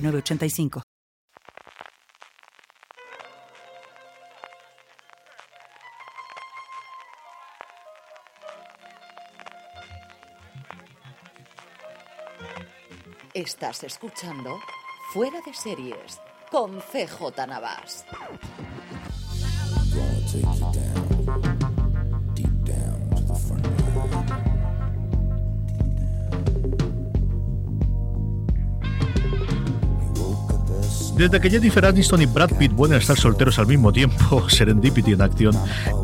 985. 0.00 0.82
Estás 13.34 13.84
escuchando 13.84 14.58
Fuera 15.12 15.40
de 15.46 15.54
Series 15.54 16.20
con 16.50 16.80
CJ 16.80 17.46
Navas. 17.46 18.04
Desde 31.18 31.40
que 31.40 31.50
Jennifer 31.50 31.84
Aniston 31.84 32.22
y 32.22 32.26
Brad 32.26 32.52
Pitt 32.56 32.70
vuelven 32.72 32.94
a 32.94 33.00
estar 33.00 33.16
solteros 33.16 33.58
al 33.58 33.66
mismo 33.66 33.92
tiempo, 33.92 34.48
Serendipity 34.48 35.14
en 35.14 35.20
acción, 35.20 35.52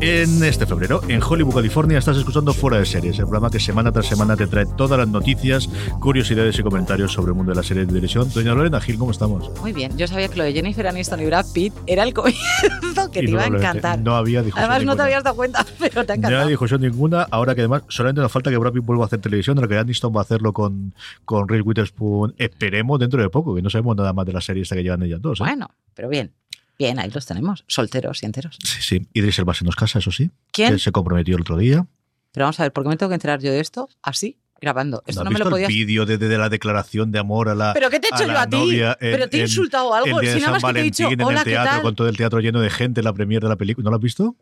en 0.01 0.43
este 0.43 0.65
febrero, 0.65 0.99
en 1.07 1.23
Hollywood, 1.23 1.55
California, 1.55 1.97
estás 1.97 2.17
escuchando 2.17 2.53
Fuera 2.53 2.79
de 2.79 2.85
Series, 2.85 3.17
el 3.19 3.23
programa 3.23 3.49
que 3.49 3.61
semana 3.61 3.93
tras 3.93 4.07
semana 4.07 4.35
te 4.35 4.45
trae 4.45 4.65
todas 4.65 4.99
las 4.99 5.07
noticias, 5.07 5.69
curiosidades 6.01 6.59
y 6.59 6.63
comentarios 6.63 7.13
sobre 7.13 7.29
el 7.29 7.35
mundo 7.37 7.53
de 7.53 7.55
la 7.55 7.63
serie 7.63 7.83
de 7.83 7.87
televisión. 7.87 8.29
Doña 8.33 8.53
Lorena 8.53 8.81
Gil, 8.81 8.97
¿cómo 8.97 9.11
estamos? 9.11 9.49
Muy 9.61 9.71
bien, 9.71 9.97
yo 9.97 10.05
sabía 10.05 10.27
que 10.27 10.35
lo 10.35 10.43
de 10.43 10.51
Jennifer 10.51 10.85
Aniston 10.85 11.21
y 11.21 11.25
Brad 11.27 11.45
Pitt 11.53 11.73
era 11.87 12.03
el 12.03 12.13
comienzo 12.13 13.09
que 13.09 13.21
te 13.21 13.31
iba 13.31 13.43
a 13.43 13.47
encantar. 13.47 13.99
No 13.99 14.17
había 14.17 14.41
discusión 14.41 14.65
Además, 14.65 14.79
ninguna. 14.79 14.93
no 14.93 14.97
te 14.97 15.03
habías 15.03 15.23
dado 15.23 15.35
cuenta, 15.37 15.65
pero 15.79 16.05
te 16.05 16.11
ha 16.11 16.15
encantado. 16.15 16.31
No 16.31 16.37
había 16.39 16.49
discusión 16.49 16.81
ninguna. 16.81 17.25
Ahora 17.31 17.55
que 17.55 17.61
además 17.61 17.83
solamente 17.87 18.19
nos 18.19 18.33
falta 18.33 18.49
que 18.51 18.57
Brad 18.57 18.73
Pitt 18.73 18.83
vuelva 18.83 19.05
a 19.05 19.07
hacer 19.07 19.21
televisión, 19.21 19.57
ahora 19.57 19.69
que 19.69 19.77
Aniston 19.77 20.13
va 20.13 20.19
a 20.19 20.23
hacerlo 20.23 20.51
con, 20.51 20.93
con 21.23 21.47
Reese 21.47 21.61
Witherspoon. 21.61 22.35
Esperemos 22.37 22.99
dentro 22.99 23.21
de 23.21 23.29
poco, 23.29 23.55
que 23.55 23.61
no 23.61 23.69
sabemos 23.69 23.95
nada 23.95 24.11
más 24.11 24.25
de 24.25 24.33
la 24.33 24.41
serie 24.41 24.63
esta 24.63 24.75
que 24.75 24.83
llevan 24.83 25.04
ellas 25.05 25.21
dos. 25.21 25.39
¿eh? 25.39 25.43
Bueno, 25.43 25.69
pero 25.93 26.09
bien. 26.09 26.33
Bien, 26.77 26.99
ahí 26.99 27.09
los 27.09 27.25
tenemos, 27.25 27.63
solteros 27.67 28.21
y 28.21 28.25
enteros. 28.25 28.57
Sí, 28.61 28.81
sí. 28.81 29.07
Idris 29.13 29.39
Elba 29.39 29.53
se 29.53 29.63
nos 29.63 29.75
casa, 29.77 29.99
eso 29.99 30.11
sí. 30.11 30.29
¿Quién? 30.51 30.73
Que 30.73 30.79
se 30.79 30.91
comprometió 30.91 31.35
el 31.35 31.41
otro 31.41 31.57
día. 31.57 31.85
Pero 32.33 32.43
vamos 32.45 32.59
a 32.59 32.63
ver, 32.63 32.73
¿por 32.73 32.83
qué 32.83 32.89
me 32.89 32.97
tengo 32.97 33.09
que 33.09 33.15
enterar 33.15 33.39
yo 33.41 33.49
de 33.49 33.61
esto 33.61 33.87
así, 34.01 34.37
grabando? 34.59 35.01
Esto 35.07 35.23
¿No 35.23 35.31
me 35.31 35.39
lo 35.39 35.49
podías... 35.49 35.69
el 35.69 35.73
vídeo 35.75 36.05
de, 36.05 36.17
de- 36.17 36.27
de 36.27 36.37
la 36.37 36.49
declaración 36.49 37.13
de 37.13 37.19
amor 37.19 37.47
a 37.47 37.55
la 37.55 37.73
¿Pero 37.73 37.89
qué 37.89 38.01
te 38.01 38.07
he 38.07 38.09
hecho 38.13 38.29
a 38.29 38.33
yo 38.33 38.37
a 38.39 38.47
ti? 38.49 38.57
novia 38.57 38.97
en- 38.99 39.11
¿Pero 39.13 39.29
te 39.29 39.37
he 39.37 39.41
insultado 39.43 39.93
algo? 39.93 40.19
El 40.19 40.27
Si 40.27 40.39
nada 40.41 40.51
más 40.51 40.63
que 40.65 40.73
te 40.73 40.79
he 40.79 40.83
dicho, 40.83 41.03
Valentín 41.03 41.21
en 41.21 41.27
hola, 41.27 41.39
el 41.39 41.43
¿qué 41.45 41.49
teatro 41.51 41.71
tal? 41.71 41.81
con 41.81 41.95
todo 41.95 42.09
el 42.09 42.17
teatro 42.17 42.39
lleno 42.41 42.59
de 42.59 42.69
gente, 42.69 43.01
la 43.01 43.13
premier 43.13 43.41
de 43.41 43.47
la 43.47 43.55
película. 43.55 43.85
¿No 43.85 43.91
lo 43.91 43.95
has 43.95 44.03
visto? 44.03 44.35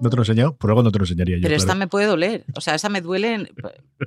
¿No 0.00 0.08
te 0.10 0.16
lo 0.16 0.22
he 0.22 0.24
enseñado? 0.24 0.56
Por 0.56 0.70
algo 0.70 0.82
no 0.82 0.90
te 0.90 0.98
lo 0.98 1.04
enseñaría 1.04 1.36
yo. 1.36 1.42
Pero 1.42 1.54
esta 1.56 1.74
me 1.74 1.86
puede 1.88 2.06
doler. 2.06 2.46
O 2.54 2.60
sea, 2.62 2.74
esa 2.76 2.88
me 2.88 3.00
duele, 3.02 3.52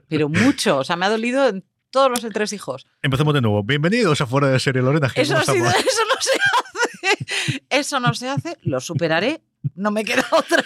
pero 0.07 0.29
mucho. 0.29 0.77
O 0.77 0.83
sea, 0.83 0.95
me 0.95 1.05
ha 1.05 1.09
dolido 1.09 1.47
en 1.49 1.63
todos 1.91 2.09
los 2.09 2.33
tres 2.33 2.53
hijos. 2.53 2.87
Empezamos 3.01 3.33
de 3.33 3.41
nuevo. 3.41 3.63
Bienvenidos 3.63 4.21
a 4.21 4.25
Fuera 4.25 4.47
de 4.49 4.59
Serie 4.59 4.81
Lorena. 4.81 5.07
Eso, 5.13 5.37
eso 5.39 5.53
no 5.53 6.15
se 6.19 6.31
hace. 6.39 7.65
Eso 7.69 7.99
no 7.99 8.13
se 8.13 8.29
hace. 8.29 8.57
Lo 8.63 8.79
superaré. 8.79 9.41
No 9.75 9.91
me 9.91 10.03
queda 10.03 10.25
otra. 10.31 10.63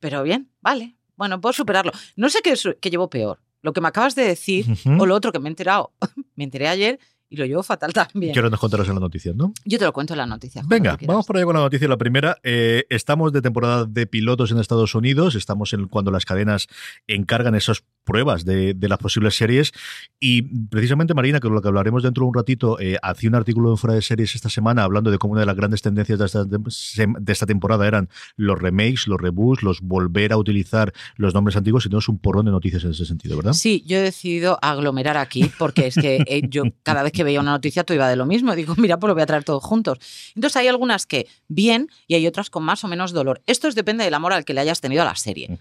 Pero 0.00 0.22
bien, 0.22 0.50
vale. 0.60 0.96
Bueno, 1.16 1.40
puedo 1.40 1.52
superarlo. 1.52 1.92
No 2.16 2.28
sé 2.28 2.40
qué, 2.42 2.50
es- 2.52 2.68
qué 2.80 2.90
llevo 2.90 3.08
peor. 3.08 3.40
Lo 3.62 3.72
que 3.72 3.80
me 3.80 3.88
acabas 3.88 4.14
de 4.14 4.22
decir 4.24 4.66
o 4.98 5.06
lo 5.06 5.14
otro 5.14 5.32
que 5.32 5.38
me 5.40 5.48
he 5.48 5.50
enterado. 5.50 5.92
me 6.36 6.44
enteré 6.44 6.68
ayer 6.68 6.98
y 7.30 7.36
lo 7.36 7.44
llevo 7.44 7.62
fatal 7.62 7.92
también. 7.92 8.32
Que 8.32 8.38
ahora 8.38 8.50
nos 8.50 8.60
contarás 8.60 8.88
en 8.88 8.94
las 8.94 9.02
noticias, 9.02 9.34
¿no? 9.34 9.52
Yo 9.64 9.78
te 9.78 9.84
lo 9.84 9.92
cuento 9.92 10.14
en 10.14 10.18
la 10.18 10.26
noticia. 10.26 10.62
Juan, 10.62 10.68
Venga, 10.68 10.98
vamos 11.06 11.26
por 11.26 11.36
ahí 11.36 11.44
con 11.44 11.54
la 11.54 11.60
noticia. 11.60 11.88
La 11.88 11.96
primera, 11.96 12.38
eh, 12.42 12.84
estamos 12.88 13.32
de 13.32 13.42
temporada 13.42 13.84
de 13.84 14.06
pilotos 14.06 14.50
en 14.50 14.58
Estados 14.58 14.94
Unidos, 14.94 15.34
estamos 15.34 15.72
en 15.72 15.88
cuando 15.88 16.10
las 16.10 16.24
cadenas 16.24 16.68
encargan 17.06 17.54
esas 17.54 17.84
pruebas 18.04 18.46
de, 18.46 18.72
de 18.72 18.88
las 18.88 18.98
posibles 18.98 19.36
series 19.36 19.72
y 20.18 20.40
precisamente 20.40 21.12
Marina, 21.12 21.40
que 21.40 21.48
lo 21.48 21.60
que 21.60 21.68
hablaremos 21.68 22.02
dentro 22.02 22.24
de 22.24 22.28
un 22.28 22.34
ratito, 22.34 22.80
eh, 22.80 22.96
hacía 23.02 23.28
un 23.28 23.34
artículo 23.34 23.70
en 23.70 23.76
Fuera 23.76 23.94
de 23.94 24.00
Series 24.00 24.34
esta 24.34 24.48
semana 24.48 24.82
hablando 24.84 25.10
de 25.10 25.18
cómo 25.18 25.32
una 25.32 25.40
de 25.40 25.46
las 25.46 25.56
grandes 25.56 25.82
tendencias 25.82 26.18
de 26.18 26.24
esta, 26.24 26.44
de 26.44 27.32
esta 27.32 27.44
temporada 27.44 27.86
eran 27.86 28.08
los 28.36 28.58
remakes, 28.58 29.06
los 29.06 29.20
reboots, 29.20 29.62
los 29.62 29.82
volver 29.82 30.32
a 30.32 30.38
utilizar 30.38 30.92
los 31.16 31.34
nombres 31.34 31.56
antiguos 31.56 31.84
y 31.84 31.90
tenemos 31.90 32.08
un 32.08 32.18
porrón 32.18 32.46
de 32.46 32.50
noticias 32.50 32.82
en 32.84 32.92
ese 32.92 33.04
sentido, 33.04 33.36
¿verdad? 33.36 33.52
Sí, 33.52 33.84
yo 33.86 33.98
he 33.98 34.00
decidido 34.00 34.58
aglomerar 34.62 35.18
aquí 35.18 35.50
porque 35.58 35.88
es 35.88 35.94
que 35.94 36.24
eh, 36.26 36.42
yo 36.48 36.64
cada 36.82 37.02
vez 37.02 37.12
que 37.12 37.17
veía 37.24 37.40
una 37.40 37.52
noticia 37.52 37.84
todo 37.84 37.94
iba 37.94 38.08
de 38.08 38.16
lo 38.16 38.26
mismo. 38.26 38.54
Digo, 38.54 38.74
mira, 38.76 38.98
pues 38.98 39.08
lo 39.08 39.14
voy 39.14 39.22
a 39.22 39.26
traer 39.26 39.44
todos 39.44 39.62
juntos. 39.62 39.98
Entonces 40.34 40.56
hay 40.56 40.68
algunas 40.68 41.06
que 41.06 41.28
bien 41.48 41.88
y 42.06 42.14
hay 42.14 42.26
otras 42.26 42.50
con 42.50 42.62
más 42.62 42.84
o 42.84 42.88
menos 42.88 43.12
dolor. 43.12 43.42
Esto 43.46 43.68
es, 43.68 43.74
depende 43.74 44.04
del 44.04 44.14
amor 44.14 44.32
al 44.32 44.44
que 44.44 44.54
le 44.54 44.60
hayas 44.60 44.80
tenido 44.80 45.02
a 45.02 45.04
la 45.04 45.16
serie 45.16 45.58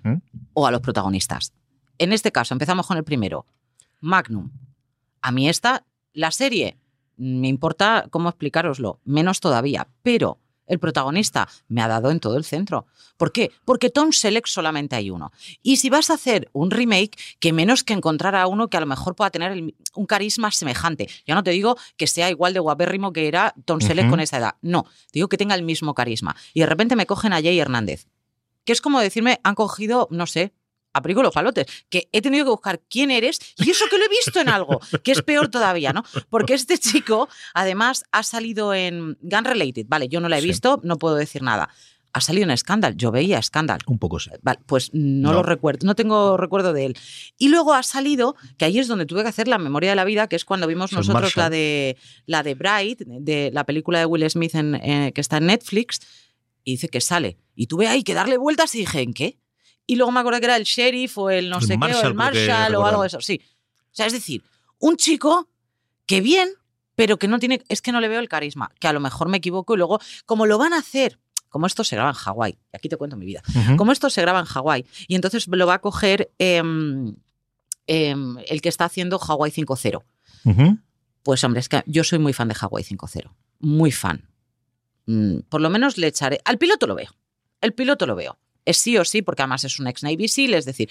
o 0.53 0.67
a 0.67 0.71
los 0.71 0.81
protagonistas. 0.81 1.53
En 1.97 2.13
este 2.13 2.31
caso, 2.31 2.53
empezamos 2.53 2.85
con 2.87 2.97
el 2.97 3.03
primero. 3.03 3.45
Magnum. 4.01 4.51
A 5.21 5.31
mí 5.31 5.49
esta, 5.49 5.85
la 6.13 6.31
serie, 6.31 6.77
me 7.17 7.47
importa 7.47 8.07
cómo 8.11 8.29
explicároslo, 8.29 8.99
menos 9.03 9.39
todavía, 9.39 9.87
pero 10.03 10.37
el 10.67 10.79
protagonista 10.79 11.47
me 11.67 11.81
ha 11.81 11.87
dado 11.87 12.11
en 12.11 12.19
todo 12.19 12.37
el 12.37 12.43
centro. 12.43 12.85
¿Por 13.17 13.31
qué? 13.31 13.51
Porque 13.65 13.89
Tom 13.89 14.11
Selleck 14.11 14.45
solamente 14.45 14.95
hay 14.95 15.09
uno. 15.09 15.31
Y 15.63 15.77
si 15.77 15.89
vas 15.89 16.09
a 16.09 16.13
hacer 16.13 16.49
un 16.53 16.69
remake, 16.69 17.17
que 17.39 17.51
menos 17.53 17.83
que 17.83 17.93
encontrar 17.93 18.35
a 18.35 18.45
uno 18.47 18.69
que 18.69 18.77
a 18.77 18.79
lo 18.79 18.85
mejor 18.85 19.15
pueda 19.15 19.31
tener 19.31 19.51
el- 19.53 19.75
un 19.95 20.05
carisma 20.05 20.51
semejante. 20.51 21.09
Ya 21.25 21.33
no 21.33 21.43
te 21.43 21.51
digo 21.51 21.77
que 21.97 22.05
sea 22.05 22.29
igual 22.29 22.53
de 22.53 22.59
guapérrimo 22.59 23.11
que 23.13 23.27
era 23.27 23.55
Tom 23.65 23.79
Selleck 23.81 24.05
con 24.09 24.19
esa 24.19 24.37
edad. 24.37 24.55
No, 24.61 24.85
digo 25.11 25.27
que 25.29 25.37
tenga 25.37 25.55
el 25.55 25.63
mismo 25.63 25.93
carisma. 25.95 26.35
Y 26.53 26.59
de 26.59 26.65
repente 26.67 26.95
me 26.95 27.05
cogen 27.07 27.33
a 27.33 27.41
Jay 27.41 27.59
Hernández. 27.59 28.07
Que 28.65 28.73
es 28.73 28.81
como 28.81 28.99
decirme, 28.99 29.39
han 29.43 29.55
cogido, 29.55 30.07
no 30.11 30.27
sé, 30.27 30.53
a 30.93 31.01
Perico 31.01 31.21
los 31.21 31.33
palotes, 31.33 31.65
que 31.89 32.09
he 32.11 32.21
tenido 32.21 32.45
que 32.45 32.49
buscar 32.51 32.81
quién 32.89 33.11
eres 33.11 33.39
y 33.57 33.69
eso 33.69 33.85
que 33.89 33.97
lo 33.97 34.05
he 34.05 34.09
visto 34.09 34.39
en 34.39 34.49
algo, 34.49 34.79
que 35.03 35.11
es 35.11 35.21
peor 35.21 35.47
todavía, 35.49 35.93
¿no? 35.93 36.03
Porque 36.29 36.53
este 36.55 36.77
chico, 36.79 37.29
además, 37.53 38.03
ha 38.11 38.23
salido 38.23 38.73
en 38.73 39.17
Gun 39.21 39.45
Related, 39.45 39.85
vale, 39.87 40.07
yo 40.07 40.19
no 40.19 40.27
la 40.29 40.37
he 40.37 40.41
Sí. 40.41 40.47
visto, 40.47 40.79
no 40.83 40.97
puedo 40.97 41.15
decir 41.15 41.41
nada. 41.43 41.69
Ha 42.13 42.21
salido 42.21 42.49
en 42.49 42.57
Scandal, 42.57 42.95
yo 42.97 43.11
veía 43.11 43.39
Scandal. 43.43 43.79
Un 43.85 43.99
poco 43.99 44.19
sí. 44.19 44.31
Vale, 44.41 44.59
pues 44.65 44.89
no, 44.93 45.29
No. 45.29 45.33
lo 45.33 45.43
recuerdo, 45.43 45.85
no 45.85 45.93
tengo 45.93 46.35
recuerdo 46.35 46.73
de 46.73 46.85
él. 46.87 46.97
Y 47.37 47.49
luego 47.49 47.75
ha 47.75 47.83
salido, 47.83 48.35
que 48.57 48.65
ahí 48.65 48.79
es 48.79 48.87
donde 48.87 49.05
tuve 49.05 49.21
que 49.21 49.29
hacer 49.29 49.47
la 49.47 49.59
memoria 49.59 49.91
de 49.91 49.97
la 49.97 50.05
vida, 50.05 50.27
que 50.27 50.35
es 50.35 50.43
cuando 50.45 50.65
vimos 50.65 50.89
Son 50.89 50.97
nosotros 50.99 51.21
Marshall. 51.35 51.43
la 51.43 51.49
de 51.51 51.97
la 52.25 52.41
de 52.43 52.55
Bright, 52.55 53.01
de 53.01 53.51
la 53.53 53.65
película 53.65 53.99
de 53.99 54.05
Will 54.07 54.27
Smith 54.31 54.55
en, 54.55 54.75
eh, 54.75 55.11
que 55.13 55.21
está 55.21 55.37
en 55.37 55.45
Netflix, 55.47 55.99
y 56.63 56.71
dice 56.71 56.87
que 56.89 57.01
sale. 57.01 57.37
Y 57.55 57.67
tuve 57.67 57.87
ahí 57.87 58.01
que 58.03 58.15
darle 58.15 58.37
vueltas 58.37 58.73
y 58.73 58.79
dije, 58.79 59.01
¿en 59.01 59.13
qué? 59.13 59.37
Y 59.87 59.95
luego 59.95 60.11
me 60.11 60.19
acordé 60.19 60.39
que 60.39 60.45
era 60.45 60.57
el 60.57 60.65
sheriff 60.65 61.17
o 61.17 61.29
el 61.29 61.49
no 61.49 61.57
El 61.59 61.65
sé 61.65 61.79
qué, 61.79 61.95
o 61.95 62.01
el 62.01 62.13
Marshall 62.13 62.75
o 62.75 62.85
algo 62.85 63.01
de 63.01 63.07
eso, 63.07 63.21
sí. 63.21 63.41
O 63.91 63.95
sea, 63.95 64.05
es 64.05 64.13
decir, 64.13 64.43
un 64.79 64.97
chico 64.97 65.47
que 66.05 66.21
bien, 66.21 66.49
pero 66.95 67.17
que 67.17 67.27
no 67.27 67.39
tiene, 67.39 67.63
es 67.69 67.81
que 67.81 67.91
no 67.91 68.01
le 68.01 68.07
veo 68.09 68.19
el 68.19 68.29
carisma, 68.29 68.69
que 68.79 68.87
a 68.87 68.93
lo 68.93 68.99
mejor 68.99 69.29
me 69.29 69.37
equivoco 69.37 69.73
y 69.73 69.77
luego, 69.77 69.99
como 70.25 70.45
lo 70.45 70.57
van 70.57 70.73
a 70.73 70.79
hacer, 70.79 71.19
como 71.49 71.65
esto 71.67 71.83
se 71.83 71.95
graba 71.95 72.09
en 72.09 72.15
Hawái, 72.15 72.51
y 72.51 72.77
aquí 72.77 72.89
te 72.89 72.97
cuento 72.97 73.15
mi 73.15 73.25
vida, 73.25 73.41
como 73.77 73.91
esto 73.91 74.09
se 74.09 74.21
graba 74.21 74.39
en 74.39 74.45
Hawái, 74.45 74.85
y 75.07 75.15
entonces 75.15 75.47
lo 75.47 75.65
va 75.65 75.75
a 75.75 75.79
coger 75.79 76.31
em, 76.37 77.15
em, 77.87 78.37
el 78.47 78.61
que 78.61 78.69
está 78.69 78.85
haciendo 78.85 79.17
Hawái 79.19 79.51
5.0. 79.51 80.03
Ujú. 80.43 80.77
Pues 81.23 81.43
hombre, 81.43 81.61
es 81.61 81.69
que 81.69 81.83
yo 81.85 82.03
soy 82.03 82.19
muy 82.19 82.33
fan 82.33 82.49
de 82.49 82.55
Hawái 82.55 82.83
5.0, 82.83 83.33
muy 83.59 83.91
fan. 83.91 84.29
Mm, 85.05 85.39
por 85.49 85.61
lo 85.61 85.69
menos 85.69 85.97
le 85.97 86.07
echaré, 86.07 86.39
al 86.45 86.57
piloto 86.57 86.87
lo 86.87 86.95
veo, 86.95 87.09
el 87.61 87.73
piloto 87.73 88.05
lo 88.05 88.15
veo, 88.15 88.37
es 88.67 88.77
sí 88.77 88.97
o 88.97 89.05
sí, 89.05 89.21
porque 89.21 89.41
además 89.41 89.63
es 89.63 89.79
un 89.79 89.87
ex 89.87 90.03
Navy 90.03 90.27
SEAL, 90.27 90.53
es 90.53 90.65
decir, 90.65 90.89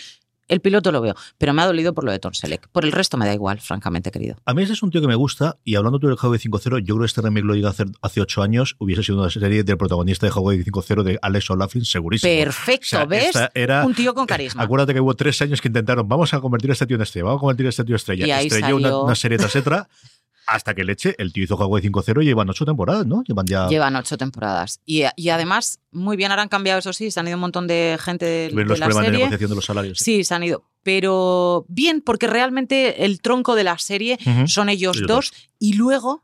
el 0.49 0.61
piloto 0.61 0.93
lo 0.93 1.00
veo, 1.00 1.17
pero 1.38 1.52
me 1.52 1.62
ha 1.62 1.67
dolido 1.67 1.93
por 1.93 2.05
lo 2.05 2.12
de 2.12 2.20
Tom 2.20 2.32
Selleck. 2.32 2.69
Por 2.69 2.84
el 2.84 2.93
resto 2.93 3.17
me 3.17 3.26
da 3.26 3.34
igual, 3.34 3.61
francamente, 3.61 4.12
querido. 4.12 4.37
A 4.44 4.55
mí 4.55 4.62
ese 4.62 4.75
es 4.75 4.82
un 4.84 4.93
tío 4.93 5.00
que 5.00 5.08
me 5.08 5.17
gusta 5.17 5.58
y 5.64 5.75
hablando 5.75 5.99
tú 5.99 6.06
del 6.06 6.17
Huawei 6.23 6.38
5.0, 6.38 6.78
yo 6.84 6.94
creo 6.94 6.99
que 7.00 7.06
este 7.06 7.20
remake 7.20 7.44
lo 7.44 7.55
llega 7.55 7.67
a 7.67 7.70
hacer 7.73 7.88
hace 8.00 8.20
ocho 8.20 8.43
años, 8.43 8.76
hubiese 8.78 9.02
sido 9.02 9.19
una 9.20 9.28
serie 9.28 9.64
del 9.64 9.76
protagonista 9.76 10.25
de 10.26 10.32
Huawei 10.32 10.62
5.0 10.62 11.02
de 11.02 11.19
Alex 11.20 11.50
O'Loughlin, 11.50 11.84
segurísimo. 11.84 12.32
Perfecto, 12.32 12.87
O 12.87 12.88
sea, 12.90 13.05
¿ves? 13.06 13.32
era- 13.55 13.84
Un 13.84 13.94
tío 13.94 14.14
con 14.14 14.25
carisma. 14.26 14.62
Acuérdate 14.62 14.94
que 14.94 15.00
hubo 15.00 15.14
tres 15.14 15.43
años 15.43 15.61
que 15.61 15.67
intentaron, 15.67 16.06
vamos 16.08 16.32
a 16.32 16.40
convertir 16.40 16.70
a 16.70 16.75
este 16.75 16.87
tío 16.87 16.94
en 16.94 17.02
estrella, 17.02 17.25
vamos 17.25 17.38
a 17.38 17.40
convertir 17.40 17.67
a 17.67 17.70
este 17.70 17.82
tío 17.84 17.94
en 17.94 17.96
estrella. 17.96 18.26
Y 18.26 18.31
ahí 18.31 18.46
Estrelló 18.46 19.02
una 19.02 19.14
serie 19.17 19.38
tras 19.38 19.56
otra, 19.56 19.88
hasta 20.46 20.75
que 20.75 20.84
leche, 20.84 21.14
el 21.19 21.32
tío 21.32 21.44
hizo 21.44 21.56
Huawei 21.56 21.82
5.0 21.82 22.22
y 22.22 22.26
llevan 22.26 22.48
ocho 22.48 22.64
temporadas, 22.64 23.04
¿no? 23.04 23.22
Llevan 23.25 23.46
ya... 23.46 23.69
Llevan 23.69 23.96
ocho 23.96 24.16
temporadas. 24.16 24.81
Y, 24.87 25.02
y 25.16 25.28
además, 25.31 25.81
muy 25.90 26.16
bien, 26.16 26.31
ahora 26.31 26.43
han 26.43 26.48
cambiado, 26.48 26.78
eso 26.78 26.93
sí, 26.93 27.10
se 27.10 27.19
han 27.19 27.26
ido 27.26 27.37
un 27.37 27.40
montón 27.40 27.66
de 27.66 27.98
gente 28.00 28.25
de, 28.25 28.50
los 28.52 28.78
la 28.78 28.87
problemas 28.87 29.12
de 29.12 29.19
negociación 29.19 29.50
de 29.50 29.56
los 29.56 29.64
salarios. 29.64 29.98
Sí, 29.98 30.22
se 30.22 30.34
han 30.34 30.44
ido. 30.44 30.64
Pero 30.84 31.66
bien, 31.69 32.00
porque 32.00 32.28
realmente 32.28 33.04
el 33.04 33.20
tronco 33.20 33.56
de 33.56 33.64
la 33.64 33.76
serie 33.78 34.19
son 34.46 34.69
ellos 34.69 34.98
Ellos 34.98 35.08
dos. 35.08 35.32
Y 35.58 35.72
luego, 35.72 36.22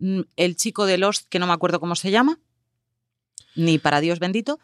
mm, 0.00 0.20
el 0.36 0.56
chico 0.56 0.84
de 0.84 0.98
Lost, 0.98 1.28
que 1.30 1.38
no 1.38 1.46
me 1.46 1.54
acuerdo 1.54 1.80
cómo 1.80 1.96
se 1.96 2.10
llama, 2.10 2.38
ni 3.54 3.78
para 3.78 4.00
Dios 4.00 4.18
bendito, 4.18 4.60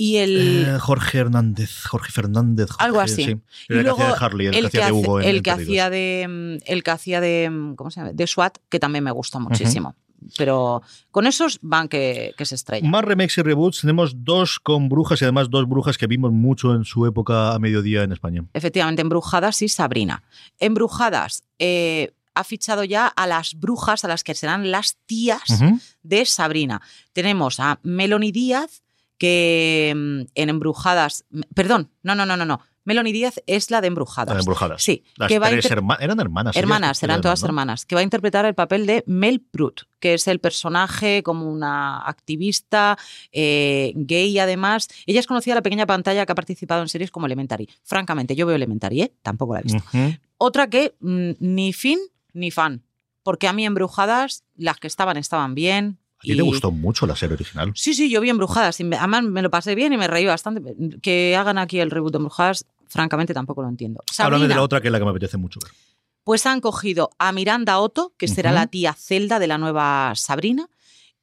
y 0.00 0.16
el... 0.18 0.64
Eh, 0.66 0.78
Jorge 0.78 1.18
Hernández, 1.18 1.84
Jorge 1.84 2.12
Fernández. 2.12 2.70
Jorge, 2.70 2.84
Algo 2.84 3.00
así. 3.00 3.24
Sí. 3.24 3.30
Y 3.68 3.72
El 3.72 3.78
que 3.78 3.82
luego 3.82 4.02
hacía 4.02 4.14
de 4.14 4.24
Harley, 4.24 4.46
el, 4.46 4.54
el 4.54 4.70
que 4.70 4.78
hacía 4.78 4.86
de 4.86 4.92
Hugo 4.92 5.20
en 5.20 5.28
el 5.28 5.36
en 5.36 5.42
que 5.42 5.50
Perdidos. 5.50 5.68
hacía 5.68 5.90
de 5.90 6.26
mm, 6.28 6.62
el 6.72 6.82
que 6.84 6.90
hacía 6.92 7.20
de 7.20 7.50
mm, 7.50 7.74
¿cómo 7.74 7.90
se 7.90 8.00
llama? 8.00 8.12
de 8.12 8.26
SWAT 8.26 8.58
que 8.68 8.78
también 8.78 9.02
me 9.04 9.10
gusta 9.10 9.38
muchísimo 9.40 9.96
pero 10.36 10.82
con 11.10 11.26
esos 11.26 11.58
van 11.62 11.88
que, 11.88 12.34
que 12.36 12.44
se 12.44 12.54
estrellan 12.54 12.90
Más 12.90 13.04
remakes 13.04 13.38
y 13.38 13.42
reboots. 13.42 13.80
Tenemos 13.82 14.24
dos 14.24 14.58
con 14.60 14.88
brujas 14.88 15.20
y 15.20 15.24
además 15.24 15.50
dos 15.50 15.68
brujas 15.68 15.96
que 15.98 16.06
vimos 16.06 16.32
mucho 16.32 16.74
en 16.74 16.84
su 16.84 17.06
época 17.06 17.54
a 17.54 17.58
mediodía 17.58 18.02
en 18.02 18.12
España. 18.12 18.44
efectivamente 18.54 19.02
Embrujadas 19.02 19.62
y 19.62 19.68
Sabrina 19.68 20.22
Embrujadas 20.58 21.44
eh, 21.58 22.14
ha 22.34 22.44
fichado 22.44 22.84
ya 22.84 23.06
a 23.08 23.26
las 23.26 23.54
brujas 23.58 24.04
a 24.04 24.08
las 24.08 24.22
que 24.22 24.34
serán 24.34 24.70
las 24.70 24.96
tías 25.06 25.42
de 26.02 26.24
Sabrina 26.24 26.82
tenemos 27.12 27.58
a 27.58 27.80
Melanie 27.82 28.32
Díaz 28.32 28.82
que 29.18 29.92
mm, 29.94 30.20
en 30.34 30.48
Embrujadas 30.48 31.24
perdón 31.54 31.90
no 32.02 32.14
no 32.14 32.24
no 32.26 32.36
no 32.36 32.44
no 32.44 32.60
Melanie 32.84 33.12
Díaz 33.12 33.42
es 33.46 33.70
la 33.70 33.82
de 33.82 33.88
Embrujadas 33.88 34.28
La 34.28 34.34
de 34.36 34.40
embrujadas. 34.40 34.82
sí 34.82 35.04
Las 35.16 35.28
que 35.28 35.38
va 35.38 35.50
tres 35.50 35.70
herma- 35.70 35.98
eran 36.00 36.18
hermanas. 36.20 36.56
Hermanas, 36.56 37.02
eran 37.02 37.20
todas 37.20 37.42
¿no? 37.42 37.48
hermanas, 37.48 37.84
que 37.84 37.94
va 37.94 38.00
a 38.00 38.04
interpretar 38.04 38.46
el 38.46 38.54
papel 38.54 38.86
de 38.86 39.04
Mel 39.06 39.44
Brut, 39.52 39.82
que 40.00 40.14
es 40.14 40.26
el 40.26 40.38
personaje 40.40 41.22
como 41.22 41.50
una 41.52 41.98
activista 42.08 42.96
eh, 43.30 43.92
gay 43.94 44.38
además. 44.38 44.88
Ella 45.04 45.20
es 45.20 45.26
conocida 45.26 45.54
la 45.56 45.60
pequeña 45.60 45.84
pantalla 45.84 46.24
que 46.24 46.32
ha 46.32 46.34
participado 46.34 46.80
en 46.80 46.88
series 46.88 47.10
como 47.10 47.26
Elementary. 47.26 47.68
Francamente, 47.82 48.34
yo 48.34 48.46
veo 48.46 48.56
Elementary, 48.56 49.02
¿eh? 49.02 49.12
tampoco 49.20 49.52
la 49.52 49.60
he 49.60 49.64
visto. 49.64 49.82
Otra 50.38 50.70
que 50.70 50.94
mm, 51.00 51.32
ni 51.40 51.74
fin 51.74 51.98
ni 52.32 52.50
fan, 52.50 52.84
porque 53.22 53.48
a 53.48 53.52
mí 53.52 53.66
embrujadas, 53.66 54.44
las 54.56 54.78
que 54.78 54.86
estaban 54.86 55.18
estaban 55.18 55.54
bien. 55.54 55.98
A 56.18 56.22
ti 56.22 56.28
te 56.28 56.34
y- 56.36 56.40
gustó 56.40 56.70
mucho 56.70 57.06
la 57.06 57.14
serie 57.16 57.34
original. 57.34 57.72
Sí, 57.74 57.94
sí, 57.94 58.10
yo 58.10 58.20
vi 58.20 58.30
Embrujadas. 58.30 58.80
Además, 58.80 59.22
me 59.24 59.42
lo 59.42 59.50
pasé 59.50 59.74
bien 59.74 59.92
y 59.92 59.96
me 59.96 60.08
reí 60.08 60.26
bastante. 60.26 60.74
Que 61.00 61.36
hagan 61.36 61.58
aquí 61.58 61.78
el 61.80 61.90
reboot 61.90 62.12
de 62.12 62.16
Embrujadas, 62.18 62.64
francamente, 62.88 63.34
tampoco 63.34 63.62
lo 63.62 63.68
entiendo. 63.68 64.00
Háblame 64.18 64.42
de 64.44 64.48
Sabrina. 64.48 64.54
la 64.56 64.62
otra 64.62 64.80
que 64.80 64.88
es 64.88 64.92
la 64.92 64.98
que 64.98 65.04
me 65.04 65.10
apetece 65.10 65.36
mucho 65.36 65.60
ver. 65.62 65.72
Pues 66.24 66.44
han 66.46 66.60
cogido 66.60 67.10
a 67.18 67.32
Miranda 67.32 67.78
Otto, 67.78 68.12
que 68.18 68.28
será 68.28 68.52
la 68.52 68.66
tía 68.66 68.92
Zelda 68.92 69.38
de 69.38 69.46
la 69.46 69.56
nueva 69.58 70.12
Sabrina, 70.14 70.68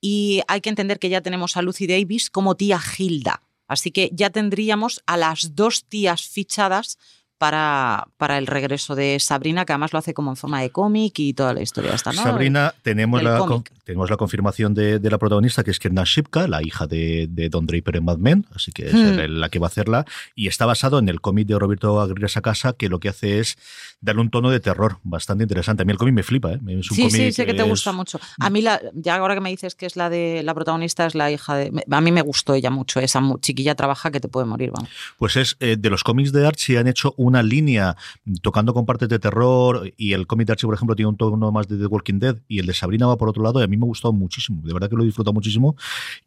y 0.01 0.41
hay 0.47 0.61
que 0.61 0.69
entender 0.69 0.97
que 0.97 1.09
ya 1.09 1.21
tenemos 1.21 1.57
a 1.57 1.61
Lucy 1.61 1.85
Davis 1.87 2.29
como 2.31 2.55
tía 2.55 2.79
Hilda. 2.97 3.41
Así 3.67 3.91
que 3.91 4.09
ya 4.13 4.29
tendríamos 4.29 5.01
a 5.05 5.17
las 5.17 5.55
dos 5.55 5.85
tías 5.85 6.23
fichadas 6.27 6.97
para, 7.37 8.07
para 8.17 8.37
el 8.37 8.47
regreso 8.47 8.95
de 8.95 9.19
Sabrina, 9.19 9.65
que 9.65 9.73
además 9.73 9.93
lo 9.93 9.99
hace 9.99 10.13
como 10.13 10.31
en 10.31 10.35
forma 10.37 10.61
de 10.61 10.69
cómic 10.69 11.19
y 11.19 11.33
toda 11.33 11.53
la 11.53 11.61
historia 11.61 11.93
esta, 11.93 12.11
¿no? 12.13 12.23
Sabrina, 12.23 12.73
tenemos 12.81 13.21
la, 13.21 13.39
con- 13.39 13.63
tenemos 13.83 14.09
la 14.09 14.17
confirmación 14.17 14.73
de, 14.73 14.99
de 14.99 15.09
la 15.09 15.17
protagonista, 15.17 15.63
que 15.63 15.71
es 15.71 15.79
Kierna 15.79 16.03
Shipka, 16.05 16.47
la 16.47 16.63
hija 16.63 16.87
de, 16.87 17.27
de 17.29 17.49
Don 17.49 17.65
Draper 17.67 17.97
en 17.97 18.05
Mad 18.05 18.17
Men, 18.17 18.45
así 18.55 18.71
que 18.71 18.87
es 18.87 18.93
Hmm. 18.95 19.19
la 19.39 19.49
que 19.49 19.59
va 19.59 19.67
a 19.67 19.69
hacerla. 19.69 20.05
Y 20.33 20.47
está 20.47 20.65
basado 20.65 20.97
en 20.99 21.09
el 21.09 21.19
cómic 21.21 21.47
de 21.47 21.59
Roberto 21.59 21.99
Aguirre 22.01 22.29
Sacasa, 22.29 22.73
que 22.73 22.89
lo 22.89 22.99
que 22.99 23.09
hace 23.09 23.39
es 23.39 23.57
darle 24.01 24.21
un 24.21 24.29
tono 24.29 24.49
de 24.49 24.59
terror 24.59 24.99
bastante 25.03 25.43
interesante. 25.43 25.83
A 25.83 25.85
mí 25.85 25.91
el 25.91 25.97
cómic 25.97 26.13
me 26.15 26.23
flipa, 26.23 26.53
¿eh? 26.53 26.59
Es 26.67 26.89
un 26.91 26.95
Sí, 26.97 27.09
sí, 27.11 27.31
sé 27.31 27.45
que 27.45 27.53
te 27.53 27.63
es- 27.63 27.67
gusta 27.69 27.91
mucho. 27.91 28.19
A 28.39 28.49
mí, 28.49 28.61
la, 28.61 28.79
ya 28.93 29.15
ahora 29.17 29.35
que 29.35 29.41
me 29.41 29.49
dices 29.49 29.75
que 29.75 29.85
es 29.85 29.95
la 29.97 30.09
de 30.09 30.41
la 30.43 30.53
protagonista, 30.53 31.05
es 31.05 31.15
la 31.15 31.29
hija 31.31 31.55
de. 31.55 31.71
A 31.91 32.01
mí 32.01 32.11
me 32.11 32.21
gustó 32.21 32.53
ella 32.53 32.69
mucho. 32.69 32.99
Esa 32.99 33.21
chiquilla 33.41 33.75
trabaja 33.75 34.09
que 34.11 34.19
te 34.19 34.27
puede 34.29 34.45
morir, 34.47 34.71
vamos. 34.71 34.89
Pues 35.17 35.35
es 35.35 35.57
eh, 35.59 35.75
de 35.77 35.89
los 35.89 36.03
cómics 36.03 36.31
de 36.31 36.47
Archie 36.47 36.77
han 36.77 36.87
hecho 36.87 37.13
una 37.25 37.43
línea 37.43 37.95
tocando 38.41 38.73
con 38.73 38.85
partes 38.85 39.09
de 39.09 39.19
terror 39.19 39.91
y 39.97 40.13
el 40.13 40.27
cómic 40.27 40.47
de 40.47 40.53
Archie, 40.53 40.67
por 40.67 40.75
ejemplo, 40.75 40.95
tiene 40.95 41.09
un 41.09 41.17
tono 41.17 41.51
más 41.51 41.67
de 41.67 41.77
The 41.77 41.85
Walking 41.87 42.19
Dead 42.19 42.37
y 42.47 42.59
el 42.59 42.65
de 42.65 42.73
Sabrina 42.73 43.07
va 43.07 43.17
por 43.17 43.29
otro 43.29 43.43
lado 43.43 43.59
y 43.59 43.63
a 43.63 43.67
mí 43.67 43.77
me 43.77 43.83
ha 43.85 43.87
gustado 43.87 44.13
muchísimo, 44.13 44.61
de 44.65 44.73
verdad 44.73 44.89
que 44.89 44.95
lo 44.95 45.03
he 45.03 45.05
disfrutado 45.05 45.33
muchísimo. 45.33 45.75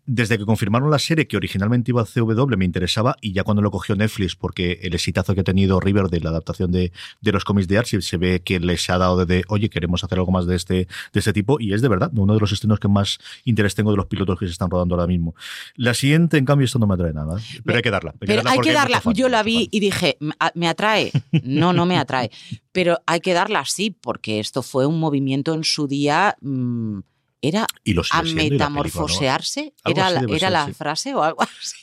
Desde 0.06 0.38
que 0.38 0.44
confirmaron 0.44 0.90
la 0.90 0.98
serie 0.98 1.26
que 1.26 1.36
originalmente 1.36 1.90
iba 1.90 2.02
a 2.02 2.04
CW 2.06 2.56
me 2.56 2.64
interesaba 2.64 3.16
y 3.20 3.32
ya 3.32 3.44
cuando 3.44 3.62
lo 3.62 3.70
cogió 3.70 3.94
Netflix 3.96 4.34
porque 4.36 4.78
el 4.82 4.94
exitazo 4.94 5.34
que 5.34 5.40
ha 5.42 5.44
tenido 5.44 5.80
River 5.80 6.08
de 6.08 6.20
la 6.20 6.30
adaptación 6.30 6.72
de, 6.72 6.92
de 7.20 7.32
los 7.32 7.44
cómics 7.44 7.68
de 7.68 7.78
Archie 7.78 8.00
se 8.02 8.16
ve 8.16 8.40
que 8.40 8.58
les 8.60 8.88
ha 8.90 8.98
dado 8.98 9.24
de, 9.26 9.44
oye, 9.48 9.68
queremos 9.68 10.02
hacer 10.04 10.18
algo 10.18 10.32
más 10.32 10.46
de 10.46 10.56
este, 10.56 10.74
de 10.74 10.88
este 11.20 11.32
tipo 11.32 11.60
y 11.60 11.72
es 11.74 11.82
de 11.82 11.88
verdad 11.88 12.10
uno 12.14 12.34
de 12.34 12.40
los 12.40 12.52
estrenos 12.52 12.80
que 12.80 12.88
más 12.88 13.18
interés 13.44 13.74
tengo 13.74 13.90
de 13.90 13.96
los 13.96 14.06
pilotos 14.06 14.38
que 14.38 14.46
se 14.46 14.52
están 14.52 14.70
rodando 14.70 14.94
ahora 14.94 15.06
mismo. 15.06 15.34
La 15.76 15.94
siguiente, 15.94 16.38
en 16.38 16.44
cambio, 16.44 16.64
esto 16.64 16.78
no 16.78 16.86
me 16.86 16.94
atrae 16.94 17.12
nada, 17.12 17.36
pero 17.36 17.62
Me- 17.64 17.74
hay 17.76 17.82
que 17.82 17.90
darla. 17.90 18.14
Pero 18.18 18.32
hay 18.32 18.40
que 18.42 18.56
mucho 18.56 18.72
darla. 18.72 19.00
fan, 19.00 19.14
Yo 19.14 19.28
la 19.28 19.42
vi 19.42 19.68
y 19.70 19.80
dije, 19.80 20.16
"Me- 20.20 20.34
a- 20.40 20.52
¿me 20.54 20.68
atrae? 20.88 21.12
No, 21.42 21.72
no 21.72 21.86
me 21.86 21.98
atrae. 21.98 22.30
Pero 22.72 22.98
hay 23.06 23.20
que 23.20 23.32
darla 23.32 23.64
sí, 23.64 23.90
porque 23.90 24.40
esto 24.40 24.62
fue 24.62 24.86
un 24.86 24.98
movimiento 25.00 25.54
en 25.54 25.64
su 25.64 25.86
día. 25.86 26.36
mm, 26.40 27.00
era 27.40 27.66
Y 27.84 27.92
lo 27.92 28.02
a 28.02 28.04
siendo, 28.04 28.28
y 28.28 28.34
la 28.34 28.36
película, 28.36 28.68
¿no? 28.68 28.70
metamorfosearse. 28.70 29.74
Era, 29.84 30.06
así 30.06 30.14
la, 30.14 30.20
debe 30.20 30.36
era 30.36 30.48
ser, 30.48 30.52
la 30.52 30.66
sí. 30.66 30.72
frase 30.72 31.14
o 31.14 31.22
algo 31.22 31.42
así. 31.42 31.76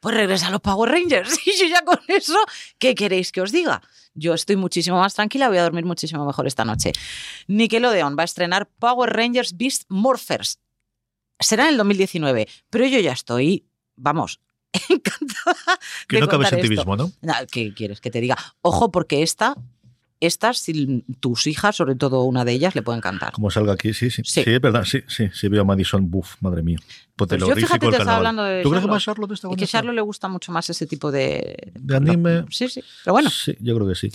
Pues 0.00 0.14
regresa 0.14 0.48
a 0.48 0.50
los 0.50 0.60
Power 0.60 0.90
Rangers. 0.90 1.38
Y 1.46 1.58
yo 1.58 1.66
ya 1.66 1.82
con 1.84 1.98
eso, 2.08 2.38
¿qué 2.78 2.94
queréis 2.94 3.32
que 3.32 3.40
os 3.40 3.52
diga? 3.52 3.82
Yo 4.14 4.34
estoy 4.34 4.56
muchísimo 4.56 4.98
más 4.98 5.14
tranquila, 5.14 5.48
voy 5.48 5.58
a 5.58 5.62
dormir 5.62 5.84
muchísimo 5.84 6.26
mejor 6.26 6.46
esta 6.46 6.64
noche. 6.64 6.92
Nickelodeon 7.46 8.16
va 8.18 8.22
a 8.22 8.24
estrenar 8.24 8.68
Power 8.78 9.10
Rangers 9.10 9.56
Beast 9.56 9.84
Morphers. 9.88 10.58
Será 11.40 11.64
en 11.64 11.70
el 11.70 11.76
2019, 11.78 12.48
pero 12.68 12.86
yo 12.86 12.98
ya 12.98 13.12
estoy, 13.12 13.68
vamos, 13.96 14.40
encantada. 14.88 15.78
Que 16.06 16.16
de 16.16 16.20
no 16.20 16.28
cabe 16.28 16.44
contar 16.44 16.58
esto. 16.58 16.68
sentimismo, 16.68 16.96
¿no? 16.96 17.12
¿Qué 17.50 17.72
quieres 17.74 18.00
que 18.00 18.10
te 18.10 18.20
diga? 18.20 18.36
Ojo, 18.62 18.90
porque 18.90 19.22
esta, 19.22 19.56
estas, 20.20 20.58
si 20.58 21.04
tus 21.20 21.46
hijas, 21.46 21.76
sobre 21.76 21.94
todo 21.94 22.24
una 22.24 22.44
de 22.44 22.52
ellas, 22.52 22.74
le 22.74 22.82
puede 22.82 22.98
encantar. 22.98 23.32
Como 23.32 23.50
salga 23.50 23.72
aquí, 23.72 23.94
sí, 23.94 24.10
sí. 24.10 24.22
Sí. 24.24 24.42
Sí, 24.44 24.50
es 24.50 24.60
verdad, 24.60 24.84
sí, 24.84 25.00
sí. 25.06 25.28
Sí, 25.32 25.48
veo 25.48 25.62
a 25.62 25.64
Madison, 25.64 26.10
buf, 26.10 26.36
madre 26.40 26.62
mía. 26.62 26.78
Pues 27.16 27.30
yo 27.32 27.52
fíjate, 27.54 27.88
te 27.88 27.96
estaba 27.96 28.16
hablando 28.18 28.44
de 28.44 28.62
¿Tú 28.62 28.70
crees 28.70 28.84
que 28.84 28.88
Charlotte. 28.88 28.90
más 28.90 29.04
Charlotte 29.04 29.32
está 29.32 29.48
Y 29.50 29.56
que 29.56 29.62
a 29.62 29.64
eso? 29.64 29.72
Charlo 29.72 29.92
le 29.92 30.00
gusta 30.02 30.28
mucho 30.28 30.52
más 30.52 30.70
ese 30.70 30.86
tipo 30.86 31.10
de... 31.10 31.72
De 31.74 31.96
anime. 31.96 32.44
Sí, 32.50 32.68
sí. 32.68 32.82
Pero 33.04 33.14
bueno, 33.14 33.30
Sí, 33.30 33.56
yo 33.60 33.74
creo 33.74 33.88
que 33.88 33.94
sí. 33.96 34.10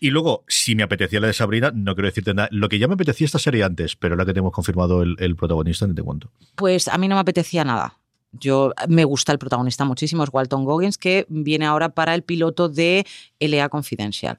Y 0.00 0.10
luego, 0.10 0.44
si 0.48 0.74
me 0.74 0.82
apetecía 0.82 1.20
la 1.20 1.28
de 1.28 1.34
Sabrina, 1.34 1.70
no 1.72 1.94
quiero 1.94 2.08
decirte 2.08 2.34
nada. 2.34 2.48
Lo 2.50 2.68
que 2.68 2.78
ya 2.80 2.88
me 2.88 2.94
apetecía 2.94 3.24
esta 3.26 3.38
serie 3.38 3.62
antes, 3.62 3.94
pero 3.94 4.16
la 4.16 4.24
que 4.24 4.32
tenemos 4.32 4.52
confirmado 4.52 5.02
el, 5.02 5.14
el 5.20 5.36
protagonista, 5.36 5.86
ni 5.86 5.94
te 5.94 6.02
cuento. 6.02 6.30
pues 6.56 6.88
a 6.88 6.98
mí 6.98 7.06
no 7.08 7.14
me 7.14 7.20
apetecía 7.20 7.64
nada. 7.64 7.97
Yo 8.32 8.72
me 8.88 9.04
gusta 9.04 9.32
el 9.32 9.38
protagonista 9.38 9.84
muchísimo, 9.84 10.22
es 10.24 10.30
Walton 10.32 10.64
Goggins, 10.64 10.98
que 10.98 11.26
viene 11.28 11.66
ahora 11.66 11.90
para 11.90 12.14
el 12.14 12.22
piloto 12.22 12.68
de 12.68 13.06
LA 13.40 13.68
Confidential. 13.68 14.38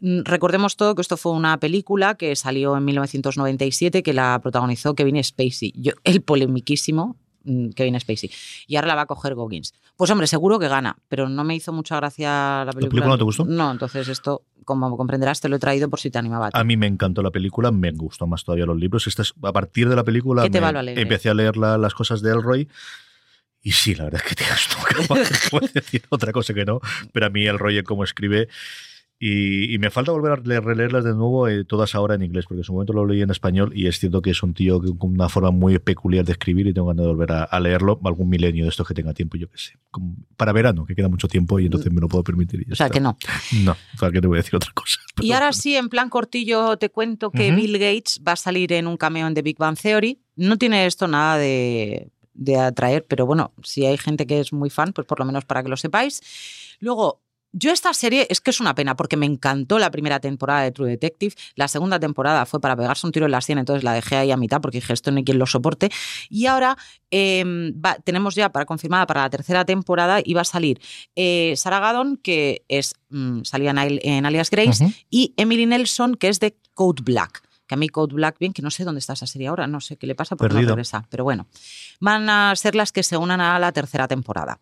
Mm, 0.00 0.20
Recordemos 0.24 0.76
todo 0.76 0.94
que 0.94 1.02
esto 1.02 1.16
fue 1.16 1.32
una 1.32 1.58
película 1.58 2.14
que 2.14 2.34
salió 2.36 2.76
en 2.76 2.84
1997, 2.84 4.02
que 4.02 4.12
la 4.12 4.38
protagonizó 4.40 4.94
Kevin 4.94 5.22
Spacey. 5.22 5.72
El 6.04 6.22
polemiquísimo 6.22 7.16
Kevin 7.74 7.98
Spacey. 8.00 8.30
Y 8.66 8.76
ahora 8.76 8.88
la 8.88 8.94
va 8.96 9.02
a 9.02 9.06
coger 9.06 9.34
Goggins. 9.34 9.74
Pues 9.96 10.10
hombre, 10.10 10.26
seguro 10.26 10.58
que 10.58 10.68
gana, 10.68 10.96
pero 11.08 11.28
no 11.28 11.44
me 11.44 11.54
hizo 11.54 11.72
mucha 11.72 11.96
gracia 11.96 12.64
la 12.64 12.72
película. 12.72 12.88
película 12.90 13.06
no 13.08 13.18
te 13.18 13.24
gustó? 13.24 13.44
No, 13.44 13.70
entonces 13.70 14.08
esto, 14.08 14.42
como 14.64 14.96
comprenderás, 14.96 15.40
te 15.40 15.48
lo 15.48 15.56
he 15.56 15.58
traído 15.58 15.88
por 15.90 16.00
si 16.00 16.10
te 16.10 16.18
animaba. 16.18 16.50
a. 16.52 16.58
A 16.60 16.64
mí 16.64 16.76
me 16.76 16.86
encantó 16.86 17.22
la 17.22 17.30
película, 17.30 17.70
me 17.70 17.90
gustó 17.92 18.26
más 18.26 18.44
todavía 18.44 18.66
los 18.66 18.76
libros. 18.78 19.06
Esta 19.06 19.22
es- 19.22 19.34
a 19.42 19.52
partir 19.52 19.88
de 19.88 19.96
la 19.96 20.04
película 20.04 20.42
¿Qué 20.42 20.50
te 20.50 20.60
me- 20.60 20.66
alegre? 20.68 21.02
empecé 21.02 21.28
a 21.30 21.34
leer 21.34 21.56
la- 21.56 21.78
las 21.78 21.94
cosas 21.94 22.20
de 22.22 22.30
Elroy. 22.30 22.68
Y 23.62 23.72
sí, 23.72 23.94
la 23.94 24.04
verdad 24.04 24.22
es 24.24 24.28
que 24.28 24.34
tienes 24.36 24.68
tú 24.68 24.76
capaz 25.06 25.60
de 25.60 25.68
decir 25.74 26.02
otra 26.08 26.32
cosa 26.32 26.54
que 26.54 26.64
no, 26.64 26.80
pero 27.12 27.26
a 27.26 27.28
mí 27.30 27.46
Elroy 27.46 27.76
en 27.78 27.84
cómo 27.84 28.04
escribe. 28.04 28.48
Y, 29.22 29.74
y 29.74 29.78
me 29.78 29.90
falta 29.90 30.12
volver 30.12 30.32
a 30.32 30.36
leer- 30.36 30.64
releerlas 30.64 31.04
de 31.04 31.10
nuevo, 31.12 31.46
eh, 31.46 31.66
todas 31.66 31.94
ahora 31.94 32.14
en 32.14 32.22
inglés, 32.22 32.46
porque 32.48 32.60
en 32.60 32.64
su 32.64 32.72
momento 32.72 32.94
lo 32.94 33.06
leí 33.06 33.20
en 33.20 33.28
español 33.30 33.70
y 33.74 33.86
es 33.86 33.98
cierto 33.98 34.22
que 34.22 34.30
es 34.30 34.42
un 34.42 34.54
tío 34.54 34.80
que- 34.80 34.96
con 34.96 35.10
una 35.10 35.28
forma 35.28 35.50
muy 35.50 35.78
peculiar 35.78 36.24
de 36.24 36.32
escribir 36.32 36.66
y 36.66 36.72
tengo 36.72 36.86
ganas 36.88 37.04
de 37.04 37.08
volver 37.12 37.32
a, 37.32 37.42
a 37.44 37.60
leerlo 37.60 38.00
algún 38.04 38.30
milenio 38.30 38.64
de 38.64 38.70
estos 38.70 38.88
que 38.88 38.94
tenga 38.94 39.12
tiempo, 39.12 39.36
yo 39.36 39.50
qué 39.50 39.58
sé. 39.58 39.72
Como 39.90 40.16
para 40.38 40.52
verano, 40.52 40.86
que 40.86 40.94
queda 40.94 41.10
mucho 41.10 41.28
tiempo 41.28 41.60
y 41.60 41.66
entonces 41.66 41.92
me 41.92 42.00
lo 42.00 42.08
puedo 42.08 42.24
permitir. 42.24 42.62
O 42.72 42.74
sea, 42.74 42.86
está. 42.86 42.94
que 42.94 43.00
no. 43.00 43.18
No, 43.62 43.72
o 43.72 43.98
sea, 43.98 44.10
que 44.10 44.22
te 44.22 44.26
voy 44.26 44.38
a 44.38 44.40
decir 44.42 44.56
otra 44.56 44.72
cosa. 44.72 44.98
Y 45.22 45.32
ahora 45.32 45.52
sí, 45.52 45.76
en 45.76 45.90
plan 45.90 46.08
cortillo, 46.08 46.78
te 46.78 46.88
cuento 46.88 47.30
que. 47.30 47.52
Bill 47.52 47.74
Gates 47.78 48.22
va 48.26 48.32
a 48.32 48.36
salir 48.36 48.72
en 48.72 48.86
un 48.86 48.96
cameo 48.96 49.26
en 49.26 49.34
The 49.34 49.42
Big 49.42 49.58
Bang 49.58 49.76
Theory. 49.78 50.18
No 50.36 50.56
tiene 50.56 50.86
esto 50.86 51.06
nada 51.08 51.36
de, 51.36 52.08
de 52.32 52.56
atraer, 52.56 53.04
pero 53.06 53.26
bueno, 53.26 53.52
si 53.62 53.84
hay 53.84 53.98
gente 53.98 54.26
que 54.26 54.40
es 54.40 54.54
muy 54.54 54.70
fan, 54.70 54.94
pues 54.94 55.06
por 55.06 55.18
lo 55.18 55.26
menos 55.26 55.44
para 55.44 55.62
que 55.62 55.68
lo 55.68 55.76
sepáis. 55.76 56.22
Luego, 56.80 57.20
yo 57.52 57.72
esta 57.72 57.92
serie 57.94 58.26
es 58.30 58.40
que 58.40 58.50
es 58.50 58.60
una 58.60 58.74
pena 58.74 58.96
porque 58.96 59.16
me 59.16 59.26
encantó 59.26 59.78
la 59.78 59.90
primera 59.90 60.20
temporada 60.20 60.62
de 60.62 60.72
True 60.72 60.88
Detective. 60.90 61.34
La 61.56 61.68
segunda 61.68 61.98
temporada 61.98 62.46
fue 62.46 62.60
para 62.60 62.76
pegarse 62.76 63.06
un 63.06 63.12
tiro 63.12 63.26
en 63.26 63.32
la 63.32 63.40
sien, 63.40 63.58
entonces 63.58 63.82
la 63.84 63.92
dejé 63.92 64.16
ahí 64.16 64.30
a 64.30 64.36
mitad 64.36 64.60
porque 64.60 64.78
dije 64.78 64.92
esto 64.92 65.10
no 65.10 65.18
hay 65.18 65.24
quien 65.24 65.38
lo 65.38 65.46
soporte. 65.46 65.90
Y 66.28 66.46
ahora 66.46 66.76
eh, 67.10 67.44
va- 67.44 67.96
tenemos 68.04 68.34
ya 68.34 68.50
para 68.50 68.66
confirmada 68.66 69.06
para 69.06 69.22
la 69.22 69.30
tercera 69.30 69.64
temporada 69.64 70.20
y 70.24 70.34
va 70.34 70.42
a 70.42 70.44
salir 70.44 70.80
eh, 71.16 71.54
Sarah 71.56 71.80
Gadon, 71.80 72.16
que 72.16 72.64
es 72.68 72.94
mm, 73.08 73.42
salía 73.44 73.70
en, 73.70 73.78
Al- 73.78 74.00
en 74.02 74.26
Alias 74.26 74.50
Grace, 74.50 74.84
y 75.10 75.34
Emily 75.36 75.66
Nelson, 75.66 76.14
que 76.14 76.28
es 76.28 76.40
de 76.40 76.56
Code 76.74 77.02
Black. 77.02 77.42
Que 77.66 77.74
a 77.74 77.76
mí 77.76 77.88
Code 77.88 78.14
Black, 78.14 78.36
bien, 78.40 78.52
que 78.52 78.62
no 78.62 78.70
sé 78.72 78.82
dónde 78.84 78.98
está 78.98 79.12
esa 79.12 79.26
serie 79.28 79.46
ahora, 79.48 79.66
no 79.68 79.80
sé 79.80 79.96
qué 79.96 80.06
le 80.08 80.14
pasa 80.16 80.34
porque 80.34 80.54
no 80.54 80.58
Perdido. 80.58 80.74
regresa. 80.74 81.06
Pero 81.08 81.22
bueno, 81.24 81.46
van 82.00 82.28
a 82.28 82.54
ser 82.56 82.74
las 82.74 82.90
que 82.90 83.02
se 83.04 83.16
unan 83.16 83.40
a 83.40 83.58
la 83.60 83.70
tercera 83.70 84.08
temporada. 84.08 84.58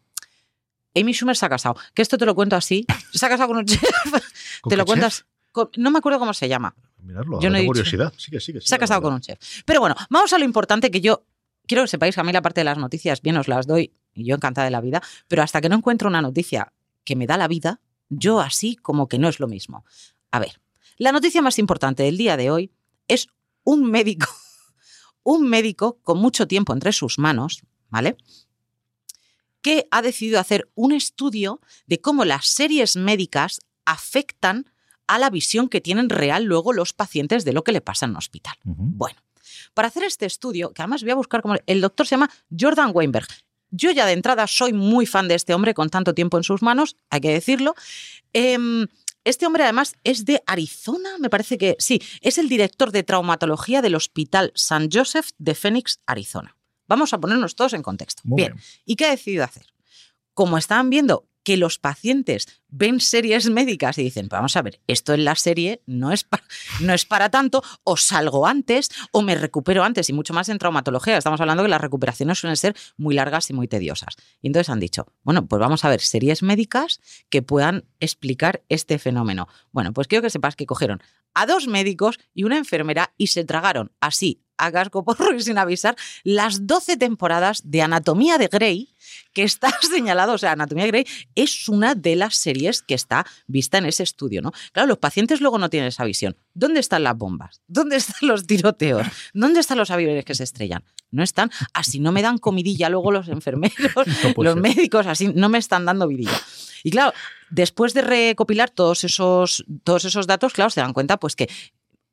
Amy 1.00 1.12
Schumer 1.12 1.36
se 1.36 1.46
ha 1.46 1.48
casado. 1.48 1.76
Que 1.94 2.02
esto 2.02 2.18
te 2.18 2.26
lo 2.26 2.34
cuento 2.34 2.56
así. 2.56 2.86
Se 3.12 3.24
ha 3.26 3.28
casado 3.28 3.48
con 3.48 3.58
un 3.58 3.64
chef. 3.66 3.82
¿Con 4.60 4.70
te 4.70 4.76
lo 4.76 4.84
cuentas. 4.84 5.26
con- 5.52 5.70
no 5.76 5.90
me 5.90 5.98
acuerdo 5.98 6.18
cómo 6.18 6.34
se 6.34 6.48
llama. 6.48 6.74
Mirarlo, 7.02 7.40
Yo 7.40 7.50
no 7.50 7.56
he 7.56 7.64
curiosidad. 7.66 8.12
Se 8.16 8.74
ha 8.74 8.78
casado 8.78 9.02
con 9.02 9.14
un 9.14 9.20
chef. 9.20 9.38
Pero 9.64 9.80
bueno, 9.80 9.94
vamos 10.10 10.32
a 10.32 10.38
lo 10.38 10.44
importante 10.44 10.90
que 10.90 11.00
yo 11.00 11.24
quiero 11.66 11.84
que 11.84 11.88
sepáis 11.88 12.14
que 12.14 12.20
a 12.20 12.24
mí 12.24 12.32
la 12.32 12.42
parte 12.42 12.60
de 12.60 12.64
las 12.64 12.78
noticias 12.78 13.22
bien 13.22 13.36
os 13.36 13.46
las 13.46 13.66
doy 13.66 13.92
y 14.14 14.24
yo 14.24 14.34
encantada 14.34 14.64
de 14.64 14.70
la 14.72 14.80
vida, 14.80 15.02
pero 15.28 15.42
hasta 15.42 15.60
que 15.60 15.68
no 15.68 15.76
encuentro 15.76 16.08
una 16.08 16.22
noticia 16.22 16.72
que 17.04 17.14
me 17.14 17.26
da 17.26 17.36
la 17.36 17.46
vida, 17.46 17.80
yo 18.08 18.40
así 18.40 18.74
como 18.76 19.06
que 19.08 19.18
no 19.18 19.28
es 19.28 19.38
lo 19.38 19.46
mismo. 19.46 19.84
A 20.32 20.40
ver, 20.40 20.60
la 20.96 21.12
noticia 21.12 21.40
más 21.42 21.58
importante 21.58 22.02
del 22.02 22.16
día 22.16 22.36
de 22.36 22.50
hoy 22.50 22.72
es 23.06 23.28
un 23.62 23.90
médico, 23.90 24.26
un 25.22 25.48
médico 25.48 25.98
con 26.02 26.18
mucho 26.18 26.48
tiempo 26.48 26.72
entre 26.72 26.92
sus 26.92 27.18
manos, 27.18 27.62
¿vale? 27.90 28.16
Que 29.68 29.86
ha 29.90 30.00
decidido 30.00 30.40
hacer 30.40 30.70
un 30.74 30.92
estudio 30.92 31.60
de 31.86 32.00
cómo 32.00 32.24
las 32.24 32.46
series 32.46 32.96
médicas 32.96 33.60
afectan 33.84 34.64
a 35.06 35.18
la 35.18 35.28
visión 35.28 35.68
que 35.68 35.82
tienen 35.82 36.08
real 36.08 36.44
luego 36.44 36.72
los 36.72 36.94
pacientes 36.94 37.44
de 37.44 37.52
lo 37.52 37.64
que 37.64 37.72
le 37.72 37.82
pasa 37.82 38.06
en 38.06 38.12
un 38.12 38.16
hospital. 38.16 38.54
Bueno, 38.64 39.20
para 39.74 39.88
hacer 39.88 40.04
este 40.04 40.24
estudio, 40.24 40.72
que 40.72 40.80
además 40.80 41.02
voy 41.02 41.10
a 41.10 41.16
buscar 41.16 41.42
como 41.42 41.56
el 41.66 41.82
doctor 41.82 42.06
se 42.06 42.12
llama 42.12 42.30
Jordan 42.58 42.92
Weinberg. 42.94 43.28
Yo 43.70 43.90
ya 43.90 44.06
de 44.06 44.12
entrada 44.12 44.46
soy 44.46 44.72
muy 44.72 45.04
fan 45.04 45.28
de 45.28 45.34
este 45.34 45.52
hombre 45.52 45.74
con 45.74 45.90
tanto 45.90 46.14
tiempo 46.14 46.38
en 46.38 46.44
sus 46.44 46.62
manos, 46.62 46.96
hay 47.10 47.20
que 47.20 47.30
decirlo. 47.30 47.74
Em, 48.32 48.86
este 49.24 49.44
hombre 49.44 49.64
además 49.64 49.96
es 50.02 50.24
de 50.24 50.42
Arizona, 50.46 51.18
me 51.18 51.28
parece 51.28 51.58
que 51.58 51.76
sí, 51.78 52.00
es 52.22 52.38
el 52.38 52.48
director 52.48 52.90
de 52.90 53.02
traumatología 53.02 53.82
del 53.82 53.96
Hospital 53.96 54.50
San 54.54 54.88
Joseph 54.90 55.28
de 55.36 55.54
Phoenix, 55.54 56.00
Arizona. 56.06 56.57
Vamos 56.88 57.12
a 57.12 57.18
ponernos 57.20 57.54
todos 57.54 57.74
en 57.74 57.82
contexto. 57.82 58.22
Muy 58.24 58.36
bien. 58.42 58.52
bien. 58.54 58.64
¿Y 58.84 58.96
qué 58.96 59.06
ha 59.06 59.10
decidido 59.10 59.44
hacer? 59.44 59.66
Como 60.34 60.58
estaban 60.58 60.90
viendo 60.90 61.28
que 61.44 61.56
los 61.56 61.78
pacientes 61.78 62.46
ven 62.68 63.00
series 63.00 63.48
médicas 63.48 63.96
y 63.96 64.02
dicen, 64.02 64.28
vamos 64.28 64.54
a 64.56 64.60
ver, 64.60 64.80
esto 64.86 65.14
en 65.14 65.24
la 65.24 65.34
serie 65.34 65.80
no 65.86 66.12
es, 66.12 66.22
pa- 66.24 66.42
no 66.80 66.92
es 66.92 67.06
para 67.06 67.30
tanto, 67.30 67.62
o 67.84 67.96
salgo 67.96 68.46
antes, 68.46 68.90
o 69.12 69.22
me 69.22 69.34
recupero 69.34 69.82
antes, 69.82 70.10
y 70.10 70.12
mucho 70.12 70.34
más 70.34 70.50
en 70.50 70.58
traumatología. 70.58 71.16
Estamos 71.16 71.40
hablando 71.40 71.62
que 71.62 71.70
las 71.70 71.80
recuperaciones 71.80 72.38
suelen 72.38 72.56
ser 72.58 72.76
muy 72.98 73.14
largas 73.14 73.48
y 73.48 73.54
muy 73.54 73.66
tediosas. 73.66 74.16
Y 74.42 74.48
entonces 74.48 74.68
han 74.68 74.78
dicho, 74.78 75.06
bueno, 75.22 75.46
pues 75.46 75.58
vamos 75.58 75.86
a 75.86 75.88
ver 75.88 76.02
series 76.02 76.42
médicas 76.42 77.00
que 77.30 77.40
puedan 77.40 77.86
explicar 77.98 78.62
este 78.68 78.98
fenómeno. 78.98 79.48
Bueno, 79.72 79.94
pues 79.94 80.06
quiero 80.06 80.20
que 80.22 80.30
sepas 80.30 80.54
que 80.54 80.66
cogieron 80.66 81.00
a 81.32 81.46
dos 81.46 81.66
médicos 81.66 82.18
y 82.34 82.44
una 82.44 82.58
enfermera 82.58 83.14
y 83.16 83.28
se 83.28 83.44
tragaron 83.44 83.90
así, 84.00 84.42
a 84.58 84.72
casco 84.72 85.04
porro 85.04 85.34
y 85.34 85.40
sin 85.42 85.58
avisar, 85.58 85.96
las 86.24 86.66
12 86.66 86.96
temporadas 86.96 87.62
de 87.64 87.82
Anatomía 87.82 88.38
de 88.38 88.48
Grey 88.48 88.94
que 89.32 89.44
está 89.44 89.70
señalado, 89.80 90.32
o 90.32 90.38
sea, 90.38 90.52
Anatomía 90.52 90.84
de 90.84 90.90
Grey 90.90 91.06
es 91.34 91.68
una 91.68 91.94
de 91.94 92.16
las 92.16 92.36
series 92.36 92.82
que 92.82 92.94
está 92.94 93.26
vista 93.46 93.78
en 93.78 93.86
ese 93.86 94.02
estudio, 94.02 94.42
¿no? 94.42 94.52
Claro, 94.72 94.88
los 94.88 94.98
pacientes 94.98 95.40
luego 95.40 95.58
no 95.58 95.70
tienen 95.70 95.88
esa 95.88 96.04
visión. 96.04 96.36
¿Dónde 96.54 96.80
están 96.80 97.04
las 97.04 97.16
bombas? 97.16 97.62
¿Dónde 97.66 97.96
están 97.96 98.28
los 98.28 98.46
tiroteos? 98.46 99.06
¿Dónde 99.32 99.60
están 99.60 99.78
los 99.78 99.90
aviones 99.90 100.24
que 100.24 100.34
se 100.34 100.44
estrellan? 100.44 100.84
No 101.10 101.22
están. 101.22 101.50
Así 101.72 102.00
no 102.00 102.12
me 102.12 102.22
dan 102.22 102.38
comidilla 102.38 102.88
luego 102.88 103.12
los 103.12 103.28
enfermeros, 103.28 103.76
No 103.96 104.42
los 104.42 104.54
ser. 104.54 104.62
médicos, 104.62 105.06
así 105.06 105.28
no 105.34 105.48
me 105.48 105.58
están 105.58 105.84
dando 105.84 106.06
vidilla. 106.08 106.38
Y 106.82 106.90
claro, 106.90 107.12
después 107.50 107.94
de 107.94 108.02
recopilar 108.02 108.70
todos 108.70 109.04
esos, 109.04 109.64
todos 109.84 110.04
esos 110.04 110.26
datos, 110.26 110.52
claro, 110.52 110.70
se 110.70 110.80
dan 110.80 110.92
cuenta 110.92 111.16
pues 111.18 111.34
que 111.34 111.48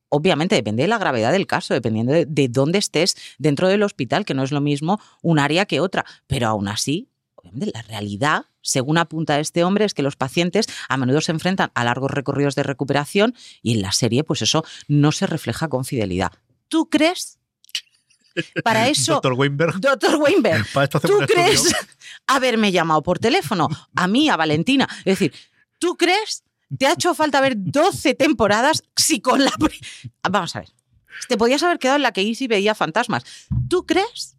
obviamente 0.10 0.56
depende 0.56 0.84
de 0.84 0.88
la 0.88 0.98
gravedad 0.98 1.32
del 1.32 1.48
caso, 1.48 1.74
dependiendo 1.74 2.14
de, 2.14 2.26
de 2.26 2.48
dónde 2.48 2.80
estés 2.80 3.16
dentro 3.38 3.68
del 3.68 3.84
hospital, 3.84 4.26
que 4.26 4.34
no 4.34 4.44
es 4.44 4.52
lo 4.52 4.62
mismo 4.62 5.00
un 5.22 5.40
área 5.40 5.66
que 5.66 5.80
otra. 5.80 6.06
Pero 6.28 6.48
aún 6.48 6.68
así, 6.68 7.10
obviamente, 7.36 7.72
la 7.74 7.82
realidad, 7.84 8.46
según 8.62 8.98
apunta 8.98 9.40
este 9.40 9.64
hombre, 9.64 9.86
es 9.86 9.94
que 9.94 10.04
los 10.04 10.16
pacientes 10.16 10.68
a 10.90 10.98
menudo 10.98 11.22
se 11.22 11.32
enfrentan 11.32 11.72
a 11.76 11.84
largos 11.84 12.12
recorridos 12.12 12.56
de 12.56 12.64
recuperación 12.64 13.36
y 13.62 13.74
en 13.74 13.82
la 13.82 13.92
serie, 13.92 14.24
pues 14.24 14.42
eso 14.42 14.64
no 14.88 15.12
se 15.12 15.28
refleja 15.28 15.68
con 15.68 15.86
fidelidad. 15.86 16.32
¿Tú 16.68 16.90
crees? 16.90 17.40
Para 18.64 18.88
eso, 18.90 19.14
Doctor 19.14 19.34
Weinberg, 19.34 19.80
doctor 19.80 20.16
Weinberg, 20.16 20.66
para 20.74 20.86
esto 20.86 20.98
hacemos 20.98 21.18
¿Tú 21.18 21.24
estudio. 21.24 21.44
crees 21.44 21.76
haberme 22.28 22.72
llamado 22.72 23.04
por 23.04 23.20
teléfono? 23.20 23.70
A 23.96 24.08
mí, 24.08 24.30
a 24.30 24.36
Valentina. 24.36 24.88
Es 25.00 25.20
decir, 25.20 25.34
¿tú 25.80 25.96
crees? 25.96 26.44
¿Te 26.77 26.88
ha 26.88 26.93
hecho 26.93 27.13
falta 27.13 27.41
ver 27.41 27.53
12 27.57 28.15
temporadas 28.15 28.84
si 28.95 29.22
con 29.22 29.43
la... 29.43 29.51
Vamos 30.29 30.55
a 30.55 30.60
ver. 30.60 30.69
Te 31.27 31.38
podías 31.38 31.63
haber 31.63 31.79
quedado 31.79 31.98
en 31.98 32.03
la 32.03 32.12
que 32.12 32.22
Easy 32.22 32.48
veía 32.48 32.75
fantasmas. 32.75 33.24
¿Tú 33.69 33.86
crees? 33.86 34.35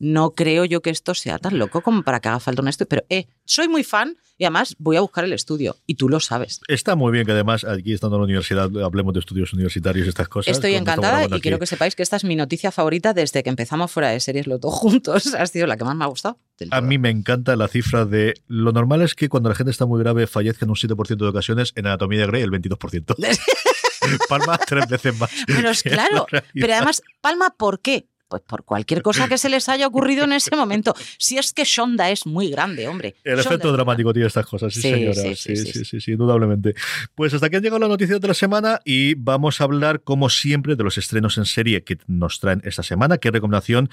No 0.00 0.32
creo 0.32 0.64
yo 0.64 0.80
que 0.80 0.90
esto 0.90 1.14
sea 1.14 1.38
tan 1.38 1.58
loco 1.58 1.82
como 1.82 2.02
para 2.02 2.20
que 2.20 2.28
haga 2.28 2.40
falta 2.40 2.62
un 2.62 2.68
estudio. 2.68 2.88
Pero, 2.88 3.04
eh, 3.10 3.28
soy 3.44 3.68
muy 3.68 3.84
fan 3.84 4.16
y 4.38 4.44
además 4.44 4.74
voy 4.78 4.96
a 4.96 5.02
buscar 5.02 5.24
el 5.24 5.32
estudio. 5.34 5.76
Y 5.86 5.96
tú 5.96 6.08
lo 6.08 6.18
sabes. 6.18 6.60
Está 6.66 6.96
muy 6.96 7.12
bien 7.12 7.26
que 7.26 7.32
además 7.32 7.64
aquí 7.64 7.92
estando 7.92 8.16
en 8.16 8.22
la 8.22 8.24
universidad 8.24 8.70
hablemos 8.82 9.12
de 9.12 9.20
estudios 9.20 9.52
universitarios 9.52 10.06
y 10.06 10.08
estas 10.08 10.28
cosas. 10.28 10.52
Estoy 10.52 10.74
encantada 10.74 11.22
y 11.22 11.24
aquí. 11.26 11.40
quiero 11.42 11.58
que 11.58 11.66
sepáis 11.66 11.94
que 11.94 12.02
esta 12.02 12.16
es 12.16 12.24
mi 12.24 12.34
noticia 12.34 12.72
favorita 12.72 13.12
desde 13.12 13.42
que 13.42 13.50
empezamos 13.50 13.90
fuera 13.90 14.08
de 14.08 14.18
series 14.20 14.46
los 14.46 14.60
dos 14.60 14.74
juntos. 14.80 15.34
Ha 15.34 15.46
sido 15.46 15.66
la 15.66 15.76
que 15.76 15.84
más 15.84 15.94
me 15.94 16.04
ha 16.04 16.08
gustado. 16.08 16.38
A 16.70 16.80
mí 16.80 16.98
me 16.98 17.10
encanta 17.10 17.54
la 17.54 17.68
cifra 17.68 18.06
de 18.06 18.34
lo 18.48 18.72
normal 18.72 19.02
es 19.02 19.14
que 19.14 19.28
cuando 19.28 19.50
la 19.50 19.54
gente 19.54 19.70
está 19.70 19.86
muy 19.86 20.00
grave 20.00 20.26
fallezca 20.26 20.64
en 20.64 20.70
un 20.70 20.76
7% 20.76 21.16
de 21.16 21.28
ocasiones, 21.28 21.72
en 21.76 21.86
Anatomía 21.86 22.20
de 22.20 22.26
Grey 22.26 22.42
el 22.42 22.50
22%. 22.50 23.14
Palma 24.28 24.58
tres 24.58 24.88
veces 24.88 25.18
más. 25.18 25.30
Pero 25.46 25.70
es 25.70 25.82
claro, 25.82 26.26
pero 26.54 26.74
además, 26.74 27.02
Palma, 27.20 27.54
¿por 27.56 27.80
qué? 27.80 28.06
Pues 28.30 28.42
por 28.42 28.62
cualquier 28.64 29.02
cosa 29.02 29.26
que 29.28 29.36
se 29.38 29.48
les 29.48 29.68
haya 29.68 29.88
ocurrido 29.88 30.22
en 30.22 30.32
ese 30.32 30.54
momento. 30.54 30.94
Si 31.18 31.36
es 31.36 31.52
que 31.52 31.64
Shonda 31.64 32.10
es 32.10 32.26
muy 32.26 32.48
grande, 32.48 32.86
hombre. 32.86 33.16
El 33.24 33.34
Shonda 33.38 33.48
efecto 33.50 33.72
dramático 33.72 34.12
tiene 34.12 34.28
estas 34.28 34.46
cosas, 34.46 34.72
sí, 34.72 34.80
Sí, 34.82 34.90
señora. 34.90 35.14
sí, 35.14 35.34
Sí 35.34 35.84
sí, 35.84 36.00
sí 36.00 36.12
indudablemente. 36.12 36.74
Pues 37.16 37.34
hasta 37.34 37.46
aquí 37.48 37.56
han 37.56 37.62
llegado 37.62 37.80
las 37.80 37.88
noticias 37.88 38.20
de 38.20 38.28
la 38.28 38.34
semana 38.34 38.80
y 38.84 39.14
vamos 39.14 39.60
a 39.60 39.64
hablar, 39.64 40.02
como 40.02 40.30
siempre, 40.30 40.76
de 40.76 40.84
los 40.84 40.96
estrenos 40.96 41.38
en 41.38 41.44
serie 41.44 41.82
que 41.82 41.98
nos 42.06 42.38
traen 42.38 42.62
esta 42.64 42.84
semana, 42.84 43.18
qué 43.18 43.32
recomendación 43.32 43.90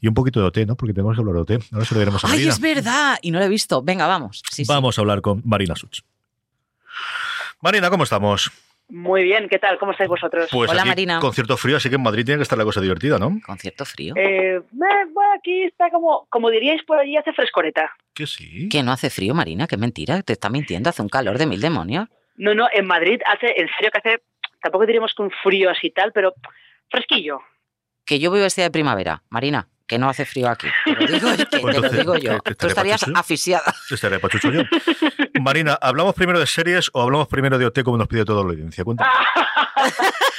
y 0.00 0.08
un 0.08 0.14
poquito 0.14 0.40
de 0.40 0.46
OT, 0.46 0.58
¿no? 0.66 0.76
Porque 0.76 0.94
tenemos 0.94 1.14
que 1.14 1.20
hablar 1.20 1.34
de 1.34 1.40
OT. 1.42 1.62
Ahora 1.70 1.84
se 1.84 1.92
lo 1.94 2.00
diremos 2.00 2.24
a 2.24 2.28
¡Ay, 2.28 2.32
Marina. 2.32 2.52
es 2.52 2.60
verdad! 2.60 3.18
Y 3.20 3.30
no 3.32 3.38
lo 3.38 3.44
he 3.44 3.48
visto. 3.50 3.82
Venga, 3.82 4.06
vamos. 4.06 4.42
Vamos 4.66 4.96
a 4.96 5.02
hablar 5.02 5.20
con 5.20 5.42
Marina 5.44 5.76
Such. 5.76 5.98
Marina, 7.60 7.90
¿cómo 7.90 8.04
estamos? 8.04 8.50
Muy 8.88 9.22
bien, 9.22 9.48
¿qué 9.48 9.58
tal? 9.58 9.78
¿Cómo 9.78 9.92
estáis 9.92 10.08
vosotros? 10.08 10.48
Pues 10.52 10.70
Hola, 10.70 10.82
aquí, 10.82 10.88
Marina. 10.90 11.18
con 11.18 11.32
cierto 11.32 11.56
frío, 11.56 11.78
así 11.78 11.88
que 11.88 11.94
en 11.94 12.02
Madrid 12.02 12.24
tiene 12.24 12.38
que 12.38 12.42
estar 12.42 12.58
la 12.58 12.64
cosa 12.64 12.80
divertida, 12.80 13.18
¿no? 13.18 13.40
Concierto 13.44 13.84
frío. 13.84 14.14
Eh, 14.16 14.56
eh, 14.56 14.60
bueno, 14.70 15.32
aquí 15.38 15.62
está 15.64 15.90
como, 15.90 16.26
como 16.28 16.50
diríais 16.50 16.82
por 16.84 16.98
allí, 16.98 17.16
hace 17.16 17.32
frescoreta. 17.32 17.96
Que 18.12 18.26
sí. 18.26 18.68
Que 18.68 18.82
no 18.82 18.92
hace 18.92 19.08
frío, 19.08 19.34
Marina, 19.34 19.66
qué 19.66 19.76
mentira. 19.78 20.22
Te 20.22 20.34
está 20.34 20.50
mintiendo, 20.50 20.90
hace 20.90 21.02
un 21.02 21.08
calor 21.08 21.38
de 21.38 21.46
mil 21.46 21.60
demonios. 21.60 22.08
No, 22.36 22.54
no, 22.54 22.68
en 22.72 22.86
Madrid 22.86 23.20
hace, 23.26 23.54
en 23.56 23.68
serio 23.76 23.90
que 23.90 23.98
hace, 23.98 24.22
tampoco 24.60 24.86
diríamos 24.86 25.14
que 25.16 25.22
un 25.22 25.30
frío 25.42 25.70
así 25.70 25.90
tal, 25.90 26.12
pero 26.12 26.34
fresquillo. 26.90 27.40
Que 28.04 28.18
yo 28.18 28.30
voy 28.30 28.40
vestida 28.40 28.66
de 28.66 28.70
primavera, 28.70 29.22
Marina, 29.30 29.68
que 29.86 29.98
no 29.98 30.08
hace 30.08 30.24
frío 30.24 30.48
aquí. 30.48 30.66
Te 30.84 30.92
lo 30.92 31.06
digo, 31.06 31.36
que 31.36 31.44
te 31.46 31.60
lo 31.60 31.68
Entonces, 31.68 31.98
digo 31.98 32.16
yo. 32.16 32.38
¿qué- 32.40 32.40
qué 32.44 32.54
Tú 32.54 32.66
estaría 32.66 32.94
estarías 32.94 33.00
pachucho? 33.00 33.18
asfixiada. 33.20 33.74
Estaré 33.90 34.18
pachucho 34.18 34.50
yo. 34.50 34.62
Marina, 35.40 35.78
¿hablamos 35.80 36.14
primero 36.14 36.38
de 36.40 36.46
series 36.46 36.90
o 36.94 37.02
hablamos 37.02 37.28
primero 37.28 37.58
de 37.58 37.66
OT 37.66 37.82
como 37.84 37.98
nos 37.98 38.08
pide 38.08 38.24
toda 38.24 38.42
la 38.44 38.50
audiencia? 38.50 38.82
Cuéntame. 38.84 39.10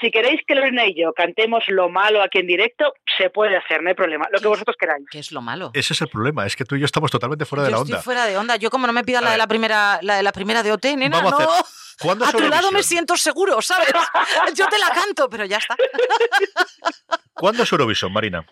Si 0.00 0.10
queréis 0.10 0.40
que 0.46 0.54
Lorena 0.54 0.86
y 0.86 0.94
yo 0.94 1.12
cantemos 1.12 1.64
lo 1.68 1.88
malo 1.88 2.22
aquí 2.22 2.38
en 2.38 2.46
directo, 2.46 2.92
se 3.16 3.30
puede 3.30 3.56
hacer, 3.56 3.82
no 3.82 3.88
hay 3.88 3.94
problema. 3.94 4.26
Lo 4.30 4.38
que 4.40 4.48
vosotros 4.48 4.76
queráis. 4.78 5.04
¿Qué 5.10 5.18
es 5.18 5.32
lo 5.32 5.40
malo? 5.40 5.70
Ese 5.74 5.92
es 5.92 6.00
el 6.00 6.08
problema, 6.08 6.46
es 6.46 6.56
que 6.56 6.64
tú 6.64 6.76
y 6.76 6.80
yo 6.80 6.84
estamos 6.86 7.10
totalmente 7.10 7.44
fuera 7.44 7.64
de 7.64 7.70
la 7.70 7.76
estoy 7.78 7.92
onda. 7.92 8.02
fuera 8.02 8.26
de 8.26 8.36
onda. 8.36 8.56
Yo 8.56 8.70
como 8.70 8.86
no 8.86 8.92
me 8.92 9.04
pidan 9.04 9.24
la 9.24 9.32
de 9.32 9.38
la 9.38 9.46
primera, 9.46 9.98
la 10.02 10.16
de 10.16 10.22
la 10.22 10.32
primera 10.32 10.62
de 10.62 10.72
OT, 10.72 10.84
nena, 10.96 11.18
Vamos 11.18 11.32
a 11.34 11.38
no. 11.44 11.50
hacer- 11.52 11.64
¿Cuándo 12.00 12.24
es 12.24 12.32
A 12.32 12.36
tu 12.38 12.48
lado 12.48 12.70
me 12.70 12.82
siento 12.84 13.16
seguro, 13.16 13.60
¿sabes? 13.60 13.88
Yo 14.54 14.68
te 14.68 14.78
la 14.78 14.90
canto, 14.90 15.28
pero 15.28 15.44
ya 15.44 15.56
está. 15.56 15.74
¿Cuándo 17.34 17.62
es 17.62 17.72
Eurovisión, 17.72 18.12
Marina? 18.12 18.46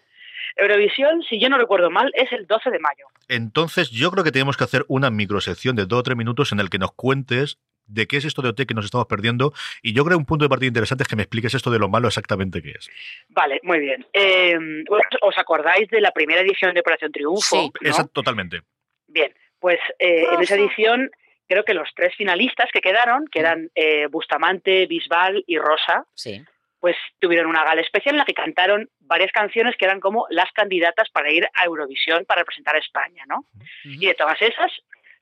Eurovisión, 0.56 1.22
si 1.28 1.38
yo 1.38 1.48
no 1.50 1.58
recuerdo 1.58 1.90
mal, 1.90 2.10
es 2.14 2.32
el 2.32 2.46
12 2.46 2.70
de 2.70 2.78
mayo. 2.78 3.04
Entonces, 3.28 3.90
yo 3.90 4.10
creo 4.10 4.24
que 4.24 4.32
tenemos 4.32 4.56
que 4.56 4.64
hacer 4.64 4.84
una 4.88 5.10
microsección 5.10 5.76
de 5.76 5.84
dos 5.84 6.00
o 6.00 6.02
tres 6.02 6.16
minutos 6.16 6.50
en 6.52 6.60
el 6.60 6.70
que 6.70 6.78
nos 6.78 6.92
cuentes 6.92 7.58
de 7.86 8.06
qué 8.06 8.16
es 8.18 8.24
esto 8.24 8.42
de 8.42 8.48
OT 8.50 8.66
que 8.66 8.74
nos 8.74 8.84
estamos 8.84 9.06
perdiendo. 9.06 9.52
Y 9.82 9.92
yo 9.94 10.04
creo 10.04 10.16
que 10.16 10.20
un 10.20 10.26
punto 10.26 10.44
de 10.44 10.48
partida 10.48 10.68
interesante 10.68 11.02
es 11.04 11.08
que 11.08 11.16
me 11.16 11.22
expliques 11.22 11.54
esto 11.54 11.70
de 11.70 11.78
lo 11.78 11.88
malo 11.88 12.08
exactamente 12.08 12.62
qué 12.62 12.70
es. 12.72 12.88
Vale, 13.28 13.60
muy 13.62 13.78
bien. 13.80 14.06
Eh, 14.12 14.56
bueno, 14.88 15.04
¿Os 15.22 15.38
acordáis 15.38 15.88
de 15.90 16.00
la 16.00 16.10
primera 16.10 16.40
edición 16.40 16.74
de 16.74 16.80
Operación 16.80 17.12
Triunfo? 17.12 17.40
Sí. 17.42 17.70
¿no? 17.80 17.90
Esa- 17.90 18.06
totalmente. 18.08 18.62
Bien, 19.08 19.32
pues 19.58 19.78
eh, 19.98 20.26
en 20.32 20.40
esa 20.42 20.56
edición 20.56 21.10
creo 21.48 21.64
que 21.64 21.74
los 21.74 21.88
tres 21.94 22.14
finalistas 22.16 22.68
que 22.72 22.80
quedaron, 22.80 23.24
que 23.30 23.38
eran 23.38 23.70
eh, 23.74 24.06
Bustamante, 24.08 24.86
Bisbal 24.86 25.44
y 25.46 25.58
Rosa, 25.58 26.04
Sí. 26.14 26.42
pues 26.80 26.96
tuvieron 27.20 27.48
una 27.48 27.64
gala 27.64 27.80
especial 27.82 28.16
en 28.16 28.18
la 28.18 28.24
que 28.24 28.34
cantaron 28.34 28.90
varias 29.00 29.30
canciones 29.30 29.76
que 29.78 29.84
eran 29.84 30.00
como 30.00 30.26
las 30.30 30.50
candidatas 30.52 31.08
para 31.10 31.30
ir 31.30 31.46
a 31.54 31.64
Eurovisión 31.64 32.24
para 32.26 32.40
representar 32.40 32.74
a 32.74 32.80
España, 32.80 33.22
¿no? 33.28 33.46
Y 33.84 34.06
de 34.06 34.14
todas 34.14 34.42
esas 34.42 34.72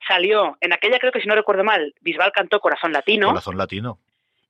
salió, 0.07 0.57
en 0.61 0.73
aquella 0.73 0.99
creo 0.99 1.11
que 1.11 1.21
si 1.21 1.27
no 1.27 1.35
recuerdo 1.35 1.63
mal, 1.63 1.93
Bisbal 2.01 2.31
cantó 2.31 2.59
Corazón 2.59 2.91
Latino 2.91 3.29
Corazón 3.29 3.57
latino. 3.57 3.99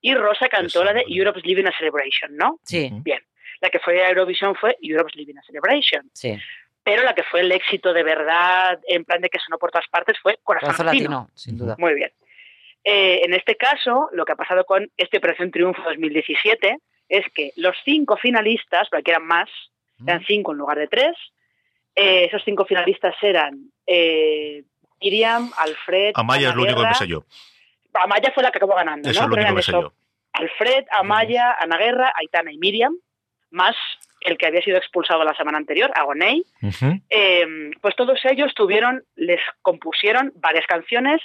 y 0.02 0.14
Rosa 0.14 0.48
cantó 0.50 0.84
la 0.84 0.94
de. 0.94 1.06
Europe's 1.08 1.46
Living 1.46 1.66
a 1.66 1.78
Celebration, 1.78 2.36
¿no? 2.36 2.60
Sí. 2.64 2.90
Bien, 2.92 3.22
la 3.62 3.70
que 3.70 3.80
fue 3.80 4.04
a 4.04 4.10
Eurovisión 4.10 4.56
fue 4.56 4.78
Europe's 4.82 5.16
Living 5.16 5.38
a 5.38 5.44
Celebration, 5.44 6.10
sí. 6.14 6.38
pero 6.84 7.04
la 7.04 7.14
que 7.14 7.24
fue 7.24 7.42
el 7.42 7.52
éxito 7.52 7.94
de 7.94 8.04
verdad, 8.04 8.80
en 8.88 9.06
plan 9.06 9.22
de 9.22 9.30
que 9.30 9.40
sonó 9.40 9.58
por 9.58 9.72
todas 9.72 9.88
partes, 9.88 10.18
fue 10.22 10.40
Corazón, 10.44 10.68
Corazón 10.68 10.86
Latino. 10.86 11.10
latino, 11.10 11.30
sin 11.36 11.58
duda. 11.58 11.76
Muy 11.78 11.94
bien. 11.94 12.12
eh, 12.84 13.22
en 13.24 13.34
este 13.34 13.56
caso, 13.56 14.10
lo 14.12 14.26
que 14.26 14.34
ha 14.34 14.36
pasado 14.36 14.64
con 14.66 14.90
este 14.98 15.18
Operación 15.18 15.52
Triunfo 15.52 15.82
2017 15.84 16.78
es 17.10 17.26
que 17.34 17.52
los 17.56 17.76
cinco 17.84 18.18
finalistas, 18.18 18.88
porque 18.90 19.12
eran 19.12 19.26
más, 19.26 19.50
eran 20.06 20.24
cinco 20.26 20.52
en 20.52 20.58
lugar 20.58 20.78
de 20.78 20.88
tres, 20.88 21.16
eh, 21.96 22.26
esos 22.26 22.44
cinco 22.44 22.66
finalistas 22.66 23.16
eran 23.22 23.72
eh, 23.88 24.64
Miriam, 25.02 25.52
Alfred. 25.58 26.12
Amaya 26.16 26.50
es 26.50 26.56
lo 26.56 26.64
único 26.64 26.82
que 26.82 26.88
me 26.88 26.94
sé 26.96 27.08
yo. 27.08 27.24
Amaya 27.94 28.32
fue 28.34 28.44
la 28.44 28.52
que 28.52 28.58
acabó 28.58 28.76
ganando, 28.76 29.10
Eso 29.10 29.22
¿no? 29.22 29.26
es 29.26 29.30
lo 29.30 29.36
Pero 29.36 29.46
único 29.48 29.56
que 29.58 29.64
sé 29.64 29.72
eso, 29.72 29.82
yo. 29.82 29.94
Alfred, 30.34 30.86
Amaya, 30.92 31.56
Ana 31.60 31.78
Guerra, 31.78 32.12
Aitana 32.16 32.52
y 32.52 32.58
Miriam, 32.58 32.94
más 33.52 33.76
el 34.22 34.38
que 34.38 34.48
había 34.48 34.62
sido 34.62 34.78
expulsado 34.78 35.24
la 35.24 35.34
semana 35.36 35.58
anterior, 35.58 35.92
Agoney. 35.96 36.44
Ujú. 36.62 37.00
Eh, 37.10 37.46
pues 37.82 37.96
todos 37.96 38.20
ellos 38.26 38.54
tuvieron, 38.56 39.04
les 39.16 39.40
compusieron 39.62 40.34
varias 40.36 40.66
canciones 40.66 41.22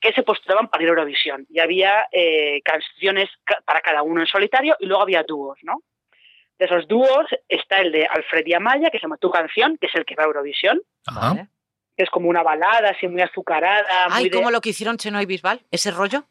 que 0.00 0.12
se 0.12 0.22
postulaban 0.24 0.66
para 0.68 0.82
ir 0.82 0.88
a 0.88 0.92
Eurovisión. 0.92 1.46
Y 1.50 1.60
había 1.60 2.08
eh, 2.10 2.60
canciones 2.64 3.28
ca- 3.44 3.60
para 3.64 3.80
cada 3.82 4.02
uno 4.02 4.20
en 4.22 4.26
solitario 4.26 4.76
y 4.80 4.86
luego 4.86 5.02
había 5.02 5.22
dúos, 5.22 5.58
¿no? 5.62 5.82
De 6.58 6.64
esos 6.64 6.88
dúos 6.88 7.26
está 7.48 7.78
el 7.80 7.92
de 7.92 8.06
Alfred 8.06 8.44
y 8.46 8.54
Amaya, 8.54 8.90
que 8.90 8.98
se 8.98 9.02
llama 9.02 9.18
Tu 9.18 9.30
canción, 9.30 9.76
que 9.80 9.86
es 9.86 9.94
el 9.94 10.04
que 10.04 10.14
va 10.16 10.24
a 10.24 10.26
Eurovisión. 10.26 10.80
Que 11.96 12.04
es 12.04 12.10
como 12.10 12.28
una 12.28 12.42
balada 12.42 12.90
así 12.90 13.06
muy 13.08 13.20
azucarada, 13.22 14.08
muy 14.08 14.18
Ay, 14.18 14.24
de- 14.28 14.36
como 14.36 14.50
lo 14.50 14.60
que 14.60 14.70
hicieron 14.70 14.96
Chenoy 14.96 15.26
Bisbal, 15.26 15.60
ese 15.70 15.90
rollo. 15.90 16.24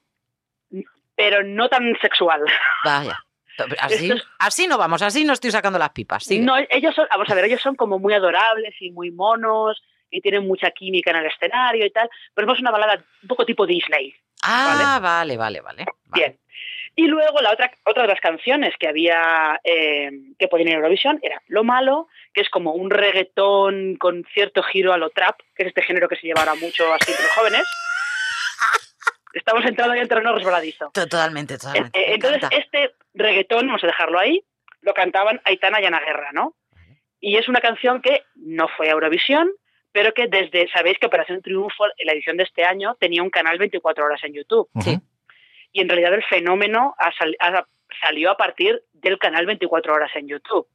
pero 1.15 1.43
no 1.43 1.69
tan 1.69 1.95
sexual. 2.01 2.41
Vaya. 2.83 3.17
Así, 3.79 4.09
es- 4.09 4.23
así 4.39 4.65
no 4.65 4.77
vamos, 4.77 5.03
así 5.03 5.23
no 5.23 5.33
estoy 5.33 5.51
sacando 5.51 5.77
las 5.77 5.91
pipas. 5.91 6.23
sigue. 6.23 6.41
No, 6.43 6.55
ellos 6.69 6.95
son, 6.95 7.05
vamos 7.11 7.29
a 7.29 7.35
ver, 7.35 7.45
ellos 7.45 7.61
son 7.61 7.75
como 7.75 7.99
muy 7.99 8.13
adorables 8.13 8.73
y 8.79 8.89
muy 8.91 9.11
monos 9.11 9.83
y 10.09 10.19
tienen 10.21 10.47
mucha 10.47 10.71
química 10.71 11.11
en 11.11 11.17
el 11.17 11.25
escenario 11.27 11.85
y 11.85 11.91
tal, 11.91 12.09
pero 12.33 12.51
es 12.51 12.59
una 12.59 12.71
balada 12.71 13.03
un 13.21 13.27
poco 13.27 13.45
tipo 13.45 13.67
Disney. 13.67 14.15
ah, 14.41 14.99
vale, 15.01 15.37
vale, 15.37 15.61
vale. 15.61 15.61
vale. 15.61 15.85
Bien. 16.05 16.39
Y 16.95 17.07
luego 17.07 17.39
la 17.41 17.51
otra, 17.53 17.71
otra 17.85 18.03
de 18.03 18.09
las 18.09 18.19
canciones 18.19 18.73
que 18.77 18.87
había 18.87 19.59
eh, 19.63 20.11
que 20.37 20.47
podían 20.47 20.67
ir 20.67 20.73
a 20.75 20.77
Eurovisión 20.77 21.19
era 21.23 21.41
Lo 21.47 21.63
Malo, 21.63 22.07
que 22.33 22.41
es 22.41 22.49
como 22.49 22.73
un 22.73 22.89
reggaetón 22.89 23.95
con 23.97 24.25
cierto 24.33 24.61
giro 24.63 24.91
a 24.93 24.97
lo 24.97 25.09
trap, 25.09 25.39
que 25.55 25.63
es 25.63 25.67
este 25.69 25.81
género 25.83 26.09
que 26.09 26.17
se 26.17 26.27
lleva 26.27 26.41
ahora 26.41 26.55
mucho 26.55 26.93
así 26.93 27.11
entre 27.11 27.23
los 27.23 27.31
jóvenes. 27.33 27.63
Estamos 29.33 29.63
entrando 29.65 29.95
ya 29.95 30.01
en 30.01 30.07
terreno 30.09 30.35
resbaladizo. 30.35 30.91
To- 30.93 31.03
Totalmente, 31.07 31.57
totalmente. 31.57 31.97
Eh, 31.97 32.13
entonces, 32.15 32.43
este 32.51 32.91
reggaetón, 33.13 33.67
vamos 33.67 33.83
a 33.83 33.87
dejarlo 33.87 34.19
ahí, 34.19 34.43
lo 34.81 34.93
cantaban 34.93 35.39
Aitana 35.45 35.79
y 35.81 35.85
Ana 35.85 36.01
Guerra, 36.01 36.31
¿no? 36.33 36.55
Y 37.21 37.37
es 37.37 37.47
una 37.47 37.61
canción 37.61 38.01
que 38.01 38.23
no 38.35 38.67
fue 38.75 38.89
a 38.89 38.91
Eurovisión, 38.91 39.49
pero 39.93 40.13
que 40.13 40.27
desde, 40.27 40.67
sabéis 40.71 40.97
que 40.99 41.05
Operación 41.05 41.41
Triunfo, 41.41 41.85
en 41.97 42.07
la 42.07 42.13
edición 42.13 42.35
de 42.35 42.43
este 42.43 42.63
año, 42.65 42.95
tenía 42.99 43.23
un 43.23 43.29
canal 43.29 43.57
24 43.57 44.03
horas 44.03 44.21
en 44.23 44.33
YouTube. 44.33 44.67
Sí. 44.81 44.97
Y 45.71 45.81
en 45.81 45.89
realidad 45.89 46.13
el 46.13 46.23
fenómeno 46.23 46.95
ha 46.97 47.11
sal- 47.13 47.37
salió 48.01 48.31
a 48.31 48.37
partir 48.37 48.81
del 48.93 49.17
canal 49.17 49.45
24 49.45 49.93
horas 49.93 50.11
en 50.15 50.27
YouTube. 50.27 50.67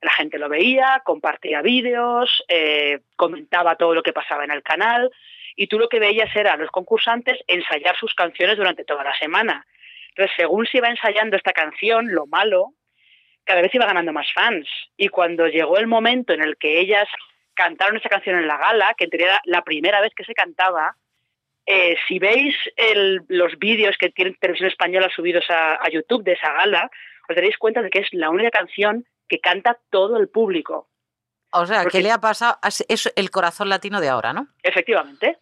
La 0.00 0.10
gente 0.12 0.38
lo 0.38 0.48
veía, 0.48 1.00
compartía 1.04 1.62
vídeos, 1.62 2.44
eh, 2.48 3.00
comentaba 3.16 3.76
todo 3.76 3.94
lo 3.94 4.02
que 4.02 4.12
pasaba 4.12 4.44
en 4.44 4.50
el 4.50 4.62
canal 4.62 5.10
y 5.56 5.66
tú 5.66 5.78
lo 5.78 5.88
que 5.88 5.98
veías 6.00 6.34
era 6.36 6.52
a 6.52 6.56
los 6.56 6.70
concursantes 6.70 7.38
ensayar 7.46 7.96
sus 7.96 8.12
canciones 8.14 8.56
durante 8.56 8.84
toda 8.84 9.04
la 9.04 9.16
semana. 9.16 9.66
Entonces, 10.10 10.34
según 10.36 10.66
se 10.66 10.78
iba 10.78 10.88
ensayando 10.88 11.36
esta 11.36 11.52
canción, 11.52 12.12
lo 12.12 12.26
malo, 12.26 12.74
cada 13.44 13.62
vez 13.62 13.74
iba 13.74 13.86
ganando 13.86 14.12
más 14.12 14.30
fans. 14.32 14.68
Y 14.96 15.08
cuando 15.08 15.46
llegó 15.48 15.78
el 15.78 15.86
momento 15.86 16.32
en 16.32 16.42
el 16.42 16.56
que 16.56 16.80
ellas 16.80 17.08
cantaron 17.54 17.96
esa 17.96 18.08
canción 18.08 18.36
en 18.38 18.46
la 18.48 18.58
gala, 18.58 18.94
que 18.96 19.04
en 19.04 19.10
teoría 19.10 19.26
era 19.28 19.40
la 19.44 19.62
primera 19.62 20.00
vez 20.00 20.12
que 20.14 20.24
se 20.24 20.34
cantaba, 20.34 20.96
eh, 21.66 21.96
si 22.08 22.18
veis 22.18 22.54
el- 22.76 23.22
los 23.28 23.58
vídeos 23.58 23.96
que 23.98 24.10
tiene 24.10 24.32
Televisión 24.40 24.68
Española 24.70 25.10
subidos 25.14 25.44
a, 25.48 25.74
a 25.74 25.88
YouTube 25.90 26.22
de 26.24 26.32
esa 26.32 26.52
gala, 26.52 26.90
os 27.28 27.34
daréis 27.36 27.56
cuenta 27.58 27.80
de 27.82 27.90
que 27.90 28.00
es 28.00 28.08
la 28.12 28.30
única 28.30 28.50
canción 28.50 29.06
que 29.28 29.40
canta 29.40 29.78
todo 29.90 30.18
el 30.18 30.28
público. 30.28 30.88
O 31.52 31.64
sea, 31.66 31.82
porque- 31.82 31.98
¿qué 31.98 32.02
le 32.02 32.10
ha 32.10 32.20
pasado? 32.20 32.58
Es 32.66 32.84
es 32.88 33.12
el 33.16 33.30
corazón 33.30 33.68
latino 33.68 34.00
de 34.00 34.08
ahora, 34.08 34.32
¿no? 34.32 34.48
Efectivamente. 34.62 35.38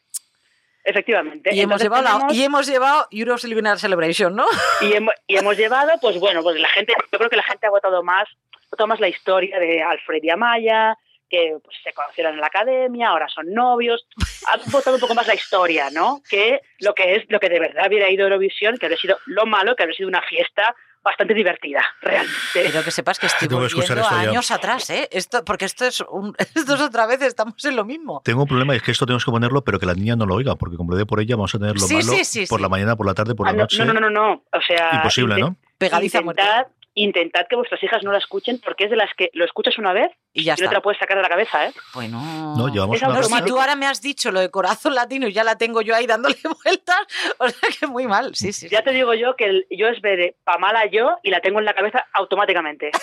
Efectivamente. 0.85 1.55
Y 1.55 1.61
hemos, 1.61 1.81
llevado 1.81 2.03
tenemos- 2.03 2.35
y 2.35 2.43
hemos 2.43 2.67
llevado 2.67 3.07
Euro 3.13 3.39
Silver 3.39 3.79
Celebration, 3.79 4.35
¿no? 4.35 4.47
y 4.81 4.93
hemos, 4.95 5.15
y 5.29 5.37
hemos 5.37 5.57
llevado, 5.57 5.93
pues 6.01 6.19
bueno, 6.19 6.43
pues 6.43 6.59
la 6.61 6.69
gente, 6.69 6.93
yo 7.13 7.19
creo 7.19 7.31
que 7.31 7.37
la 7.37 7.45
gente 7.45 7.67
ha 7.69 7.71
votado 7.71 8.03
más, 8.03 8.29
votado 8.71 8.89
más 8.89 8.99
la 8.99 9.09
historia 9.09 9.59
de 9.61 9.81
Alfred 9.83 10.23
y 10.25 10.31
Amaya, 10.31 10.97
que 11.33 11.57
pues, 11.65 11.77
se 11.83 11.95
conocieron 11.95 12.35
en 12.35 12.41
la 12.43 12.49
academia, 12.49 13.09
ahora 13.09 13.27
son 13.29 13.53
novios, 13.55 14.07
ha 14.49 14.59
votado 14.71 14.97
un 14.97 15.01
poco 15.01 15.15
más 15.15 15.27
la 15.27 15.35
historia, 15.35 15.89
¿no? 15.91 16.21
Que 16.29 16.61
lo 16.81 16.95
que 16.95 17.17
es, 17.17 17.25
lo 17.31 17.41
que 17.41 17.49
de 17.49 17.59
verdad 17.59 17.87
hubiera 17.89 18.11
ido 18.11 18.25
a 18.25 18.29
Eurovisión, 18.29 18.77
que 18.77 18.85
habría 18.87 18.99
sido 18.99 19.17
lo 19.25 19.47
malo, 19.47 19.75
que 19.75 19.83
habría 19.83 19.97
sido 19.97 20.11
una 20.11 20.21
fiesta 20.23 20.75
bastante 21.03 21.33
divertida, 21.35 21.83
realmente. 22.03 22.37
Pero 22.53 22.85
que 22.85 22.91
sepas 22.91 23.19
que 23.19 23.27
estoy 23.27 23.49
Tengo 23.49 23.63
que 23.63 23.67
escuchar 23.69 23.97
volviendo 23.99 24.25
ya. 24.25 24.31
años 24.31 24.51
atrás, 24.53 24.89
¿eh? 24.91 25.09
Esto, 25.11 25.43
porque 25.45 25.65
esto 25.65 25.85
es, 25.87 26.01
un, 26.03 26.35
esto 26.39 26.75
es 26.75 26.81
otra 26.81 27.07
vez, 27.07 27.23
estamos 27.23 27.65
en 27.65 27.75
lo 27.77 27.85
mismo. 27.87 28.21
Tengo 28.25 28.43
un 28.43 28.49
problema, 28.49 28.77
es 28.77 28.83
que 28.83 28.91
esto 28.93 29.07
tenemos 29.07 29.25
que 29.25 29.31
ponerlo, 29.31 29.65
pero 29.65 29.81
que 29.81 29.87
la 29.87 29.95
niña 29.95 30.15
no 30.15 30.27
lo 30.27 30.35
oiga, 30.35 30.55
porque 30.57 30.77
como 30.77 30.93
le 30.93 30.99
dé 30.99 31.07
por 31.07 31.19
ella, 31.19 31.35
vamos 31.35 31.55
a 31.55 31.59
tener 31.59 31.75
lo 31.75 31.81
Sí, 31.81 31.95
malo 31.95 32.13
sí, 32.13 32.25
sí, 32.25 32.47
por 32.47 32.59
sí. 32.59 32.63
la 32.63 32.69
mañana, 32.69 32.95
por 32.95 33.07
la 33.07 33.15
tarde, 33.15 33.35
por 33.35 33.49
Ah, 33.49 33.53
la 33.53 33.57
no, 33.57 33.63
noche. 33.65 33.85
no, 33.85 33.93
no, 33.95 34.01
no, 34.01 34.11
no, 34.11 34.45
o 34.53 34.61
sea... 34.61 34.91
Imposible, 34.97 35.39
¿no? 35.41 35.57
Pegadiza 35.79 36.19
a. 36.19 36.67
intentad, 36.95 37.47
que 37.49 37.57
vuestras 37.57 37.83
hijas 37.83 38.03
no 38.05 38.13
la 38.13 38.19
escuchen, 38.19 38.61
porque 38.65 38.85
es 38.85 38.91
de 38.91 38.97
las 38.97 39.11
que 39.15 39.31
lo 39.33 39.45
escuchas 39.45 39.79
una 39.79 39.93
vez 39.93 40.11
Y 40.33 40.45
ya 40.45 40.55
y 40.59 40.63
no 40.63 40.69
te 40.69 40.75
la 40.75 40.81
puedes 40.83 40.99
sacar 40.99 41.17
de 41.17 41.23
la 41.23 41.29
cabeza, 41.29 41.67
¿eh? 41.67 41.73
Bueno. 41.95 42.21
No, 42.57 42.69
llevamos 42.69 43.01
una 43.03 43.15
No, 43.15 43.23
si 43.23 43.43
tú 43.45 43.59
ahora 43.59 43.77
me 43.77 43.87
has 43.87 44.03
dicho 44.03 44.31
lo 44.31 44.41
de 44.41 44.51
corazón 44.51 44.95
latino 44.95 45.27
y 45.27 45.33
ya 45.33 45.43
la 45.45 45.57
tengo 45.57 45.81
yo 45.83 45.95
ahí 45.95 46.07
dándole 46.07 46.37
vueltas, 46.65 47.01
o 47.39 47.49
sea 47.49 47.69
que 47.81 47.87
muy 47.87 48.07
mal, 48.07 48.35
sí, 48.35 48.53
sí. 48.53 48.69
sí. 48.69 48.75
Ya 48.75 48.83
te 48.83 48.93
digo 48.93 49.15
yo 49.15 49.37
que 49.37 49.45
el- 49.47 49.67
yo 49.71 49.89
es 49.89 50.01
ver 50.01 50.35
Pamala 50.45 50.87
yo 50.87 51.17
y 51.23 51.31
la 51.31 51.41
tengo 51.41 51.59
en 51.61 51.65
la 51.65 51.75
cabeza 51.75 52.05
automáticamente. 52.13 52.91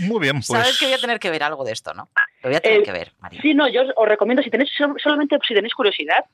Muy 0.00 0.20
bien, 0.20 0.34
pues. 0.36 0.46
Sabes 0.46 0.78
que 0.78 0.86
voy 0.86 0.94
a 0.94 0.98
tener 0.98 1.18
que 1.18 1.30
ver 1.30 1.42
algo 1.42 1.64
de 1.64 1.72
esto, 1.72 1.92
¿no? 1.94 2.08
Lo 2.42 2.48
voy 2.50 2.56
a 2.56 2.60
tener 2.60 2.80
Eh, 2.80 2.82
que 2.84 2.92
ver, 2.92 3.12
María. 3.18 3.40
Sí, 3.42 3.54
no, 3.54 3.68
yo 3.68 3.82
os- 3.82 3.92
os 3.96 4.08
recomiendo, 4.08 4.42
si 4.42 4.50
tenéis 4.50 4.70
sol- 4.76 4.94
solamente 5.02 5.36
si 5.46 5.54
tenéis 5.54 5.74
curiosidad, 5.74 6.24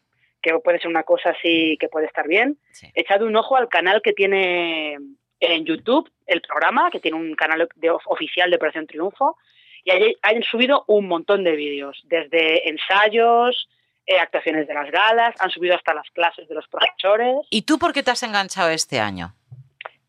que 0.44 0.59
puede 0.61 0.78
ser 0.78 0.88
una 0.88 1.02
cosa 1.04 1.30
así 1.30 1.76
que 1.80 1.88
puede 1.88 2.07
estar 2.07 2.28
bien, 2.28 2.59
Sí. 2.70 2.87
echad 2.94 3.22
un 3.22 3.35
ojo 3.37 3.57
al 3.57 3.68
canal 3.68 4.02
que 4.02 4.12
tiene 4.12 4.98
en 5.40 5.64
YouTube 5.64 6.11
el 6.26 6.40
programa, 6.42 6.90
que 6.90 7.00
tiene 7.00 7.16
un 7.16 7.35
canal 7.35 7.66
de- 7.76 7.90
oficial 7.90 8.50
de 8.50 8.57
Operación 8.57 8.87
Triunfo, 8.87 9.37
y 9.85 9.90
allí 9.90 10.16
han 10.22 10.42
subido 10.42 10.85
un 10.87 11.09
montón 11.09 11.44
de 11.44 11.57
vídeos, 11.57 12.00
desde 12.04 12.68
ensayos, 12.68 13.68
eh, 14.07 14.18
actuaciones 14.18 14.66
de 14.68 14.74
las 14.74 14.90
galas, 14.90 15.35
han 15.40 15.50
subido 15.50 15.74
hasta 15.74 15.94
las 15.94 16.09
clases 16.11 16.46
de 16.48 16.54
los 16.54 16.66
profesores. 16.68 17.37
¿Y 17.50 17.62
tú 17.62 17.78
por 17.78 17.92
qué 17.94 18.02
te 18.02 18.11
has 18.11 18.22
enganchado 18.22 18.68
este 18.70 19.00
año? 19.00 19.35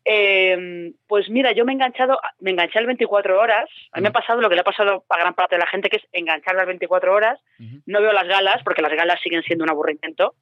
Eh, 0.08 0.92
pues 1.08 1.28
mira, 1.28 1.50
yo 1.50 1.64
me 1.64 1.72
he 1.72 1.74
enganchado, 1.74 2.20
me 2.38 2.52
enganché 2.52 2.78
al 2.78 2.86
24 2.86 3.40
horas. 3.40 3.68
A 3.90 3.98
mí 3.98 4.02
me 4.02 4.08
ha 4.08 4.12
pasado 4.12 4.40
lo 4.40 4.48
que 4.48 4.54
le 4.54 4.60
ha 4.60 4.64
pasado 4.64 5.04
a 5.08 5.18
gran 5.18 5.34
parte 5.34 5.56
de 5.56 5.60
la 5.60 5.66
gente, 5.66 5.88
que 5.88 5.96
es 5.96 6.04
engancharme 6.12 6.60
al 6.60 6.68
24 6.68 7.12
horas. 7.12 7.40
No 7.86 8.00
veo 8.00 8.12
las 8.12 8.28
galas, 8.28 8.62
porque 8.62 8.82
las 8.82 8.92
galas 8.92 9.20
siguen 9.20 9.42
siendo 9.42 9.64
un 9.64 9.70
aburrimiento. 9.70 10.34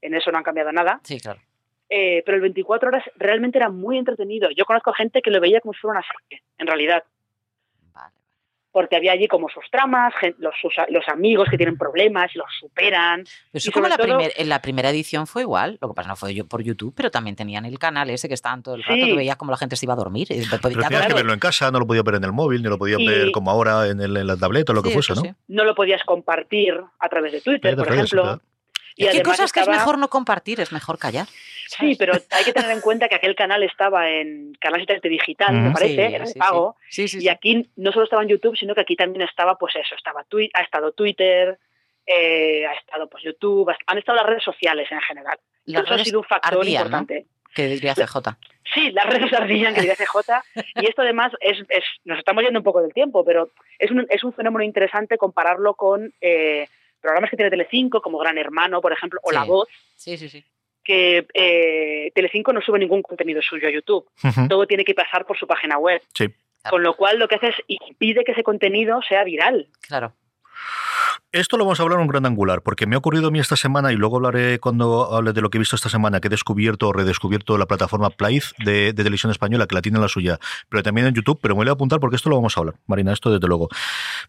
En 0.00 0.14
eso 0.14 0.30
no 0.30 0.38
han 0.38 0.44
cambiado 0.44 0.70
nada. 0.70 1.00
Sí, 1.02 1.18
claro. 1.18 1.40
Eh, 1.88 2.22
pero 2.24 2.36
el 2.36 2.42
24 2.42 2.88
horas 2.88 3.04
realmente 3.16 3.58
era 3.58 3.68
muy 3.68 3.98
entretenido. 3.98 4.48
Yo 4.56 4.64
conozco 4.64 4.92
gente 4.92 5.22
que 5.22 5.30
lo 5.32 5.40
veía 5.40 5.60
como 5.60 5.72
si 5.72 5.80
fuera 5.80 5.98
una 5.98 6.06
serie, 6.06 6.44
en 6.58 6.66
realidad. 6.68 7.02
Porque 8.72 8.94
había 8.96 9.12
allí 9.12 9.26
como 9.26 9.48
sus 9.48 9.64
tramas, 9.70 10.14
los, 10.38 10.54
sus- 10.62 10.74
los 10.90 11.08
amigos 11.08 11.48
que 11.50 11.56
tienen 11.56 11.76
problemas 11.76 12.30
y 12.34 12.38
los 12.38 12.46
superan. 12.60 13.24
Eso 13.52 13.68
Y 13.68 13.72
como 13.72 13.88
la 13.88 13.96
todo- 13.96 14.06
primer- 14.06 14.32
en 14.36 14.48
la 14.48 14.62
primera 14.62 14.90
edición 14.90 15.26
fue 15.26 15.42
igual, 15.42 15.76
lo 15.80 15.88
que 15.88 15.94
pasa 15.94 16.08
no 16.08 16.14
fue 16.16 16.34
yo 16.34 16.46
por 16.46 16.62
YouTube, 16.62 16.94
pero 16.96 17.10
también 17.10 17.34
tenían 17.34 17.64
el 17.64 17.78
canal 17.80 18.10
ese 18.10 18.28
que 18.28 18.34
estaban 18.34 18.62
todo 18.62 18.76
el 18.76 18.82
rato, 18.84 18.94
Sí. 18.94 19.06
que 19.10 19.16
veías 19.16 19.36
como 19.36 19.50
la 19.50 19.56
gente 19.56 19.74
se 19.76 19.86
iba 19.86 19.94
a 19.94 19.96
dormir. 19.96 20.28
podía- 20.28 20.46
Pero 20.50 20.60
tenías 20.60 20.88
que 20.88 20.96
claro. 20.96 21.14
verlo 21.16 21.32
en 21.32 21.40
casa, 21.40 21.70
no 21.70 21.80
lo 21.80 21.86
podía 21.86 22.02
ver 22.02 22.14
en 22.16 22.24
el 22.24 22.32
móvil, 22.32 22.62
ni 22.62 22.68
lo 22.68 22.78
podía 22.78 22.96
Y- 22.98 23.06
ver 23.06 23.32
como 23.32 23.50
ahora 23.50 23.88
en, 23.88 24.00
el, 24.00 24.16
en 24.16 24.26
la 24.26 24.36
tableta 24.36 24.72
o 24.72 24.74
lo 24.76 24.82
que 24.82 24.90
fuese, 24.90 25.14
¿no? 25.14 25.22
sí. 25.22 25.30
No 25.48 25.64
lo 25.64 25.74
podías 25.74 26.04
compartir 26.04 26.80
a 26.98 27.08
través 27.08 27.32
de 27.32 27.40
Twitter, 27.40 27.74
por 27.76 27.88
redes, 27.88 28.12
ejemplo. 28.12 28.40
Y 29.04 29.06
Es 29.06 29.12
que 29.16 29.22
cosas 29.22 29.52
que 29.52 29.60
es 29.60 29.68
mejor 29.68 29.98
no 29.98 30.08
compartir, 30.08 30.60
es 30.60 30.72
mejor 30.72 30.98
callar. 30.98 31.26
Sí, 31.68 31.94
pero 31.98 32.12
hay 32.30 32.44
que 32.44 32.52
tener 32.52 32.70
en 32.70 32.80
cuenta 32.80 33.08
que 33.08 33.14
aquel 33.14 33.34
canal 33.34 33.62
estaba 33.62 34.10
en 34.10 34.52
Canal 34.60 34.82
7 34.86 35.08
Digital, 35.08 35.54
me 35.54 35.64
Ujú. 35.68 35.72
parece, 35.74 35.94
Sí, 36.08 36.14
era 36.14 36.24
de 36.24 36.32
sí, 36.32 36.38
pago. 36.38 36.76
Sí. 36.88 37.06
Y 37.20 37.28
aquí 37.28 37.68
no 37.76 37.92
solo 37.92 38.04
estaba 38.04 38.22
en 38.22 38.28
YouTube, 38.28 38.56
sino 38.56 38.74
que 38.74 38.80
aquí 38.82 38.96
también 38.96 39.22
estaba, 39.28 39.56
pues 39.56 39.74
eso, 39.76 39.94
estaba 39.94 40.24
twi- 40.24 40.50
ha 40.54 40.62
estado 40.62 40.92
Twitter, 40.92 41.58
eh, 42.06 42.66
ha 42.66 42.74
estado 42.74 43.08
pues 43.08 43.22
YouTube, 43.24 43.70
ha- 43.70 43.78
han 43.86 43.98
estado 43.98 44.16
las 44.16 44.26
redes 44.26 44.42
sociales 44.44 44.88
en 44.90 45.00
general. 45.00 45.38
Las 45.66 45.84
Eso 45.84 45.94
ha 45.94 46.04
sido 46.04 46.18
un 46.20 46.24
factor 46.24 46.58
ardían, 46.60 46.82
¿no? 46.90 46.98
importante. 46.98 47.26
Que 47.54 47.66
diría 47.68 47.94
CJ. 47.94 48.16
Sí, 48.74 48.92
las 48.92 49.06
redes 49.06 49.32
ardillan, 49.32 49.74
que 49.74 49.80
diría 49.80 49.96
CJ. 49.96 50.42
Y 50.76 50.86
esto 50.86 51.02
además 51.02 51.32
es, 51.40 51.58
es- 51.70 51.84
nos 52.04 52.18
estamos 52.18 52.44
yendo 52.44 52.60
un 52.60 52.64
poco 52.64 52.80
del 52.82 52.92
tiempo, 52.92 53.24
pero 53.24 53.50
es 53.80 53.90
un, 53.90 54.06
es 54.10 54.22
un 54.22 54.32
fenómeno 54.32 54.62
interesante 54.64 55.18
compararlo 55.18 55.74
con 55.74 56.12
eh, 56.20 56.68
programas 57.00 57.30
que 57.30 57.36
tiene 57.36 57.50
Telecinco, 57.50 58.00
como 58.02 58.18
Gran 58.18 58.38
Hermano, 58.38 58.80
por 58.80 58.92
ejemplo, 58.92 59.20
o 59.22 59.30
Sí. 59.30 59.34
La 59.36 59.44
Voz, 59.44 59.68
Sí, 59.96 60.16
sí, 60.16 60.28
sí. 60.28 60.44
que 60.84 61.26
eh, 61.34 62.10
Telecinco 62.14 62.52
no 62.52 62.60
sube 62.60 62.78
ningún 62.78 63.02
contenido 63.02 63.40
suyo 63.42 63.68
a 63.68 63.70
YouTube. 63.70 64.08
Todo 64.48 64.66
tiene 64.66 64.84
que 64.84 64.94
pasar 64.94 65.26
por 65.26 65.38
su 65.38 65.46
página 65.46 65.78
web. 65.78 66.02
Sí. 66.14 66.26
Con 66.68 66.82
lo 66.82 66.94
cual 66.94 67.18
lo 67.18 67.26
que 67.28 67.36
hace 67.36 67.48
es 67.48 67.56
impide 67.68 68.22
que 68.24 68.32
ese 68.32 68.42
contenido 68.42 69.00
sea 69.08 69.24
viral. 69.24 69.68
Claro. 69.80 70.12
Esto 71.32 71.56
lo 71.56 71.64
vamos 71.64 71.78
a 71.78 71.84
hablar 71.84 72.00
en 72.00 72.02
un 72.02 72.08
gran 72.08 72.26
angular, 72.26 72.60
porque 72.60 72.88
me 72.88 72.96
ha 72.96 72.98
ocurrido 72.98 73.28
a 73.28 73.30
mí 73.30 73.38
esta 73.38 73.54
semana, 73.54 73.92
y 73.92 73.96
luego 73.96 74.16
hablaré 74.16 74.58
cuando 74.58 75.14
hable 75.14 75.32
de 75.32 75.40
lo 75.40 75.48
que 75.48 75.58
he 75.58 75.60
visto 75.60 75.76
esta 75.76 75.88
semana, 75.88 76.20
que 76.20 76.26
he 76.26 76.28
descubierto 76.28 76.88
o 76.88 76.92
redescubierto 76.92 77.56
la 77.56 77.66
plataforma 77.66 78.10
Playz 78.10 78.52
de, 78.58 78.92
televisión 78.92 79.30
española, 79.30 79.68
que 79.68 79.76
la 79.76 79.80
tiene 79.80 79.98
en 79.98 80.02
la 80.02 80.08
suya, 80.08 80.40
pero 80.68 80.82
también 80.82 81.06
en 81.06 81.14
YouTube, 81.14 81.38
pero 81.40 81.54
me 81.54 81.60
voy 81.60 81.68
a 81.68 81.72
apuntar 81.74 82.00
porque 82.00 82.16
esto 82.16 82.30
lo 82.30 82.34
vamos 82.34 82.56
a 82.56 82.60
hablar, 82.60 82.74
Marina, 82.88 83.12
esto 83.12 83.30
desde 83.30 83.46
luego. 83.46 83.68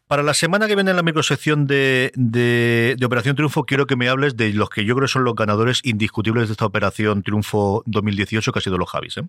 Para 0.06 0.22
la 0.22 0.36
semana 0.36 0.68
que 0.68 0.76
viene 0.76 0.92
en 0.92 0.96
la 0.96 1.02
microsección 1.02 1.66
de, 1.66 2.12
de, 2.14 2.96
Operación 3.04 3.36
Triunfo, 3.36 3.66
quiero 3.66 3.88
que 3.88 3.96
me 3.96 4.08
hables 4.08 4.38
de 4.38 4.54
los 4.54 4.70
que 4.70 4.86
yo 4.86 4.96
creo 4.96 5.08
son 5.08 5.24
los 5.24 5.34
ganadores 5.34 5.82
indiscutibles 5.84 6.50
de 6.50 6.52
esta 6.52 6.68
Operación 6.68 7.24
Triunfo 7.24 7.82
2018, 7.88 8.52
que 8.52 8.60
ha 8.60 8.62
sido 8.62 8.78
los 8.78 8.92
Javis. 8.92 9.18
¿eh? 9.18 9.24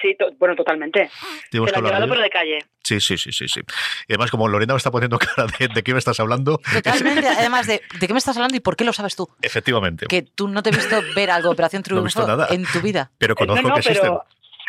Sí, 0.00 0.16
bueno, 0.38 0.54
totalmente. 0.54 1.10
Se 1.50 1.58
lo 1.58 1.64
ha 1.64 1.80
llevado 1.80 2.08
por 2.08 2.20
de 2.20 2.30
calle. 2.30 2.58
Sí, 2.82 3.00
sí, 3.00 3.16
sí, 3.16 3.32
sí, 3.32 3.48
sí. 3.48 3.60
Y 4.08 4.12
además, 4.12 4.30
como 4.30 4.48
Lorena 4.48 4.74
me 4.74 4.78
está 4.78 4.90
poniendo 4.90 5.18
cara 5.18 5.46
de, 5.58 5.82
qué 5.82 5.92
me 5.92 5.98
estás 5.98 6.18
hablando. 6.20 6.60
Totalmente, 6.72 7.28
además 7.28 7.66
de, 7.66 7.82
de 7.98 8.06
qué 8.06 8.12
me 8.12 8.18
estás 8.18 8.36
hablando 8.36 8.56
y 8.56 8.60
por 8.60 8.76
qué 8.76 8.84
lo 8.84 8.92
sabes 8.92 9.16
tú. 9.16 9.28
Efectivamente. 9.42 10.06
Que 10.06 10.22
tú 10.22 10.48
no 10.48 10.62
te 10.62 10.70
he 10.70 10.72
visto 10.72 11.00
ver 11.14 11.30
algo 11.30 11.50
Operación 11.50 11.82
Triunfo 11.82 12.26
en 12.50 12.64
tu 12.64 12.80
vida. 12.80 13.10
Pero 13.18 13.34
conozco 13.34 13.72
que 13.74 13.80
existen. 13.80 14.12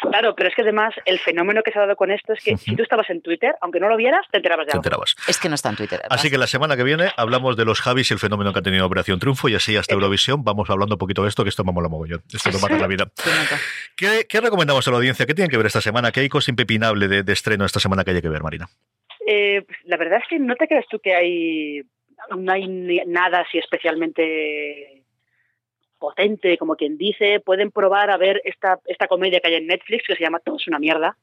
Claro, 0.01 0.33
pero 0.35 0.49
es 0.49 0.55
que 0.55 0.63
además 0.63 0.95
el 1.05 1.19
fenómeno 1.19 1.61
que 1.61 1.71
se 1.71 1.77
ha 1.77 1.81
dado 1.81 1.95
con 1.95 2.09
esto 2.09 2.33
es 2.33 2.43
que 2.43 2.57
si 2.57 2.75
tú 2.75 2.81
estabas 2.81 3.09
en 3.11 3.21
Twitter, 3.21 3.53
aunque 3.61 3.79
no 3.79 3.87
lo 3.87 3.95
vieras, 3.97 4.25
te 4.31 4.37
enterabas 4.37 4.65
de 4.65 4.71
algo. 4.71 4.81
Te 4.81 4.87
enterabas. 4.87 5.15
Es 5.27 5.39
que 5.39 5.47
no 5.47 5.55
está 5.55 5.69
en 5.69 5.75
Twitter. 5.75 6.01
Así 6.09 6.31
que 6.31 6.39
la 6.39 6.47
semana 6.47 6.75
que 6.75 6.83
viene 6.83 7.11
hablamos 7.17 7.55
de 7.55 7.65
los 7.65 7.81
Javis 7.81 8.09
y 8.09 8.15
el 8.15 8.19
fenómeno 8.19 8.51
que 8.51 8.59
ha 8.59 8.61
tenido 8.63 8.85
Operación 8.85 9.19
Triunfo 9.19 9.47
y 9.47 9.55
así 9.55 9.77
hasta 9.77 9.93
Eurovisión 9.93 10.43
vamos 10.43 10.69
hablando 10.71 10.95
un 10.95 10.99
poquito 10.99 11.21
de 11.21 11.29
esto, 11.29 11.43
que 11.43 11.49
esto 11.49 11.63
me 11.63 11.71
mola 11.71 11.87
mogollón. 11.87 12.23
Esto 12.33 12.49
no 12.51 12.59
mata 12.59 12.77
la 12.79 12.87
vida. 12.87 13.11
¿Qué, 13.95 14.25
¿Qué, 14.27 14.41
recomendamos 14.41 14.87
a 14.87 14.91
la 14.91 14.97
audiencia? 14.97 15.27
¿Qué 15.27 15.35
tienen 15.35 15.51
que 15.51 15.57
ver 15.57 15.67
esta 15.67 15.81
semana? 15.81 16.11
¿Qué 16.11 16.21
hay 16.21 16.29
cosa 16.29 16.49
impepinable 16.49 17.07
de, 17.07 17.31
estreno 17.31 17.63
esta 17.63 17.79
semana 17.79 18.03
que 18.03 18.11
haya 18.11 18.21
que 18.21 18.29
ver, 18.29 18.41
Marina? 18.41 18.67
Eh, 19.27 19.61
pues, 19.67 19.77
la 19.85 19.97
verdad 19.97 20.19
es 20.21 20.27
que 20.27 20.39
no 20.39 20.55
te 20.55 20.67
creas 20.67 20.85
tú 20.89 20.99
que 20.99 21.13
hay 21.13 21.83
no 22.35 22.51
hay 22.51 22.67
nada 23.07 23.41
así 23.41 23.57
especialmente 23.57 25.00
potente, 26.01 26.57
como 26.57 26.75
quien 26.75 26.97
dice, 26.97 27.39
pueden 27.39 27.71
probar 27.71 28.09
a 28.09 28.17
ver 28.17 28.41
esta, 28.43 28.79
esta 28.85 29.07
comedia 29.07 29.39
que 29.39 29.47
hay 29.47 29.53
en 29.53 29.67
Netflix 29.67 30.03
que 30.07 30.15
se 30.15 30.23
llama 30.23 30.39
Todo 30.39 30.57
es 30.57 30.67
una 30.67 30.79
mierda. 30.79 31.15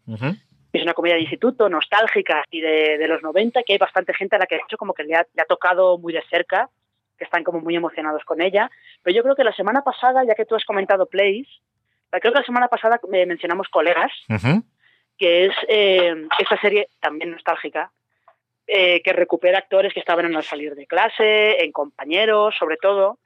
Es 0.73 0.83
una 0.83 0.95
comedia 0.95 1.17
de 1.17 1.23
instituto, 1.23 1.69
nostálgica 1.69 2.45
y 2.51 2.61
de, 2.61 3.09
los 3.09 3.23
90, 3.23 3.63
que 3.65 3.73
hay 3.73 3.79
bastante 3.79 4.15
gente 4.15 4.37
a 4.37 4.39
la 4.39 4.47
que 4.47 4.55
de 4.55 4.63
hecho 4.65 4.79
como 4.79 4.95
que 4.95 5.03
le 5.03 5.17
ha, 5.17 5.27
tocado 5.49 5.99
muy 5.99 6.13
de 6.13 6.23
cerca, 6.31 6.71
que 7.19 7.25
están 7.25 7.43
como 7.43 7.61
muy 7.61 7.75
emocionados 7.75 8.25
con 8.25 8.41
ella. 8.41 8.71
Pero 9.03 9.17
yo 9.17 9.23
creo 9.23 9.35
que 9.35 9.45
la 9.45 9.53
semana 9.53 9.83
pasada, 9.83 10.25
ya 10.25 10.35
que 10.35 10.45
tú 10.45 10.55
has 10.55 10.65
comentado 10.65 11.07
Place, 11.07 11.49
creo 12.11 12.33
que 12.33 12.41
la 12.41 12.47
semana 12.47 12.69
pasada 12.69 13.01
mencionamos 13.09 13.69
Colegas, 13.69 14.13
que 15.19 15.47
es 15.47 15.55
eh, 15.69 16.15
esta 16.39 16.61
serie 16.61 16.89
también 17.01 17.33
nostálgica, 17.33 17.91
eh, 18.71 19.03
que 19.03 19.13
recupera 19.13 19.59
actores 19.59 19.93
que 19.93 20.01
estaban 20.01 20.27
en 20.27 20.37
al 20.37 20.45
salir 20.45 20.75
de 20.75 20.87
clase, 20.87 21.65
en 21.65 21.73
compañeros, 21.73 22.55
sobre 22.57 22.77
todo, 22.77 23.19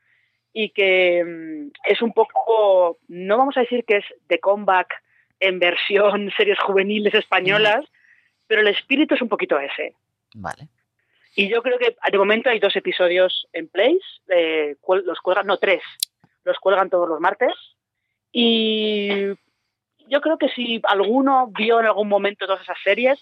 y 0.53 0.71
que 0.71 1.25
mm, 1.25 1.71
es 1.87 2.03
un 2.03 2.13
poco, 2.13 2.99
no 3.09 3.39
vamos 3.39 3.57
a 3.57 3.61
decir 3.61 3.85
que 3.85 3.99
es 3.99 4.05
de 4.29 4.39
comeback 4.39 4.93
en 5.41 5.59
versión 5.59 6.31
series 6.37 6.59
juveniles 6.61 7.15
españolas, 7.15 7.85
pero 8.47 8.61
el 8.61 8.69
espíritu 8.69 9.15
es 9.15 9.23
un 9.23 9.29
poquito 9.29 9.59
ese. 9.59 9.95
Vale. 10.35 10.69
Y 11.35 11.49
yo 11.49 11.63
creo 11.63 11.79
que 11.79 11.97
de 12.11 12.19
momento 12.19 12.51
hay 12.51 12.59
dos 12.59 12.77
episodios 12.77 13.47
en 13.53 13.69
Place, 13.69 14.01
eh, 14.29 14.77
los 15.05 15.19
cuelgan, 15.21 15.47
no, 15.47 15.57
tres, 15.57 15.83
los 16.45 16.59
cuelgan 16.59 16.91
todos 16.91 17.09
los 17.09 17.21
martes. 17.21 17.53
Y 18.31 19.29
yo 20.09 20.21
creo 20.21 20.37
que 20.37 20.51
si 20.51 20.81
alguno 20.85 21.47
vio 21.49 21.81
en 21.81 21.87
algún 21.87 22.09
momento 22.09 22.47
todas 22.47 22.63
esas 22.63 22.77
series, 22.85 23.19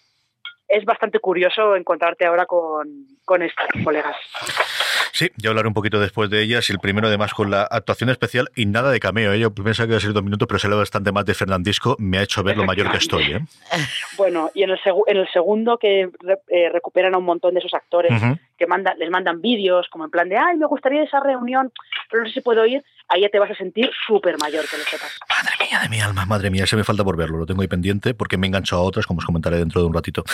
es 0.67 0.85
bastante 0.85 1.21
curioso 1.21 1.77
encontrarte 1.77 2.27
ahora 2.27 2.47
con, 2.47 3.07
con 3.25 3.43
estas 3.43 3.69
colegas. 3.85 4.17
Sí, 5.13 5.31
yo 5.37 5.51
hablaré 5.51 5.69
un 5.69 5.75
poquito 5.75 6.01
después 6.01 6.31
de 6.31 6.43
ellas 6.43 6.69
y 6.69 6.73
el 6.73 6.79
primero 6.79 7.09
además 7.09 7.35
con 7.35 7.51
la 7.51 7.63
actuación 7.63 8.11
especial 8.11 8.51
y 8.55 8.67
nada 8.67 8.91
de 8.91 9.01
cameo. 9.01 9.33
¿eh? 9.33 9.41
Yo 9.41 9.53
pensaba 9.53 9.87
que 9.87 9.93
iba 9.93 9.99
a 9.99 10.01
ser 10.01 10.13
dos 10.13 10.23
minutos, 10.23 10.47
pero 10.49 10.59
se 10.59 10.69
lo 10.69 10.79
bastante 10.79 11.13
más 11.13 11.25
de 11.25 11.35
Fernandisco. 11.35 11.97
Me 11.99 12.19
ha 12.19 12.23
hecho 12.23 12.43
ver 12.43 12.57
lo 12.57 12.65
mayor 12.65 12.91
que 12.91 12.99
estoy. 12.99 13.33
¿eh? 13.33 13.41
Bueno, 14.17 14.51
y 14.55 14.63
en 14.63 14.71
el, 14.71 14.79
en 15.07 15.17
el 15.17 15.29
segundo 15.33 15.79
que 15.79 16.03
eh, 16.49 16.69
recuperan 16.71 17.15
a 17.15 17.19
un 17.19 17.25
montón 17.25 17.55
de 17.55 17.61
esos 17.61 17.73
actores 17.73 18.13
que 18.59 18.67
mandan, 18.67 18.99
les 18.99 19.11
mandan 19.11 19.41
vídeos 19.41 19.89
como 19.91 20.05
en 20.05 20.11
plan 20.11 20.29
de, 20.29 20.37
ay, 20.37 20.59
me 20.59 20.67
gustaría 20.67 21.03
esa 21.03 21.21
reunión, 21.21 21.73
pero 22.11 22.23
no 22.23 22.29
sé 22.29 22.35
si 22.35 22.41
puedo 22.43 22.67
ir, 22.67 22.85
ahí 23.09 23.23
ya 23.23 23.29
te 23.31 23.39
vas 23.39 23.51
a 23.51 23.55
sentir 23.55 23.91
súper 24.07 24.37
mayor, 24.39 24.65
que 24.69 24.77
lo 24.77 24.85
sepas. 24.85 25.19
Madre 25.29 25.53
mía 25.71 25.81
de 25.81 25.89
mi 25.89 26.01
alma, 26.01 26.27
madre 26.27 26.51
mía, 26.51 26.67
se 26.67 26.77
me 26.77 26.83
falta 26.83 27.05
por 27.05 27.17
verlo, 27.17 27.39
lo 27.39 27.47
tengo 27.47 27.63
ahí 27.63 27.69
pendiente 27.69 28.13
porque 28.13 28.37
me 28.37 28.47
he 28.47 28.49
enganchado 28.49 28.83
a 28.83 28.85
otras, 28.85 29.07
como 29.07 29.19
os 29.19 29.25
comentaré 29.25 29.57
dentro 29.57 29.81
de 29.81 29.87
un 29.87 29.95
ratito. 29.95 30.25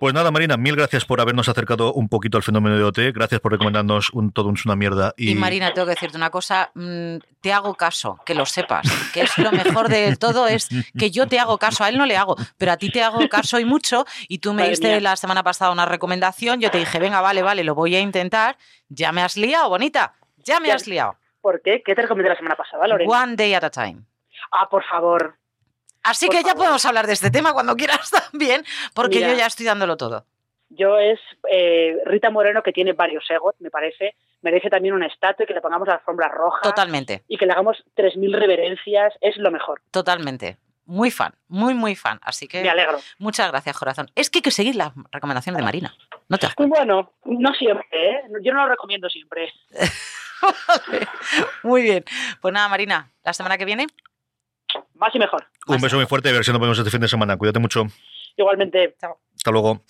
Pues 0.00 0.14
nada, 0.14 0.30
Marina, 0.30 0.56
mil 0.56 0.76
gracias 0.76 1.04
por 1.04 1.20
habernos 1.20 1.48
acercado 1.48 1.92
un 1.92 2.08
poquito 2.08 2.38
al 2.38 2.42
fenómeno 2.42 2.76
de 2.76 2.84
OT, 2.84 2.98
gracias 3.14 3.40
por 3.40 3.52
recomendarnos 3.52 4.10
un 4.10 4.32
todo 4.32 4.48
un 4.48 4.56
una 4.64 4.76
mierda. 4.76 5.12
Y... 5.16 5.34
Marina, 5.34 5.74
tengo 5.74 5.86
que 5.86 5.94
decirte 5.94 6.16
una 6.16 6.30
cosa, 6.30 6.70
mm, 6.74 7.16
te 7.40 7.52
hago 7.52 7.74
caso, 7.74 8.18
que 8.24 8.34
lo 8.34 8.46
sepas, 8.46 8.86
que 9.12 9.22
es 9.22 9.36
lo 9.38 9.50
mejor 9.50 9.88
de 9.88 10.16
todo, 10.16 10.46
es 10.46 10.68
que 10.96 11.10
yo 11.10 11.26
te 11.26 11.38
hago 11.38 11.58
caso, 11.58 11.84
a 11.84 11.88
él 11.88 11.98
no 11.98 12.06
le 12.06 12.16
hago, 12.16 12.36
pero 12.56 12.72
a 12.72 12.76
ti 12.76 12.90
te 12.90 13.02
hago 13.02 13.28
caso 13.28 13.58
y 13.58 13.64
mucho, 13.64 14.06
y 14.28 14.38
tú 14.38 14.54
me 14.54 14.68
diste 14.68 15.00
la 15.00 15.16
semana 15.16 15.42
pasada 15.42 15.72
una 15.72 15.84
recomendación, 15.84 16.60
yo 16.60 16.70
te 16.70 16.78
dije, 16.78 16.98
venga, 16.98 17.20
vale, 17.20 17.42
vale, 17.42 17.64
lo 17.64 17.74
voy 17.74 17.96
a 17.96 18.00
intentar, 18.00 18.56
ya 18.88 19.12
me 19.12 19.22
has 19.22 19.36
liado, 19.36 19.68
bonita, 19.68 20.14
ya 20.38 20.60
me 20.60 20.70
has 20.70 20.86
liado. 20.86 21.16
¿Por 21.40 21.60
qué? 21.60 21.82
¿Qué 21.84 21.96
te 21.96 22.02
recomendé 22.02 22.28
la 22.28 22.36
semana 22.36 22.54
pasada, 22.54 22.86
Lorena? 22.86 23.10
One 23.10 23.34
day 23.34 23.54
at 23.54 23.64
a 23.64 23.70
time. 23.70 24.04
Ah, 24.52 24.68
por 24.68 24.84
favor. 24.84 25.36
Así 26.02 26.28
que 26.28 26.42
ya 26.42 26.54
podemos 26.54 26.84
hablar 26.84 27.06
de 27.06 27.12
este 27.12 27.30
tema 27.30 27.52
cuando 27.52 27.76
quieras 27.76 28.10
también, 28.10 28.64
porque 28.94 29.20
yo 29.20 29.32
ya 29.34 29.46
estoy 29.46 29.66
dándolo 29.66 29.96
todo. 29.96 30.26
Yo 30.68 30.98
es 30.98 31.20
eh, 31.50 31.98
Rita 32.06 32.30
Moreno, 32.30 32.62
que 32.62 32.72
tiene 32.72 32.94
varios 32.94 33.24
egos, 33.30 33.54
me 33.58 33.70
parece, 33.70 34.14
merece 34.40 34.70
también 34.70 34.94
una 34.94 35.06
estatua 35.06 35.44
y 35.44 35.46
que 35.46 35.52
le 35.52 35.60
pongamos 35.60 35.86
la 35.86 35.94
alfombra 35.94 36.28
roja. 36.28 36.62
Totalmente. 36.62 37.22
Y 37.28 37.36
que 37.36 37.44
le 37.44 37.52
hagamos 37.52 37.84
3.000 37.94 38.38
reverencias, 38.38 39.12
es 39.20 39.36
lo 39.36 39.50
mejor. 39.50 39.82
Totalmente. 39.90 40.56
Muy 40.86 41.10
fan, 41.10 41.34
muy, 41.46 41.74
muy 41.74 41.94
fan. 41.94 42.18
Así 42.22 42.48
que. 42.48 42.62
Me 42.62 42.70
alegro. 42.70 42.98
Muchas 43.18 43.50
gracias, 43.50 43.78
corazón. 43.78 44.10
Es 44.14 44.30
que 44.30 44.38
hay 44.38 44.42
que 44.42 44.50
seguir 44.50 44.74
la 44.74 44.92
recomendación 45.12 45.56
de 45.56 45.62
Marina. 45.62 45.94
No 46.28 46.38
te 46.38 46.48
Bueno, 46.56 47.12
no 47.24 47.54
siempre, 47.54 47.86
¿eh? 47.92 48.22
Yo 48.42 48.52
no 48.52 48.62
lo 48.62 48.70
recomiendo 48.70 49.08
siempre. 49.08 49.52
muy 51.62 51.82
bien. 51.82 52.04
Pues 52.40 52.52
nada, 52.52 52.68
Marina, 52.68 53.10
la 53.22 53.32
semana 53.32 53.58
que 53.58 53.64
viene. 53.64 53.86
Más 55.02 55.12
y 55.16 55.18
mejor. 55.18 55.44
Un 55.66 55.80
beso 55.80 55.96
muy 55.96 56.06
fuerte 56.06 56.28
y 56.28 56.30
a 56.30 56.34
ver 56.34 56.44
si 56.44 56.52
nos 56.52 56.60
vemos 56.60 56.78
este 56.78 56.88
fin 56.88 57.00
de 57.00 57.08
semana. 57.08 57.36
Cuídate 57.36 57.58
mucho. 57.58 57.86
Igualmente. 58.36 58.94
Chao. 59.00 59.18
Hasta 59.42 59.50
luego. 59.50 59.82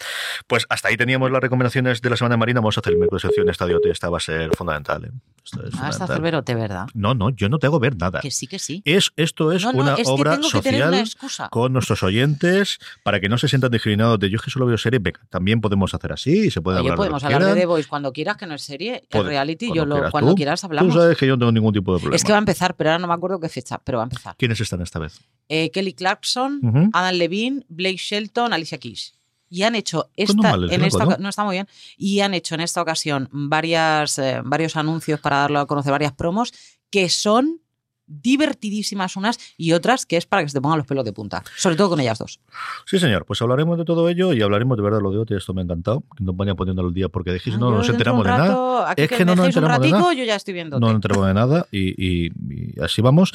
Pues 0.46 0.64
hasta 0.70 0.88
ahí 0.88 0.96
teníamos 0.96 1.30
las 1.30 1.42
recomendaciones 1.42 2.00
de 2.00 2.08
la 2.08 2.16
semana 2.16 2.38
marina. 2.38 2.60
Vamos 2.60 2.78
a 2.78 2.80
hacer 2.80 2.94
el 2.94 2.98
miércoles 2.98 3.20
sección 3.20 3.50
Estadio 3.50 3.80
T. 3.80 3.90
Esta 3.90 4.08
va 4.08 4.16
a 4.16 4.20
ser 4.20 4.50
fundamental. 4.56 5.04
¿eh? 5.04 5.10
Esto 5.44 5.66
es 5.66 5.74
ah, 5.74 5.88
hasta 5.88 6.04
hacer 6.04 6.22
verote, 6.22 6.54
¿verdad? 6.54 6.86
No, 6.94 7.12
no, 7.12 7.28
yo 7.28 7.50
no 7.50 7.58
te 7.58 7.66
hago 7.66 7.78
ver 7.78 7.94
nada. 7.98 8.20
Que 8.20 8.30
sí, 8.30 8.46
que 8.46 8.58
sí. 8.58 8.80
Es, 8.86 9.12
esto 9.16 9.52
es 9.52 9.66
una 9.66 9.96
obra 10.06 10.42
social 10.42 11.04
con 11.50 11.74
nuestros 11.74 12.02
oyentes 12.02 12.78
para 13.02 13.20
que 13.20 13.28
no 13.28 13.36
se 13.36 13.46
sientan 13.46 13.70
discriminados 13.70 14.18
de 14.20 14.30
yo 14.30 14.36
es 14.36 14.42
que 14.42 14.50
solo 14.50 14.64
veo 14.64 14.78
serie. 14.78 15.00
Venga, 15.00 15.20
también 15.28 15.60
podemos 15.60 15.92
hacer 15.92 16.12
así 16.12 16.46
y 16.46 16.50
se 16.50 16.62
puede 16.62 16.78
hablar 16.78 16.96
podemos 16.96 17.20
de 17.20 17.34
hablar 17.34 17.54
de 17.54 17.60
The 17.60 17.66
Voice 17.66 17.90
cuando 17.90 18.10
quieras, 18.14 18.38
que 18.38 18.46
no 18.46 18.54
es 18.54 18.62
serie, 18.62 19.06
es 19.06 19.22
reality. 19.22 19.66
Cuando 19.66 19.82
yo 19.82 19.84
lo, 19.84 19.94
quieras 19.96 20.12
cuando 20.12 20.34
quieras 20.34 20.64
hablamos. 20.64 20.94
Tú 20.94 20.98
sabes 20.98 21.18
que 21.18 21.26
yo 21.26 21.34
no 21.34 21.40
tengo 21.40 21.52
ningún 21.52 21.74
tipo 21.74 21.92
de 21.92 21.98
problema. 21.98 22.16
Es 22.16 22.24
que 22.24 22.32
va 22.32 22.38
a 22.38 22.40
empezar, 22.40 22.74
pero 22.74 22.88
ahora 22.88 23.00
no 23.00 23.08
me 23.08 23.14
acuerdo 23.14 23.38
qué 23.38 23.50
fecha, 23.50 23.78
pero 23.84 23.98
va 23.98 24.04
a 24.04 24.06
empezar. 24.06 24.34
¿Quiénes 24.38 24.58
están 24.58 24.80
esta 24.80 24.98
vez? 24.98 25.20
Eh, 25.50 25.70
Kelly 25.72 25.92
Clarkson, 25.92 26.90
Adam 26.94 27.14
Levine, 27.16 27.66
Blake 27.68 27.98
Shelton, 27.98 28.54
Alicia 28.54 28.78
Keys 28.78 29.12
y 29.52 29.64
han 29.64 29.74
hecho 29.74 30.08
esta, 30.16 30.54
en 30.54 30.82
esta 30.82 31.04
¿no? 31.04 31.28
está 31.28 31.44
muy 31.44 31.56
bien 31.56 31.68
y 31.98 32.20
han 32.20 32.32
hecho 32.32 32.54
en 32.54 32.62
esta 32.62 32.80
ocasión 32.80 33.28
varias 33.30 34.18
eh, 34.18 34.40
varios 34.42 34.76
anuncios 34.76 35.20
para 35.20 35.36
darlo 35.36 35.60
a 35.60 35.66
conocer 35.66 35.92
varias 35.92 36.12
promos 36.12 36.54
que 36.90 37.10
son 37.10 37.60
divertidísimas 38.06 39.16
unas 39.16 39.38
y 39.58 39.72
otras 39.72 40.06
que 40.06 40.16
es 40.16 40.24
para 40.24 40.42
que 40.42 40.48
se 40.48 40.54
te 40.54 40.60
pongan 40.60 40.78
los 40.78 40.86
pelos 40.86 41.04
de 41.04 41.12
punta, 41.12 41.42
sobre 41.56 41.76
todo 41.76 41.90
con 41.90 42.00
ellas 42.00 42.18
dos. 42.18 42.40
Sí, 42.86 42.98
señor, 42.98 43.24
pues 43.26 43.40
hablaremos 43.42 43.78
de 43.78 43.84
todo 43.84 44.08
ello 44.08 44.32
y 44.32 44.42
hablaremos 44.42 44.76
de 44.76 44.82
verdad 44.82 45.00
lo 45.00 45.10
de 45.10 45.18
otro, 45.18 45.36
esto 45.36 45.54
me 45.54 45.60
ha 45.60 45.64
encantado, 45.64 46.02
que 46.16 46.24
nos 46.24 46.36
vayan 46.36 46.56
poniéndolo 46.56 46.88
al 46.88 46.94
día 46.94 47.08
porque 47.08 47.32
dijiste, 47.32 47.58
no, 47.58 47.70
nos 47.70 47.88
enteramos 47.88 48.24
de 48.24 48.30
nada. 48.30 48.92
Es 48.96 49.08
que, 49.08 49.24
no 49.24 49.36
nos 49.36 49.46
enteramos 49.46 49.80
de 49.80 49.90
nada. 49.90 50.14
Yo 50.14 50.24
ya 50.24 50.34
estoy 50.34 50.54
viendo. 50.54 50.80
No 50.80 50.88
nos 50.88 50.96
enteramos 50.96 51.26
de 51.26 51.34
nada 51.34 51.66
y, 51.70 52.26
y 52.26 52.80
así 52.80 53.00
vamos. 53.00 53.32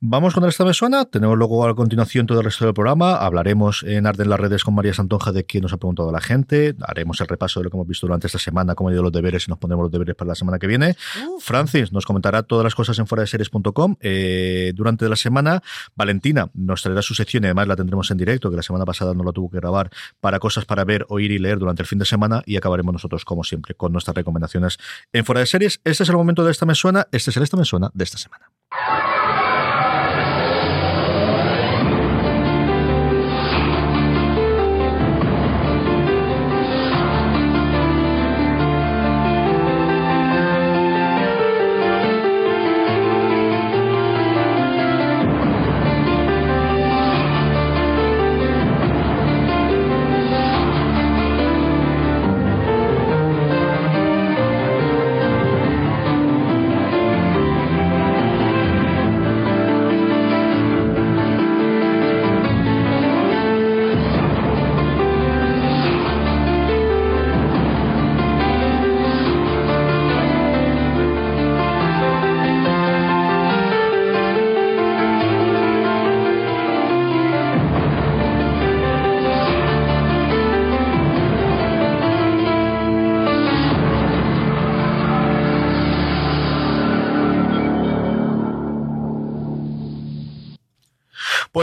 Vamos 0.00 0.32
con 0.32 0.44
esta 0.44 0.72
suena. 0.74 1.06
Tenemos 1.06 1.36
luego 1.36 1.66
a 1.66 1.74
continuación 1.74 2.24
todo 2.26 2.38
el 2.38 2.44
resto 2.44 2.64
del 2.64 2.72
programa. 2.72 3.16
Hablaremos 3.16 3.82
en 3.82 4.06
Arden 4.06 4.26
en 4.26 4.30
las 4.30 4.38
redes 4.38 4.62
con 4.62 4.76
María 4.76 4.94
Santonja 4.94 5.32
de 5.32 5.44
qué 5.44 5.60
nos 5.60 5.72
ha 5.72 5.76
preguntado 5.76 6.12
la 6.12 6.20
gente. 6.20 6.76
Haremos 6.82 7.20
el 7.20 7.26
repaso 7.26 7.58
de 7.58 7.64
lo 7.64 7.70
que 7.70 7.76
hemos 7.78 7.88
visto 7.88 8.06
durante 8.06 8.28
esta 8.28 8.38
semana, 8.38 8.76
cómo 8.76 8.90
han 8.90 8.94
ido 8.94 9.02
los 9.02 9.10
deberes 9.10 9.48
y 9.48 9.50
nos 9.50 9.58
pondremos 9.58 9.82
los 9.82 9.90
deberes 9.90 10.14
para 10.14 10.28
la 10.28 10.34
semana 10.36 10.60
que 10.60 10.68
viene. 10.68 10.94
Francis 11.40 11.92
nos 11.92 12.06
comentará 12.06 12.44
todas 12.44 12.62
las 12.62 12.76
cosas 12.76 12.96
en 13.00 13.08
fuera 13.08 13.22
de 13.22 13.26
series.com 13.26 13.96
eh, 13.98 14.70
durante 14.76 15.08
la 15.08 15.16
semana. 15.16 15.64
Valentina 15.96 16.48
nos 16.54 16.80
traerá 16.80 17.02
su 17.02 17.14
sección 17.14 17.42
y 17.42 17.46
además 17.46 17.66
la 17.66 17.74
tendremos 17.74 18.08
en 18.12 18.18
directo, 18.18 18.50
que 18.50 18.56
la 18.56 18.62
semana 18.62 18.84
pasada 18.84 19.14
no 19.14 19.24
la 19.24 19.32
tuvo 19.32 19.50
que 19.50 19.56
grabar, 19.56 19.90
para 20.20 20.38
cosas 20.38 20.64
para 20.64 20.84
ver, 20.84 21.06
oír 21.08 21.32
y 21.32 21.40
leer 21.40 21.58
durante 21.58 21.82
el 21.82 21.88
fin 21.88 21.98
de 21.98 22.04
semana. 22.04 22.44
Y 22.46 22.56
acabaremos 22.56 22.92
nosotros, 22.92 23.24
como 23.24 23.42
siempre, 23.42 23.74
con 23.74 23.90
nuestras 23.90 24.14
recomendaciones 24.14 24.78
en 25.12 25.24
fuera 25.24 25.40
de 25.40 25.46
series. 25.46 25.80
Este 25.82 26.04
es 26.04 26.08
el 26.08 26.14
momento 26.16 26.44
de 26.44 26.52
esta 26.52 26.66
me 26.66 26.76
suena. 26.76 27.08
Este 27.10 27.30
es 27.30 27.36
el 27.36 27.42
esta 27.42 27.56
me 27.56 27.64
suena 27.64 27.90
de 27.92 28.04
esta 28.04 28.16
semana. 28.16 28.57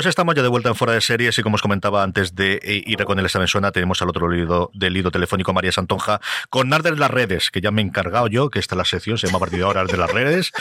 Pues 0.06 0.12
estamos 0.12 0.36
ya 0.36 0.44
de 0.44 0.50
vuelta 0.50 0.70
en 0.70 0.76
Fuera 0.76 0.94
de 0.94 1.02
Series 1.02 1.40
y 1.40 1.42
como 1.42 1.56
os 1.56 1.64
comentaba 1.64 2.04
antes 2.04 2.36
de 2.36 2.60
eh, 2.62 2.84
ir 2.86 3.04
con 3.06 3.18
el 3.18 3.26
examen 3.26 3.48
suena, 3.48 3.72
tenemos 3.72 4.04
al 4.04 4.10
otro 4.10 4.30
lado 4.30 4.70
del 4.76 4.96
hilo 4.96 5.10
telefónico 5.10 5.52
María 5.52 5.72
Santonja 5.72 6.20
con 6.52 6.70
Narder 6.70 6.94
de 6.94 7.00
las 7.00 7.10
redes, 7.10 7.50
que 7.50 7.60
ya 7.60 7.72
me 7.72 7.82
he 7.82 7.86
encargado 7.86 8.28
yo, 8.28 8.52
que 8.52 8.60
esta 8.60 8.76
es 8.76 8.78
la 8.78 8.86
sección, 8.86 9.18
se 9.18 9.26
llama 9.26 9.40
Partido 9.40 9.66
Ahora 9.66 9.84
de 9.84 9.98
las 9.98 10.14
redes. 10.14 10.52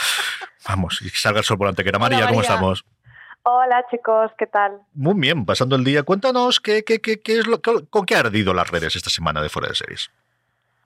Vamos, 0.66 1.02
y 1.02 1.10
salga 1.10 1.40
el 1.40 1.44
sol 1.44 1.58
por 1.58 1.74
que 1.74 1.86
era 1.86 1.98
María, 1.98 2.26
¿cómo 2.26 2.40
estamos? 2.40 2.86
Hola 3.42 3.84
chicos, 3.90 4.30
¿qué 4.38 4.46
tal? 4.46 4.78
Muy 4.94 5.20
bien, 5.20 5.44
pasando 5.44 5.76
el 5.76 5.84
día. 5.84 6.04
Cuéntanos 6.04 6.58
qué, 6.58 6.82
qué, 6.82 7.02
qué, 7.02 7.20
qué 7.20 7.40
es 7.40 7.46
lo, 7.46 7.60
con 7.60 8.06
qué 8.06 8.16
ha 8.16 8.20
ardido 8.20 8.54
las 8.54 8.70
redes 8.70 8.96
esta 8.96 9.10
semana 9.10 9.42
de 9.42 9.50
Fuera 9.50 9.68
de 9.68 9.74
Series. 9.74 10.10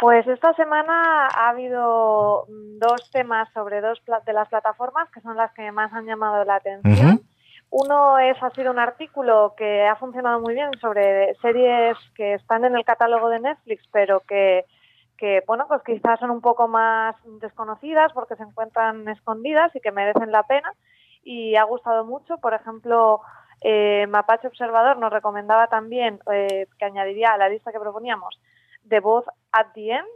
Pues 0.00 0.26
esta 0.26 0.52
semana 0.54 1.28
ha 1.28 1.50
habido 1.50 2.44
dos 2.48 3.08
temas 3.12 3.48
sobre 3.54 3.80
dos 3.80 4.02
de 4.26 4.32
las 4.32 4.48
plataformas 4.48 5.08
que 5.10 5.20
son 5.20 5.36
las 5.36 5.52
que 5.52 5.70
más 5.70 5.92
han 5.92 6.06
llamado 6.06 6.44
la 6.44 6.56
atención. 6.56 7.22
Uno 7.70 8.18
es, 8.18 8.42
ha 8.42 8.50
sido 8.50 8.70
un 8.70 8.78
artículo 8.78 9.54
que 9.56 9.86
ha 9.86 9.96
funcionado 9.96 10.40
muy 10.40 10.54
bien 10.54 10.70
sobre 10.80 11.34
series 11.36 11.96
que 12.14 12.34
están 12.34 12.64
en 12.64 12.76
el 12.76 12.84
catálogo 12.84 13.28
de 13.28 13.40
Netflix, 13.40 13.84
pero 13.92 14.20
que, 14.20 14.64
que, 15.18 15.42
bueno, 15.46 15.66
pues 15.68 15.82
quizás 15.84 16.18
son 16.18 16.30
un 16.30 16.40
poco 16.40 16.66
más 16.66 17.14
desconocidas 17.40 18.12
porque 18.14 18.36
se 18.36 18.42
encuentran 18.42 19.06
escondidas 19.08 19.74
y 19.76 19.80
que 19.80 19.92
merecen 19.92 20.32
la 20.32 20.44
pena. 20.44 20.72
Y 21.22 21.56
ha 21.56 21.64
gustado 21.64 22.04
mucho, 22.04 22.38
por 22.38 22.54
ejemplo, 22.54 23.20
eh, 23.60 24.06
Mapache 24.08 24.48
Observador 24.48 24.96
nos 24.98 25.12
recomendaba 25.12 25.66
también 25.66 26.20
eh, 26.32 26.66
que 26.78 26.84
añadiría 26.84 27.32
a 27.32 27.38
la 27.38 27.48
lista 27.48 27.72
que 27.72 27.80
proponíamos 27.80 28.40
de 28.84 29.00
voz 29.00 29.24
at 29.52 29.66
the 29.74 29.90
end, 29.90 30.08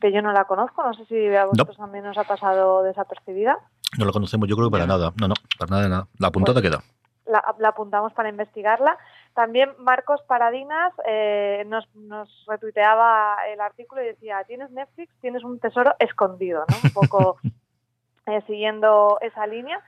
que, 0.00 0.12
yo 0.12 0.22
no 0.22 0.32
la 0.32 0.44
conozco, 0.44 0.82
no 0.82 0.94
sé 0.94 1.04
si 1.06 1.34
a 1.34 1.46
vosotros 1.46 1.76
también 1.76 2.06
os 2.06 2.18
ha 2.18 2.24
pasado 2.24 2.82
desapercibida. 2.82 3.58
No 3.98 4.04
lo 4.04 4.12
conocemos, 4.12 4.48
yo 4.48 4.56
creo 4.56 4.68
que 4.68 4.72
para 4.72 4.86
nada. 4.86 5.12
No, 5.20 5.28
no, 5.28 5.34
para 5.58 5.70
nada 5.70 5.88
nada. 5.88 6.06
La 6.18 6.28
apuntada 6.28 6.60
pues 6.60 6.70
queda. 6.70 6.82
La, 7.26 7.68
apuntamos 7.68 8.12
para 8.12 8.28
investigarla. 8.28 8.98
También 9.34 9.70
Marcos 9.78 10.20
Paradinas 10.26 10.92
eh, 11.06 11.64
nos, 11.66 11.88
nos 11.94 12.28
retuiteaba 12.46 13.36
el 13.52 13.60
artículo 13.60 14.02
y 14.02 14.06
decía, 14.06 14.44
tienes 14.46 14.70
Netflix, 14.70 15.12
tienes 15.20 15.42
un 15.42 15.58
tesoro 15.58 15.94
escondido, 15.98 16.64
¿no? 16.68 16.76
Un 16.84 16.90
poco 16.90 17.38
eh, 18.26 18.42
siguiendo 18.46 19.18
esa 19.20 19.46
línea. 19.46 19.80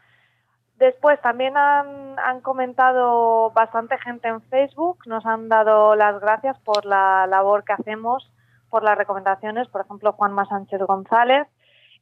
Después 0.78 1.20
también 1.22 1.56
han, 1.56 2.18
han, 2.18 2.40
comentado 2.42 3.50
bastante 3.52 3.96
gente 3.98 4.28
en 4.28 4.42
Facebook, 4.42 4.98
nos 5.06 5.24
han 5.24 5.48
dado 5.48 5.94
las 5.94 6.20
gracias 6.20 6.58
por 6.60 6.84
la 6.84 7.26
labor 7.26 7.64
que 7.64 7.72
hacemos, 7.72 8.30
por 8.68 8.82
las 8.82 8.98
recomendaciones, 8.98 9.68
por 9.68 9.80
ejemplo 9.80 10.12
Juanma 10.12 10.44
Sánchez 10.44 10.80
González, 10.82 11.46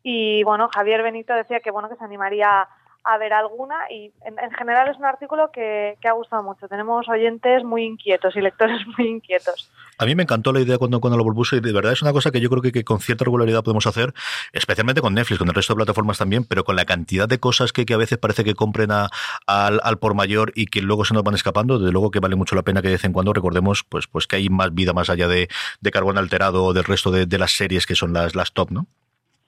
y 0.05 0.45
bueno, 0.45 0.69
Javier 0.69 1.03
Benito 1.03 1.35
decía 1.35 1.59
que 1.59 1.73
bueno 1.73 1.89
que 1.89 1.97
se 1.97 2.05
animaría 2.05 2.69
a 3.05 3.19
ver 3.19 3.35
alguna 3.35 3.77
y 3.91 4.13
en, 4.25 4.51
general 4.53 4.89
es 4.89 4.97
un 4.97 5.05
artículo 5.05 5.51
que, 5.53 5.97
ha 6.05 6.13
gustado 6.13 6.43
mucho. 6.43 6.69
Tenemos 6.69 7.07
oyentes 7.09 7.63
muy 7.63 7.85
inquietos 7.85 8.35
y 8.35 8.41
lectores 8.41 8.81
muy 8.99 9.09
inquietos. 9.09 9.71
A 9.99 10.07
mí 10.07 10.15
me 10.15 10.23
encantó 10.23 10.53
la 10.53 10.61
idea 10.61 10.79
cuando, 10.79 11.01
cuando 11.01 11.19
lo 11.19 11.25
propuse 11.25 11.57
y 11.57 11.61
de 11.61 11.73
verdad 11.73 11.93
es 11.93 12.03
una 12.03 12.13
cosa 12.13 12.31
que 12.31 12.41
yo 12.41 12.49
creo 12.49 12.63
que, 12.63 12.83
con 12.83 13.01
cierta 13.01 13.25
regularidad 13.25 13.63
podemos 13.63 13.87
hacer, 13.87 14.15
especialmente 14.53 15.03
con 15.03 15.15
Netflix, 15.15 15.39
con 15.39 15.49
el 15.49 15.55
resto 15.55 15.75
de 15.75 15.77
plataformas 15.77 16.19
también, 16.19 16.45
pero 16.45 16.65
con 16.65 16.77
la 16.77 16.87
cantidad 16.87 17.29
de 17.29 17.39
cosas 17.39 17.73
que, 17.73 17.85
a 17.93 17.97
veces 17.97 18.19
parece 18.19 18.43
que 18.43 18.55
compren 18.55 18.91
al, 18.91 19.99
por 20.01 20.15
mayor 20.15 20.53
y 20.55 20.67
que 20.67 20.81
luego 20.81 21.05
se 21.05 21.15
nos 21.15 21.23
van 21.23 21.35
escapando, 21.35 21.79
desde 21.79 21.93
luego 21.93 22.11
que 22.11 22.21
vale 22.21 22.37
mucho 22.37 22.57
la 22.57 22.63
pena 22.63 22.81
que 22.81 22.89
de 22.89 22.95
vez 22.95 23.05
en 23.05 23.13
cuando 23.13 23.33
recordemos 23.33 23.85
pues, 23.85 24.07
pues 24.07 24.27
que 24.27 24.37
hay 24.37 24.49
más 24.49 24.75
vida 24.75 24.93
más 24.93 25.11
allá 25.11 25.29
de, 25.29 25.49
carbón 25.93 26.19
alterado 26.19 26.65
o 26.65 26.73
del 26.73 26.85
resto 26.85 27.11
de, 27.11 27.39
las 27.39 27.53
series 27.53 27.87
que 27.87 27.95
son 27.95 28.13
las, 28.13 28.35
las 28.35 28.53
top, 28.53 28.71
¿no? 28.71 28.87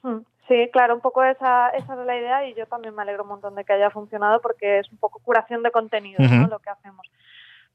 Hmm. 0.03 0.19
Sí, 0.47 0.69
claro, 0.71 0.95
un 0.95 1.01
poco 1.01 1.23
esa, 1.23 1.69
esa 1.69 1.93
es 1.93 2.05
la 2.05 2.17
idea 2.17 2.47
y 2.47 2.53
yo 2.53 2.65
también 2.67 2.95
me 2.95 3.01
alegro 3.01 3.23
un 3.23 3.29
montón 3.29 3.55
de 3.55 3.65
que 3.65 3.73
haya 3.73 3.89
funcionado 3.89 4.39
porque 4.39 4.79
es 4.79 4.91
un 4.91 4.97
poco 4.97 5.19
curación 5.19 5.61
de 5.61 5.71
contenido 5.71 6.19
¿no? 6.19 6.47
lo 6.47 6.59
que 6.59 6.69
hacemos. 6.69 7.05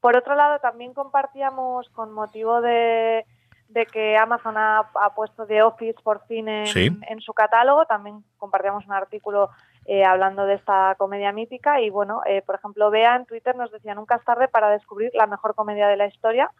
Por 0.01 0.17
otro 0.17 0.35
lado, 0.35 0.59
también 0.59 0.93
compartíamos 0.93 1.87
con 1.89 2.11
motivo 2.11 2.61
de, 2.61 3.25
de 3.69 3.85
que 3.85 4.17
Amazon 4.17 4.55
ha, 4.57 4.89
puesto 5.15 5.45
The 5.45 5.61
Office 5.63 5.99
por 6.03 6.25
fin 6.25 6.47
en, 6.47 7.21
su 7.21 7.33
catálogo, 7.33 7.85
también 7.85 8.23
compartíamos 8.37 8.85
un 8.85 8.93
artículo 8.93 9.49
eh, 9.85 10.03
hablando 10.03 10.45
de 10.45 10.55
esta 10.55 10.95
comedia 10.97 11.31
mítica 11.31 11.79
y 11.79 11.89
bueno, 11.89 12.21
eh, 12.25 12.41
por 12.41 12.55
ejemplo, 12.55 12.89
Bea 12.89 13.15
en 13.15 13.25
Twitter 13.25 13.55
nos 13.55 13.71
decía 13.71 13.95
nunca 13.95 14.15
es 14.15 14.23
tarde 14.23 14.47
para 14.47 14.69
descubrir 14.69 15.11
la 15.13 15.27
mejor 15.27 15.55
comedia 15.55 15.87
de 15.87 15.97
la 15.97 16.07
historia 16.07 16.51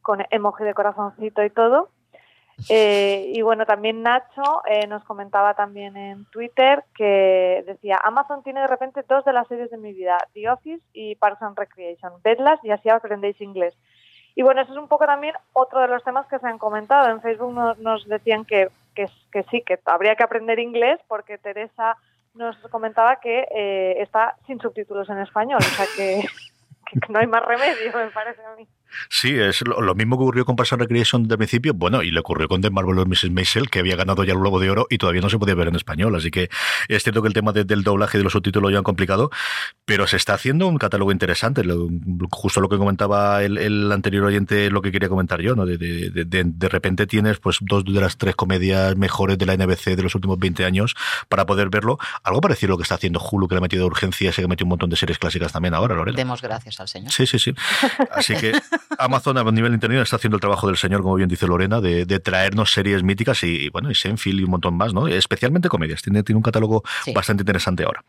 con 0.00 0.24
emoji 0.30 0.64
de 0.64 0.74
corazoncito 0.74 1.42
y 1.44 1.50
todo. 1.50 1.90
Eh, 2.70 3.32
y 3.34 3.42
bueno, 3.42 3.66
también 3.66 4.02
Nacho 4.02 4.62
eh, 4.66 4.86
nos 4.86 5.04
comentaba 5.04 5.54
también 5.54 5.96
en 5.96 6.24
Twitter 6.26 6.84
que 6.94 7.62
decía, 7.66 8.00
Amazon 8.02 8.42
tiene 8.42 8.60
de 8.60 8.66
repente 8.66 9.04
dos 9.06 9.24
de 9.24 9.34
las 9.34 9.46
series 9.46 9.70
de 9.70 9.76
mi 9.76 9.92
vida, 9.92 10.16
The 10.32 10.48
Office 10.48 10.82
y 10.92 11.16
Parks 11.16 11.42
and 11.42 11.58
Recreation. 11.58 12.14
Vedlas 12.24 12.58
y 12.62 12.70
así 12.70 12.88
aprendéis 12.88 13.40
inglés. 13.40 13.74
Y 14.34 14.42
bueno, 14.42 14.62
eso 14.62 14.72
es 14.72 14.78
un 14.78 14.88
poco 14.88 15.06
también 15.06 15.34
otro 15.52 15.80
de 15.80 15.88
los 15.88 16.02
temas 16.02 16.26
que 16.26 16.38
se 16.38 16.46
han 16.46 16.58
comentado. 16.58 17.10
En 17.10 17.22
Facebook 17.22 17.52
nos, 17.52 18.06
decían 18.06 18.44
que, 18.44 18.68
que, 18.94 19.08
sí, 19.50 19.62
que 19.62 19.78
habría 19.84 20.14
que 20.14 20.24
aprender 20.24 20.58
inglés 20.58 20.98
porque 21.08 21.38
Teresa 21.38 21.96
nos 22.34 22.56
comentaba 22.70 23.16
que 23.16 23.46
eh, 23.50 23.96
está 24.02 24.36
sin 24.46 24.60
subtítulos 24.60 25.08
en 25.08 25.18
español, 25.20 25.58
o 25.58 25.62
sea 25.62 25.86
que, 25.96 26.20
que 27.00 27.12
no 27.12 27.18
hay 27.18 27.26
más 27.26 27.44
remedio, 27.46 27.92
me 27.94 28.10
parece 28.10 28.42
a 28.44 28.54
mí. 28.56 28.68
Sí, 29.08 29.34
es 29.34 29.62
lo, 29.66 29.94
mismo 29.94 30.16
que 30.16 30.22
ocurrió 30.22 30.44
con 30.44 30.56
Parks 30.56 30.72
and 30.72 30.82
Recreation 30.82 31.28
de 31.28 31.36
principio, 31.36 31.74
bueno, 31.74 32.02
y 32.02 32.10
le 32.10 32.20
ocurrió 32.20 32.48
con 32.48 32.60
The 32.60 32.70
Marvelous 32.70 33.06
Mrs. 33.06 33.30
Maisel, 33.30 33.70
que 33.70 33.78
había 33.78 33.96
ganado 33.96 34.24
ya 34.24 34.32
el 34.32 34.38
Globo 34.38 34.60
de 34.60 34.70
Oro 34.70 34.86
y 34.90 34.98
todavía 34.98 35.20
no 35.20 35.30
se 35.30 35.38
podía 35.38 35.54
ver 35.54 35.68
en 35.68 35.76
español, 35.76 36.14
así 36.14 36.30
que 36.30 36.48
es 36.88 37.02
cierto 37.02 37.22
que 37.22 37.28
el 37.28 37.34
tema 37.34 37.52
del 37.52 37.82
doblaje 37.82 38.18
y 38.18 38.20
de 38.20 38.24
los 38.24 38.32
subtítulos 38.32 38.72
ya 38.72 38.78
han 38.78 38.84
complicado, 38.84 39.30
pero 39.84 40.06
se 40.06 40.16
está 40.16 40.34
haciendo 40.34 40.66
un 40.66 40.78
catálogo 40.78 41.12
interesante, 41.12 41.62
justo 42.30 42.60
lo 42.60 42.68
que 42.68 42.78
comentaba 42.78 43.42
el, 43.42 43.90
anterior 43.92 44.24
oyente, 44.24 44.70
lo 44.70 44.82
que 44.82 44.92
quería 44.92 45.08
comentar 45.08 45.40
yo, 45.40 45.54
¿no? 45.54 45.66
De, 45.66 45.78
de, 45.78 46.24
de, 46.24 46.68
repente 46.68 47.06
tienes 47.06 47.38
pues 47.38 47.58
dos 47.60 47.84
de 47.84 48.00
las 48.00 48.16
tres 48.16 48.34
comedias 48.34 48.96
mejores 48.96 49.38
de 49.38 49.46
la 49.46 49.56
NBC 49.56 49.96
de 49.96 50.02
los 50.02 50.14
últimos 50.14 50.38
20 50.38 50.64
años 50.64 50.94
para 51.28 51.46
poder 51.46 51.70
verlo, 51.70 51.98
algo 52.22 52.40
parecido 52.40 52.70
a 52.70 52.74
lo 52.74 52.76
que 52.78 52.82
está 52.82 52.96
haciendo 52.96 53.20
Hulu, 53.20 53.48
que 53.48 53.54
le 53.54 53.58
ha 53.58 53.62
metido 53.62 53.86
urgencia, 53.86 54.30
y 54.30 54.32
que 54.32 54.48
metido 54.48 54.66
un 54.66 54.70
montón 54.70 54.90
de 54.90 54.96
series 54.96 55.18
clásicas 55.18 55.52
también 55.52 55.74
ahora, 55.74 55.94
Lorena. 55.94 56.16
Demos 56.16 56.42
gracias 56.42 56.80
al 56.80 56.88
señor. 56.88 57.12
Sí, 57.12 57.26
sí, 57.26 57.38
sí. 57.38 57.54
Así 58.10 58.34
que 58.34 58.52
Amazon 58.98 59.38
a 59.38 59.44
nivel 59.44 59.74
interno 59.74 60.00
está 60.00 60.16
haciendo 60.16 60.36
el 60.36 60.40
trabajo 60.40 60.66
del 60.66 60.76
señor, 60.76 61.02
como 61.02 61.14
bien 61.14 61.28
dice 61.28 61.46
Lorena, 61.46 61.80
de, 61.80 62.04
traernos 62.20 62.72
series 62.72 63.02
míticas 63.02 63.42
y, 63.44 63.68
bueno, 63.70 63.90
y 63.90 63.94
Senfield 63.94 64.40
y 64.40 64.44
un 64.44 64.50
montón 64.50 64.76
más, 64.76 64.94
¿no? 64.94 65.06
Especialmente 65.06 65.68
comedias. 65.68 66.02
Tiene, 66.02 66.22
tiene 66.22 66.38
un 66.38 66.42
catálogo 66.42 66.82
bastante 67.14 67.42
interesante 67.42 67.84
ahora. 67.84 68.02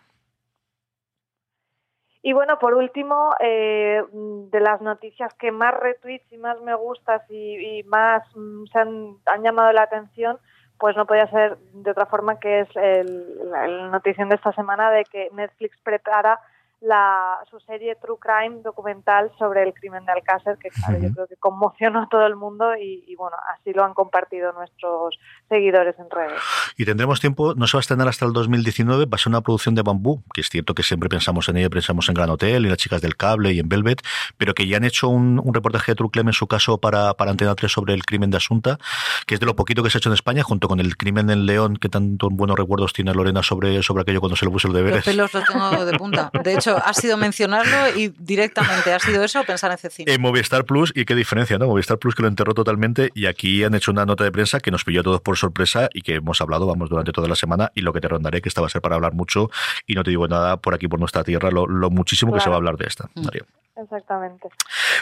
Y 2.21 2.33
bueno, 2.33 2.59
por 2.59 2.73
último, 2.73 3.35
eh, 3.39 4.01
de 4.11 4.59
las 4.59 4.81
noticias 4.81 5.33
que 5.35 5.51
más 5.51 5.73
retweets 5.79 6.31
y 6.31 6.37
más 6.37 6.59
me 6.61 6.75
gustas 6.75 7.21
y, 7.29 7.83
más 7.83 8.23
mm, 8.35 8.65
se 8.65 8.79
han, 8.79 9.43
llamado 9.43 9.71
la 9.71 9.83
atención, 9.83 10.37
pues 10.77 10.95
no 10.97 11.05
podía 11.05 11.29
ser 11.29 11.57
de 11.73 11.91
otra 11.91 12.05
forma 12.05 12.39
que 12.39 12.61
es 12.61 12.75
la, 12.75 13.67
la 13.67 13.87
noticia 13.89 14.25
de 14.25 14.35
esta 14.35 14.51
semana 14.51 14.91
de 14.91 15.05
que 15.05 15.29
Netflix 15.33 15.77
prepara 15.83 16.39
la, 16.81 17.39
su 17.49 17.59
serie 17.61 17.95
True 17.95 18.17
Crime 18.19 18.61
documental 18.61 19.31
sobre 19.39 19.63
el 19.63 19.73
crimen 19.73 20.05
de 20.05 20.11
Alcácer, 20.11 20.57
que 20.57 20.69
claro, 20.69 20.99
yo 20.99 21.11
creo 21.11 21.27
que 21.27 21.35
conmocionó 21.37 22.03
a 22.03 22.09
todo 22.09 22.25
el 22.25 22.35
mundo 22.35 22.75
y, 22.75 23.15
bueno, 23.15 23.35
así 23.53 23.73
lo 23.73 23.83
han 23.83 23.93
compartido 23.93 24.51
nuestros 24.53 25.17
seguidores 25.49 25.95
en 25.97 26.09
redes. 26.09 26.39
Y 26.77 26.85
tendremos 26.85 27.19
tiempo, 27.19 27.55
no 27.55 27.65
se 27.67 27.77
va 27.77 27.79
a 27.79 27.81
estrenar 27.81 28.07
hasta 28.07 28.25
el 28.25 28.33
2019, 28.33 29.05
va 29.05 29.15
a 29.15 29.17
ser 29.17 29.31
una 29.31 29.41
producción 29.41 29.73
de 29.75 29.81
Bambú, 29.81 30.23
que 30.33 30.41
es 30.41 30.49
cierto 30.49 30.75
que 30.75 30.83
siempre 30.83 31.09
pensamos 31.09 31.49
en 31.49 31.57
ella, 31.57 31.69
pensamos 31.69 32.07
en 32.09 32.15
Gran 32.15 32.29
Hotel 32.29 32.65
y 32.65 32.69
las 32.69 32.77
chicas 32.77 33.01
del 33.01 33.17
cable 33.17 33.53
y 33.53 33.59
en 33.59 33.69
Velvet, 33.69 34.01
pero 34.37 34.53
que 34.53 34.67
ya 34.67 34.77
han 34.77 34.83
hecho 34.83 35.09
un, 35.09 35.41
reportaje 35.53 35.93
de 35.93 35.95
True 35.95 36.09
Crime 36.11 36.29
en 36.29 36.33
su 36.33 36.47
caso 36.47 36.77
para, 36.79 37.15
para 37.15 37.31
Antena 37.31 37.55
3 37.55 37.71
sobre 37.71 37.93
el 37.93 38.05
crimen 38.05 38.29
de 38.29 38.37
Asunta, 38.37 38.77
que 39.25 39.33
es 39.33 39.39
de 39.39 39.47
lo 39.47 39.55
poquito 39.55 39.81
que 39.81 39.89
se 39.89 39.97
ha 39.97 39.99
hecho 39.99 40.09
en 40.09 40.13
España, 40.13 40.43
junto 40.43 40.67
con 40.67 40.79
el 40.79 40.95
crimen 40.97 41.29
en 41.31 41.45
León, 41.47 41.77
que 41.77 41.89
tanto 41.89 42.29
buenos 42.29 42.57
recuerdos 42.57 42.93
tiene 42.93 43.13
Lorena 43.13 43.41
sobre, 43.41 43.81
sobre 43.81 44.03
aquello 44.03 44.19
cuando 44.19 44.35
se 44.35 44.45
le 44.45 44.51
puso 44.51 44.67
el 44.67 44.73
deber. 44.73 44.95
Los 44.95 45.05
pelos 45.05 45.33
los 45.33 45.43
tengo 45.45 45.85
de 45.85 45.97
punta. 45.97 46.29
De 46.43 46.53
hecho, 46.53 46.66
ha 46.75 46.93
sido 46.93 47.17
mencionarlo 47.17 47.97
y 47.97 48.09
directamente 48.17 48.93
ha 48.93 48.99
sido 48.99 49.23
eso 49.23 49.41
o 49.41 49.43
pensar 49.43 49.71
en 49.71 49.77
Cecina. 49.77 50.11
En 50.11 50.21
Movistar 50.21 50.65
Plus, 50.65 50.91
y 50.95 51.05
qué 51.05 51.15
diferencia, 51.15 51.57
¿no? 51.57 51.67
Movistar 51.67 51.97
Plus 51.97 52.15
que 52.15 52.21
lo 52.21 52.27
enterró 52.27 52.53
totalmente 52.53 53.11
y 53.13 53.27
aquí 53.27 53.63
han 53.63 53.75
hecho 53.75 53.91
una 53.91 54.05
nota 54.05 54.23
de 54.23 54.31
prensa 54.31 54.59
que 54.59 54.71
nos 54.71 54.83
pilló 54.83 55.01
a 55.01 55.03
todos 55.03 55.21
por 55.21 55.37
sorpresa 55.37 55.89
y 55.93 56.01
que 56.01 56.15
hemos 56.15 56.41
hablado, 56.41 56.65
vamos, 56.65 56.89
durante 56.89 57.11
toda 57.11 57.27
la 57.27 57.35
semana 57.35 57.71
y 57.75 57.81
lo 57.81 57.93
que 57.93 58.01
te 58.01 58.07
rondaré, 58.07 58.41
que 58.41 58.49
esta 58.49 58.61
va 58.61 58.67
a 58.67 58.69
ser 58.69 58.81
para 58.81 58.95
hablar 58.95 59.13
mucho 59.13 59.49
y 59.85 59.95
no 59.95 60.03
te 60.03 60.09
digo 60.09 60.27
nada 60.27 60.57
por 60.57 60.73
aquí, 60.73 60.87
por 60.87 60.99
nuestra 60.99 61.23
tierra, 61.23 61.51
lo, 61.51 61.67
muchísimo 61.89 62.33
que 62.33 62.39
se 62.39 62.49
va 62.49 62.55
a 62.55 62.57
hablar 62.57 62.77
de 62.77 62.85
esta, 62.87 63.09
mm. 63.15 63.23
María. 63.23 63.45
Exactamente. 63.75 64.49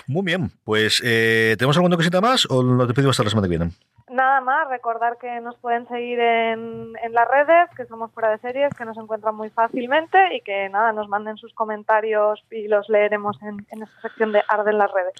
Muy 0.07 0.23
bien, 0.23 0.51
pues 0.63 1.01
eh, 1.03 1.55
¿tenemos 1.57 1.77
alguna 1.77 1.95
cosita 1.95 2.19
más 2.19 2.45
o 2.49 2.61
lo 2.61 2.85
despedimos 2.85 3.13
hasta 3.13 3.23
la 3.23 3.29
semana 3.29 3.47
que 3.47 3.57
viene? 3.57 3.71
Nada 4.15 4.41
más, 4.41 4.67
recordar 4.69 5.17
que 5.17 5.39
nos 5.41 5.55
pueden 5.57 5.87
seguir 5.87 6.19
en, 6.19 6.93
en, 7.01 7.13
las 7.13 7.27
redes, 7.27 7.69
que 7.75 7.85
somos 7.85 8.11
fuera 8.11 8.31
de 8.31 8.39
series, 8.39 8.73
que 8.73 8.85
nos 8.85 8.97
encuentran 8.97 9.35
muy 9.35 9.49
fácilmente 9.49 10.17
y 10.35 10.41
que 10.41 10.69
nada, 10.69 10.91
nos 10.91 11.07
manden 11.09 11.37
sus 11.37 11.53
comentarios 11.53 12.43
y 12.49 12.67
los 12.67 12.89
leeremos 12.89 13.37
en, 13.43 13.65
en 13.69 13.83
esta 13.83 14.01
sección 14.01 14.31
de 14.31 14.41
Arde 14.47 14.71
en 14.71 14.77
las 14.77 14.91
redes. 14.91 15.13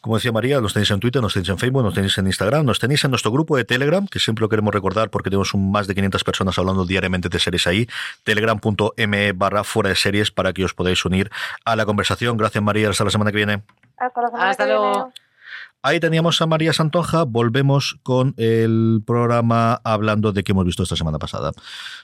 Como 0.00 0.16
decía 0.16 0.32
María, 0.32 0.60
nos 0.60 0.74
tenéis 0.74 0.90
en 0.90 1.00
Twitter, 1.00 1.22
nos 1.22 1.32
tenéis 1.32 1.48
en 1.48 1.58
Facebook, 1.58 1.82
nos 1.82 1.94
tenéis 1.94 2.18
en 2.18 2.26
Instagram, 2.26 2.66
nos 2.66 2.78
tenéis 2.78 3.04
en 3.04 3.10
nuestro 3.10 3.30
grupo 3.30 3.56
de 3.56 3.64
Telegram, 3.64 4.06
que 4.06 4.18
siempre 4.18 4.42
lo 4.42 4.48
queremos 4.48 4.74
recordar 4.74 5.10
porque 5.10 5.30
tenemos 5.30 5.54
un, 5.54 5.70
más 5.70 5.86
de 5.86 5.94
500 5.94 6.24
personas 6.24 6.58
hablando 6.58 6.84
diariamente 6.84 7.28
de 7.28 7.38
series 7.38 7.66
ahí, 7.66 7.86
telegram.me 8.24 9.32
barra 9.32 9.64
fuera 9.64 9.88
de 9.90 9.96
series 9.96 10.30
para 10.30 10.52
que 10.52 10.64
os 10.64 10.74
podáis 10.74 11.04
unir 11.04 11.30
a 11.64 11.76
la 11.76 11.86
conversación. 11.86 12.36
Gracias 12.36 12.62
María, 12.62 12.90
hasta 12.90 13.04
la 13.04 13.10
semana 13.10 13.30
que 13.30 13.36
viene. 13.36 13.62
Hasta 13.96 14.22
la 14.22 14.28
semana 14.28 14.50
Hasta 14.50 14.64
que 14.64 14.70
luego. 14.70 14.92
viene. 14.92 15.29
Ahí 15.82 15.98
teníamos 15.98 16.42
a 16.42 16.46
María 16.46 16.74
Santonja, 16.74 17.24
volvemos 17.24 17.98
con 18.02 18.34
el 18.36 19.02
programa 19.06 19.80
hablando 19.82 20.30
de 20.30 20.44
qué 20.44 20.52
hemos 20.52 20.66
visto 20.66 20.82
esta 20.82 20.94
semana 20.94 21.18
pasada. 21.18 21.52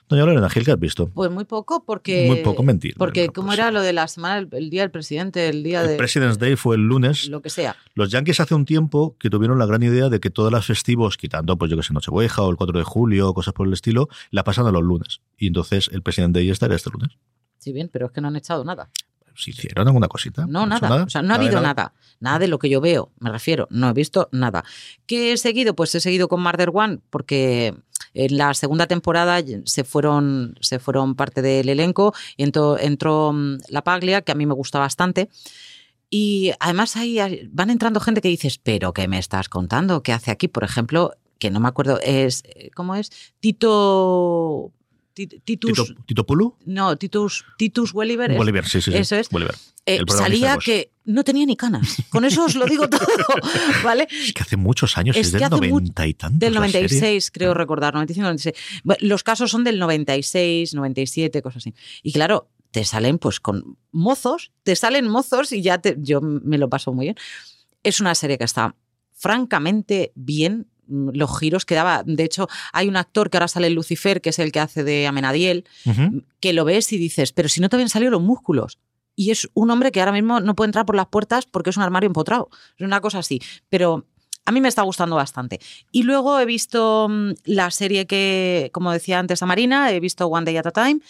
Doña 0.09 0.25
Lorena 0.25 0.49
Gil, 0.49 0.65
¿qué 0.65 0.73
has 0.73 0.81
visto? 0.81 1.09
Pues 1.09 1.31
muy 1.31 1.45
poco, 1.45 1.85
porque. 1.85 2.27
Muy 2.27 2.43
poco, 2.43 2.63
mentir. 2.63 2.95
Porque, 2.97 3.21
Lorena, 3.21 3.33
¿cómo 3.35 3.49
pues. 3.49 3.59
era 3.59 3.71
lo 3.71 3.83
de 3.83 3.93
la 3.93 4.09
semana, 4.09 4.39
el, 4.39 4.49
el 4.53 4.71
día 4.71 4.81
del 4.81 4.91
presidente, 4.91 5.51
el 5.51 5.63
día 5.63 5.83
El 5.83 5.89
de. 5.89 5.97
President's 5.97 6.39
Day 6.39 6.57
fue 6.57 6.77
el 6.77 6.89
lunes. 6.89 7.29
Lo 7.29 7.43
que 7.43 7.51
sea. 7.51 7.77
Los 7.95 8.11
Yankees 8.11 8.41
hace 8.41 8.55
un 8.55 8.65
tiempo 8.65 9.15
que 9.19 9.29
tuvieron 9.29 9.59
la 9.59 9.67
gran 9.67 9.83
idea 9.83 10.09
de 10.09 10.21
que 10.21 10.31
todas 10.31 10.51
las 10.51 10.65
festivos, 10.65 11.19
quitando, 11.19 11.59
pues 11.59 11.71
yo 11.71 11.77
que 11.77 11.83
sé, 11.83 11.93
Nochebueja 11.93 12.43
o 12.43 12.51
el 12.51 12.57
4 12.57 12.79
de 12.79 12.85
julio 12.85 13.29
o 13.29 13.35
cosas 13.35 13.53
por 13.53 13.67
el 13.67 13.75
estilo, 13.75 14.09
la 14.31 14.43
pasan 14.43 14.67
a 14.67 14.71
los 14.71 14.83
lunes. 14.83 15.21
Y 15.37 15.49
entonces 15.49 15.91
el 15.93 16.03
Presidente 16.03 16.39
Day 16.39 16.49
estará 16.49 16.75
este 16.75 16.89
lunes. 16.89 17.11
Sí, 17.59 17.75
bien, 17.75 17.91
pero 17.93 18.07
es 18.07 18.13
que 18.13 18.23
no 18.23 18.29
han 18.29 18.37
echado 18.37 18.65
nada. 18.65 18.89
¿Se 19.37 19.51
hicieron 19.51 19.87
alguna 19.87 20.09
cosita? 20.09 20.47
No, 20.49 20.63
¿Han 20.63 20.73
hecho 20.73 20.89
nada. 20.89 21.05
O 21.05 21.11
sea, 21.11 21.23
no 21.23 21.35
ha 21.35 21.37
habido 21.37 21.61
nada. 21.61 21.93
nada. 22.21 22.39
de 22.39 22.49
lo 22.49 22.59
que 22.59 22.69
yo 22.69 22.81
veo, 22.81 23.13
me 23.21 23.31
refiero. 23.31 23.69
No 23.71 23.89
he 23.89 23.93
visto 23.93 24.29
nada. 24.33 24.65
¿Qué 25.07 25.33
he 25.33 25.37
seguido? 25.37 25.75
Pues 25.75 25.95
he 25.95 26.01
seguido 26.01 26.29
con 26.29 26.43
Murder 26.43 26.71
One 26.73 27.01
porque 27.11 27.75
en 28.15 28.39
la 28.39 28.55
segunda 28.55 28.87
temporada 28.87 29.43
se 29.65 29.85
fueron, 29.85 30.57
se 30.61 30.79
fueron 30.79 31.15
parte 31.15 31.43
del 31.43 31.69
elenco 31.69 32.15
y 32.37 32.45
entró, 32.45 32.79
entró 32.79 33.33
mm, 33.33 33.59
La 33.69 33.83
Paglia, 33.83 34.23
que 34.23 34.33
a 34.33 34.35
mí 34.35 34.47
me 34.47 34.55
gusta 34.55 34.79
bastante. 34.79 35.29
Y 36.09 36.53
además 36.61 36.97
ahí 36.97 37.19
van 37.51 37.71
entrando 37.71 38.01
gente 38.01 38.23
que 38.23 38.29
dices, 38.29 38.59
pero 38.59 38.93
¿qué 38.93 39.09
me 39.09 39.19
estás 39.19 39.49
contando? 39.49 40.03
¿Qué 40.03 40.13
hace 40.13 40.31
aquí? 40.31 40.49
Por 40.49 40.65
ejemplo, 40.65 41.13
que 41.39 41.51
no 41.51 41.61
me 41.61 41.69
acuerdo, 41.69 42.01
es 42.03 42.43
¿cómo 42.75 42.95
es? 42.95 43.11
Tito... 43.41 44.73
Titus, 45.45 45.73
¿Tito, 45.89 46.03
¿Tito 46.05 46.27
Pulu? 46.27 46.57
No, 46.67 46.97
Titus, 46.97 47.45
Titus 47.57 47.95
Welliver. 47.95 48.33
es- 48.33 48.37
Bolívar, 48.37 48.67
sí, 48.69 48.83
sí, 48.83 48.93
sí. 48.93 48.99
Eso 48.99 49.17
es. 49.17 49.31
Bolívar. 49.31 49.55
eh, 49.87 50.01
salía 50.09 50.59
que 50.59 50.91
no 51.07 51.25
tenía 51.25 51.47
ni 51.47 51.57
canas. 51.57 51.97
Con 52.11 52.25
eso 52.27 52.45
os 52.45 52.55
lo 52.55 52.67
digo 52.67 52.87
todo, 52.91 53.07
¿vale? 53.83 54.07
Es 54.11 54.33
que 54.35 54.43
hace 54.43 54.57
muchos 54.59 54.99
años, 54.99 55.17
es, 55.17 55.29
Es 55.29 55.33
que 55.33 55.39
del 55.39 55.45
hace 55.45 55.55
mu- 55.55 55.81
90 55.81 56.07
y 56.07 56.15
tantos. 56.15 56.39
Del 56.41 56.53
la 56.55 56.61
serie. 56.67 56.81
96, 56.83 57.31
creo 57.31 57.55
recordar, 57.55 57.95
95, 57.95 58.25
96. 58.27 58.55
Bueno, 58.85 58.99
Los 59.09 59.23
casos 59.23 59.51
son 59.51 59.65
del 59.65 59.79
96, 59.79 60.75
97, 60.75 61.41
cosas 61.41 61.59
así. 61.63 61.75
Y 62.03 62.13
claro, 62.13 62.51
te 62.71 62.85
salen 62.85 63.19
pues 63.19 63.41
con 63.41 63.79
mozos, 63.93 64.53
te 64.65 64.77
salen 64.77 65.09
mozos 65.09 65.51
y 65.53 65.63
ya 65.63 65.79
te, 65.79 65.97
yo 65.99 66.21
me 66.21 66.59
lo 66.59 66.69
paso 66.69 66.93
muy 66.93 67.07
bien. 67.07 67.17
Es 67.83 68.01
una 68.01 68.15
serie 68.15 68.37
que 68.37 68.45
está 68.45 68.75
francamente 69.13 70.13
bien. 70.15 70.67
Mm, 70.87 71.11
Los 71.15 71.39
giros 71.39 71.65
que 71.65 71.75
daba. 71.75 72.03
De 72.05 72.25
hecho, 72.25 72.49
hay 72.73 72.89
un 72.89 72.97
actor 72.97 73.31
que 73.31 73.37
ahora 73.37 73.49
sale 73.49 73.67
en 73.69 73.75
Lucifer, 73.75 74.21
que 74.21 74.31
es 74.31 74.39
el 74.39 74.53
que 74.53 74.61
hace 74.61 74.85
de 74.85 75.07
Amenadiel, 75.07 75.65
Ujú. 75.85 76.23
que 76.41 76.53
lo 76.53 76.65
ves 76.65 76.93
y 76.93 76.99
dices, 76.99 77.33
pero 77.33 77.49
si 77.49 77.61
no 77.61 77.69
te 77.69 77.77
habían 77.77 77.89
salido 77.89 78.11
los 78.11 78.23
músculos. 78.23 78.79
Y 79.15 79.31
es 79.31 79.49
un 79.55 79.71
hombre 79.71 79.93
que 79.93 80.01
ahora 80.01 80.13
mismo 80.13 80.41
no 80.41 80.55
puede 80.55 80.69
entrar 80.69 80.85
por 80.85 80.95
las 80.97 81.07
puertas 81.07 81.47
porque 81.47 81.71
es 81.71 81.77
un 81.77 81.83
armario 81.83 82.07
empotrado. 82.07 82.51
Es 82.77 82.85
una 82.85 83.01
cosa 83.01 83.21
así. 83.21 83.41
Pero 83.71 84.05
a 84.45 84.53
mí 84.53 84.61
me 84.61 84.69
está 84.69 84.83
gustando 84.83 85.17
bastante. 85.17 85.59
Y 85.91 86.03
luego 86.03 86.39
he 86.39 86.45
visto 86.45 87.09
mm, 87.09 87.31
la 87.45 87.71
serie 87.71 88.07
que, 88.07 88.69
como 88.75 88.93
decía 88.93 89.19
antes 89.19 89.43
a 89.43 89.47
Marina, 89.47 89.91
he 89.91 90.01
visto 90.01 90.27
One 90.27 90.45
Day 90.45 90.59
at 90.59 90.67
a 90.67 90.71
Time. 90.71 91.01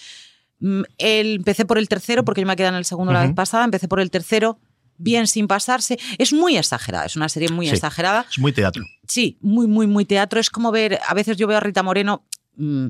Mm, 0.60 0.82
el- 0.98 1.34
empecé 1.36 1.64
por 1.66 1.78
el 1.78 1.88
tercero 1.88 2.24
porque 2.24 2.40
yo 2.42 2.46
me 2.46 2.56
quedé 2.56 2.68
en 2.68 2.76
el 2.76 2.84
segundo 2.84 3.12
la 3.12 3.22
vez 3.22 3.34
pasada. 3.34 3.64
Empecé 3.64 3.88
por 3.88 3.98
el 4.00 4.10
tercero, 4.10 4.58
bien 4.98 5.26
sin 5.26 5.46
pasarse. 5.46 5.98
Es 6.18 6.32
muy 6.32 6.56
exagerada, 6.56 7.04
es 7.06 7.16
una 7.16 7.28
serie 7.28 7.48
muy 7.50 7.66
Sí. 7.68 7.74
exagerada. 7.74 8.26
Es 8.30 8.38
muy 8.38 8.52
teatro. 8.52 8.84
Sí, 9.08 9.38
muy, 9.40 9.66
muy, 9.66 9.86
muy 9.86 10.04
teatro. 10.04 10.40
Es 10.40 10.50
como 10.50 10.70
ver, 10.72 10.98
a 11.06 11.14
veces 11.14 11.36
yo 11.36 11.46
veo 11.46 11.56
a 11.58 11.60
Rita 11.60 11.82
Moreno. 11.82 12.24
mm, 12.56 12.86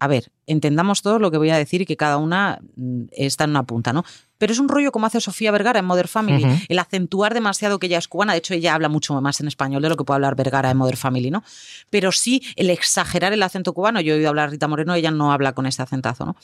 a 0.00 0.08
ver, 0.08 0.32
entendamos 0.46 1.00
todo 1.02 1.18
lo 1.20 1.30
que 1.30 1.38
voy 1.38 1.48
a 1.50 1.56
decir 1.56 1.80
y 1.80 1.86
que 1.86 1.96
cada 1.96 2.16
una 2.18 2.58
mm, 2.76 3.04
está 3.12 3.44
en 3.44 3.50
una 3.50 3.62
punta, 3.62 3.92
¿no? 3.92 4.04
Pero 4.38 4.52
es 4.52 4.58
un 4.58 4.68
rollo 4.68 4.90
como 4.92 5.06
hace 5.06 5.20
Sofía 5.20 5.50
Vergara 5.52 5.78
en 5.78 5.84
Mother 5.86 6.08
Family, 6.08 6.44
el 6.68 6.78
acentuar 6.80 7.32
demasiado 7.32 7.78
que 7.78 7.86
ella 7.86 7.98
es 7.98 8.08
cubana. 8.08 8.32
De 8.32 8.38
hecho, 8.40 8.52
ella 8.52 8.74
habla 8.74 8.88
mucho 8.90 9.18
más 9.22 9.40
en 9.40 9.46
español 9.48 9.80
de 9.80 9.88
lo 9.88 9.96
que 9.96 10.04
puede 10.04 10.16
hablar 10.16 10.34
Vergara 10.34 10.70
en 10.70 10.76
Mother 10.76 10.96
Family, 10.98 11.30
¿no? 11.30 11.42
Pero 11.90 12.10
sí 12.12 12.42
el 12.56 12.68
exagerar 12.70 13.32
el 13.32 13.42
acento 13.42 13.72
cubano. 13.72 14.00
Yo 14.00 14.12
he 14.14 14.16
oído 14.16 14.28
hablar 14.28 14.48
a 14.48 14.50
Rita 14.50 14.66
Moreno, 14.68 14.94
ella 14.94 15.12
no 15.12 15.32
habla 15.32 15.52
con 15.54 15.64
ese 15.64 15.80
acentazo, 15.80 16.26
¿no? 16.26 16.36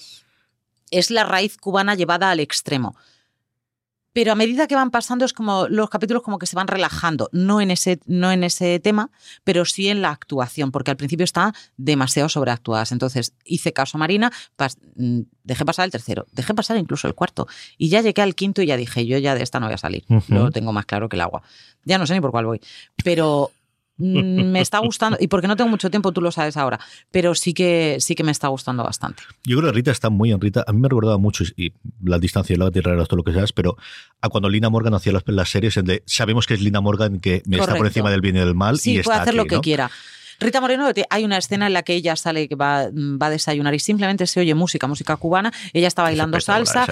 Es 0.90 1.10
la 1.10 1.24
raíz 1.24 1.56
cubana 1.58 1.94
llevada 1.96 2.30
al 2.30 2.40
extremo. 2.40 2.96
Pero 4.12 4.32
a 4.32 4.34
medida 4.34 4.66
que 4.66 4.74
van 4.74 4.90
pasando 4.90 5.24
es 5.24 5.32
como 5.32 5.68
los 5.68 5.88
capítulos 5.88 6.22
como 6.22 6.38
que 6.38 6.46
se 6.46 6.56
van 6.56 6.66
relajando, 6.66 7.28
no 7.32 7.60
en 7.60 7.70
ese, 7.70 8.00
no 8.06 8.32
en 8.32 8.42
ese 8.44 8.80
tema, 8.80 9.10
pero 9.44 9.64
sí 9.64 9.88
en 9.88 10.02
la 10.02 10.10
actuación, 10.10 10.72
porque 10.72 10.90
al 10.90 10.96
principio 10.96 11.24
están 11.24 11.52
demasiado 11.76 12.28
sobreactuadas. 12.28 12.90
Entonces 12.92 13.34
hice 13.44 13.72
caso 13.72 13.96
a 13.96 14.00
Marina, 14.00 14.32
pas- 14.58 14.78
mm, 14.96 15.20
dejé 15.44 15.64
pasar 15.64 15.84
el 15.84 15.92
tercero, 15.92 16.26
dejé 16.32 16.54
pasar 16.54 16.76
incluso 16.76 17.06
el 17.06 17.14
cuarto. 17.14 17.46
Y 17.78 17.88
ya 17.88 18.00
llegué 18.00 18.22
al 18.22 18.34
quinto 18.34 18.62
y 18.62 18.66
ya 18.66 18.76
dije, 18.76 19.06
yo 19.06 19.16
ya 19.18 19.34
de 19.34 19.42
esta 19.42 19.60
no 19.60 19.66
voy 19.66 19.74
a 19.74 19.78
salir. 19.78 20.04
Ujú. 20.08 20.34
Lo 20.34 20.50
tengo 20.50 20.72
más 20.72 20.86
claro 20.86 21.08
que 21.08 21.16
el 21.16 21.20
agua. 21.22 21.42
Ya 21.84 21.96
no 21.98 22.06
sé 22.06 22.14
ni 22.14 22.20
por 22.20 22.30
cuál 22.32 22.46
voy. 22.46 22.60
Pero 23.04 23.52
me 24.00 24.60
está 24.60 24.78
gustando, 24.78 25.18
y 25.20 25.28
porque 25.28 25.46
no 25.46 25.56
tengo 25.56 25.70
mucho 25.70 25.90
tiempo, 25.90 26.10
tú 26.12 26.20
lo 26.20 26.32
sabes 26.32 26.56
ahora, 26.56 26.80
pero 27.10 27.34
sí 27.34 27.52
que, 27.54 27.98
sí 28.00 28.14
que 28.14 28.24
me 28.24 28.32
está 28.32 28.48
gustando 28.48 28.82
bastante. 28.82 29.22
Yo 29.44 29.58
creo 29.58 29.70
que 29.70 29.76
Rita 29.76 29.90
está 29.90 30.10
muy 30.10 30.32
en 30.32 30.40
Rita. 30.40 30.64
A 30.66 30.72
mí 30.72 30.80
me 30.80 30.88
recordaba 30.88 31.18
mucho, 31.18 31.44
y 31.56 31.72
la 32.02 32.18
distancia 32.18 32.54
de 32.54 32.64
la 32.64 32.70
tierra, 32.70 33.04
todo 33.04 33.18
lo 33.18 33.24
que 33.24 33.32
seas, 33.32 33.52
pero 33.52 33.76
a 34.20 34.28
cuando 34.28 34.48
Lina 34.48 34.70
Morgan 34.70 34.94
hacía 34.94 35.12
las, 35.12 35.22
las 35.26 35.48
series, 35.50 35.76
en 35.76 35.84
de, 35.84 36.02
sabemos 36.06 36.46
que 36.46 36.54
es 36.54 36.60
Lina 36.60 36.80
Morgan 36.80 37.20
que 37.20 37.42
me 37.46 37.58
está 37.58 37.76
por 37.76 37.86
encima 37.86 38.10
del 38.10 38.20
bien 38.20 38.36
y 38.36 38.40
del 38.40 38.54
mal. 38.54 38.78
Sí, 38.78 38.98
y 38.98 39.02
puede 39.02 39.16
está 39.18 39.22
hacer 39.22 39.34
lo 39.34 39.44
que 39.46 39.56
¿no? 39.56 39.60
quiera. 39.60 39.90
Rita 40.38 40.60
Moreno, 40.62 40.92
te- 40.94 41.04
hay 41.10 41.24
una 41.24 41.36
escena 41.36 41.66
en 41.66 41.74
la 41.74 41.82
que 41.82 41.94
ella 41.94 42.16
sale, 42.16 42.48
que 42.48 42.54
va, 42.54 42.84
va 42.94 43.26
a 43.26 43.30
desayunar 43.30 43.74
y 43.74 43.78
simplemente 43.78 44.26
se 44.26 44.40
oye 44.40 44.54
música, 44.54 44.86
música 44.86 45.16
cubana, 45.16 45.52
ella 45.74 45.86
está 45.86 46.02
bailando 46.02 46.38
Es 46.38 46.44
salsa 46.44 46.86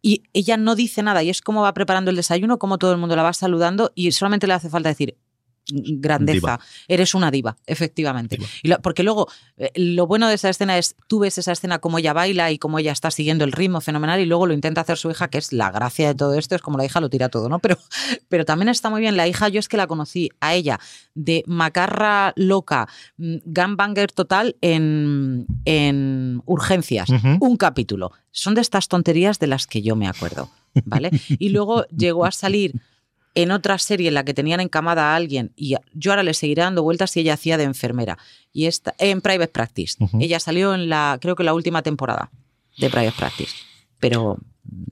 y 0.00 0.22
ella 0.32 0.56
no 0.56 0.74
dice 0.74 1.02
nada 1.02 1.22
y 1.22 1.28
es 1.30 1.42
como 1.42 1.60
va 1.62 1.74
preparando 1.74 2.10
el 2.10 2.16
desayuno, 2.16 2.58
como 2.58 2.78
todo 2.78 2.92
el 2.92 2.98
mundo 2.98 3.14
la 3.16 3.22
va 3.22 3.32
saludando 3.34 3.92
y 3.94 4.12
solamente 4.12 4.46
le 4.46 4.54
hace 4.54 4.70
falta 4.70 4.88
decir 4.88 5.14
"Mm, 5.18 5.25
grandeza, 5.68 6.34
Diva. 6.36 6.60
eres 6.88 7.14
una 7.14 7.30
diva, 7.30 7.56
efectivamente. 7.66 8.36
Diva. 8.36 8.48
Y 8.62 8.68
lo- 8.68 8.78
porque 8.80 9.02
luego 9.02 9.28
eh, 9.56 9.70
lo 9.76 10.06
bueno 10.06 10.28
de 10.28 10.34
esa 10.34 10.48
escena 10.48 10.78
es 10.78 10.94
tú 11.08 11.18
ves 11.20 11.38
esa 11.38 11.52
escena 11.52 11.78
como 11.78 11.98
ella 11.98 12.12
baila 12.12 12.50
y 12.52 12.58
como 12.58 12.78
ella 12.78 12.92
está 12.92 13.10
siguiendo 13.10 13.44
el 13.44 13.52
ritmo 13.52 13.80
fenomenal 13.80 14.20
y 14.20 14.26
luego 14.26 14.46
lo 14.46 14.54
intenta 14.54 14.80
hacer 14.82 14.96
su 14.98 15.10
hija, 15.10 15.28
que 15.28 15.38
es 15.38 15.52
la 15.52 15.70
gracia 15.70 16.08
de 16.08 16.14
todo 16.14 16.34
esto, 16.34 16.54
es 16.54 16.62
como 16.62 16.78
la 16.78 16.84
hija 16.84 17.00
lo 17.00 17.10
tira 17.10 17.28
todo, 17.28 17.48
¿no? 17.48 17.58
Pero, 17.58 17.76
pero 18.28 18.44
también 18.44 18.68
está 18.68 18.90
muy 18.90 19.00
bien 19.00 19.16
la 19.16 19.26
hija, 19.26 19.48
yo 19.48 19.58
es 19.60 19.68
que 19.68 19.76
la 19.76 19.86
conocí 19.86 20.30
a 20.40 20.54
ella 20.54 20.78
de 21.14 21.42
macarra 21.46 22.32
loca, 22.36 22.88
mm, 23.16 23.36
gunbanger 23.44 24.12
total 24.12 24.56
en, 24.60 25.46
en 25.64 26.42
urgencias, 26.46 27.08
un 27.40 27.56
capítulo. 27.56 28.12
Son 28.30 28.54
de 28.54 28.60
estas 28.60 28.88
tonterías 28.88 29.38
de 29.38 29.46
las 29.46 29.66
que 29.66 29.82
yo 29.82 29.96
me 29.96 30.06
acuerdo, 30.08 30.50
¿vale? 30.84 31.10
Y 31.38 31.48
luego 31.48 31.86
llegó 31.88 32.24
a 32.24 32.30
salir 32.32 32.74
en 33.36 33.50
otra 33.50 33.78
serie 33.78 34.08
en 34.08 34.14
la 34.14 34.24
que 34.24 34.32
tenían 34.32 34.60
encamada 34.60 35.12
a 35.12 35.14
alguien 35.14 35.52
y 35.56 35.76
yo 35.92 36.10
ahora 36.10 36.22
le 36.22 36.32
seguiré 36.32 36.62
dando 36.62 36.82
vueltas 36.82 37.14
y 37.16 37.20
ella 37.20 37.34
hacía 37.34 37.58
de 37.58 37.64
enfermera. 37.64 38.18
Y 38.50 38.64
esta, 38.64 38.94
en 38.98 39.20
Private 39.20 39.52
Practice. 39.52 39.98
Ella 40.18 40.40
salió 40.40 40.74
en 40.74 40.88
la, 40.88 41.18
creo 41.20 41.36
que 41.36 41.44
la 41.44 41.52
última 41.52 41.82
temporada 41.82 42.30
de 42.78 42.88
Private 42.88 43.14
Practice. 43.16 43.54
Pero 44.00 44.38
mm, 44.64 44.84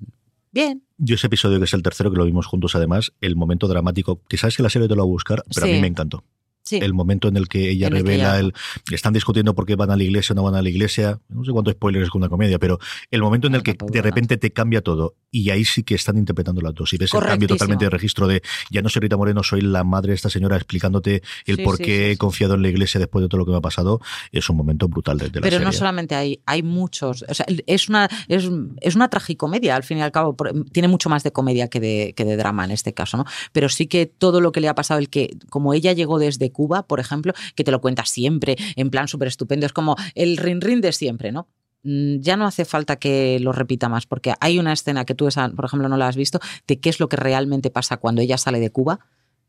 bien. 0.53 0.83
Yo 0.99 1.15
ese 1.15 1.29
episodio 1.29 1.59
que 1.59 1.65
es 1.65 1.73
el 1.73 1.83
tercero, 1.83 2.11
que 2.11 2.19
lo 2.19 2.27
vimos 2.27 2.45
juntos 2.47 2.77
además, 2.77 3.15
el 3.23 3.35
momento 3.35 3.67
dramático, 3.67 4.21
que 4.29 4.37
sabes 4.37 4.59
que 4.59 4.63
la 4.63 4.69
serie 4.69 4.89
te 4.89 4.95
lo 4.95 5.03
va 5.03 5.07
a 5.07 5.09
buscar, 5.09 5.43
pero 5.55 5.67
a 5.67 5.71
mí 5.71 5.81
me 5.81 5.89
encantó. 5.89 6.23
Sí. 6.65 6.79
El 6.81 6.95
momento 6.95 7.29
en 7.29 7.37
el 7.37 7.49
que 7.49 7.71
ella 7.71 7.89
En 7.89 7.97
el 7.97 8.05
que 8.05 8.11
revela 8.11 8.39
el. 8.39 8.55
Están 8.91 9.13
discutiendo 9.13 9.55
por 9.55 9.67
qué 9.67 9.77
van 9.77 9.91
a 9.91 9.97
la 9.97 10.03
iglesia 10.03 10.33
o 10.33 10.37
no 10.37 10.43
van 10.43 10.55
a 10.55 10.63
la 10.63 10.69
iglesia. 10.69 11.21
No 11.29 11.45
sé 11.45 11.53
cuánto 11.53 11.71
spoiler 11.71 12.03
es 12.03 12.11
con 12.11 12.23
una 12.23 12.31
comedia, 12.31 12.59
pero 12.59 12.79
el 13.11 13.23
momento 13.23 13.47
en 13.47 13.55
el 13.55 13.63
que 13.63 13.77
de 13.91 14.03
repente 14.03 14.37
te 14.37 14.51
cambia 14.51 14.83
todo. 14.83 15.15
Y 15.37 15.51
ahí 15.51 15.65
sí 15.65 15.83
que 15.83 15.97
están 15.97 16.17
interpretando 16.17 16.61
las 16.61 16.73
dos. 16.75 16.93
Y 16.93 16.97
ves 16.97 17.13
el 17.13 17.21
cambio 17.21 17.49
totalmente 17.49 17.87
de 17.87 17.91
registro 17.91 18.29
de 18.29 18.41
ya 18.71 18.83
no 18.83 18.89
soy 18.89 19.01
Rita 19.01 19.17
Moreno, 19.17 19.43
soy 19.43 19.63
la 19.63 19.83
madre 19.83 20.11
de 20.11 20.15
esta 20.15 20.31
señora 20.31 20.55
explicándote 20.55 21.25
el 21.45 21.57
Sí, 21.57 21.63
por 21.65 21.77
qué 21.79 21.85
sí, 21.85 22.13
he 22.13 22.17
confiado 22.17 22.55
en 22.55 22.63
la 22.63 22.69
iglesia 22.69 23.01
después 23.01 23.21
de 23.21 23.29
todo 23.29 23.39
lo 23.39 23.45
que 23.45 23.51
me 23.51 23.57
ha 23.59 23.61
pasado. 23.61 24.01
Es 24.31 24.49
un 24.49 24.57
momento 24.57 24.87
brutal 24.87 25.19
de, 25.19 25.31
de 25.31 25.41
la 25.41 25.43
Pero 25.43 25.57
serie. 25.57 25.67
no 25.67 25.73
solamente 25.73 26.15
hay, 26.15 26.41
hay 26.47 26.63
muchos. 26.63 27.25
O 27.29 27.35
sea, 27.35 27.47
es 27.67 27.89
una, 27.89 28.09
es, 28.29 28.49
es 28.81 28.95
una 28.95 29.11
tragicomedia, 29.11 29.75
al 29.75 29.83
fin 29.83 29.99
y 29.99 30.03
al 30.03 30.13
cabo. 30.13 30.37
Tiene 30.71 30.87
mucho 30.87 31.09
más 31.11 31.25
de 31.25 31.33
comedia 31.33 31.67
que 31.67 31.81
de, 31.81 32.15
que 32.17 32.25
de 32.25 32.37
drama 32.37 32.65
en 32.65 32.71
este 32.71 32.95
caso, 32.95 33.17
¿no? 33.17 33.25
Pero 33.51 33.69
sí 33.69 33.89
que 33.89 34.07
todo 34.07 34.41
lo 34.41 34.53
que 34.53 34.61
le 34.61 34.69
ha 34.69 34.75
pasado, 34.77 35.01
el 35.01 35.09
que, 35.09 35.37
como 35.51 35.75
ella 35.75 35.93
llegó 35.93 36.21
desde 36.21 36.53
Cuba, 36.53 36.87
por 36.87 37.01
ejemplo, 37.01 37.33
que 37.57 37.65
te 37.65 37.73
lo 37.73 37.81
cuenta 37.81 38.05
siempre, 38.05 38.57
en 38.77 38.91
plan 38.91 39.09
súper 39.09 39.27
estupendo, 39.27 39.67
es 39.67 39.73
como 39.73 39.97
el 40.15 40.37
rin 40.37 40.61
rin 40.61 40.81
de 40.81 40.93
siempre, 40.93 41.33
¿no? 41.33 41.49
Mm, 41.85 42.21
Ya 42.21 42.37
no 42.37 42.47
hace 42.47 42.65
falta 42.65 42.97
que 42.97 43.39
lo 43.41 43.53
repita 43.53 43.89
más, 43.89 44.07
porque 44.07 44.35
hay 44.41 44.59
una 44.59 44.73
escena 44.73 45.05
que 45.05 45.15
tú, 45.15 45.29
esa, 45.29 45.49
por 45.51 45.67
ejemplo, 45.67 45.89
no 45.89 45.97
la 45.97 46.09
has 46.09 46.17
visto, 46.17 46.41
de 46.67 46.81
qué 46.81 46.89
es 46.91 46.99
lo 46.99 47.09
que 47.09 47.17
realmente 47.17 47.71
pasa 47.71 47.99
cuando 47.99 48.23
ella 48.23 48.39
sale 48.39 48.59
de 48.59 48.71
Cuba, 48.71 49.01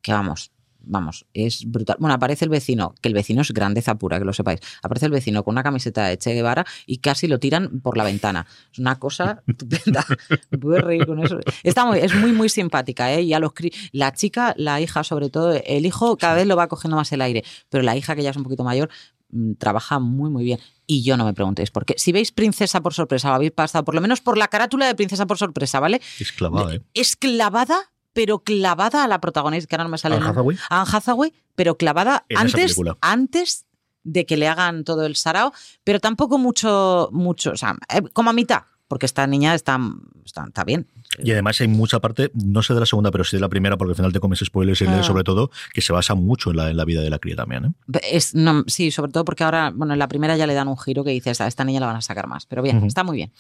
que 0.02 0.12
vamos, 0.12 0.52
vamos, 0.80 1.26
es 1.34 1.64
brutal. 1.66 1.96
Bueno, 2.00 2.14
aparece 2.14 2.46
el 2.46 2.50
vecino, 2.50 2.94
que 3.02 3.08
el 3.10 3.16
vecino 3.16 3.42
es 3.42 3.52
grandeza 3.52 3.96
pura, 3.96 4.20
que 4.20 4.26
lo 4.26 4.34
sepáis. 4.34 4.60
Aparece 4.84 5.08
el 5.08 5.12
vecino 5.12 5.44
con 5.44 5.54
una 5.54 5.64
camiseta 5.64 6.06
de 6.08 6.18
Che 6.18 6.34
Guevara 6.34 6.66
y 6.86 6.98
casi 6.98 7.28
lo 7.28 7.40
tiran 7.40 7.80
por 7.82 7.98
la 7.98 8.04
ventana. 8.04 8.46
Es 8.72 8.80
una 8.80 9.00
cosa 9.00 9.42
estupenda. 9.48 10.06
Me 10.52 10.58
pude 10.58 10.82
reír 10.82 11.06
con 11.08 11.24
eso. 11.24 11.40
Está 11.64 11.86
muy, 11.86 12.00
es 12.00 12.14
muy, 12.16 12.32
muy 12.34 12.50
simpática, 12.50 13.12
¿eh? 13.14 13.22
Y 13.22 13.34
a 13.34 13.40
los 13.40 13.52
la 13.94 14.12
chica, 14.14 14.54
la 14.58 14.80
hija, 14.82 15.04
sobre 15.04 15.30
todo, 15.30 15.54
el 15.66 15.86
hijo 15.86 16.18
cada 16.18 16.36
vez 16.36 16.46
lo 16.46 16.56
va 16.56 16.68
cogiendo 16.68 16.98
más 16.98 17.12
el 17.12 17.22
aire, 17.22 17.44
pero 17.70 17.84
la 17.84 17.96
hija, 17.96 18.16
que 18.16 18.24
ya 18.24 18.30
es 18.30 18.38
un 18.38 18.44
poquito 18.44 18.64
mayor, 18.64 18.90
mm, 19.30 19.54
trabaja 19.54 20.00
muy, 20.00 20.30
muy 20.30 20.44
bien. 20.44 20.60
Y 20.88 21.04
yo 21.04 21.18
no 21.18 21.26
me 21.26 21.34
preguntéis 21.34 21.72
por 21.72 21.86
qué. 21.86 21.96
Si 21.98 22.12
veis 22.12 22.32
Princesa 22.32 22.82
por 22.82 22.94
sorpresa, 22.94 23.32
o 23.32 23.34
habéis 23.34 23.52
pasado 23.52 23.84
por 23.84 23.96
lo 23.96 24.02
menos 24.02 24.22
por 24.22 24.38
la 24.38 24.48
carátula 24.48 24.86
de 24.88 24.96
Princesa 24.96 25.26
por 25.26 25.38
sorpresa, 25.38 25.80
¿vale? 25.80 26.02
Es 26.20 26.32
clavada, 26.32 26.76
¿eh? 26.76 26.82
Es 26.94 27.16
clavada 27.16 27.92
pero 28.16 28.40
clavada 28.40 29.04
a 29.04 29.08
la 29.10 29.20
protagonista, 29.20 29.68
que 29.68 29.76
ahora 29.76 29.84
no 29.84 29.90
me 29.90 29.98
sale 29.98 30.16
Anne 30.16 30.28
Hathaway. 30.28 30.58
Anne 30.70 30.90
Hathaway, 30.90 31.34
pero 31.54 31.76
clavada 31.76 32.26
En 32.30 32.38
antes, 32.38 32.78
antes 33.02 33.66
de 34.04 34.26
que 34.26 34.38
le 34.38 34.48
hagan 34.48 34.86
todo 34.86 35.06
el 35.06 35.18
sarao, 35.18 35.52
pero 35.84 36.00
tampoco 36.00 36.38
mucho, 36.38 37.10
mucho, 37.12 37.52
o 37.52 37.58
sea, 37.58 37.76
eh, 37.94 38.02
como 38.14 38.30
a 38.30 38.34
mitad, 38.34 38.64
porque 38.88 39.06
esta 39.06 39.28
niña 39.28 39.54
está, 39.54 39.78
está, 40.24 40.46
está 40.48 40.64
bien. 40.64 40.88
Y 41.24 41.32
además 41.32 41.60
hay 41.62 41.68
mucha 41.68 42.00
parte, 42.00 42.32
no 42.34 42.62
sé 42.64 42.74
de 42.74 42.80
la 42.80 42.86
segunda, 42.86 43.12
pero 43.12 43.24
sí 43.24 43.38
de 43.38 43.42
la 43.42 43.50
primera, 43.50 43.78
porque 43.78 43.92
al 43.92 43.96
final 43.96 44.14
te 44.14 44.20
comes 44.20 44.40
spoilers 44.40 44.82
y 44.82 44.86
Ah. 44.86 44.92
lees 44.92 45.06
sobre 45.06 45.24
todo, 45.24 45.50
que 45.74 45.82
se 45.82 45.94
basa 45.94 46.16
mucho 46.16 46.52
en 46.52 46.58
la, 46.58 46.70
en 46.70 46.78
la 46.78 46.86
vida 46.86 47.02
de 47.02 47.10
la 47.10 47.20
cría 47.20 47.36
también. 47.36 47.66
¿eh? 47.66 48.00
Es, 48.12 48.36
no, 48.36 48.64
sí, 48.68 48.92
sobre 48.92 49.12
todo 49.12 49.26
porque 49.26 49.44
ahora, 49.44 49.72
bueno, 49.74 49.94
en 49.94 50.00
la 50.00 50.08
primera 50.08 50.36
ya 50.38 50.48
le 50.48 50.54
dan 50.54 50.68
un 50.68 50.78
giro 50.78 51.04
que 51.04 51.12
dices, 51.12 51.42
a 51.42 51.48
esta 51.48 51.64
niña 51.64 51.80
la 51.80 51.88
van 51.88 51.96
a 51.98 52.02
sacar 52.02 52.28
más. 52.28 52.46
Pero 52.46 52.62
bien, 52.62 52.84
está 52.86 53.04
muy 53.04 53.18
bien. 53.18 53.32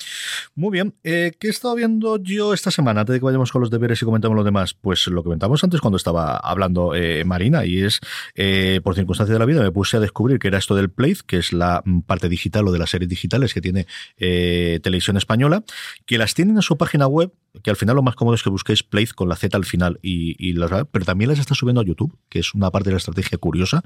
Muy 0.55 0.71
bien. 0.71 0.93
Eh, 1.03 1.33
¿Qué 1.39 1.47
he 1.47 1.49
estado 1.49 1.75
viendo 1.75 2.17
yo 2.17 2.53
esta 2.53 2.71
semana? 2.71 3.01
Antes 3.01 3.13
de 3.13 3.19
que 3.19 3.25
vayamos 3.25 3.51
con 3.51 3.61
los 3.61 3.69
deberes 3.69 4.01
y 4.01 4.05
comentamos 4.05 4.35
lo 4.35 4.43
demás, 4.43 4.73
pues 4.73 5.07
lo 5.07 5.23
comentamos 5.23 5.63
antes 5.63 5.81
cuando 5.81 5.97
estaba 5.97 6.37
hablando 6.37 6.95
eh, 6.95 7.23
Marina, 7.25 7.65
y 7.65 7.83
es, 7.83 7.99
por 8.83 8.95
circunstancia 8.95 9.33
de 9.33 9.39
la 9.39 9.45
vida, 9.45 9.61
me 9.61 9.71
puse 9.71 9.97
a 9.97 9.99
descubrir 9.99 10.39
que 10.39 10.47
era 10.47 10.57
esto 10.57 10.75
del 10.75 10.89
Play, 10.89 11.15
que 11.25 11.37
es 11.37 11.53
la 11.53 11.83
parte 12.07 12.29
digital 12.29 12.67
o 12.67 12.71
de 12.71 12.79
las 12.79 12.89
series 12.89 13.09
digitales 13.09 13.53
que 13.53 13.61
tiene 13.61 13.85
Televisión 14.17 15.17
Española, 15.17 15.63
que 16.05 16.17
las 16.17 16.33
tienen 16.33 16.55
en 16.55 16.61
su 16.61 16.77
página 16.77 17.07
web, 17.07 17.31
que 17.65 17.71
al 17.71 17.77
final 17.77 17.95
lo 17.95 18.03
más 18.03 18.13
cómodo 18.13 18.35
es 18.35 18.43
que 18.43 18.51
busquéis 18.51 18.83
Play 18.83 19.07
con 19.07 19.27
la 19.27 19.35
Z 19.35 19.57
al 19.57 19.65
final, 19.65 19.97
y, 20.03 20.35
y 20.37 20.53
pero 20.53 21.03
también 21.03 21.31
las 21.31 21.39
está 21.39 21.55
subiendo 21.55 21.81
a 21.81 21.83
YouTube, 21.83 22.15
que 22.29 22.37
es 22.37 22.53
una 22.53 22.69
parte 22.69 22.89
de 22.89 22.91
la 22.91 22.99
estrategia 22.99 23.39
curiosa. 23.39 23.83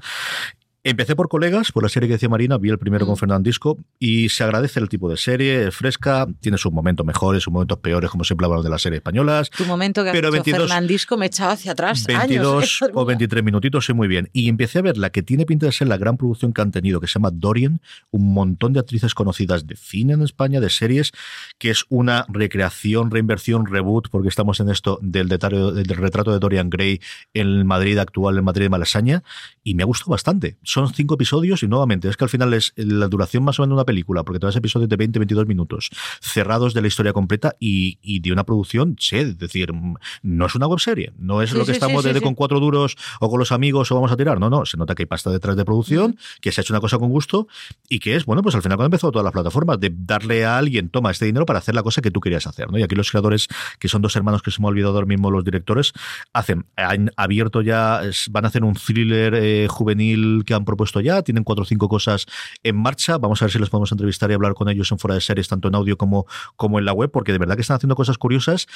Empecé 0.82 1.14
por 1.14 1.28
colegas, 1.28 1.72
por 1.72 1.82
la 1.82 1.90
serie 1.90 2.08
que 2.08 2.14
decía 2.14 2.30
Marina, 2.30 2.56
vi 2.56 2.70
el 2.70 2.78
primero 2.78 3.04
con 3.04 3.14
Mm. 3.14 3.18
Fernandisco 3.18 3.78
y 3.98 4.30
se 4.30 4.44
agradece 4.44 4.80
el 4.80 4.88
tipo 4.88 5.10
de 5.10 5.18
serie, 5.18 5.68
es 5.68 5.74
fresca, 5.74 6.26
tiene 6.40 6.56
sus 6.56 6.72
momentos 6.72 7.04
mejores, 7.04 7.42
sus 7.42 7.52
momentos 7.52 7.78
peores, 7.78 8.08
como 8.08 8.24
siempre 8.24 8.46
hablamos 8.46 8.64
de 8.64 8.70
las 8.70 8.80
series 8.80 9.00
españolas. 9.00 9.50
Tu 9.50 9.66
momento 9.66 10.02
que 10.02 10.10
Pero 10.12 10.28
dicho 10.28 10.42
22 10.44 10.68
Fernandisco 10.68 11.18
me 11.18 11.26
echaba 11.26 11.52
hacia 11.52 11.72
atrás. 11.72 12.06
22 12.06 12.54
años, 12.56 12.82
¿eh? 12.82 12.86
o 12.94 13.04
23 13.04 13.44
minutitos, 13.44 13.84
sí, 13.84 13.92
muy 13.92 14.08
bien. 14.08 14.30
Y 14.32 14.48
empecé 14.48 14.78
a 14.78 14.82
ver 14.82 14.96
la 14.96 15.10
que 15.10 15.22
tiene 15.22 15.44
pinta 15.44 15.66
de 15.66 15.72
ser 15.72 15.86
la 15.86 15.98
gran 15.98 16.16
producción 16.16 16.54
que 16.54 16.62
han 16.62 16.70
tenido, 16.70 16.98
que 16.98 17.06
se 17.06 17.14
llama 17.14 17.30
Dorian, 17.30 17.82
un 18.10 18.32
montón 18.32 18.72
de 18.72 18.80
actrices 18.80 19.14
conocidas 19.14 19.66
de 19.66 19.76
cine 19.76 20.14
en 20.14 20.22
España, 20.22 20.60
de 20.60 20.70
series, 20.70 21.12
que 21.58 21.68
es 21.68 21.84
una 21.90 22.24
recreación, 22.28 23.10
reinversión, 23.10 23.66
reboot, 23.66 24.08
porque 24.08 24.28
estamos 24.28 24.60
en 24.60 24.70
esto 24.70 24.98
del, 25.02 25.28
detalle, 25.28 25.72
del 25.72 25.88
retrato 25.88 26.32
de 26.32 26.38
Dorian 26.38 26.70
Gray 26.70 27.02
en 27.34 27.66
Madrid 27.66 27.98
actual, 27.98 28.38
en 28.38 28.44
Madrid 28.44 28.64
de 28.64 28.70
Malasaña, 28.70 29.22
y 29.62 29.74
me 29.74 29.82
ha 29.82 29.86
gustado 29.86 30.12
bastante. 30.12 30.56
Son 30.70 30.94
cinco 30.94 31.14
episodios 31.14 31.64
y 31.64 31.66
nuevamente 31.66 32.08
es 32.08 32.16
que 32.16 32.22
al 32.22 32.30
final 32.30 32.54
es 32.54 32.72
la 32.76 33.08
duración 33.08 33.42
más 33.42 33.58
o 33.58 33.62
menos 33.62 33.70
de 33.70 33.74
una 33.80 33.84
película, 33.84 34.22
porque 34.22 34.38
te 34.38 34.46
vas 34.46 34.54
episodios 34.54 34.88
de 34.88 34.96
20-22 34.96 35.44
minutos, 35.46 35.90
cerrados 36.20 36.74
de 36.74 36.80
la 36.80 36.86
historia 36.86 37.12
completa 37.12 37.56
y, 37.58 37.98
y 38.02 38.20
de 38.20 38.30
una 38.30 38.44
producción, 38.44 38.94
che, 38.94 39.22
es 39.22 39.36
decir, 39.36 39.72
mm, 39.72 39.96
no 40.22 40.46
es 40.46 40.54
una 40.54 40.68
webserie, 40.68 41.12
no 41.18 41.42
es 41.42 41.50
Sí, 41.50 41.56
lo 41.56 41.62
que 41.62 41.72
sí, 41.72 41.72
estamos 41.72 42.04
sí, 42.04 42.12
de, 42.12 42.20
sí, 42.20 42.24
con 42.24 42.36
cuatro 42.36 42.60
duros 42.60 42.96
o 43.18 43.28
con 43.28 43.40
los 43.40 43.50
amigos 43.50 43.90
o 43.90 43.96
vamos 43.96 44.12
a 44.12 44.16
tirar, 44.16 44.38
no, 44.38 44.48
no, 44.48 44.64
se 44.64 44.76
nota 44.76 44.94
que 44.94 45.02
hay 45.02 45.06
pasta 45.06 45.30
detrás 45.30 45.56
de 45.56 45.64
producción, 45.64 46.16
que 46.40 46.52
se 46.52 46.60
ha 46.60 46.62
hecho 46.62 46.72
una 46.72 46.80
cosa 46.80 46.98
con 47.00 47.08
gusto 47.08 47.48
y 47.88 47.98
que 47.98 48.14
es, 48.14 48.24
bueno, 48.24 48.40
pues 48.42 48.54
al 48.54 48.62
final 48.62 48.76
cuando 48.76 48.94
empezó 48.94 49.10
todas 49.10 49.24
las 49.24 49.32
plataformas, 49.32 49.80
de 49.80 49.92
darle 49.92 50.44
a 50.44 50.56
alguien, 50.56 50.88
toma 50.88 51.10
este 51.10 51.26
dinero 51.26 51.46
para 51.46 51.58
hacer 51.58 51.74
la 51.74 51.82
cosa 51.82 52.00
que 52.00 52.12
tú 52.12 52.20
querías 52.20 52.46
hacer, 52.46 52.70
¿no? 52.70 52.78
Y 52.78 52.84
aquí 52.84 52.94
los 52.94 53.10
creadores, 53.10 53.48
que 53.80 53.88
son 53.88 54.02
dos 54.02 54.14
hermanos 54.14 54.40
que 54.40 54.52
se 54.52 54.60
me 54.60 54.68
ha 54.68 54.70
olvidado 54.70 54.94
ahora 54.94 55.06
mismo 55.06 55.32
los 55.32 55.42
directores, 55.42 55.92
hacen, 56.32 56.66
han 56.76 57.10
abierto 57.16 57.60
ya, 57.60 58.02
van 58.30 58.44
a 58.44 58.48
hacer 58.48 58.62
un 58.62 58.74
thriller 58.74 59.34
eh, 59.34 59.66
juvenil 59.68 60.44
que 60.46 60.59
han 60.60 60.64
propuesto 60.64 61.00
ya, 61.00 61.22
tienen 61.22 61.44
cuatro 61.44 61.62
o 61.62 61.66
cinco 61.66 61.88
cosas 61.88 62.26
en 62.62 62.76
marcha, 62.76 63.18
vamos 63.18 63.42
a 63.42 63.46
ver 63.46 63.52
si 63.52 63.58
les 63.58 63.68
podemos 63.70 63.90
entrevistar 63.92 64.30
y 64.30 64.34
hablar 64.34 64.54
con 64.54 64.68
ellos 64.68 64.90
en 64.92 64.98
fuera 64.98 65.14
de 65.14 65.20
series, 65.20 65.48
tanto 65.48 65.68
en 65.68 65.74
audio 65.74 65.96
como, 65.96 66.26
como 66.56 66.78
en 66.78 66.84
la 66.84 66.92
web, 66.92 67.10
porque 67.10 67.32
de 67.32 67.38
verdad 67.38 67.56
que 67.56 67.62
están 67.62 67.76
haciendo 67.76 67.96
cosas 67.96 68.18
curiosas, 68.18 68.66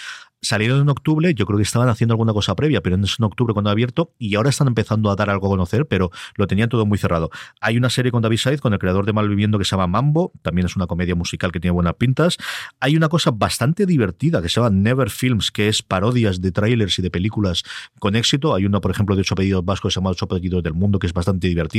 salieron 0.42 0.80
en 0.80 0.88
octubre, 0.88 1.34
yo 1.34 1.46
creo 1.46 1.56
que 1.56 1.62
estaban 1.62 1.88
haciendo 1.88 2.14
alguna 2.14 2.32
cosa 2.32 2.54
previa, 2.54 2.80
pero 2.80 2.96
en 2.96 3.04
octubre 3.20 3.52
cuando 3.52 3.70
ha 3.70 3.72
abierto, 3.72 4.12
y 4.18 4.34
ahora 4.34 4.50
están 4.50 4.68
empezando 4.68 5.10
a 5.10 5.16
dar 5.16 5.30
algo 5.30 5.46
a 5.46 5.50
conocer, 5.50 5.86
pero 5.86 6.10
lo 6.36 6.46
tenían 6.46 6.68
todo 6.68 6.86
muy 6.86 6.98
cerrado. 6.98 7.30
Hay 7.60 7.76
una 7.76 7.90
serie 7.90 8.10
con 8.10 8.22
David 8.22 8.38
Said, 8.38 8.58
con 8.58 8.72
el 8.72 8.78
creador 8.78 9.06
de 9.06 9.12
Malviviendo, 9.12 9.58
que 9.58 9.64
se 9.64 9.72
llama 9.72 9.86
Mambo, 9.86 10.32
también 10.42 10.66
es 10.66 10.76
una 10.76 10.86
comedia 10.86 11.14
musical 11.14 11.52
que 11.52 11.60
tiene 11.60 11.72
buenas 11.72 11.94
pintas. 11.94 12.36
Hay 12.80 12.96
una 12.96 13.08
cosa 13.08 13.30
bastante 13.30 13.86
divertida 13.86 14.42
que 14.42 14.48
se 14.48 14.60
llama 14.60 14.70
Never 14.70 15.10
Films, 15.10 15.50
que 15.50 15.68
es 15.68 15.82
parodias 15.82 16.40
de 16.40 16.52
trailers 16.52 16.98
y 16.98 17.02
de 17.02 17.10
películas 17.10 17.62
con 17.98 18.16
éxito. 18.16 18.54
Hay 18.54 18.66
una, 18.66 18.80
por 18.80 18.90
ejemplo, 18.90 19.14
de 19.14 19.22
ocho 19.22 19.34
apellidos 19.34 19.64
vascos 19.64 19.94
se 19.94 20.00
llama 20.00 20.10
Ocho 20.10 20.26
apellidos 20.26 20.62
del 20.62 20.74
mundo, 20.74 20.98
que 20.98 21.06
es 21.06 21.12
bastante 21.12 21.48
divertida 21.48 21.73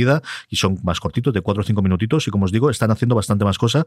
y 0.48 0.56
son 0.56 0.78
más 0.82 1.00
cortitos, 1.00 1.32
de 1.32 1.40
cuatro 1.40 1.62
o 1.62 1.64
cinco 1.64 1.82
minutitos, 1.82 2.26
y 2.28 2.30
como 2.30 2.44
os 2.44 2.52
digo, 2.52 2.70
están 2.70 2.90
haciendo 2.90 3.14
bastante 3.14 3.44
más 3.44 3.58
cosa. 3.58 3.84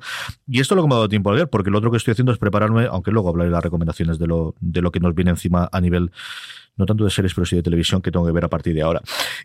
Y 0.47 0.59
esto 0.59 0.73
es 0.73 0.77
lo 0.77 0.83
que 0.83 0.87
me 0.87 0.93
ha 0.95 0.97
dado 0.97 1.09
tiempo 1.09 1.29
a 1.29 1.33
ver, 1.33 1.49
porque 1.49 1.69
lo 1.69 1.77
otro 1.77 1.91
que 1.91 1.97
estoy 1.97 2.13
haciendo 2.13 2.31
es 2.31 2.37
prepararme, 2.37 2.87
aunque 2.89 3.11
luego 3.11 3.29
hablaré 3.29 3.49
de 3.49 3.53
las 3.53 3.63
recomendaciones 3.63 4.19
de 4.19 4.27
lo, 4.27 4.55
de 4.59 4.81
lo 4.81 4.91
que 4.91 4.99
nos 4.99 5.13
viene 5.15 5.31
encima 5.31 5.69
a 5.71 5.81
nivel 5.81 6.11
no 6.79 6.85
tanto 6.85 7.03
de 7.03 7.09
series, 7.09 7.33
pero 7.33 7.45
sí 7.45 7.57
de 7.57 7.61
televisión 7.61 8.01
que 8.01 8.09
tengo 8.09 8.25
que 8.25 8.31
ver 8.31 8.45
a 8.45 8.47
partir 8.47 8.73
de 8.73 8.81
ahora. 8.81 9.01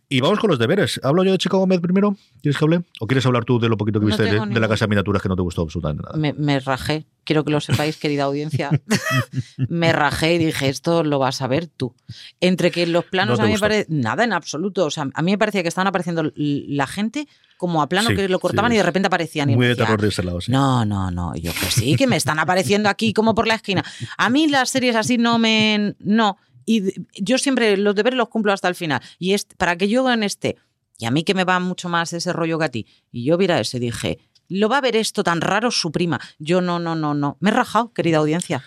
Y 0.09 0.21
vamos 0.21 0.39
con 0.39 0.51
los 0.51 0.59
deberes. 0.59 1.01
¿Hablo 1.03 1.25
yo 1.25 1.33
de 1.33 1.39
Chicago 1.39 1.67
Med 1.67 1.81
primero? 1.81 2.17
¿Quieres 2.41 2.57
que 2.57 2.65
hable? 2.65 2.83
¿O 3.01 3.09
quieres 3.09 3.27
hablar 3.27 3.45
tú 3.45 3.59
de 3.59 3.69
lo 3.69 3.77
poquito 3.77 3.99
que 3.99 4.05
No 4.05 4.07
viste 4.07 4.23
de, 4.23 4.61
la 4.61 4.69
casa 4.69 4.85
de 4.85 4.91
miniaturas 4.91 5.21
que 5.21 5.29
no 5.29 5.35
te 5.35 5.43
gustó 5.43 5.63
absolutamente 5.63 6.05
nada? 6.05 6.17
Me, 6.17 6.33
me 6.33 6.61
rajé. 6.61 7.07
Quiero 7.25 7.45
que 7.45 7.51
lo 7.51 7.61
sepáis, 7.61 7.97
querida 7.97 8.25
audiencia. 8.25 8.71
me 9.69 9.93
rajé 9.93 10.35
y 10.35 10.39
dije, 10.39 10.69
esto 10.69 11.03
lo 11.03 11.19
vas 11.19 11.43
a 11.43 11.49
ver 11.49 11.67
tú. 11.67 11.95
Entre 12.41 12.71
que 12.71 12.87
los 12.87 13.05
planos 13.05 13.39
No 13.39 13.45
a 13.45 13.49
mí 13.49 13.55
me 13.55 13.59
parece... 13.59 13.87
Nada 13.89 14.23
en 14.23 14.33
absoluto. 14.33 14.87
O 14.87 14.91
sea, 14.91 15.09
a 15.13 15.23
mí 15.23 15.33
me 15.33 15.39
parecía 15.39 15.63
que 15.63 15.69
estaban 15.69 15.89
apareciendo 15.89 16.31
la 16.37 16.87
gente 16.87 17.27
como 17.57 17.83
a 17.83 17.89
plano 17.89 18.11
Sí, 18.11 18.17
que 18.17 18.29
lo 18.29 18.39
cortaban 18.39 18.71
sí, 18.71 18.75
y 18.75 18.79
de 18.79 18.85
repente 18.85 19.07
aparecían. 19.07 19.51
y 19.51 19.57
Muy 19.57 19.67
de 19.67 19.77
terror 19.77 20.01
de 20.01 20.09
ese 20.09 20.23
lado, 20.23 20.41
sí. 20.41 20.53
No, 20.53 20.85
no, 20.85 21.11
no. 21.11 21.33
Y 21.35 21.41
Yo 21.41 21.53
que 21.53 21.67
sí, 21.71 21.97
que 21.97 22.07
me 22.07 22.17
están 22.17 22.39
apareciendo 22.39 22.89
aquí 22.89 23.13
como 23.13 23.35
por 23.35 23.47
la 23.47 23.55
esquina. 23.55 23.83
A 24.19 24.31
mí 24.31 24.47
las 24.49 24.71
series 24.71 24.95
así 24.95 25.19
no 25.19 25.39
me... 25.39 25.97
No. 25.99 26.37
Y 26.67 26.93
yo 27.21 27.39
siempre 27.39 27.77
los 27.77 27.95
deberes 27.95 28.17
los 28.17 28.29
cumplo 28.29 28.53
hasta 28.53 28.69
el 28.69 28.75
final. 28.75 29.01
Y 29.19 29.33
es 29.35 29.45
para 29.57 29.77
que 29.77 29.89
yo 29.89 30.11
en 30.11 30.23
este... 30.23 30.57
Y 30.99 31.07
a 31.07 31.11
mí 31.11 31.25
que 31.25 31.35
me 31.35 31.45
va 31.45 31.59
mucho 31.59 31.89
más 31.89 32.13
ese 32.13 32.33
rollo 32.33 32.59
que 32.59 32.65
a 32.65 32.69
ti. 32.69 32.87
Y 33.11 33.25
yo 33.25 33.37
viera 33.37 33.59
ese 33.61 33.81
dije, 33.81 34.19
lo 34.49 34.69
va 34.69 34.79
a 34.79 34.81
ver 34.81 34.95
esto 34.97 35.25
tan 35.25 35.41
raro 35.41 35.71
su 35.73 35.91
prima. 35.91 36.21
Yo 36.39 36.61
no, 36.61 36.79
no, 36.79 36.95
no, 36.95 37.15
no. 37.15 37.37
Me 37.41 37.51
he 37.51 37.53
rajado, 37.53 37.93
querida 37.93 38.19
audiencia. 38.19 38.63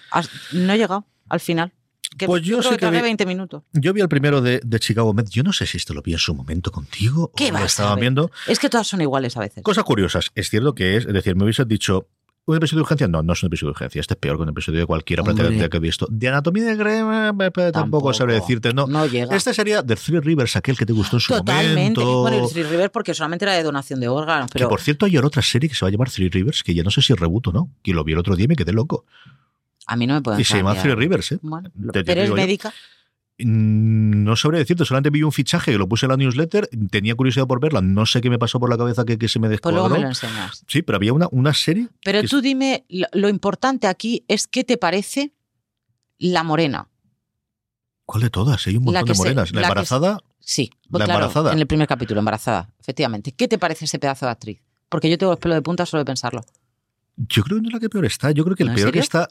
No 0.51 0.73
he 0.73 0.77
llegado 0.77 1.07
al 1.29 1.39
final. 1.39 1.71
Que 2.17 2.25
Pues 2.25 2.41
yo 2.43 2.57
creo 2.59 2.63
sí 2.63 2.69
que 2.69 2.75
que 2.77 2.79
tragué 2.81 2.97
vi- 2.97 3.03
20 3.03 3.25
minutos. 3.25 3.63
Yo 3.73 3.93
vi 3.93 4.01
el 4.01 4.09
primero 4.09 4.41
de, 4.41 4.59
de 4.63 4.79
Chicago 4.79 5.13
Med. 5.13 5.27
Yo 5.29 5.43
no 5.43 5.53
sé 5.53 5.65
si 5.65 5.77
esto 5.77 5.93
lo 5.93 6.01
vi 6.01 6.13
en 6.13 6.19
su 6.19 6.33
momento 6.33 6.71
contigo 6.71 7.31
¿Qué 7.35 7.49
o 7.49 7.51
lo 7.53 7.59
vas 7.59 7.79
a 7.79 7.91
ver? 7.95 8.01
viendo. 8.01 8.31
Es 8.47 8.59
que 8.59 8.69
todas 8.69 8.87
son 8.87 9.01
iguales 9.01 9.37
a 9.37 9.39
veces. 9.41 9.63
Cosas 9.63 9.83
curiosas. 9.83 10.31
Es 10.35 10.49
cierto 10.49 10.73
que 10.75 10.97
es, 10.97 11.05
es 11.05 11.13
decir, 11.13 11.35
me 11.35 11.43
hubieses 11.45 11.67
dicho. 11.67 12.09
¿Un 12.47 12.55
episodio 12.55 12.77
de 12.77 12.83
urgencia? 12.83 13.07
No, 13.09 13.21
no 13.23 13.33
es 13.33 13.43
un 13.43 13.47
episodio 13.47 13.71
de 13.71 13.71
urgencia. 13.73 13.99
Este 13.99 14.13
es 14.13 14.19
peor 14.19 14.37
que 14.37 14.43
un 14.43 14.49
episodio 14.49 14.79
de 14.79 14.85
cualquiera 14.85 15.21
prácticamente 15.21 15.69
que 15.69 15.75
he 15.75 15.79
visto. 15.81 16.07
De 16.09 16.29
Anatomía 16.29 16.63
de 16.63 16.75
Grey, 16.77 16.99
eh, 16.99 17.03
tampoco, 17.33 17.71
Tampoco. 17.73 18.13
sabré 18.13 18.35
decirte. 18.35 18.73
No. 18.73 18.87
No 18.87 19.05
llega. 19.05 19.35
Este 19.35 19.53
sería 19.53 19.85
The 19.85 19.97
Three 19.97 20.21
Rivers, 20.21 20.55
aquel 20.55 20.77
que 20.77 20.85
te 20.85 20.93
gustó 20.93 21.17
en 21.17 21.19
su 21.19 21.33
Totalmente. 21.33 21.99
momento. 21.99 22.21
Bueno, 22.21 22.45
y 22.45 22.49
Three 22.49 22.63
River 22.63 22.89
porque 22.89 23.13
solamente 23.13 23.43
era 23.43 23.53
de 23.53 23.63
donación 23.63 23.99
de 23.99 24.07
órganos. 24.07 24.49
Que 24.49 24.59
Pero 24.59 24.69
por 24.69 24.79
cierto 24.79 25.05
hay 25.05 25.17
otra 25.17 25.41
serie 25.41 25.67
que 25.67 25.75
se 25.75 25.83
va 25.83 25.89
a 25.89 25.91
llamar 25.91 26.09
Three 26.09 26.29
Rivers, 26.29 26.63
que 26.63 26.73
ya 26.73 26.83
no 26.83 26.89
sé 26.89 27.01
si 27.01 27.13
reboot 27.13 27.47
o 27.47 27.51
no. 27.51 27.69
Que 27.83 27.91
lo 27.93 28.05
vi 28.05 28.13
el 28.13 28.19
otro 28.19 28.33
día 28.37 28.45
y 28.45 28.47
me 28.47 28.55
quedé 28.55 28.71
loco. 28.71 29.03
a 29.85 29.97
mí 29.97 30.07
no 30.07 30.13
me 30.13 30.21
pueden 30.21 30.39
Y 30.39 30.45
se 30.45 30.55
llama. 30.55 30.73
Three 30.81 30.95
Rivers, 30.95 31.33
¿eh? 31.33 31.39
Bueno, 31.41 31.69
pero 31.91 32.21
es 32.21 32.29
yo. 32.29 32.35
Mm, 33.39 34.23
No 34.23 34.35
sabré 34.35 34.57
decirte, 34.59 34.83
solamente 34.85 35.09
vi 35.11 35.23
un 35.23 35.31
fichaje 35.31 35.71
que 35.71 35.77
lo 35.77 35.88
puse 35.88 36.05
en 36.05 36.11
la 36.11 36.17
newsletter, 36.17 36.69
tenía 36.89 37.15
curiosidad 37.15 37.45
por 37.47 37.59
verla, 37.59 37.81
no 37.81 38.05
sé 38.05 38.19
qué 38.21 38.29
me 38.29 38.39
pasó 38.39 38.59
por 38.59 38.69
la 38.69 38.77
cabeza 38.77 39.05
que, 39.05 39.17
que 39.17 39.27
se 39.27 39.39
me 39.39 39.47
Pues 39.47 39.59
luego 39.63 39.89
descuadró. 39.89 39.95
me 39.95 40.01
lo 40.01 40.07
enseñas. 40.07 40.63
Sí, 40.67 40.81
pero 40.81 40.95
había 40.95 41.13
una, 41.13 41.27
una 41.31 41.53
serie. 41.53 41.88
Pero 42.03 42.23
tú 42.23 42.41
dime, 42.41 42.85
lo, 42.89 43.07
lo 43.13 43.29
importante 43.29 43.88
aquí 43.88 44.25
es 44.27 44.47
qué 44.47 44.63
te 44.63 44.77
parece 44.77 45.33
la 46.17 46.43
morena. 46.43 46.88
¿Cuál 48.05 48.23
de 48.23 48.29
todas? 48.29 48.65
Hay 48.67 48.77
un 48.77 48.85
montón 48.85 49.05
de 49.05 49.13
se- 49.13 49.17
morenas. 49.19 49.51
La, 49.53 49.61
embarazada, 49.61 50.19
Sí, 50.39 50.71
pues 50.89 50.99
La 50.99 51.05
claro, 51.05 51.19
embarazada. 51.25 51.51
en 51.53 51.59
el 51.59 51.67
primer 51.67 51.88
capítulo, 51.88 52.19
embarazada, 52.19 52.69
efectivamente. 52.79 53.33
¿Qué 53.33 53.47
te 53.49 53.57
parece 53.59 53.83
ese 53.85 53.99
pedazo 53.99 54.25
de 54.25 54.31
actriz? 54.31 54.61
Porque 54.88 55.09
yo 55.09 55.17
tengo 55.17 55.33
el 55.33 55.39
pelo 55.39 55.55
de 55.55 55.61
punta 55.61 55.85
solo 55.85 56.01
de 56.01 56.05
pensarlo. 56.05 56.41
yo 57.17 57.43
creo 57.43 57.57
que 57.57 57.63
no 57.63 57.67
es 57.67 57.73
la 57.73 57.79
que 57.81 57.89
peor 57.89 58.05
está. 58.05 58.31
Yo 58.31 58.45
creo 58.45 58.55
que 58.55 58.63
el 58.63 58.67
¿No, 58.67 58.73
en 58.73 58.77
peor 58.77 58.91
que 58.93 58.99
está 58.99 59.27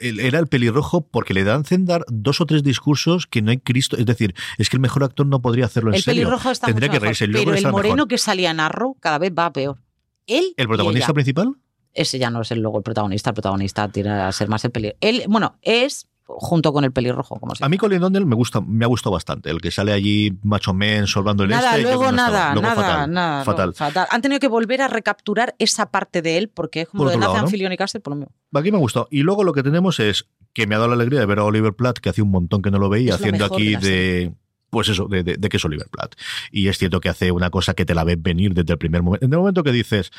era 0.00 0.38
el 0.38 0.46
pelirrojo 0.46 1.02
porque 1.06 1.34
le 1.34 1.44
dan 1.44 1.64
dar 1.84 2.04
dos 2.08 2.40
o 2.40 2.46
tres 2.46 2.62
discursos 2.62 3.26
que 3.26 3.42
no 3.42 3.50
hay 3.50 3.58
Cristo. 3.58 3.96
Es 3.96 4.06
decir, 4.06 4.34
es 4.58 4.68
que 4.68 4.76
el 4.76 4.80
mejor 4.80 5.04
actor 5.04 5.26
no 5.26 5.40
podría 5.40 5.66
hacerlo 5.66 5.90
en 5.90 5.96
el 5.96 6.02
serio. 6.02 6.22
pelirrojo 6.22 6.50
está 6.50 6.66
Tendría 6.66 6.88
mucho 6.88 7.00
que 7.00 7.06
mejor, 7.06 7.06
reírse. 7.06 7.26
Luego 7.26 7.50
pero 7.52 7.56
el 7.66 7.72
moreno 7.72 7.94
mejor. 7.96 8.08
que 8.08 8.18
salía 8.18 8.50
en 8.50 8.60
Arrow 8.60 8.96
cada 9.00 9.18
vez 9.18 9.32
va 9.36 9.52
peor. 9.52 9.78
Él 10.26 10.54
¿El 10.56 10.64
y 10.64 10.66
protagonista 10.66 11.06
ella. 11.06 11.14
principal? 11.14 11.54
Ese 11.92 12.18
ya 12.18 12.30
no 12.30 12.42
es 12.42 12.50
el, 12.50 12.60
luego 12.60 12.78
el 12.78 12.84
protagonista. 12.84 13.30
El 13.30 13.34
protagonista 13.34 13.88
tiene 13.88 14.10
a 14.10 14.30
ser 14.32 14.48
más 14.48 14.64
el 14.64 14.70
pelirrojo. 14.70 14.98
Él, 15.00 15.24
bueno, 15.28 15.58
es 15.62 16.08
junto 16.26 16.72
con 16.72 16.84
el 16.84 16.92
pelirrojo. 16.92 17.36
Como 17.38 17.52
a 17.58 17.68
mí 17.68 17.78
Colin 17.78 18.00
Donnell 18.00 18.26
me 18.26 18.34
gusta, 18.34 18.60
me 18.60 18.84
ha 18.84 18.88
gustado 18.88 19.12
bastante. 19.14 19.48
El 19.50 19.60
que 19.60 19.70
sale 19.70 19.92
allí 19.92 20.36
macho 20.42 20.74
men 20.74 21.06
solvando 21.06 21.44
el 21.44 21.50
nada, 21.50 21.70
este. 21.76 21.82
Luego 21.82 22.10
nada, 22.12 22.52
luego 22.52 22.62
nada, 22.68 22.74
fatal, 22.82 23.12
nada. 23.12 23.44
fatal. 23.44 23.66
no, 23.68 23.72
fatal. 23.74 24.06
Han 24.10 24.22
tenido 24.22 24.40
que 24.40 24.48
volver 24.48 24.82
a 24.82 24.88
recapturar 24.88 25.54
esa 25.58 25.90
parte 25.90 26.22
de 26.22 26.36
él 26.38 26.48
porque 26.48 26.82
es 26.82 26.88
como 26.88 27.04
Por 27.04 27.06
lo 27.06 27.10
de 27.12 27.18
lado, 27.18 27.32
Nathan 27.32 27.44
¿no? 27.46 27.50
Fillion 27.50 27.72
y 27.72 27.76
Castle, 27.76 28.00
por 28.00 28.12
lo 28.12 28.16
mismo. 28.16 28.34
Aquí 28.54 28.70
me 28.70 28.76
ha 28.76 28.80
gustado. 28.80 29.08
Y 29.10 29.22
luego 29.22 29.44
lo 29.44 29.52
que 29.52 29.62
tenemos 29.62 30.00
es 30.00 30.26
que 30.52 30.66
me 30.66 30.74
ha 30.74 30.78
dado 30.78 30.88
la 30.90 30.96
alegría 30.96 31.20
de 31.20 31.26
ver 31.26 31.38
a 31.38 31.44
Oliver 31.44 31.74
Platt, 31.74 31.98
que 31.98 32.08
hace 32.08 32.22
un 32.22 32.30
montón 32.30 32.60
que 32.62 32.70
no 32.70 32.78
lo 32.78 32.88
veía, 32.88 33.10
Es 33.14 33.20
haciendo 33.20 33.44
aquí 33.44 33.76
de 33.76 33.88
de. 33.88 34.34
Pues 34.70 34.88
eso, 34.88 35.06
de, 35.06 35.22
de- 35.22 35.36
de 35.36 35.48
que 35.48 35.58
es 35.58 35.64
Oliver 35.64 35.86
Platt. 35.90 36.16
Y 36.50 36.66
es 36.68 36.76
cierto 36.76 36.98
que 37.00 37.08
hace 37.08 37.30
una 37.30 37.50
cosa 37.50 37.74
que 37.74 37.84
te 37.86 37.94
la 37.94 38.02
ves 38.04 38.20
venir 38.20 38.52
desde 38.52 38.72
el 38.72 38.78
primer 38.78 39.02
momento. 39.02 39.24
En 39.24 39.32
el 39.32 39.38
momento 39.38 39.62
que 39.62 39.70
dices. 39.72 40.10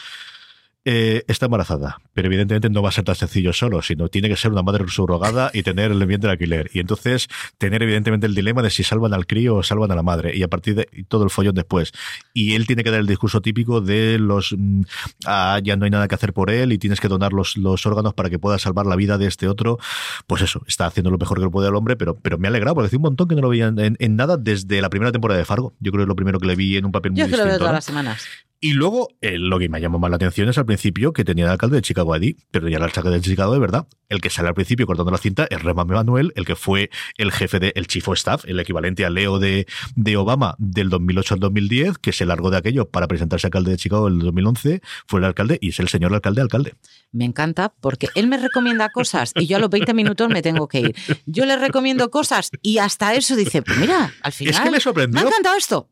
Eh, 0.90 1.26
está 1.28 1.48
embarazada, 1.48 2.00
pero 2.14 2.28
evidentemente 2.28 2.70
no 2.70 2.82
va 2.82 2.88
a 2.88 2.92
ser 2.94 3.04
tan 3.04 3.16
sencillo 3.16 3.52
solo, 3.52 3.82
sino 3.82 4.08
tiene 4.08 4.30
que 4.30 4.38
ser 4.38 4.54
una 4.54 4.64
madre 4.64 4.88
subrogada 4.88 5.52
y 5.54 5.62
tener 5.62 5.92
el 5.92 6.06
bien 6.06 6.22
del 6.22 6.32
alquiler. 6.32 6.70
Y 6.74 6.80
entonces 6.80 7.28
tener 7.58 7.84
evidentemente 7.84 8.26
el 8.26 8.34
dilema 8.34 8.62
de 8.62 8.70
si 8.70 8.84
salvan 8.84 9.14
al 9.14 9.28
crío 9.28 9.58
o 9.58 9.64
salvan 9.64 9.92
a 9.92 9.96
la 9.96 10.02
madre. 10.04 10.38
Y 10.38 10.44
a 10.44 10.48
partir 10.48 10.76
de 10.76 10.88
todo 11.10 11.26
el 11.26 11.30
follón 11.30 11.56
después. 11.56 11.92
Y 12.34 12.56
él 12.56 12.66
tiene 12.68 12.86
que 12.86 12.92
dar 12.92 13.02
el 13.02 13.06
discurso 13.06 13.42
típico 13.42 13.82
de 13.82 14.18
los 14.18 14.56
mm, 14.58 14.84
ah, 15.26 15.60
ya 15.62 15.76
no 15.76 15.84
hay 15.84 15.92
nada 15.92 16.08
que 16.08 16.16
hacer 16.16 16.32
por 16.32 16.50
él 16.50 16.72
y 16.72 16.78
tienes 16.78 17.02
que 17.02 17.10
donar 17.10 17.34
los, 17.34 17.58
los 17.58 17.86
órganos 17.86 18.14
para 18.14 18.30
que 18.30 18.40
pueda 18.40 18.58
salvar 18.58 18.86
la 18.86 18.96
vida 18.96 19.18
de 19.18 19.28
este 19.28 19.50
otro. 19.50 19.80
Pues 20.26 20.42
eso, 20.42 20.62
está 20.68 20.86
haciendo 20.86 21.12
lo 21.12 21.18
mejor 21.18 21.42
que 21.42 21.50
puede 21.50 21.68
el 21.68 21.76
hombre, 21.76 21.98
pero, 21.98 22.16
pero 22.16 22.38
me 22.38 22.48
ha 22.48 22.50
alegrado 22.50 22.76
porque 22.76 22.88
hace 22.88 22.96
un 22.96 23.02
montón 23.02 23.28
que 23.28 23.36
no 23.36 23.42
lo 23.42 23.50
veía 23.50 23.68
en, 23.68 23.98
en 24.00 24.16
nada 24.16 24.38
desde 24.38 24.80
la 24.82 24.90
primera 24.90 25.12
temporada 25.12 25.38
de 25.38 25.44
Fargo. 25.44 25.74
Yo 25.82 25.92
creo 25.92 26.00
que 26.00 26.04
es 26.04 26.08
lo 26.08 26.16
primero 26.16 26.40
que 26.40 26.48
le 26.48 26.56
vi 26.56 26.78
en 26.78 26.86
un 26.86 26.94
papel 26.94 27.12
muy 27.12 27.20
Yo 27.20 27.26
que 27.26 27.32
lo 27.32 27.38
veo 27.40 27.46
distinto. 27.46 27.60
todas 27.60 27.72
¿no? 27.72 27.76
las 27.76 27.84
semanas. 27.84 28.47
Y 28.60 28.74
luego, 28.74 29.10
eh, 29.22 29.38
lo 29.38 29.60
que 29.60 29.70
me 29.70 29.80
llamó 29.80 30.00
más 30.00 30.10
la 30.10 30.16
atención 30.16 30.50
es 30.50 30.58
al 30.58 30.66
principio 30.66 31.14
que 31.14 31.24
tenía 31.24 31.46
el 31.46 31.52
alcalde 31.52 31.76
de 31.76 31.82
Chicago 31.84 32.14
allí, 32.14 32.38
pero 32.50 32.68
ya 32.68 32.78
el 32.78 32.84
alcalde 32.84 33.12
de 33.12 33.22
Chicago 33.22 33.54
de 33.54 33.60
verdad. 33.60 33.88
El 34.10 34.22
que 34.22 34.30
sale 34.30 34.48
al 34.48 34.56
principio 34.56 34.88
cortando 34.88 35.12
la 35.12 35.18
cinta 35.18 35.48
es 35.50 35.62
Rema 35.62 35.86
Manuel, 35.86 36.32
el 36.36 36.46
que 36.46 36.56
fue 36.56 36.90
el 37.18 37.32
jefe 37.32 37.60
del 37.60 37.88
Chief 37.88 38.08
of 38.08 38.18
Staff, 38.18 38.46
el 38.46 38.60
equivalente 38.60 39.06
a 39.06 39.10
Leo 39.10 39.38
de, 39.38 39.68
de 39.96 40.18
Obama 40.18 40.56
del 40.58 40.90
2008 40.90 41.36
al 41.36 41.40
2010, 41.40 41.98
que 42.00 42.14
se 42.14 42.26
largó 42.26 42.50
de 42.50 42.58
aquello 42.58 42.90
para 42.90 43.08
presentarse 43.08 43.48
alcalde 43.48 43.72
de 43.72 43.78
Chicago 43.78 44.08
en 44.08 44.16
el 44.16 44.20
2011, 44.22 44.82
fue 45.06 45.20
el 45.20 45.26
alcalde 45.26 45.60
y 45.62 45.70
es 45.70 45.80
el 45.80 45.90
señor 45.90 46.14
alcalde 46.14 46.42
alcalde. 46.42 46.74
Me 47.12 47.26
encanta 47.26 47.74
porque 47.80 48.08
él 48.16 48.28
me 48.28 48.38
recomienda 48.38 48.90
cosas 48.90 49.34
y 49.36 49.46
yo 49.46 49.58
a 49.58 49.60
los 49.60 49.70
20 49.70 49.94
minutos 49.94 50.30
me 50.30 50.42
tengo 50.42 50.68
que 50.68 50.80
ir. 50.80 50.96
Yo 51.26 51.46
le 51.46 51.58
recomiendo 51.58 52.10
cosas 52.10 52.50
y 52.62 52.80
hasta 52.80 53.14
eso 53.14 53.36
dice, 53.36 53.62
pues 53.62 53.78
mira, 53.78 54.14
al 54.22 54.32
final 54.32 54.54
Es 54.54 54.60
que 54.60 54.66
me 54.66 54.78
me 54.78 54.80
sorprendió 54.80 55.20
ha 55.20 55.28
encantado 55.28 55.58
esto. 55.58 55.90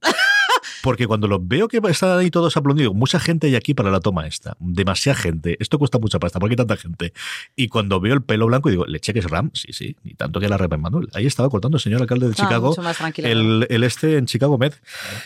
Porque 0.82 1.08
cuando 1.08 1.28
los 1.28 1.40
veo 1.48 1.68
que 1.68 1.80
están 1.90 2.18
ahí 2.18 2.30
todos 2.30 2.56
aplaudidos, 2.58 2.94
mucha 2.94 3.20
gente 3.20 3.48
hay 3.48 3.56
aquí 3.56 3.74
para 3.74 3.90
la 3.92 4.00
toma 4.00 4.28
esta, 4.28 4.56
demasiada 4.60 5.18
gente, 5.18 5.58
esto 5.60 5.80
cuesta 5.80 5.98
mucha 6.00 6.20
pasta, 6.20 6.40
¿por 6.40 6.50
qué 6.50 6.56
tanta 6.56 6.78
gente? 6.78 7.14
Y 7.56 7.68
cuando 7.70 8.00
veo 8.00 8.14
el 8.14 8.22
pelo 8.24 8.46
blanco 8.48 8.70
digo, 8.70 8.86
¿le 8.86 9.00
cheques 9.00 9.26
Ram? 9.26 9.52
Sí, 9.54 9.74
sí, 9.74 9.96
y 10.04 10.14
tanto 10.16 10.40
que 10.40 10.48
la 10.50 10.58
Rema 10.58 10.78
Manuel. 10.78 11.10
Ahí 11.14 11.26
estaba 11.26 11.50
cortando 11.50 11.78
el 11.78 11.82
señor 11.82 12.02
alcalde 12.02 12.28
de 12.28 12.34
Ah, 12.34 12.36
Chicago, 12.36 12.70
mucho 12.70 12.82
más 12.82 12.98
tranquila. 12.98 13.30
el, 13.30 13.66
el 13.70 13.84
este 13.84 14.18
en 14.18 14.26
Chicago 14.26 14.58
Med. 14.58 14.74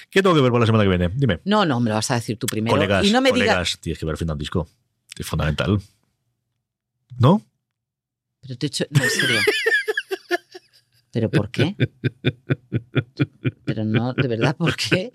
¿Qué 0.10 0.22
tengo 0.22 0.36
que 0.36 0.42
ver 0.42 0.52
por 0.52 0.60
la 0.60 0.66
semana 0.66 0.84
que 0.84 0.90
viene? 0.90 1.10
Dime. 1.16 1.40
No, 1.46 1.66
no, 1.66 1.80
me 1.80 1.90
lo 1.90 1.96
vas 1.96 2.10
a 2.12 2.16
decir 2.16 2.38
tú 2.38 2.48
primero. 2.48 2.76
colegas, 2.76 3.06
y 3.06 3.12
no 3.12 3.22
me 3.22 3.32
digas, 3.32 3.78
tienes 3.80 4.00
que 4.00 4.06
ver 4.06 4.18
Final 4.18 4.38
Disco. 4.38 4.68
Es 5.18 5.26
fundamental. 5.26 5.80
¿No? 7.18 7.42
pero 8.42 8.58
te 8.58 8.66
he 8.66 8.68
hecho, 8.68 8.86
no, 8.90 9.04
en 9.04 9.10
serio. 9.10 9.40
¿Pero 11.12 11.30
por 11.32 11.50
qué? 11.50 11.76
Pero 13.66 13.84
no, 13.86 14.14
de 14.14 14.28
verdad, 14.28 14.56
¿por 14.56 14.76
qué? 14.76 15.12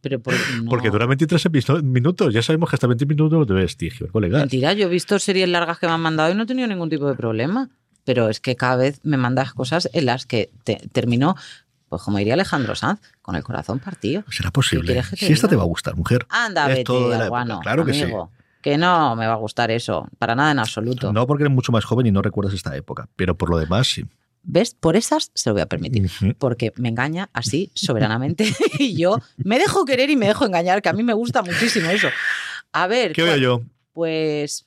Pero 0.00 0.20
por, 0.20 0.34
no. 0.62 0.68
Porque 0.70 0.90
dura 0.90 1.06
23 1.06 1.46
episo- 1.46 1.82
minutos. 1.82 2.32
Ya 2.32 2.42
sabemos 2.42 2.70
que 2.70 2.76
hasta 2.76 2.86
20 2.86 3.06
minutos 3.06 3.38
lo 3.38 3.46
te 3.46 3.52
ves, 3.52 3.76
tienes 3.76 3.98
que 3.98 4.04
ver, 4.04 4.12
colegas. 4.12 4.40
Mentira, 4.42 4.72
yo 4.72 4.86
he 4.86 4.90
visto 4.90 5.18
series 5.18 5.48
largas 5.48 5.78
que 5.78 5.86
me 5.86 5.92
han 5.92 6.00
mandado 6.00 6.30
y 6.32 6.34
no 6.34 6.44
he 6.44 6.46
tenido 6.46 6.68
ningún 6.68 6.90
tipo 6.90 7.08
de 7.08 7.14
problema. 7.14 7.70
Pero 8.04 8.28
es 8.28 8.38
que 8.38 8.54
cada 8.54 8.76
vez 8.76 9.00
me 9.02 9.16
mandas 9.16 9.52
cosas 9.52 9.90
en 9.92 10.06
las 10.06 10.26
que 10.26 10.50
te, 10.62 10.76
termino, 10.92 11.34
pues 11.88 12.02
como 12.02 12.18
diría 12.18 12.34
Alejandro 12.34 12.76
Sanz, 12.76 13.00
con 13.20 13.34
el 13.34 13.42
corazón 13.42 13.80
partido. 13.80 14.22
¿Será 14.30 14.50
¿Qué 14.50 14.52
posible? 14.52 15.02
Si 15.16 15.32
esta 15.32 15.48
te 15.48 15.56
va 15.56 15.62
a 15.64 15.66
gustar, 15.66 15.96
mujer. 15.96 16.24
Anda, 16.28 16.70
Es 16.70 16.78
vete, 16.78 16.92
de 16.92 17.24
época, 17.26 17.58
claro 17.62 17.84
que 17.84 17.94
sí. 17.94 18.04
Que 18.62 18.78
no 18.78 19.16
me 19.16 19.26
va 19.26 19.32
a 19.34 19.36
gustar 19.36 19.70
eso, 19.72 20.08
para 20.18 20.34
nada 20.36 20.52
en 20.52 20.58
absoluto. 20.60 21.12
No 21.12 21.26
porque 21.26 21.44
eres 21.44 21.54
mucho 21.54 21.72
más 21.72 21.84
joven 21.84 22.06
y 22.06 22.12
no 22.12 22.22
recuerdas 22.22 22.54
esta 22.54 22.76
época, 22.76 23.08
pero 23.16 23.36
por 23.36 23.50
lo 23.50 23.58
demás 23.58 23.88
sí. 23.88 24.04
¿Ves? 24.48 24.74
Por 24.78 24.94
esas 24.94 25.32
se 25.34 25.50
lo 25.50 25.54
voy 25.54 25.62
a 25.62 25.66
permitir. 25.66 26.08
Porque 26.38 26.72
me 26.76 26.88
engaña 26.88 27.28
así 27.32 27.70
soberanamente 27.74 28.46
y 28.78 28.96
yo 28.96 29.18
me 29.38 29.58
dejo 29.58 29.84
querer 29.84 30.08
y 30.10 30.16
me 30.16 30.26
dejo 30.28 30.46
engañar, 30.46 30.80
que 30.82 30.88
a 30.88 30.92
mí 30.92 31.02
me 31.02 31.14
gusta 31.14 31.42
muchísimo 31.42 31.90
eso. 31.90 32.08
A 32.72 32.86
ver, 32.86 33.12
¿Qué 33.12 33.22
veo 33.22 33.36
yo? 33.36 33.62
Pues. 33.92 34.66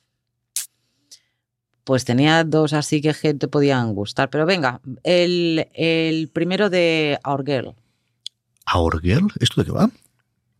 Pues 1.84 2.04
tenía 2.04 2.44
dos 2.44 2.72
así 2.74 3.00
que 3.00 3.12
te 3.14 3.48
podían 3.48 3.94
gustar. 3.94 4.28
Pero 4.30 4.44
venga, 4.46 4.80
el, 5.02 5.66
el 5.74 6.28
primero 6.28 6.68
de 6.70 7.18
Our 7.24 7.44
Girl. 7.44 7.74
¿Our 8.74 9.00
Girl? 9.00 9.32
¿Esto 9.40 9.60
de 9.62 9.64
qué 9.66 9.72
va? 9.72 9.90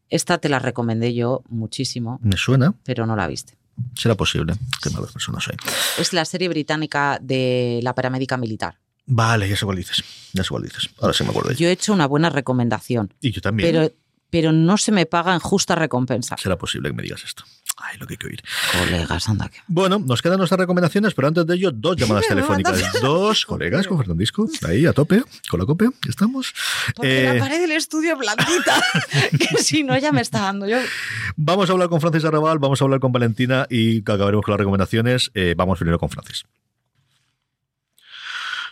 Esta 0.09 0.39
te 0.39 0.49
la 0.49 0.59
recomendé 0.59 1.15
yo 1.15 1.43
muchísimo, 1.49 2.19
Me 2.23 2.37
suena. 2.37 2.75
pero 2.85 3.07
no 3.07 3.15
la 3.15 3.29
viste. 3.29 3.57
Será 3.95 4.15
posible. 4.17 4.55
Qué 4.83 4.91
malas 4.91 5.13
personas 5.13 5.45
soy. 5.45 5.57
Es 5.99 6.13
la 6.13 6.25
serie 6.25 6.49
británica 6.49 7.19
de 7.23 7.81
la 7.83 7.95
paramédica 7.95 8.37
militar. 8.37 8.79
Vale, 9.07 9.49
ya 9.49 9.57
sé 9.57 9.65
cuál 9.65 9.77
dices. 9.79 10.03
Ya 10.33 10.43
sé 10.45 10.49
cuál 10.51 10.63
dices. 10.63 10.89
Ahora 11.01 11.13
sí 11.13 11.25
me 11.25 11.31
acuerdo. 11.31 11.53
Yo 11.53 11.69
he 11.69 11.73
hecho 11.73 11.93
una 11.93 12.07
buena 12.07 12.31
recomendación, 12.31 13.13
Y 13.21 13.33
yo 13.33 13.41
también. 13.41 13.71
pero, 13.73 13.93
pero 14.31 14.53
no 14.53 14.77
se 14.77 14.93
me 14.93 15.07
paga 15.07 15.35
en 15.35 15.41
justa 15.41 15.75
recompensa. 15.75 16.37
Será 16.39 16.57
posible 16.57 16.91
que 16.91 16.95
me 16.95 17.03
digas 17.03 17.25
esto. 17.25 17.45
Ay, 17.83 17.97
lo 17.99 18.07
que 18.07 18.13
hay 18.13 18.19
que 18.19 18.27
oír. 18.27 18.43
Colegas, 18.79 19.27
anda 19.31 19.49
que. 19.49 19.57
Bueno, 19.67 19.99
nos 19.99 20.21
quedan 20.21 20.37
nuestras 20.37 20.61
recomendaciones, 20.61 21.15
pero 21.15 21.29
antes 21.29 21.47
de 21.47 21.55
ello, 21.55 21.71
dos 21.73 21.97
llamadas 21.97 22.27
telefónicas. 22.29 23.01
Dos 23.01 23.47
colegas 23.47 23.87
con 23.87 23.97
Fernandisco. 23.97 24.47
Ahí, 24.69 24.85
a 24.85 24.93
tope, 24.93 25.23
con 25.49 25.59
la 25.61 25.65
copia. 25.65 25.91
¿Estamos? 26.07 26.53
Porque 26.95 27.23
Eh, 27.31 27.35
la 27.35 27.41
pared 27.41 27.59
del 27.59 27.73
estudio 27.73 28.13
es 28.13 28.19
blandita. 28.19 28.83
que 29.39 29.63
si 29.63 29.83
no, 29.83 29.97
ya 29.97 30.13
me 30.13 30.21
está 30.21 30.41
dando 30.41 30.69
yo. 30.69 30.77
Vamos 31.37 31.71
a 31.71 31.73
hablar 31.73 31.89
con 31.89 32.03
Francis 32.03 32.25
Arrabal, 32.27 32.59
vamos 32.59 32.83
a 32.83 32.85
hablar 32.85 33.01
con 33.01 33.13
Valentina 33.13 33.67
y 33.71 34.01
acabaremos 34.01 34.45
con 34.45 34.53
las 34.53 34.59
recomendaciones. 34.59 35.31
Eh, 35.35 35.55
vamos 35.57 35.79
primero 35.79 35.99
con 35.99 36.11
Francis. 36.11 36.45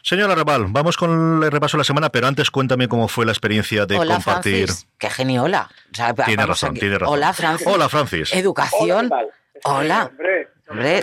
Señor 0.02 0.30
Arrabal, 0.30 0.66
vamos 0.68 0.96
con 0.96 1.42
el 1.42 1.50
repaso 1.50 1.76
de 1.76 1.80
la 1.80 1.84
semana, 1.84 2.08
pero 2.10 2.26
antes 2.26 2.50
cuéntame 2.50 2.88
cómo 2.88 3.08
fue 3.08 3.26
la 3.26 3.32
experiencia 3.32 3.86
de 3.86 3.96
Hola, 3.98 4.14
compartir. 4.14 4.66
Francis. 4.66 4.88
Qué 4.98 5.10
geniola. 5.10 5.68
O 5.92 5.94
sea, 5.94 6.14
Tiene 6.14 6.46
razón, 6.46 6.70
aquí. 6.70 6.80
tiene 6.80 6.98
razón. 6.98 7.14
Hola, 7.14 7.32
Francis. 7.32 7.66
Hola, 7.66 7.88
Francis. 7.88 8.34
Educación. 8.34 9.10
Hola. 9.64 10.06
Hombre, 10.10 10.48
Hombre. 10.68 11.02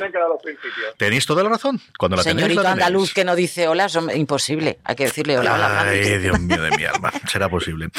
Tenéis 0.98 1.26
toda 1.26 1.44
la 1.44 1.50
razón. 1.50 1.82
Cuando 1.98 2.16
la 2.18 2.24
tenéis, 2.24 2.44
Señorito 2.44 2.62
la 2.64 2.70
tenéis. 2.70 2.86
andaluz 2.86 3.14
que 3.14 3.26
no 3.26 3.36
dice 3.36 3.68
hola, 3.68 3.86
es 3.86 3.98
imposible. 4.16 4.80
Hay 4.84 4.96
que 4.96 5.06
decirle 5.06 5.38
hola, 5.40 5.56
hola, 5.56 5.82
Ay, 5.82 5.98
Francis. 6.04 6.22
Dios 6.22 6.40
mío 6.40 6.62
de 6.62 6.78
mi 6.78 6.84
alma. 6.86 7.12
Será 7.28 7.50
posible. 7.50 7.90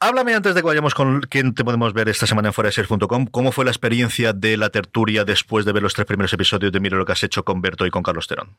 Háblame 0.00 0.34
antes 0.34 0.54
de 0.54 0.60
que 0.60 0.66
vayamos 0.66 0.94
con 0.94 1.20
quién 1.22 1.54
te 1.54 1.64
podemos 1.64 1.92
ver 1.92 2.08
esta 2.08 2.26
semana 2.26 2.48
en 2.48 2.54
fueradeseries.com. 2.54 3.26
¿Cómo 3.26 3.50
fue 3.50 3.64
la 3.64 3.72
experiencia 3.72 4.32
de 4.32 4.56
la 4.56 4.70
tertulia 4.70 5.24
después 5.24 5.64
de 5.64 5.72
ver 5.72 5.82
los 5.82 5.92
tres 5.94 6.06
primeros 6.06 6.32
episodios 6.32 6.70
de 6.70 6.78
Mira 6.78 6.96
lo 6.96 7.04
que 7.04 7.12
has 7.12 7.22
hecho 7.24 7.44
con 7.44 7.60
Berto 7.60 7.84
y 7.84 7.90
con 7.90 8.04
Carlos 8.04 8.28
Terón? 8.28 8.56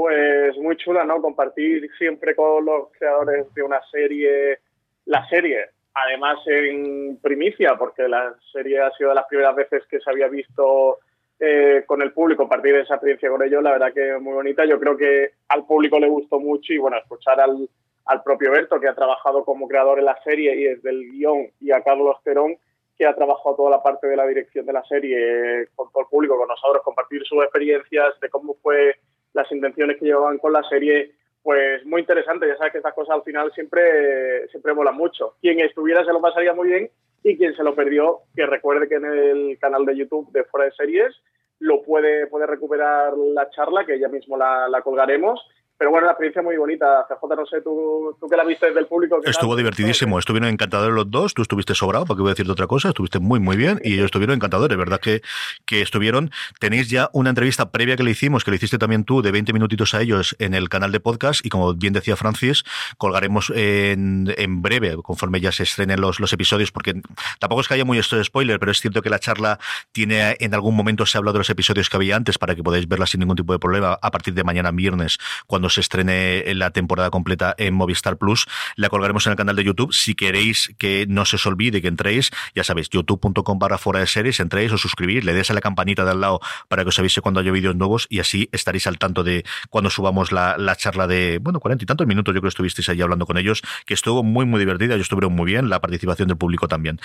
Pues 0.00 0.56
muy 0.56 0.78
chula, 0.78 1.04
¿no? 1.04 1.20
Compartir 1.20 1.86
siempre 1.98 2.34
con 2.34 2.64
los 2.64 2.88
creadores 2.98 3.52
de 3.52 3.62
una 3.62 3.82
serie, 3.90 4.58
la 5.04 5.28
serie, 5.28 5.66
además 5.92 6.38
en 6.46 7.18
primicia, 7.20 7.76
porque 7.76 8.08
la 8.08 8.34
serie 8.50 8.80
ha 8.80 8.90
sido 8.92 9.10
de 9.10 9.16
las 9.16 9.26
primeras 9.26 9.54
veces 9.54 9.82
que 9.90 10.00
se 10.00 10.08
había 10.08 10.28
visto 10.28 11.00
eh, 11.38 11.84
con 11.86 12.00
el 12.00 12.14
público, 12.14 12.44
compartir 12.44 12.76
esa 12.76 12.94
experiencia 12.94 13.28
con 13.28 13.42
ellos, 13.42 13.62
la 13.62 13.72
verdad 13.72 13.92
que 13.92 14.16
muy 14.16 14.32
bonita. 14.32 14.64
Yo 14.64 14.80
creo 14.80 14.96
que 14.96 15.32
al 15.48 15.66
público 15.66 16.00
le 16.00 16.08
gustó 16.08 16.40
mucho 16.40 16.72
y 16.72 16.78
bueno, 16.78 16.96
escuchar 16.96 17.38
al, 17.38 17.68
al 18.06 18.22
propio 18.22 18.52
Berto, 18.52 18.80
que 18.80 18.88
ha 18.88 18.94
trabajado 18.94 19.44
como 19.44 19.68
creador 19.68 19.98
en 19.98 20.06
la 20.06 20.18
serie 20.24 20.54
y 20.54 20.64
desde 20.64 20.88
el 20.88 21.10
guion, 21.10 21.50
y 21.60 21.72
a 21.72 21.82
Carlos 21.82 22.16
Terón, 22.24 22.56
que 22.96 23.04
ha 23.04 23.14
trabajado 23.14 23.54
toda 23.54 23.70
la 23.72 23.82
parte 23.82 24.06
de 24.06 24.16
la 24.16 24.26
dirección 24.26 24.64
de 24.64 24.72
la 24.72 24.84
serie 24.84 25.18
eh, 25.60 25.68
con 25.76 25.92
todo 25.92 26.04
el 26.04 26.08
público, 26.08 26.38
con 26.38 26.48
nosotros, 26.48 26.82
compartir 26.82 27.22
sus 27.26 27.42
experiencias 27.42 28.18
de 28.18 28.30
cómo 28.30 28.56
fue 28.62 28.96
las 29.32 29.50
intenciones 29.52 29.98
que 29.98 30.06
llevaban 30.06 30.38
con 30.38 30.52
la 30.52 30.62
serie, 30.64 31.12
pues 31.42 31.84
muy 31.86 32.00
interesante. 32.00 32.46
Ya 32.46 32.56
sabes 32.56 32.72
que 32.72 32.78
estas 32.78 32.94
cosas 32.94 33.16
al 33.16 33.22
final 33.22 33.52
siempre, 33.52 34.48
siempre 34.48 34.74
molan 34.74 34.96
mucho. 34.96 35.34
Quien 35.40 35.60
estuviera 35.60 36.04
se 36.04 36.12
lo 36.12 36.20
pasaría 36.20 36.52
muy 36.52 36.68
bien 36.68 36.90
y 37.22 37.36
quien 37.36 37.54
se 37.54 37.62
lo 37.62 37.74
perdió, 37.74 38.20
que 38.34 38.46
recuerde 38.46 38.88
que 38.88 38.96
en 38.96 39.04
el 39.04 39.58
canal 39.58 39.84
de 39.84 39.96
YouTube 39.96 40.30
de 40.32 40.44
Fuera 40.44 40.66
de 40.66 40.72
Series 40.72 41.14
lo 41.58 41.82
puede, 41.82 42.26
puede 42.26 42.46
recuperar 42.46 43.16
la 43.16 43.50
charla, 43.50 43.84
que 43.84 43.98
ya 43.98 44.08
mismo 44.08 44.36
la, 44.36 44.68
la 44.68 44.80
colgaremos. 44.82 45.40
Pero 45.80 45.92
bueno, 45.92 46.08
la 46.08 46.12
experiencia 46.12 46.42
muy 46.42 46.58
bonita. 46.58 47.06
CJ, 47.08 47.34
no 47.34 47.46
sé, 47.46 47.62
tú, 47.62 48.14
tú 48.20 48.28
que 48.28 48.36
la 48.36 48.44
viste 48.44 48.66
desde 48.66 48.80
el 48.80 48.86
público. 48.86 49.18
Estuvo 49.24 49.56
divertidísimo, 49.56 50.18
estuvieron 50.18 50.50
encantadores 50.50 50.94
los 50.94 51.10
dos, 51.10 51.32
tú 51.32 51.40
estuviste 51.40 51.74
sobrado, 51.74 52.04
para 52.04 52.16
que 52.16 52.20
voy 52.20 52.28
a 52.28 52.32
decirte 52.32 52.52
otra 52.52 52.66
cosa, 52.66 52.88
estuviste 52.88 53.18
muy, 53.18 53.40
muy 53.40 53.56
bien 53.56 53.80
y 53.82 53.94
ellos 53.94 54.04
estuvieron 54.04 54.36
encantadores, 54.36 54.76
¿verdad? 54.76 55.00
Que, 55.00 55.22
que 55.64 55.80
estuvieron. 55.80 56.32
Tenéis 56.58 56.90
ya 56.90 57.08
una 57.14 57.30
entrevista 57.30 57.70
previa 57.70 57.96
que 57.96 58.02
le 58.02 58.10
hicimos, 58.10 58.44
que 58.44 58.50
le 58.50 58.58
hiciste 58.58 58.76
también 58.76 59.04
tú, 59.04 59.22
de 59.22 59.32
20 59.32 59.54
minutitos 59.54 59.94
a 59.94 60.02
ellos 60.02 60.36
en 60.38 60.52
el 60.52 60.68
canal 60.68 60.92
de 60.92 61.00
podcast 61.00 61.46
y 61.46 61.48
como 61.48 61.72
bien 61.72 61.94
decía 61.94 62.14
Francis, 62.14 62.62
colgaremos 62.98 63.50
en, 63.56 64.34
en 64.36 64.60
breve, 64.60 64.98
conforme 65.02 65.40
ya 65.40 65.50
se 65.50 65.62
estrenen 65.62 65.98
los, 65.98 66.20
los 66.20 66.30
episodios, 66.34 66.72
porque 66.72 67.00
tampoco 67.38 67.62
es 67.62 67.68
que 67.68 67.72
haya 67.72 67.86
muy 67.86 67.96
esto 67.96 68.18
de 68.18 68.24
spoiler, 68.24 68.60
pero 68.60 68.70
es 68.70 68.82
cierto 68.82 69.00
que 69.00 69.08
la 69.08 69.18
charla 69.18 69.58
tiene, 69.92 70.36
en 70.40 70.52
algún 70.52 70.76
momento 70.76 71.06
se 71.06 71.16
ha 71.16 71.20
hablado 71.20 71.32
de 71.32 71.38
los 71.38 71.48
episodios 71.48 71.88
que 71.88 71.96
había 71.96 72.16
antes 72.16 72.36
para 72.36 72.54
que 72.54 72.62
podáis 72.62 72.86
verla 72.86 73.06
sin 73.06 73.20
ningún 73.20 73.36
tipo 73.36 73.54
de 73.54 73.58
problema 73.58 73.98
a 74.02 74.10
partir 74.10 74.34
de 74.34 74.44
mañana 74.44 74.72
viernes, 74.72 75.16
cuando 75.46 75.69
se 75.70 75.80
estrene 75.80 76.44
la 76.54 76.70
temporada 76.70 77.10
completa 77.10 77.54
en 77.58 77.74
Movistar 77.74 78.18
Plus. 78.18 78.46
La 78.76 78.88
colgaremos 78.88 79.26
en 79.26 79.32
el 79.32 79.36
canal 79.36 79.56
de 79.56 79.64
YouTube. 79.64 79.92
Si 79.92 80.14
queréis 80.14 80.74
que 80.78 81.06
no 81.08 81.24
se 81.24 81.36
os 81.36 81.46
olvide 81.46 81.80
que 81.80 81.88
entréis, 81.88 82.30
ya 82.54 82.64
sabéis, 82.64 82.88
youtube.com 82.90 83.58
barra 83.58 83.78
fuera 83.78 84.00
de 84.00 84.06
series, 84.06 84.40
entréis, 84.40 84.72
o 84.72 84.78
suscribís, 84.78 85.24
le 85.24 85.32
des 85.32 85.50
a 85.50 85.54
la 85.54 85.60
campanita 85.60 86.04
de 86.04 86.10
al 86.10 86.20
lado 86.20 86.40
para 86.68 86.82
que 86.82 86.88
os 86.88 86.98
avise 86.98 87.20
cuando 87.20 87.40
haya 87.40 87.52
vídeos 87.52 87.76
nuevos 87.76 88.06
y 88.10 88.20
así 88.20 88.48
estaréis 88.52 88.86
al 88.86 88.98
tanto 88.98 89.22
de 89.22 89.44
cuando 89.70 89.90
subamos 89.90 90.32
la, 90.32 90.56
la 90.58 90.76
charla 90.76 91.06
de, 91.06 91.38
bueno, 91.40 91.60
cuarenta 91.60 91.84
y 91.84 91.86
tantos 91.86 92.06
minutos 92.06 92.34
yo 92.34 92.40
creo 92.40 92.48
que 92.48 92.48
estuvisteis 92.48 92.88
ahí 92.88 93.00
hablando 93.00 93.26
con 93.26 93.38
ellos, 93.38 93.62
que 93.86 93.94
estuvo 93.94 94.22
muy, 94.22 94.44
muy 94.44 94.58
divertida, 94.58 94.94
ellos 94.94 95.06
estuvieron 95.06 95.32
muy 95.32 95.46
bien, 95.46 95.68
la 95.68 95.80
participación 95.80 96.28
del 96.28 96.36
público 96.36 96.68
también. 96.68 97.00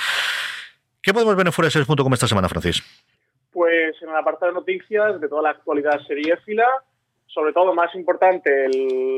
¿Qué 1.02 1.14
podemos 1.14 1.36
ver 1.36 1.46
en 1.46 1.54
fuera 1.54 1.68
de 1.68 1.72
series.com 1.72 2.14
esta 2.14 2.28
semana, 2.28 2.50
Francis? 2.50 2.84
Pues 3.52 3.96
en 4.02 4.10
el 4.10 4.16
apartado 4.16 4.52
de 4.52 4.60
noticias 4.60 5.22
de 5.22 5.30
toda 5.30 5.44
la 5.44 5.52
actualidad 5.52 6.00
seriéfila, 6.08 6.66
sobre 7.36 7.52
todo 7.52 7.74
más 7.74 7.94
importante 7.96 8.70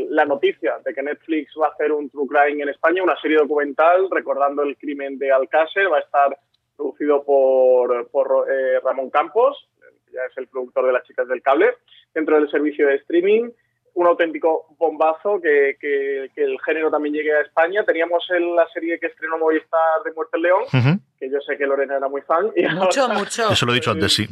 la 0.09 0.25
noticia 0.25 0.79
de 0.83 0.91
que 0.91 1.03
Netflix 1.03 1.53
va 1.61 1.67
a 1.67 1.69
hacer 1.69 1.91
un 1.91 2.09
True 2.09 2.27
Crime 2.27 2.63
en 2.63 2.69
España, 2.69 3.03
una 3.03 3.15
serie 3.21 3.37
documental 3.37 4.09
recordando 4.09 4.63
el 4.63 4.75
crimen 4.75 5.19
de 5.19 5.31
Alcácer, 5.31 5.89
va 5.89 5.97
a 5.97 6.01
estar 6.01 6.37
producido 6.75 7.23
por, 7.23 8.09
por 8.09 8.47
eh, 8.49 8.79
Ramón 8.83 9.11
Campos, 9.11 9.69
que 10.07 10.13
ya 10.13 10.21
es 10.29 10.35
el 10.37 10.47
productor 10.47 10.87
de 10.87 10.93
Las 10.93 11.03
Chicas 11.03 11.27
del 11.27 11.43
Cable, 11.43 11.75
dentro 12.11 12.37
del 12.37 12.49
servicio 12.49 12.87
de 12.87 12.95
streaming. 12.95 13.51
Un 13.97 14.05
auténtico 14.05 14.67
bombazo 14.77 15.41
que, 15.41 15.75
que, 15.81 16.29
que 16.35 16.43
el 16.43 16.59
género 16.61 16.91
también 16.91 17.15
llegue 17.15 17.33
a 17.33 17.41
España. 17.41 17.83
Teníamos 17.83 18.23
el, 18.29 18.55
la 18.55 18.67
serie 18.69 18.99
que 18.99 19.07
estrenó 19.07 19.39
Movistar 19.39 20.03
de 20.05 20.11
Muerte 20.13 20.37
en 20.37 20.43
León, 20.43 20.63
uh 20.71 20.77
-huh. 20.77 20.99
que 21.19 21.29
yo 21.31 21.39
sé 21.41 21.57
que 21.57 21.65
Lorena 21.65 21.97
era 21.97 22.07
muy 22.07 22.21
fan. 22.21 22.51
Y 22.55 22.61
mucho, 22.67 23.01
ahora, 23.01 23.15
mucho. 23.15 23.49
Eso 23.49 23.65
lo 23.65 23.71
he 23.71 23.75
dicho 23.75 23.91
antes, 23.91 24.13
sí. 24.13 24.27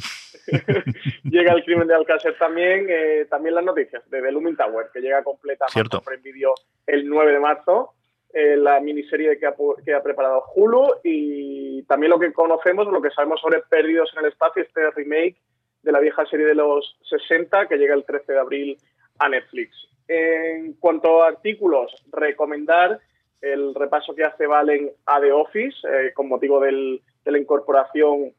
llega 1.23 1.53
el 1.53 1.63
crimen 1.63 1.87
de 1.87 1.95
Alcácer 1.95 2.37
también, 2.37 2.85
eh, 2.89 3.25
también 3.29 3.55
las 3.55 3.63
noticias 3.63 4.07
de 4.09 4.21
The 4.21 4.31
Looming 4.31 4.55
Tower, 4.55 4.87
que 4.93 5.01
llega 5.01 5.23
completa 5.23 5.65
Cierto. 5.69 6.03
vídeo 6.23 6.53
el 6.85 7.09
9 7.09 7.31
de 7.31 7.39
marzo, 7.39 7.93
eh, 8.33 8.55
la 8.57 8.79
miniserie 8.79 9.39
que 9.39 9.47
ha, 9.47 9.55
que 9.83 9.93
ha, 9.93 10.03
preparado 10.03 10.43
Hulu 10.55 10.97
y 11.03 11.83
también 11.83 12.11
lo 12.11 12.19
que 12.19 12.33
conocemos, 12.33 12.87
lo 12.87 13.01
que 13.01 13.09
sabemos 13.11 13.41
sobre 13.41 13.61
Perdidos 13.61 14.11
en 14.13 14.25
el 14.25 14.31
Espacio, 14.31 14.61
este 14.61 14.91
remake 14.91 15.37
de 15.81 15.91
la 15.91 15.99
vieja 15.99 16.25
serie 16.25 16.45
de 16.45 16.55
los 16.55 16.97
60 17.09 17.67
que 17.67 17.77
llega 17.77 17.95
el 17.95 18.03
13 18.03 18.33
de 18.33 18.39
abril 18.39 18.77
a 19.19 19.29
Netflix. 19.29 19.75
En 20.07 20.73
cuanto 20.73 21.23
a 21.23 21.29
artículos, 21.29 21.91
recomendar 22.11 22.99
el 23.41 23.73
repaso 23.75 24.15
que 24.15 24.23
hace 24.23 24.47
Valen 24.47 24.91
a 25.05 25.19
The 25.19 25.31
Office 25.31 25.77
eh, 25.87 26.13
con 26.13 26.27
motivo 26.27 26.59
del, 26.59 27.01
de 27.23 27.31
la 27.31 27.37
incorporación 27.37 28.33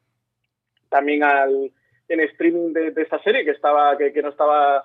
también 0.89 1.23
al, 1.23 1.73
en 2.09 2.21
streaming 2.21 2.73
de, 2.73 2.93
esta 2.97 3.23
serie 3.23 3.45
que 3.45 3.51
estaba 3.51 3.97
que, 3.97 4.13
que 4.13 4.23
no 4.23 4.31
estaba 4.31 4.85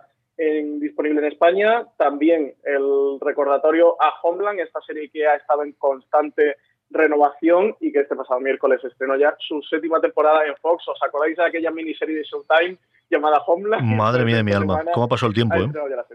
disponible 0.79 1.19
en 1.19 1.31
España. 1.31 1.85
También 1.97 2.55
el 2.63 3.19
recordatorio 3.19 3.95
a 4.01 4.13
Homeland, 4.23 4.59
esta 4.59 4.81
serie 4.81 5.09
que 5.09 5.27
ha 5.27 5.35
estado 5.35 5.63
en 5.63 5.73
constante 5.73 6.55
renovación 6.89 7.75
y 7.79 7.91
que 7.91 7.99
este 7.99 8.15
pasado 8.15 8.39
miércoles 8.39 8.83
estrenó 8.83 9.15
ya 9.17 9.35
su 9.39 9.61
séptima 9.61 10.01
temporada 10.01 10.45
en 10.45 10.55
Fox. 10.57 10.87
¿Os 10.87 11.01
acordáis 11.03 11.37
de 11.37 11.45
aquella 11.45 11.69
miniserie 11.69 12.17
de 12.17 12.23
Showtime 12.23 12.77
llamada 13.11 13.39
Homeland? 13.45 13.83
Madre 13.83 14.25
mía 14.25 14.37
de 14.37 14.43
mi 14.43 14.53
alma, 14.53 14.83
¿cómo 14.93 15.05
ha 15.05 15.09
pasado 15.09 15.27
el 15.29 15.35
tiempo? 15.35 15.55
Eh? 15.55 15.69
La. 15.73 16.05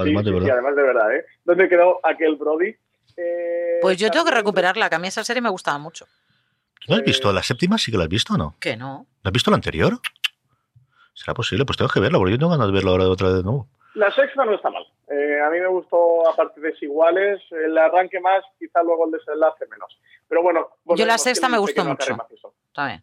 Además, 0.00 0.24
sí, 0.24 0.30
de 0.30 0.32
verdad. 0.32 0.46
Sí, 0.46 0.50
además 0.50 0.76
de 0.76 0.82
verdad, 0.82 1.14
¿eh? 1.14 1.24
¿Dónde 1.44 1.68
quedó 1.68 2.00
aquel 2.02 2.36
Brody? 2.36 2.74
Eh, 3.16 3.78
pues 3.80 3.96
yo 3.98 4.10
tengo 4.10 4.24
que 4.24 4.30
recuperarla, 4.30 4.88
que 4.88 4.94
a 4.94 4.98
mí 4.98 5.08
esa 5.08 5.24
serie 5.24 5.42
me 5.42 5.50
gustaba 5.50 5.78
mucho. 5.78 6.06
¿No 6.88 6.96
has 6.96 7.02
visto 7.02 7.32
la 7.32 7.42
séptima? 7.42 7.76
¿Sí 7.76 7.90
que 7.90 7.98
la 7.98 8.04
has 8.04 8.08
visto 8.08 8.34
o 8.34 8.38
no? 8.38 8.56
Que 8.60 8.76
no. 8.76 9.06
¿No 9.22 9.28
has 9.28 9.32
visto 9.32 9.50
la 9.50 9.56
anterior? 9.56 9.98
¿Será 11.12 11.34
posible? 11.34 11.64
Pues 11.64 11.76
tengo 11.76 11.90
que 11.90 12.00
verla, 12.00 12.18
porque 12.18 12.32
yo 12.32 12.38
tengo 12.38 12.52
ganas 12.52 12.68
de 12.68 12.72
verla 12.72 12.92
ahora 12.92 13.04
de 13.04 13.10
otra 13.10 13.28
vez 13.28 13.36
de 13.38 13.42
nuevo. 13.42 13.68
La 13.94 14.10
sexta 14.14 14.44
no 14.44 14.54
está 14.54 14.70
mal. 14.70 14.86
Eh, 15.10 15.40
a 15.44 15.50
mí 15.50 15.58
me 15.58 15.66
gustó 15.66 16.28
a 16.28 16.36
partes 16.36 16.62
desiguales. 16.62 17.42
El 17.50 17.76
arranque 17.76 18.20
más, 18.20 18.44
quizá 18.58 18.82
luego 18.82 19.06
el 19.06 19.12
desenlace 19.12 19.66
menos. 19.66 19.98
Pero 20.28 20.42
bueno. 20.42 20.68
Yo 20.96 21.04
la 21.04 21.18
sexta 21.18 21.48
me 21.48 21.58
gustó 21.58 21.84
mucho. 21.84 22.16
Está 22.68 22.86
bien. 22.86 23.02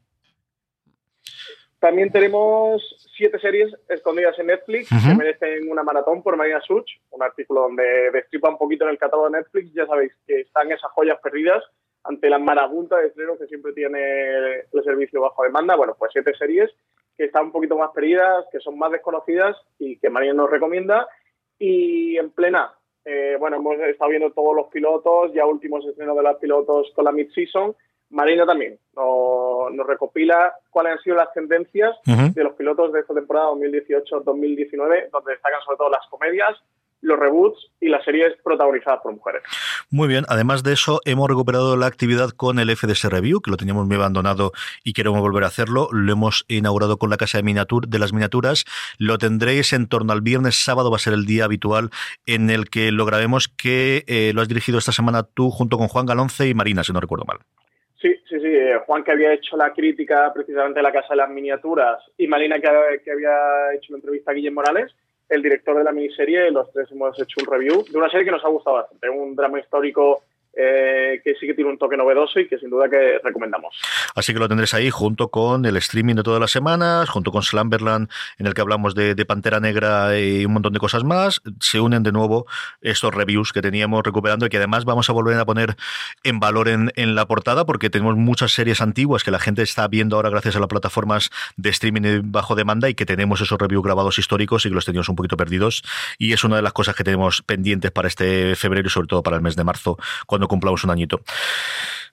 También 1.85 2.11
tenemos 2.11 2.81
siete 3.15 3.37
series 3.37 3.71
escondidas 3.89 4.39
en 4.39 4.47
Netflix 4.47 4.91
uh 4.91 4.95
-huh. 4.95 5.07
que 5.07 5.17
merecen 5.17 5.69
una 5.69 5.83
maratón 5.83 6.23
por 6.23 6.35
Marina 6.35 6.59
Such, 6.61 6.89
un 7.11 7.21
artículo 7.21 7.61
donde 7.61 8.09
destripa 8.09 8.49
un 8.49 8.57
poquito 8.57 8.85
en 8.85 8.89
el 8.89 8.97
catálogo 8.97 9.29
de 9.29 9.37
Netflix. 9.37 9.71
Ya 9.71 9.85
sabéis 9.85 10.11
que 10.25 10.41
están 10.41 10.71
esas 10.71 10.91
joyas 10.93 11.19
perdidas 11.21 11.63
ante 12.03 12.27
la 12.27 12.39
marabunta 12.39 12.97
de 12.97 13.09
estreno 13.09 13.37
que 13.37 13.45
siempre 13.45 13.71
tiene 13.73 13.99
el 14.73 14.83
servicio 14.83 15.21
bajo 15.21 15.43
demanda. 15.43 15.75
Bueno, 15.75 15.95
pues 15.95 16.11
siete 16.11 16.33
series 16.33 16.71
que 17.15 17.25
están 17.25 17.45
un 17.45 17.51
poquito 17.51 17.77
más 17.77 17.91
perdidas, 17.91 18.47
que 18.51 18.59
son 18.61 18.79
más 18.79 18.91
desconocidas 18.91 19.55
y 19.77 19.99
que 19.99 20.09
Marina 20.09 20.33
nos 20.33 20.49
recomienda. 20.49 21.07
Y 21.59 22.17
en 22.17 22.31
plena, 22.31 22.73
eh, 23.05 23.37
bueno, 23.39 23.57
hemos 23.57 23.77
estado 23.81 24.09
viendo 24.09 24.31
todos 24.31 24.55
los 24.55 24.69
pilotos, 24.69 25.33
ya 25.33 25.45
últimos 25.45 25.85
estrenos 25.85 26.17
de 26.17 26.23
los 26.23 26.37
pilotos 26.37 26.91
con 26.95 27.05
la 27.05 27.11
mid-season. 27.11 27.75
Marina 28.09 28.45
también 28.45 28.79
nos, 28.95 29.73
nos, 29.73 29.87
recopila 29.87 30.53
cuáles 30.69 30.93
han 30.93 30.99
sido 30.99 31.15
las 31.15 31.33
tendencias 31.33 31.95
uh 32.07 32.11
-huh. 32.11 32.33
de 32.33 32.43
los 32.43 32.53
pilotos 32.53 32.93
de 32.93 32.99
esta 33.01 33.13
temporada 33.13 33.49
2018-2019, 33.51 35.09
donde 35.11 35.31
destacan 35.31 35.61
sobre 35.65 35.77
todo 35.77 35.89
las 35.89 36.07
comedias, 36.09 36.55
los 37.05 37.19
reboots 37.19 37.71
y 37.79 37.89
las 37.89 38.03
series 38.03 38.33
protagonizadas 38.43 39.01
por 39.01 39.13
mujeres. 39.13 39.43
Muy 39.89 40.07
bien, 40.07 40.25
además 40.27 40.63
de 40.63 40.73
eso, 40.73 41.01
hemos 41.05 41.29
recuperado 41.29 41.77
la 41.77 41.85
actividad 41.85 42.31
con 42.31 42.59
el 42.59 42.75
FDS 42.75 43.05
Review, 43.05 43.41
que 43.41 43.51
lo 43.51 43.57
teníamos 43.57 43.85
muy 43.85 43.95
abandonado 43.95 44.51
y 44.83 44.93
queremos 44.93 45.21
volver 45.21 45.43
a 45.43 45.47
hacerlo. 45.47 45.87
Lo 45.91 46.11
hemos 46.11 46.45
inaugurado 46.47 46.97
con 46.97 47.09
la 47.09 47.17
Casa 47.17 47.37
de, 47.37 47.43
miniatur 47.43 47.87
de 47.87 47.99
las 47.99 48.11
Miniaturas. 48.11 48.65
Lo 48.97 49.17
tendréis 49.17 49.73
en 49.73 49.87
torno 49.87 50.13
al 50.13 50.21
viernes, 50.21 50.63
sábado 50.63 50.89
va 50.89 50.97
a 50.97 50.99
ser 50.99 51.13
el 51.13 51.25
día 51.25 51.45
habitual 51.45 51.91
en 52.25 52.49
el 52.49 52.69
que 52.69 52.91
lo 52.91 53.05
grabemos, 53.05 53.47
que 53.47 54.03
eh, 54.07 54.31
lo 54.33 54.41
has 54.41 54.47
dirigido 54.47 54.79
esta 54.79 54.91
semana 54.91 55.23
tú 55.23 55.51
junto 55.51 55.77
con 55.77 55.87
Juan 55.87 56.05
Galonce 56.05 56.47
y 56.47 56.53
Marina, 56.53 56.83
si 56.83 56.91
no 56.91 56.99
recuerdo 56.99 57.25
mal. 57.25 57.37
Sí, 58.05 58.13
sí, 58.29 58.39
sí. 58.39 58.45
Eh, 58.45 58.79
Juan 58.85 59.03
que 59.03 59.13
había 59.13 59.33
hecho 59.33 59.57
la 59.57 59.73
crítica 59.73 60.31
precisamente 60.31 60.77
de 60.77 60.83
la 60.83 60.91
Casa 60.91 61.07
de 61.09 61.15
las 61.15 61.29
Miniaturas 61.31 62.03
y 62.19 62.27
Marina 62.27 62.59
que, 62.59 63.01
que 63.03 63.11
había 63.11 63.73
hecho 63.73 63.87
una 63.89 63.97
entrevista 63.97 64.29
a 64.29 64.35
Guillermo 64.35 64.61
Morales 64.61 64.93
el 65.27 65.41
director 65.41 65.75
de 65.75 65.83
la 65.83 65.91
miniserie, 65.91 66.51
los 66.51 66.71
tres 66.71 66.91
hemos 66.91 67.19
hecho 67.19 67.39
un 67.41 67.51
review 67.51 67.83
de 67.83 67.97
una 67.97 68.11
serie 68.11 68.25
que 68.25 68.31
nos 68.31 68.45
ha 68.45 68.49
gustado 68.49 68.75
bastante, 68.75 69.09
un 69.09 69.35
drama 69.35 69.59
histórico 69.59 70.21
eh, 70.55 71.21
que 71.23 71.35
sí 71.35 71.47
que 71.47 71.53
tiene 71.53 71.69
un 71.69 71.77
toque 71.77 71.97
novedoso 71.97 72.39
y 72.39 72.47
que 72.47 72.57
sin 72.57 72.69
duda 72.69 72.89
que 72.89 73.19
recomendamos. 73.23 73.75
Así 74.15 74.33
que 74.33 74.39
lo 74.39 74.47
tendréis 74.47 74.73
ahí 74.73 74.89
junto 74.89 75.29
con 75.29 75.65
el 75.65 75.75
streaming 75.77 76.15
de 76.15 76.23
todas 76.23 76.39
las 76.39 76.51
semanas, 76.51 77.09
junto 77.09 77.31
con 77.31 77.43
Slamberland, 77.43 78.09
en 78.37 78.47
el 78.47 78.53
que 78.53 78.61
hablamos 78.61 78.95
de, 78.95 79.15
Pantera 79.25 79.59
Negra 79.59 80.19
y 80.19 80.45
un 80.45 80.53
montón 80.53 80.71
de 80.73 80.79
cosas 80.79 81.03
más. 81.03 81.41
Se 81.59 81.79
unen 81.79 82.03
de 82.03 82.11
nuevo 82.11 82.45
estos 82.81 83.13
reviews 83.13 83.51
que 83.51 83.61
teníamos 83.61 84.03
recuperando 84.03 84.45
y 84.45 84.49
que 84.49 84.57
además 84.57 84.85
vamos 84.85 85.09
a 85.09 85.13
volver 85.13 85.37
a 85.39 85.45
poner 85.45 85.75
en 86.23 86.39
valor 86.39 86.67
en, 86.67 86.91
en 86.95 87.15
la 87.15 87.25
portada 87.25 87.65
porque 87.65 87.89
tenemos 87.89 88.15
muchas 88.15 88.51
series 88.51 88.81
antiguas 88.81 89.23
que 89.23 89.31
la 89.31 89.39
gente 89.39 89.63
está 89.63 89.87
viendo 89.87 90.15
ahora 90.15 90.29
gracias 90.29 90.55
a 90.55 90.59
las 90.59 90.67
plataformas 90.67 91.31
de 91.57 91.69
streaming 91.71 92.21
bajo 92.31 92.55
demanda 92.55 92.87
y 92.87 92.93
que 92.93 93.05
tenemos 93.05 93.41
esos 93.41 93.57
reviews 93.57 93.83
grabados 93.83 94.19
históricos 94.19 94.65
y 94.65 94.69
que 94.69 94.75
los 94.75 94.85
teníamos 94.85 95.09
un 95.09 95.15
poquito 95.15 95.37
perdidos. 95.37 95.83
Y 96.17 96.33
es 96.33 96.43
una 96.43 96.57
de 96.57 96.61
las 96.61 96.73
cosas 96.73 96.95
que 96.95 97.03
tenemos 97.03 97.41
pendientes 97.41 97.91
para 97.91 98.07
este 98.07 98.55
febrero 98.55 98.87
y 98.87 98.91
sobre 98.91 99.07
todo 99.07 99.23
para 99.23 99.37
el 99.37 99.41
mes 99.41 99.55
de 99.55 99.63
marzo, 99.63 99.97
cuando 100.27 100.44
cumplamos 100.47 100.83
un 100.83 100.91
añito. 100.91 101.21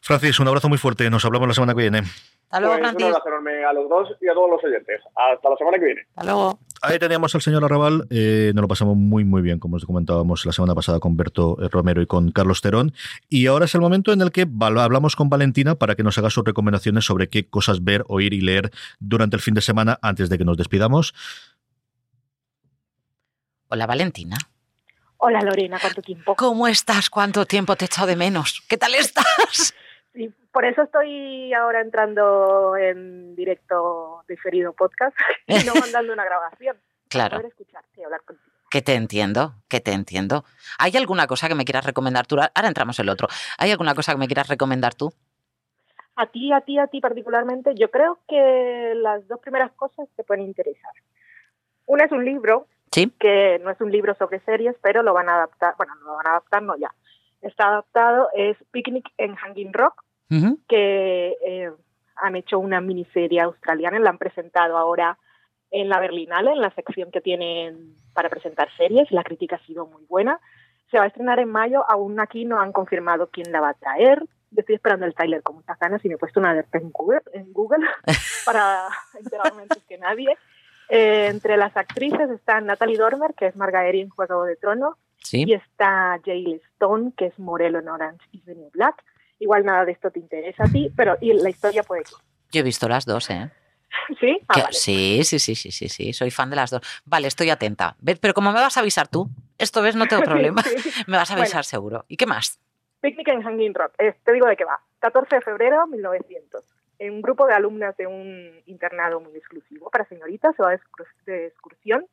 Francis, 0.00 0.40
un 0.40 0.48
abrazo 0.48 0.68
muy 0.68 0.78
fuerte. 0.78 1.08
Nos 1.10 1.24
hablamos 1.24 1.46
la 1.48 1.54
semana 1.54 1.74
que 1.74 1.82
viene. 1.82 1.98
Hasta 1.98 2.60
luego, 2.60 2.74
pues 2.74 2.80
Francis. 2.82 3.06
Un 3.06 3.12
abrazo 3.12 3.28
enorme 3.28 3.64
a 3.64 3.72
los 3.72 3.88
dos 3.88 4.08
y 4.20 4.28
a 4.28 4.34
todos 4.34 4.50
los 4.50 4.64
oyentes. 4.64 5.00
Hasta 5.14 5.48
la 5.48 5.56
semana 5.56 5.78
que 5.78 5.84
viene. 5.84 6.02
Hasta 6.16 6.24
luego. 6.24 6.58
Ahí 6.82 6.98
teníamos 6.98 7.34
al 7.34 7.40
señor 7.40 7.64
Arrabal. 7.64 8.06
Eh, 8.10 8.50
nos 8.54 8.62
lo 8.62 8.68
pasamos 8.68 8.96
muy, 8.96 9.24
muy 9.24 9.40
bien, 9.40 9.60
como 9.60 9.76
os 9.76 9.86
comentábamos 9.86 10.44
la 10.44 10.52
semana 10.52 10.74
pasada 10.74 10.98
con 10.98 11.16
Berto 11.16 11.56
Romero 11.70 12.02
y 12.02 12.06
con 12.06 12.32
Carlos 12.32 12.60
Terón. 12.60 12.92
Y 13.28 13.46
ahora 13.46 13.66
es 13.66 13.74
el 13.76 13.80
momento 13.80 14.12
en 14.12 14.20
el 14.20 14.32
que 14.32 14.46
hablamos 14.60 15.14
con 15.14 15.30
Valentina 15.30 15.76
para 15.76 15.94
que 15.94 16.02
nos 16.02 16.18
haga 16.18 16.30
sus 16.30 16.44
recomendaciones 16.44 17.04
sobre 17.04 17.28
qué 17.28 17.48
cosas 17.48 17.84
ver, 17.84 18.04
oír 18.08 18.34
y 18.34 18.40
leer 18.40 18.72
durante 18.98 19.36
el 19.36 19.42
fin 19.42 19.54
de 19.54 19.60
semana 19.60 19.98
antes 20.02 20.28
de 20.28 20.36
que 20.36 20.44
nos 20.44 20.56
despidamos. 20.56 21.14
Hola, 23.68 23.86
Valentina. 23.86 24.36
Hola 25.24 25.40
Lorena, 25.40 25.78
¿cuánto 25.80 26.02
tiempo? 26.02 26.34
¿Cómo 26.34 26.66
estás? 26.66 27.08
¿Cuánto 27.08 27.46
tiempo 27.46 27.76
te 27.76 27.84
he 27.84 27.86
echado 27.86 28.08
de 28.08 28.16
menos? 28.16 28.60
¿Qué 28.68 28.76
tal 28.76 28.94
estás? 28.94 29.72
Sí, 30.14 30.30
por 30.52 30.66
eso 30.66 30.82
estoy 30.82 31.54
ahora 31.54 31.80
entrando 31.80 32.76
en 32.76 33.34
directo 33.34 34.22
diferido 34.28 34.74
podcast 34.74 35.16
y 35.46 35.54
no 35.64 35.74
mandando 35.74 36.12
una 36.12 36.24
grabación. 36.24 36.76
Claro. 37.08 37.30
Para 37.30 37.42
poder 37.42 37.52
escucharte 37.52 38.00
y 38.00 38.04
hablar 38.04 38.22
contigo. 38.22 38.50
Que 38.70 38.82
te 38.82 38.94
entiendo, 38.94 39.54
que 39.68 39.80
te 39.80 39.92
entiendo. 39.92 40.44
¿Hay 40.78 40.96
alguna 40.96 41.26
cosa 41.26 41.46
que 41.46 41.54
me 41.54 41.64
quieras 41.64 41.86
recomendar 41.86 42.26
tú? 42.26 42.36
Ahora 42.36 42.68
entramos 42.68 42.98
en 42.98 43.04
el 43.04 43.10
otro. 43.10 43.28
¿Hay 43.58 43.70
alguna 43.70 43.94
cosa 43.94 44.12
que 44.12 44.18
me 44.18 44.26
quieras 44.26 44.48
recomendar 44.48 44.94
tú? 44.94 45.12
A 46.16 46.26
ti, 46.26 46.52
a 46.52 46.62
ti, 46.62 46.78
a 46.78 46.88
ti 46.88 47.00
particularmente, 47.00 47.74
yo 47.74 47.90
creo 47.90 48.18
que 48.26 48.94
las 48.96 49.26
dos 49.28 49.40
primeras 49.40 49.72
cosas 49.72 50.08
te 50.16 50.24
pueden 50.24 50.44
interesar. 50.44 50.92
Una 51.86 52.06
es 52.06 52.12
un 52.12 52.24
libro, 52.24 52.66
¿Sí? 52.92 53.10
que 53.18 53.58
no 53.62 53.70
es 53.70 53.80
un 53.80 53.90
libro 53.90 54.14
sobre 54.14 54.40
series, 54.40 54.76
pero 54.82 55.02
lo 55.02 55.14
van 55.14 55.28
a 55.28 55.34
adaptar, 55.36 55.74
bueno, 55.78 55.94
no 55.96 56.06
lo 56.06 56.16
van 56.16 56.26
a 56.26 56.30
adaptar, 56.30 56.62
no 56.62 56.76
ya. 56.76 56.92
Está 57.40 57.68
adaptado, 57.68 58.28
es 58.34 58.56
Picnic 58.70 59.08
en 59.18 59.34
Hanging 59.34 59.72
Rock, 59.72 60.02
Ujú. 60.30 60.58
que 60.68 61.36
eh, 61.44 61.70
han 62.16 62.36
hecho 62.36 62.58
una 62.58 62.80
miniserie 62.80 63.40
australiana, 63.40 63.98
la 63.98 64.10
han 64.10 64.18
presentado 64.18 64.76
ahora 64.76 65.18
en 65.70 65.88
la 65.88 65.98
Berlinale, 66.00 66.52
en 66.52 66.60
la 66.60 66.70
sección 66.74 67.10
que 67.10 67.20
tienen 67.20 67.96
para 68.14 68.28
presentar 68.28 68.68
series. 68.76 69.10
La 69.10 69.24
crítica 69.24 69.56
ha 69.56 69.66
sido 69.66 69.86
muy 69.86 70.04
buena. 70.04 70.38
Se 70.90 70.98
va 70.98 71.04
a 71.04 71.06
estrenar 71.06 71.38
en 71.38 71.50
mayo, 71.50 71.84
aún 71.90 72.20
aquí 72.20 72.44
no 72.44 72.60
han 72.60 72.72
confirmado 72.72 73.30
quién 73.30 73.50
la 73.50 73.60
va 73.60 73.70
a 73.70 73.74
traer. 73.74 74.22
Yo 74.50 74.60
estoy 74.60 74.74
esperando 74.74 75.06
el 75.06 75.14
trailer 75.14 75.42
con 75.42 75.56
muchas 75.56 75.78
ganas 75.78 76.04
y 76.04 76.08
me 76.08 76.14
he 76.14 76.18
puesto 76.18 76.38
una 76.40 76.50
alerta 76.50 76.76
en 76.76 76.90
Google, 76.90 77.22
en 77.32 77.50
Google 77.54 77.86
para 78.44 78.88
enterarme 79.18 79.62
antes 79.62 79.82
que 79.84 79.96
nadie. 79.96 80.36
Eh, 80.88 81.28
entre 81.28 81.56
las 81.56 81.76
actrices 81.76 82.30
está 82.30 82.60
Natalie 82.60 82.98
Dormer, 82.98 83.34
que 83.34 83.46
es 83.46 83.56
Margaery 83.56 84.00
en 84.02 84.08
Juego 84.10 84.44
de 84.44 84.56
Tronos, 84.56 84.96
Sí. 85.18 85.44
y 85.46 85.54
está 85.54 86.18
Jayle 86.24 86.60
Stone, 86.74 87.12
que 87.16 87.26
es 87.26 87.38
Morello 87.38 87.78
en 87.78 87.88
Orange 87.88 88.24
is 88.32 88.44
the 88.44 88.54
New 88.54 88.70
Black. 88.72 89.02
Igual 89.38 89.64
nada 89.64 89.84
de 89.84 89.92
esto 89.92 90.10
te 90.10 90.18
interesa 90.18 90.64
a 90.64 90.68
ti, 90.68 90.90
pero 90.96 91.16
y 91.20 91.32
la 91.32 91.48
historia 91.50 91.82
puede 91.82 92.02
que 92.04 92.10
Yo 92.52 92.60
he 92.60 92.62
visto 92.64 92.88
las 92.88 93.06
dos, 93.06 93.30
¿eh? 93.30 93.50
sí. 94.20 94.38
Ah, 94.48 94.60
vale. 94.62 94.72
Sí, 94.72 95.22
sí, 95.24 95.38
sí, 95.38 95.54
sí, 95.54 95.70
sí, 95.70 95.88
sí. 95.88 96.12
Soy 96.12 96.30
fan 96.30 96.50
de 96.50 96.56
las 96.56 96.70
dos. 96.70 96.80
Vale, 97.04 97.28
estoy 97.28 97.50
atenta. 97.50 97.94
¿Ves? 98.00 98.18
Pero 98.18 98.34
como 98.34 98.52
me 98.52 98.60
vas 98.60 98.76
a 98.76 98.80
avisar 98.80 99.08
tú, 99.08 99.28
esto 99.58 99.80
ves, 99.82 99.94
no 99.96 100.06
tengo 100.06 100.22
problema. 100.24 100.62
Sí. 100.62 100.74
Me 101.06 101.16
vas 101.16 101.30
a 101.30 101.34
Bueno. 101.34 101.42
avisar 101.44 101.64
seguro. 101.64 102.04
¿Y 102.08 102.16
qué 102.16 102.26
más? 102.26 102.58
Picnic 103.00 103.28
en 103.28 103.42
Hanging 103.42 103.74
Rock. 103.74 103.94
Eh, 103.98 104.14
te 104.24 104.32
digo 104.32 104.46
de 104.46 104.56
qué 104.56 104.64
va. 104.64 104.80
14 105.00 105.36
de 105.36 105.40
febrero 105.42 105.86
1900. 105.88 106.62
Un 107.10 107.22
grupo 107.22 107.46
de 107.46 107.54
alumnas 107.54 107.96
de 107.96 108.06
un 108.06 108.60
internado 108.66 109.20
muy 109.20 109.36
exclusivo 109.36 109.90
para 109.90 110.04
señoritas 110.06 110.54
se 110.56 110.62
va 110.62 110.70
de 110.70 110.78
excurs- 110.78 111.24
de 111.26 111.46
excursión 111.46 112.06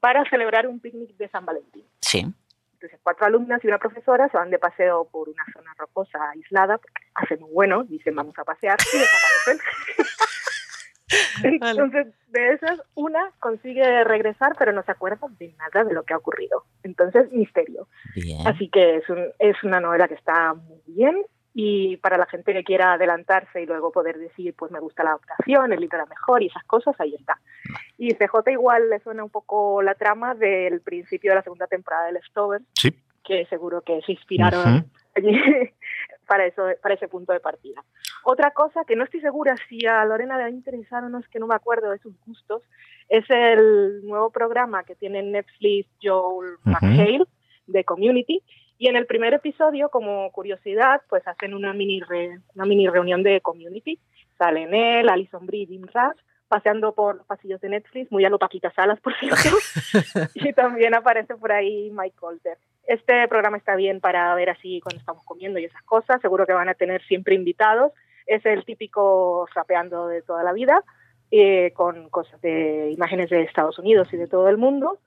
para 0.00 0.28
celebrar 0.28 0.66
un 0.66 0.80
picnic 0.80 1.16
de 1.16 1.28
San 1.28 1.44
Valentín. 1.46 1.84
Sí. 2.00 2.26
Entonces, 2.74 3.00
cuatro 3.02 3.24
alumnas 3.26 3.64
y 3.64 3.68
una 3.68 3.78
profesora 3.78 4.28
se 4.28 4.36
van 4.36 4.50
de 4.50 4.58
paseo 4.58 5.08
por 5.10 5.28
una 5.30 5.44
zona 5.52 5.72
rocosa 5.78 6.18
aislada, 6.30 6.76
porque 6.78 7.02
hace 7.14 7.36
muy 7.38 7.50
bueno, 7.50 7.84
dicen 7.84 8.14
vamos 8.14 8.38
a 8.38 8.44
pasear 8.44 8.76
y 8.92 8.98
desaparecen. 8.98 9.58
Entonces, 11.44 12.06
de 12.28 12.52
esas, 12.54 12.80
una 12.94 13.30
consigue 13.40 14.04
regresar, 14.04 14.52
pero 14.58 14.72
no 14.72 14.82
se 14.82 14.90
acuerda 14.92 15.18
de 15.38 15.52
nada 15.54 15.84
de 15.84 15.94
lo 15.94 16.02
que 16.04 16.14
ha 16.14 16.16
ocurrido. 16.18 16.64
Entonces, 16.82 17.30
misterio. 17.32 17.88
Bien. 18.14 18.46
Así 18.46 18.68
que 18.68 18.96
es, 18.96 19.08
un- 19.08 19.32
es 19.38 19.62
una 19.62 19.80
novela 19.80 20.08
que 20.08 20.14
está 20.14 20.54
muy 20.54 20.80
bien 20.86 21.22
y 21.56 21.96
para 21.98 22.18
la 22.18 22.26
gente 22.26 22.52
que 22.52 22.64
quiera 22.64 22.94
adelantarse 22.94 23.62
y 23.62 23.66
luego 23.66 23.92
poder 23.92 24.18
decir, 24.18 24.54
pues 24.58 24.72
me 24.72 24.80
gusta 24.80 25.04
la 25.04 25.10
adaptación, 25.10 25.72
el 25.72 25.78
libro 25.80 25.98
era 25.98 26.06
mejor 26.06 26.42
y 26.42 26.48
esas 26.48 26.64
cosas, 26.64 26.94
ahí 26.98 27.14
está. 27.14 27.38
Y 27.96 28.12
CJ 28.14 28.50
igual 28.50 28.90
le 28.90 28.98
suena 28.98 29.22
un 29.22 29.30
poco 29.30 29.80
la 29.80 29.94
trama 29.94 30.34
del 30.34 30.80
principio 30.80 31.30
de 31.30 31.36
la 31.36 31.42
segunda 31.42 31.68
temporada 31.68 32.06
del 32.06 32.20
Stover, 32.24 32.60
Sí. 32.74 32.90
que 33.22 33.46
seguro 33.46 33.82
que 33.82 34.02
se 34.02 34.12
inspiraron 34.12 34.90
allí 35.14 35.30
para, 36.26 36.44
eso, 36.44 36.64
para 36.82 36.96
ese 36.96 37.06
punto 37.06 37.32
de 37.32 37.38
partida. 37.40 37.84
Otra 38.24 38.50
cosa 38.50 38.84
que 38.84 38.96
no 38.96 39.04
estoy 39.04 39.20
segura 39.20 39.54
si 39.68 39.86
a 39.86 40.04
Lorena 40.04 40.36
le 40.36 40.42
va 40.42 40.48
a 40.48 40.50
interesar 40.50 41.04
o 41.04 41.08
no, 41.08 41.20
es 41.20 41.28
que 41.28 41.38
no 41.38 41.46
me 41.46 41.54
acuerdo 41.54 41.90
de 41.90 41.98
sus 41.98 42.14
gustos, 42.26 42.62
es 43.08 43.24
el 43.28 44.04
nuevo 44.04 44.30
programa 44.30 44.82
que 44.82 44.96
tiene 44.96 45.20
en 45.20 45.30
Netflix 45.32 45.88
Joel 46.02 46.56
McHale 46.64 47.26
de 47.68 47.84
Community. 47.84 48.42
Y 48.78 48.88
en 48.88 48.96
el 48.96 49.06
primer 49.06 49.34
episodio, 49.34 49.88
como 49.88 50.30
curiosidad, 50.32 51.02
pues 51.08 51.26
hacen 51.28 51.54
una 51.54 51.72
mini, 51.72 52.00
re- 52.00 52.40
una 52.54 52.64
mini 52.64 52.88
reunión 52.88 53.22
de 53.22 53.40
Community. 53.40 53.98
Salen 54.38 54.74
él, 54.74 55.08
Alison 55.08 55.46
Brie 55.46 55.66
Jim 55.66 55.86
Rash 55.92 56.16
paseando 56.48 56.94
por 56.94 57.16
los 57.16 57.26
pasillos 57.26 57.60
de 57.62 57.68
Netflix, 57.70 58.12
muy 58.12 58.24
a 58.24 58.28
lo 58.30 58.38
Paquita 58.38 58.70
Salas, 58.72 59.00
por 59.00 59.14
cierto. 59.18 59.48
y 60.34 60.52
también 60.52 60.94
aparece 60.94 61.34
por 61.36 61.50
ahí 61.50 61.90
Mike 61.90 62.16
Colter. 62.16 62.58
Este 62.86 63.26
programa 63.28 63.56
está 63.56 63.74
bien 63.76 64.00
para 64.00 64.32
ver 64.34 64.50
así 64.50 64.80
cuando 64.80 65.00
estamos 65.00 65.24
comiendo 65.24 65.58
y 65.58 65.64
esas 65.64 65.82
cosas. 65.82 66.20
Seguro 66.20 66.46
que 66.46 66.52
van 66.52 66.68
a 66.68 66.74
tener 66.74 67.02
siempre 67.06 67.34
invitados. 67.34 67.92
Es 68.26 68.44
el 68.46 68.64
típico 68.64 69.48
rapeando 69.54 70.06
de 70.06 70.22
toda 70.22 70.42
la 70.44 70.52
vida, 70.52 70.82
eh, 71.30 71.72
con 71.72 72.08
cosas 72.10 72.40
de 72.40 72.90
imágenes 72.92 73.30
de 73.30 73.42
Estados 73.42 73.78
Unidos 73.78 74.12
y 74.12 74.16
de 74.16 74.28
todo 74.28 74.48
el 74.48 74.58
mundo. 74.58 74.98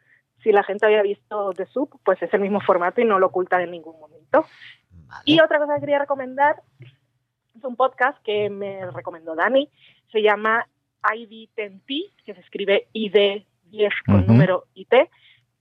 Si 0.44 0.52
la 0.52 0.64
gente 0.64 0.86
había 0.86 1.02
visto 1.02 1.52
The 1.54 1.66
Soup, 1.68 2.00
pues 2.04 2.22
es 2.22 2.34
el 2.34 2.42
mismo 2.42 2.62
formato 2.62 3.02
y 3.02 3.06
no 3.06 3.20
lo 3.20 3.28
ocultan 3.28 3.62
en 3.62 3.72
ningún 3.72 4.00
momento. 4.00 4.46
Vale. 4.92 5.24
Y 5.26 5.40
otra 5.40 5.60
cosa 5.60 5.76
que 5.76 5.82
quería 5.82 6.00
recomendar 6.00 6.62
es 6.80 7.64
un 7.64 7.76
podcast 7.76 8.22
que 8.24 8.50
me 8.50 8.90
recomendó 8.92 9.36
Dani. 9.36 9.70
Se 10.12 10.22
llama 10.22 10.68
ID10P, 11.04 12.12
que 12.26 12.34
se 12.34 12.40
escribe 12.42 12.88
ID10 12.94 13.94
con 14.06 14.20
Ujú. 14.20 14.32
número 14.32 14.66
IT, 14.76 14.94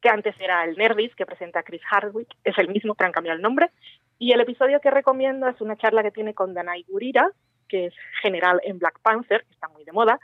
que 0.01 0.09
antes 0.09 0.35
era 0.39 0.65
el 0.65 0.77
Nerdis, 0.77 1.15
que 1.15 1.27
presenta 1.27 1.63
Chris 1.63 1.83
Hardwick. 1.91 2.29
Es 2.45 2.59
el 2.59 2.69
mismo, 2.69 2.95
pero 2.95 3.07
han 3.07 3.13
cambiado 3.13 3.37
el 3.37 3.43
nombre. 3.43 3.71
Y 4.19 4.33
el 4.33 4.41
episodio 4.41 4.81
que 4.81 4.91
recomiendo 4.91 5.49
es 5.49 5.61
una 5.61 5.77
charla 5.77 6.03
que 6.03 6.11
tiene 6.11 6.35
con 6.35 6.55
Danai 6.55 6.85
Gurira, 6.89 7.31
que 7.69 7.87
es 7.87 7.95
general 8.23 8.61
en 8.65 8.79
Black 8.79 9.01
Panther, 9.01 9.45
que 9.45 9.53
está 9.53 9.69
muy 9.69 9.85
de 9.85 9.93
moda, 9.93 10.21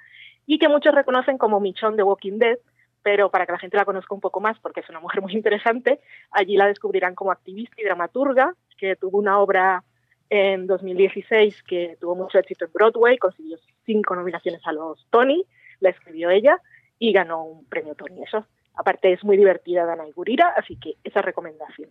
y 0.46 0.58
que 0.58 0.68
muchos 0.68 0.94
reconocen 0.94 1.38
como 1.38 1.60
Michonne 1.60 1.96
de 1.96 2.02
Walking 2.02 2.38
Dead, 2.38 2.58
pero 3.02 3.30
para 3.30 3.46
que 3.46 3.52
la 3.52 3.58
gente 3.58 3.76
la 3.76 3.84
conozca 3.84 4.14
un 4.14 4.20
poco 4.20 4.40
más, 4.40 4.58
porque 4.58 4.80
es 4.80 4.88
una 4.88 5.00
mujer 5.00 5.20
muy 5.22 5.32
interesante, 5.32 6.00
allí 6.30 6.56
la 6.56 6.66
descubrirán 6.66 7.14
como 7.14 7.32
activista 7.32 7.74
y 7.78 7.84
dramaturga, 7.84 8.54
que 8.76 8.96
tuvo 8.96 9.18
una 9.18 9.38
obra 9.38 9.84
en 10.30 10.66
2016 10.66 11.62
que 11.62 11.96
tuvo 12.00 12.14
mucho 12.14 12.38
éxito 12.38 12.64
en 12.64 12.72
Broadway, 12.72 13.18
consiguió 13.18 13.58
cinco 13.84 14.16
nominaciones 14.16 14.62
a 14.64 14.72
los 14.72 15.06
Tony, 15.10 15.44
la 15.80 15.90
escribió 15.90 16.30
ella 16.30 16.58
y 16.98 17.12
ganó 17.12 17.44
un 17.44 17.66
premio 17.66 17.94
Tony. 17.94 18.22
Eso, 18.22 18.46
aparte, 18.74 19.12
es 19.12 19.22
muy 19.24 19.36
divertida 19.36 19.84
Dana 19.84 20.04
Gurira, 20.14 20.54
así 20.56 20.76
que 20.76 20.94
esa 21.04 21.20
recomendación. 21.20 21.90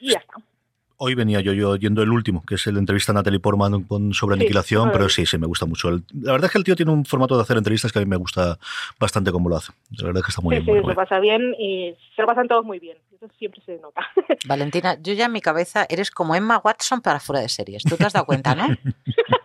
Y 0.00 0.12
ya 0.12 0.20
está. 0.20 0.34
Hoy 1.04 1.16
venía 1.16 1.40
yo, 1.40 1.52
yo 1.52 1.70
oyendo 1.70 2.00
el 2.04 2.10
último, 2.10 2.44
que 2.46 2.54
es 2.54 2.66
el 2.68 2.76
entrevista 2.76 3.10
a 3.10 3.16
Natalie 3.16 3.40
Portman 3.40 3.82
con- 3.82 4.14
sobre 4.14 4.36
Sí, 4.36 4.42
aniquilación, 4.42 4.92
pero 4.92 5.08
sí, 5.08 5.26
sí, 5.26 5.36
me 5.36 5.48
gusta 5.48 5.66
mucho. 5.66 5.88
El- 5.88 6.04
la 6.20 6.30
verdad 6.30 6.46
es 6.46 6.52
que 6.52 6.58
el 6.58 6.64
tío 6.64 6.76
tiene 6.76 6.92
un 6.92 7.04
formato 7.04 7.34
de 7.36 7.42
hacer 7.42 7.56
entrevistas 7.56 7.90
que 7.90 7.98
a 7.98 8.02
mí 8.02 8.06
me 8.06 8.14
gusta 8.16 8.56
bastante 9.00 9.32
cómo 9.32 9.48
lo 9.48 9.56
hace. 9.56 9.72
La 9.98 10.06
verdad 10.06 10.20
es 10.20 10.26
que 10.26 10.30
está 10.30 10.40
muy 10.42 10.54
sí, 10.56 10.62
bien. 10.62 10.64
sí, 10.64 10.70
muy 10.70 10.80
se 10.80 10.86
bien. 10.86 10.96
pasa 10.96 11.18
bien 11.18 11.54
y 11.58 11.94
se 12.14 12.22
lo 12.22 12.28
pasan 12.28 12.46
todos 12.46 12.64
muy 12.64 12.78
bien. 12.78 12.96
Eso 13.16 13.26
siempre 13.36 13.60
se 13.66 13.78
nota. 13.78 14.00
Valentina, 14.46 14.96
yo 15.02 15.12
ya 15.12 15.26
en 15.26 15.32
mi 15.32 15.40
cabeza 15.40 15.86
eres 15.88 16.12
como 16.12 16.36
Emma 16.36 16.60
Watson 16.62 17.00
para 17.00 17.18
fuera 17.18 17.40
de 17.42 17.48
series. 17.48 17.82
Tú 17.82 17.96
te 17.96 18.04
has 18.06 18.12
dado 18.12 18.24
cuenta, 18.26 18.54
¿no? 18.54 18.68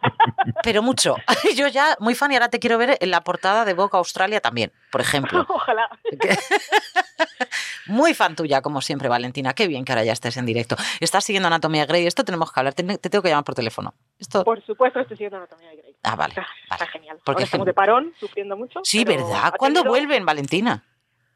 Pero 0.63 0.82
mucho. 0.82 1.15
Yo 1.55 1.67
ya, 1.67 1.95
muy 1.99 2.15
fan, 2.15 2.32
y 2.32 2.36
ahora 2.36 2.49
te 2.49 2.59
quiero 2.59 2.78
ver 2.78 2.97
en 2.99 3.11
la 3.11 3.21
portada 3.21 3.65
de 3.65 3.73
Vogue 3.73 3.97
Australia 3.97 4.39
también, 4.41 4.71
por 4.91 5.01
ejemplo. 5.01 5.45
Ojalá. 5.49 5.89
Muy 7.88 8.13
fan 8.13 8.36
tuya, 8.36 8.61
como 8.61 8.82
siempre, 8.82 9.07
Valentina. 9.07 9.53
Qué 9.53 9.65
bien 9.67 9.86
que 9.86 9.93
ahora 9.93 10.03
ya 10.03 10.11
estés 10.11 10.36
en 10.36 10.45
directo. 10.45 10.75
Estás 10.99 11.23
siguiendo 11.23 11.47
Anatomía 11.47 11.86
Grey. 11.86 12.05
Esto 12.05 12.25
tenemos 12.25 12.51
que 12.51 12.59
hablar. 12.59 12.73
Te, 12.73 12.84
te 12.84 13.09
tengo 13.09 13.21
que 13.23 13.30
llamar 13.30 13.45
por 13.45 13.55
teléfono. 13.55 13.93
Esto. 14.19 14.43
Por 14.43 14.61
supuesto, 14.65 14.99
estoy 14.99 15.15
siguiendo 15.15 15.38
Anatomía 15.38 15.71
Grey. 15.73 15.95
Ah, 16.03 16.15
vale. 16.17 16.32
Está, 16.32 16.41
vale. 16.41 16.51
está 16.71 16.88
genial. 16.88 17.17
Porque 17.23 17.43
Ahora 17.43 17.45
estamos 17.45 17.65
de 17.65 17.73
parón, 17.73 18.13
sufriendo 18.19 18.57
mucho. 18.57 18.82
Sí, 18.84 19.05
¿verdad? 19.05 19.53
¿Cuándo 19.57 19.82
tenido- 19.84 19.91
vuelven, 19.91 20.25
Valentina? 20.25 20.84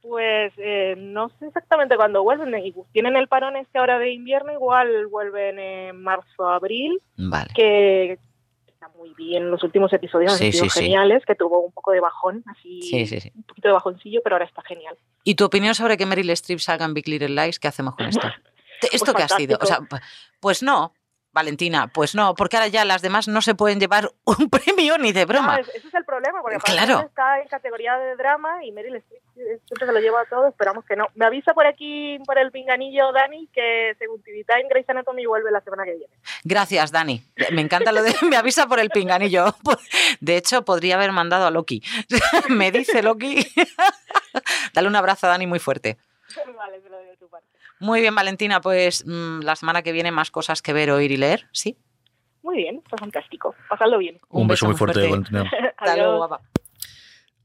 Pues 0.02 0.52
eh, 0.58 0.96
no 0.98 1.30
sé 1.40 1.48
exactamente 1.48 1.96
cuándo 1.96 2.22
vuelven. 2.24 2.54
Y 2.66 2.74
Tienen 2.92 3.16
el 3.16 3.28
parón 3.30 3.56
este 3.56 3.80
ahora 3.80 3.98
de 4.00 4.12
invierno, 4.12 4.52
igual 4.52 5.08
vuelven 5.08 5.58
en 5.58 6.02
marzo, 6.04 6.50
abril, 6.50 7.00
Vale. 7.18 7.50
que 7.56 8.20
está 8.82 8.98
muy 8.98 9.14
bien. 9.14 9.52
Los 9.52 9.64
últimos 9.64 9.94
episodios 9.94 10.34
Sí, 10.38 10.46
han 10.48 10.52
sido 10.52 10.64
sí, 10.66 10.70
sí. 10.72 10.80
geniales, 10.82 11.24
que 11.26 11.36
tuvo 11.36 11.60
un 11.62 11.72
poco 11.72 11.92
de 11.92 12.00
bajón, 12.00 12.44
así 12.48 12.82
Sí, 12.82 13.06
sí, 13.06 13.20
sí. 13.20 13.32
un 13.36 13.44
poquito 13.44 13.68
de 13.68 13.74
bajoncillo, 13.74 14.22
pero 14.24 14.36
ahora 14.36 14.46
está 14.46 14.62
genial. 14.64 14.98
¿Y 15.24 15.36
tu 15.36 15.46
opinión 15.46 15.76
sobre 15.76 15.98
que 15.98 16.06
Meryl 16.06 16.30
Streep 16.32 16.60
salga 16.60 16.86
en 16.86 16.94
Big 16.94 17.08
Little 17.08 17.30
Lies? 17.30 17.60
¿Qué 17.60 17.68
hacemos 17.68 17.96
con 17.98 18.08
esto? 18.08 18.28
Te- 18.82 18.96
¿Esto 18.96 19.14
Pues 19.14 19.18
qué 19.28 19.34
ha 19.34 19.38
sido? 19.38 19.60
O 19.62 19.66
sea, 19.66 19.80
pues 20.40 20.64
no, 20.64 20.94
Valentina, 21.32 21.88
pues 21.94 22.16
no, 22.16 22.34
porque 22.34 22.58
ahora 22.58 22.68
ya 22.70 22.84
las 22.84 23.02
demás 23.04 23.28
no 23.28 23.42
se 23.42 23.54
pueden 23.56 23.80
llevar 23.80 24.10
un 24.26 24.50
premio 24.50 24.98
ni 24.98 25.12
de 25.12 25.26
broma. 25.26 25.58
Es- 25.58 25.70
ese 25.70 25.88
es 25.88 25.94
el 25.94 26.04
problema, 26.06 26.42
porque 26.42 26.58
Claro. 26.58 27.02
está 27.02 27.40
en 27.40 27.48
categoría 27.48 27.98
de 27.98 28.16
drama 28.16 28.66
y 28.66 28.72
Meryl 28.72 28.96
Streep 28.96 29.21
siempre 29.34 29.88
se 29.88 29.92
lo 29.94 30.00
lleva 30.00 30.26
todo, 30.30 30.48
esperamos 30.48 30.86
que 30.86 30.96
no. 30.96 31.08
Me 31.16 31.26
avisa 31.26 31.54
por 31.54 31.66
aquí, 31.66 32.20
por 32.26 32.38
el 32.38 32.52
pinganillo, 32.52 33.12
Dani, 33.12 33.48
que 33.48 33.96
según 33.98 34.22
TV 34.22 34.44
Time, 34.44 34.70
Grey's 34.70 34.90
Anatomy 34.90 35.26
vuelve 35.26 35.52
la 35.52 35.62
semana 35.62 35.86
que 35.86 35.96
viene. 35.96 36.14
Gracias, 36.44 36.92
Dani. 36.92 37.22
Me 37.52 37.62
encanta 37.62 37.92
lo 37.92 38.04
de 38.04 38.14
me 38.30 38.36
avisa 38.36 38.68
por 38.68 38.80
el 38.80 38.90
pinganillo. 38.90 39.46
De 40.20 40.38
hecho, 40.38 40.64
podría 40.64 40.96
haber 40.96 41.12
mandado 41.12 41.46
a 41.46 41.52
Loki. 41.52 41.82
Me 42.50 42.72
dice 42.72 43.02
Loki. 43.02 43.46
Dale 44.74 44.88
un 44.88 44.96
abrazo 44.96 45.28
a 45.28 45.32
Dani 45.32 45.48
muy 45.48 45.60
fuerte. 45.60 45.98
vale, 46.56 46.82
se 46.82 46.90
lo 46.90 46.98
doy 46.98 47.08
de 47.08 47.18
tu 47.18 47.28
parte. 47.30 47.48
Muy 47.80 48.02
bien, 48.02 48.14
Valentina, 48.14 48.62
pues 48.62 49.06
mm, 49.06 49.42
la 49.42 49.56
semana 49.56 49.82
que 49.82 49.92
viene 49.92 50.12
más 50.12 50.32
cosas 50.32 50.62
que 50.62 50.74
ver, 50.74 50.92
oír 50.92 51.12
y 51.12 51.18
leer, 51.18 51.48
¿sí? 51.52 51.78
Muy 52.44 52.58
bien, 52.58 52.82
fue 52.88 52.98
fantástico. 52.98 53.56
Pasadlo 53.70 53.98
bien. 53.98 54.20
Un, 54.30 54.48
beso 54.48 54.66
muy 54.66 54.76
fuerte, 54.76 55.08
Valentina. 55.08 55.50
Hasta 55.78 55.96
luego, 55.96 56.18
guapa. 56.18 56.42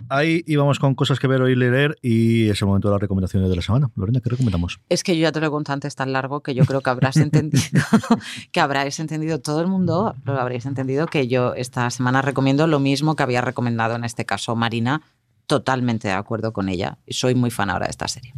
Ahí 0.09 0.43
íbamos 0.47 0.79
con 0.79 0.95
cosas 0.95 1.19
que 1.19 1.27
ver, 1.27 1.43
oír, 1.43 1.57
leer 1.57 1.97
y 2.03 2.49
es 2.49 2.61
el 2.63 2.69
momento 2.69 2.89
de 2.89 2.93
las 2.93 3.01
recomendaciones 3.01 3.49
de 3.49 3.57
la 3.57 3.63
semana. 3.63 3.91
Lorena, 3.97 4.21
¿qué 4.21 4.31
recomendamos? 4.31 4.81
Es 4.89 5.03
que 5.03 5.17
yo 5.17 5.23
ya 5.23 5.33
te 5.33 5.41
lo 5.41 5.47
he 5.47 5.51
contado 5.51 5.75
antes 5.75 5.95
tan 5.95 6.13
largo 6.13 6.43
que 6.43 6.55
yo 6.55 6.65
creo 6.65 6.81
que 6.81 6.91
habrás 6.91 7.17
entendido, 7.19 7.83
que 8.53 8.61
habráis 8.61 8.99
entendido 9.01 9.41
todo 9.41 9.61
el 9.61 9.67
mundo, 9.67 10.15
lo 10.25 10.41
habréis 10.41 10.67
entendido 10.67 11.07
que 11.07 11.29
yo 11.29 11.55
esta 11.55 11.91
semana 11.91 12.23
recomiendo 12.23 12.67
lo 12.67 12.81
mismo 12.81 13.17
que 13.17 13.23
había 13.23 13.41
recomendado 13.41 13.97
en 13.97 14.05
este 14.05 14.25
caso 14.25 14.57
Marina, 14.57 15.03
totalmente 15.47 16.09
de 16.09 16.15
acuerdo 16.15 16.53
con 16.53 16.69
ella. 16.69 16.99
Soy 17.09 17.35
muy 17.35 17.51
fan 17.51 17.71
ahora 17.71 17.87
de 17.87 17.91
esta 17.91 18.09
serie. 18.09 18.35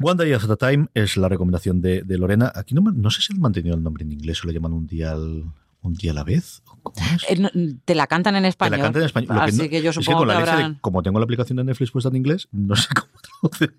One 0.00 0.16
Day 0.16 0.32
at 0.32 0.48
a 0.48 0.56
Time 0.56 0.88
es 0.94 1.16
la 1.16 1.28
recomendación 1.28 1.80
de, 1.80 2.02
de 2.02 2.18
Lorena. 2.18 2.52
Aquí 2.54 2.74
no, 2.74 2.80
no 2.80 3.10
sé 3.10 3.22
si 3.22 3.32
han 3.32 3.40
mantenido 3.40 3.74
el 3.74 3.82
nombre 3.82 4.04
en 4.04 4.12
inglés 4.12 4.42
o 4.42 4.46
le 4.46 4.54
llaman 4.54 4.72
un 4.72 4.86
día 4.86 5.12
al, 5.12 5.44
un 5.86 5.94
día 5.94 6.10
a 6.10 6.14
la 6.14 6.24
vez. 6.24 6.62
¿Cómo 6.82 6.94
es? 7.14 7.24
Eh, 7.28 7.36
no, 7.40 7.48
Te 7.84 7.94
la 7.94 8.06
cantan 8.06 8.36
en 8.36 8.42
Te 8.44 8.48
español. 8.48 8.78
la 8.78 8.84
cantan 8.84 9.02
en 9.02 9.06
español. 9.06 9.34
Lo 9.36 9.42
Así 9.42 9.58
no- 9.62 9.68
que 9.68 9.82
yo 9.82 9.90
es 9.90 9.96
que 9.98 10.04
supongo 10.04 10.18
con 10.20 10.28
que 10.28 10.34
la 10.34 10.40
leche 10.40 10.50
de- 10.50 10.62
habrán... 10.62 10.74
como 10.80 11.02
tengo 11.02 11.18
la 11.18 11.24
aplicación 11.24 11.56
de 11.56 11.64
Netflix 11.64 11.90
puesta 11.90 12.08
en 12.10 12.16
inglés, 12.16 12.48
no 12.52 12.76
sé 12.76 12.88
cómo 12.94 13.50
traducen. 13.50 13.74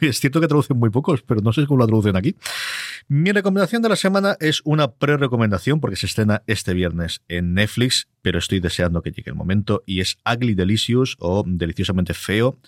Es 0.00 0.20
cierto 0.20 0.40
que 0.40 0.46
traducen 0.48 0.76
muy 0.78 0.90
pocos, 0.90 1.22
pero 1.22 1.40
no 1.40 1.52
sé 1.52 1.66
cómo 1.66 1.80
la 1.80 1.86
traducen 1.86 2.16
aquí. 2.16 2.36
Mi 3.08 3.32
recomendación 3.32 3.82
de 3.82 3.88
la 3.88 3.96
semana 3.96 4.36
es 4.40 4.60
una 4.64 4.92
pre-recomendación 4.92 5.80
porque 5.80 5.96
se 5.96 6.06
estrena 6.06 6.42
este 6.46 6.72
viernes 6.74 7.22
en 7.28 7.54
Netflix, 7.54 8.08
pero 8.22 8.38
estoy 8.38 8.60
deseando 8.60 9.02
que 9.02 9.10
llegue 9.10 9.30
el 9.30 9.36
momento 9.36 9.82
y 9.86 10.00
es 10.00 10.18
Ugly 10.24 10.54
Delicious 10.54 11.16
o 11.18 11.42
Deliciosamente 11.46 12.14
Feo. 12.14 12.58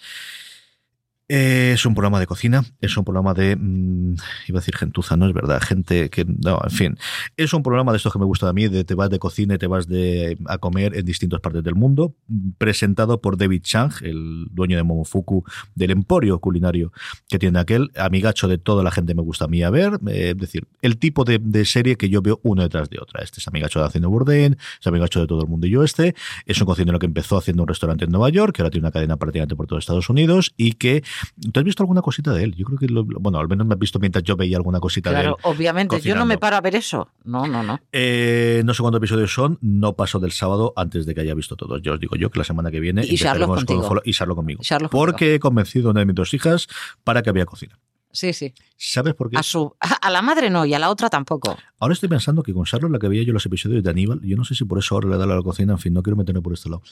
Es 1.26 1.86
un 1.86 1.94
programa 1.94 2.20
de 2.20 2.26
cocina, 2.26 2.62
es 2.82 2.94
un 2.98 3.04
programa 3.04 3.32
de. 3.32 3.56
mm, 3.56 4.16
iba 4.48 4.58
a 4.58 4.60
decir 4.60 4.76
gentuza, 4.76 5.16
no 5.16 5.26
es 5.26 5.32
verdad, 5.32 5.58
gente 5.62 6.10
que. 6.10 6.26
No, 6.26 6.60
en 6.62 6.70
fin. 6.70 6.98
Es 7.38 7.54
un 7.54 7.62
programa 7.62 7.92
de 7.92 7.96
estos 7.96 8.12
que 8.12 8.18
me 8.18 8.26
gusta 8.26 8.46
a 8.46 8.52
mí, 8.52 8.68
de 8.68 8.84
te 8.84 8.94
vas 8.94 9.08
de 9.08 9.18
cocina 9.18 9.54
y 9.54 9.58
te 9.58 9.66
vas 9.66 9.88
de, 9.88 10.36
a 10.44 10.58
comer 10.58 10.94
en 10.94 11.06
distintas 11.06 11.40
partes 11.40 11.64
del 11.64 11.76
mundo, 11.76 12.14
presentado 12.58 13.22
por 13.22 13.38
David 13.38 13.62
Chang, 13.62 13.90
el 14.02 14.48
dueño 14.50 14.76
de 14.76 14.82
Momofuku, 14.82 15.44
del 15.74 15.92
emporio 15.92 16.40
culinario 16.40 16.92
que 17.26 17.38
tiene 17.38 17.58
aquel, 17.58 17.90
amigacho 17.96 18.46
de 18.46 18.58
toda 18.58 18.82
la 18.82 18.90
gente 18.90 19.14
me 19.14 19.22
gusta 19.22 19.46
a 19.46 19.48
mí 19.48 19.62
a 19.62 19.70
ver, 19.70 19.94
eh, 20.08 20.32
es 20.32 20.36
decir, 20.36 20.68
el 20.82 20.98
tipo 20.98 21.24
de, 21.24 21.38
de 21.40 21.64
serie 21.64 21.96
que 21.96 22.10
yo 22.10 22.20
veo 22.20 22.38
uno 22.42 22.62
detrás 22.62 22.90
de 22.90 22.98
otra. 23.00 23.22
Este 23.22 23.40
es 23.40 23.48
amigacho 23.48 23.80
de 23.80 23.86
Haciendo 23.86 24.10
Bourdain, 24.10 24.58
es 24.78 24.86
amigacho 24.86 25.20
de 25.20 25.26
todo 25.26 25.40
el 25.40 25.48
mundo 25.48 25.66
y 25.66 25.70
yo 25.70 25.84
este, 25.84 26.14
es 26.44 26.60
un 26.60 26.66
cocinero 26.66 26.98
que 26.98 27.06
empezó 27.06 27.38
haciendo 27.38 27.62
un 27.62 27.68
restaurante 27.68 28.04
en 28.04 28.10
Nueva 28.10 28.28
York, 28.28 28.54
que 28.54 28.62
ahora 28.62 28.70
tiene 28.70 28.84
una 28.84 28.92
cadena 28.92 29.16
prácticamente 29.16 29.56
por 29.56 29.66
todo 29.66 29.78
Estados 29.78 30.10
Unidos 30.10 30.52
y 30.58 30.72
que 30.72 31.02
¿Tú 31.52 31.60
has 31.60 31.64
visto 31.64 31.82
alguna 31.82 32.02
cosita 32.02 32.32
de 32.32 32.44
él? 32.44 32.54
Yo 32.54 32.64
creo 32.66 32.78
que, 32.78 32.86
lo- 32.88 33.04
bueno, 33.04 33.38
al 33.38 33.48
menos 33.48 33.66
me 33.66 33.74
has 33.74 33.78
visto 33.78 33.98
mientras 33.98 34.22
yo 34.24 34.36
veía 34.36 34.56
alguna 34.56 34.80
cosita 34.80 35.10
de 35.10 35.16
él. 35.16 35.22
Claro, 35.22 35.38
obviamente, 35.42 36.00
yo 36.00 36.14
no 36.14 36.26
me 36.26 36.38
paro 36.38 36.56
a 36.56 36.60
ver 36.60 36.76
eso. 36.76 37.08
No, 37.24 37.46
no, 37.46 37.62
no. 37.62 37.80
Eh, 37.92 38.62
no 38.64 38.74
sé 38.74 38.82
cuántos 38.82 38.98
episodios 38.98 39.32
son, 39.32 39.58
no 39.60 39.94
paso 39.96 40.18
del 40.18 40.32
sábado 40.32 40.72
antes 40.76 41.06
de 41.06 41.14
que 41.14 41.20
haya 41.22 41.34
visto 41.34 41.56
todos. 41.56 41.80
Ya 41.82 41.92
os 41.92 42.00
digo 42.00 42.16
yo 42.16 42.30
que 42.30 42.38
la 42.38 42.44
semana 42.44 42.70
que 42.70 42.80
viene 42.80 43.02
Y 43.04 43.10
empezaremos 43.10 43.64
con 43.64 44.00
y 44.04 44.12
Sherlock 44.12 44.36
conmigo. 44.36 44.62
Sherlock 44.62 44.90
porque 44.90 45.34
he 45.34 45.40
convencido 45.40 45.88
a 45.88 45.90
una 45.92 46.00
de 46.00 46.06
mis 46.06 46.14
dos 46.14 46.32
hijas 46.34 46.66
para 47.04 47.22
que 47.22 47.30
había 47.30 47.46
cocina. 47.46 47.78
Sí, 48.12 48.32
sí. 48.32 48.54
¿Sabes 48.76 49.14
por 49.14 49.28
qué? 49.28 49.36
A, 49.36 49.42
su, 49.42 49.74
a 49.80 50.08
la 50.10 50.22
madre 50.22 50.48
no 50.48 50.64
y 50.64 50.72
a 50.72 50.78
la 50.78 50.88
otra 50.88 51.10
tampoco. 51.10 51.56
Ahora 51.80 51.94
estoy 51.94 52.08
pensando 52.08 52.44
que 52.44 52.54
con 52.54 52.62
Sherlock 52.62 52.92
la 52.92 52.98
que 53.00 53.08
veía 53.08 53.24
yo 53.24 53.32
los 53.32 53.44
episodios 53.44 53.82
de 53.82 53.90
Aníbal, 53.90 54.20
yo 54.22 54.36
no 54.36 54.44
sé 54.44 54.54
si 54.54 54.64
por 54.64 54.78
eso 54.78 54.94
ahora 54.94 55.08
le 55.08 55.16
da 55.16 55.26
la 55.26 55.42
cocina, 55.42 55.72
en 55.72 55.78
fin, 55.80 55.92
no 55.94 56.02
quiero 56.02 56.16
meterme 56.16 56.40
por 56.40 56.52
este 56.52 56.68
lado. 56.68 56.82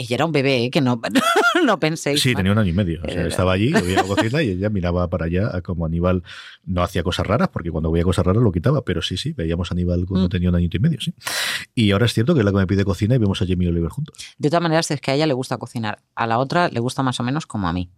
Ella 0.00 0.14
era 0.14 0.24
un 0.26 0.30
bebé, 0.32 0.64
¿eh? 0.64 0.70
que 0.70 0.80
no, 0.80 1.00
no 1.64 1.80
penséis. 1.80 2.20
Sí, 2.22 2.28
mal. 2.28 2.36
tenía 2.36 2.52
un 2.52 2.58
año 2.58 2.70
y 2.70 2.72
medio. 2.72 3.00
O 3.02 3.04
sea, 3.04 3.14
Era- 3.14 3.26
estaba 3.28 3.52
allí, 3.52 3.70
la 3.96 4.04
cocina 4.04 4.40
y 4.44 4.50
ella 4.50 4.70
miraba 4.70 5.10
para 5.10 5.24
allá 5.26 5.50
a 5.56 5.60
como 5.60 5.84
Aníbal 5.86 6.22
no 6.64 6.82
hacía 6.84 7.02
cosas 7.02 7.26
raras, 7.26 7.48
porque 7.48 7.72
cuando 7.72 7.90
veía 7.90 8.04
cosas 8.04 8.24
raras 8.24 8.40
lo 8.42 8.52
quitaba, 8.52 8.84
pero 8.84 9.02
sí, 9.02 9.16
sí, 9.16 9.32
veíamos 9.32 9.72
a 9.72 9.74
Aníbal 9.74 10.06
cuando 10.06 10.28
Mm. 10.28 10.30
tenía 10.30 10.48
un 10.50 10.54
añito 10.54 10.76
y 10.76 10.80
medio, 10.80 11.00
sí. 11.00 11.12
Y 11.74 11.90
ahora 11.90 12.06
es 12.06 12.14
cierto 12.14 12.32
que 12.34 12.40
es 12.40 12.44
la 12.44 12.52
que 12.52 12.58
me 12.58 12.66
pide 12.68 12.84
cocina 12.84 13.16
y 13.16 13.18
vemos 13.18 13.42
a 13.42 13.46
Jamie 13.46 13.68
Oliver 13.68 13.90
juntos. 13.90 14.16
De 14.38 14.48
todas 14.50 14.62
maneras, 14.62 14.88
es 14.92 15.00
que 15.00 15.10
a 15.10 15.14
ella 15.16 15.26
le 15.26 15.34
gusta 15.34 15.56
cocinar. 15.58 16.00
A 16.14 16.28
la 16.28 16.38
otra 16.38 16.68
le 16.68 16.78
gusta 16.78 17.02
más 17.02 17.18
o 17.18 17.24
menos 17.24 17.46
como 17.46 17.68
a 17.68 17.72
mí. 17.72 17.90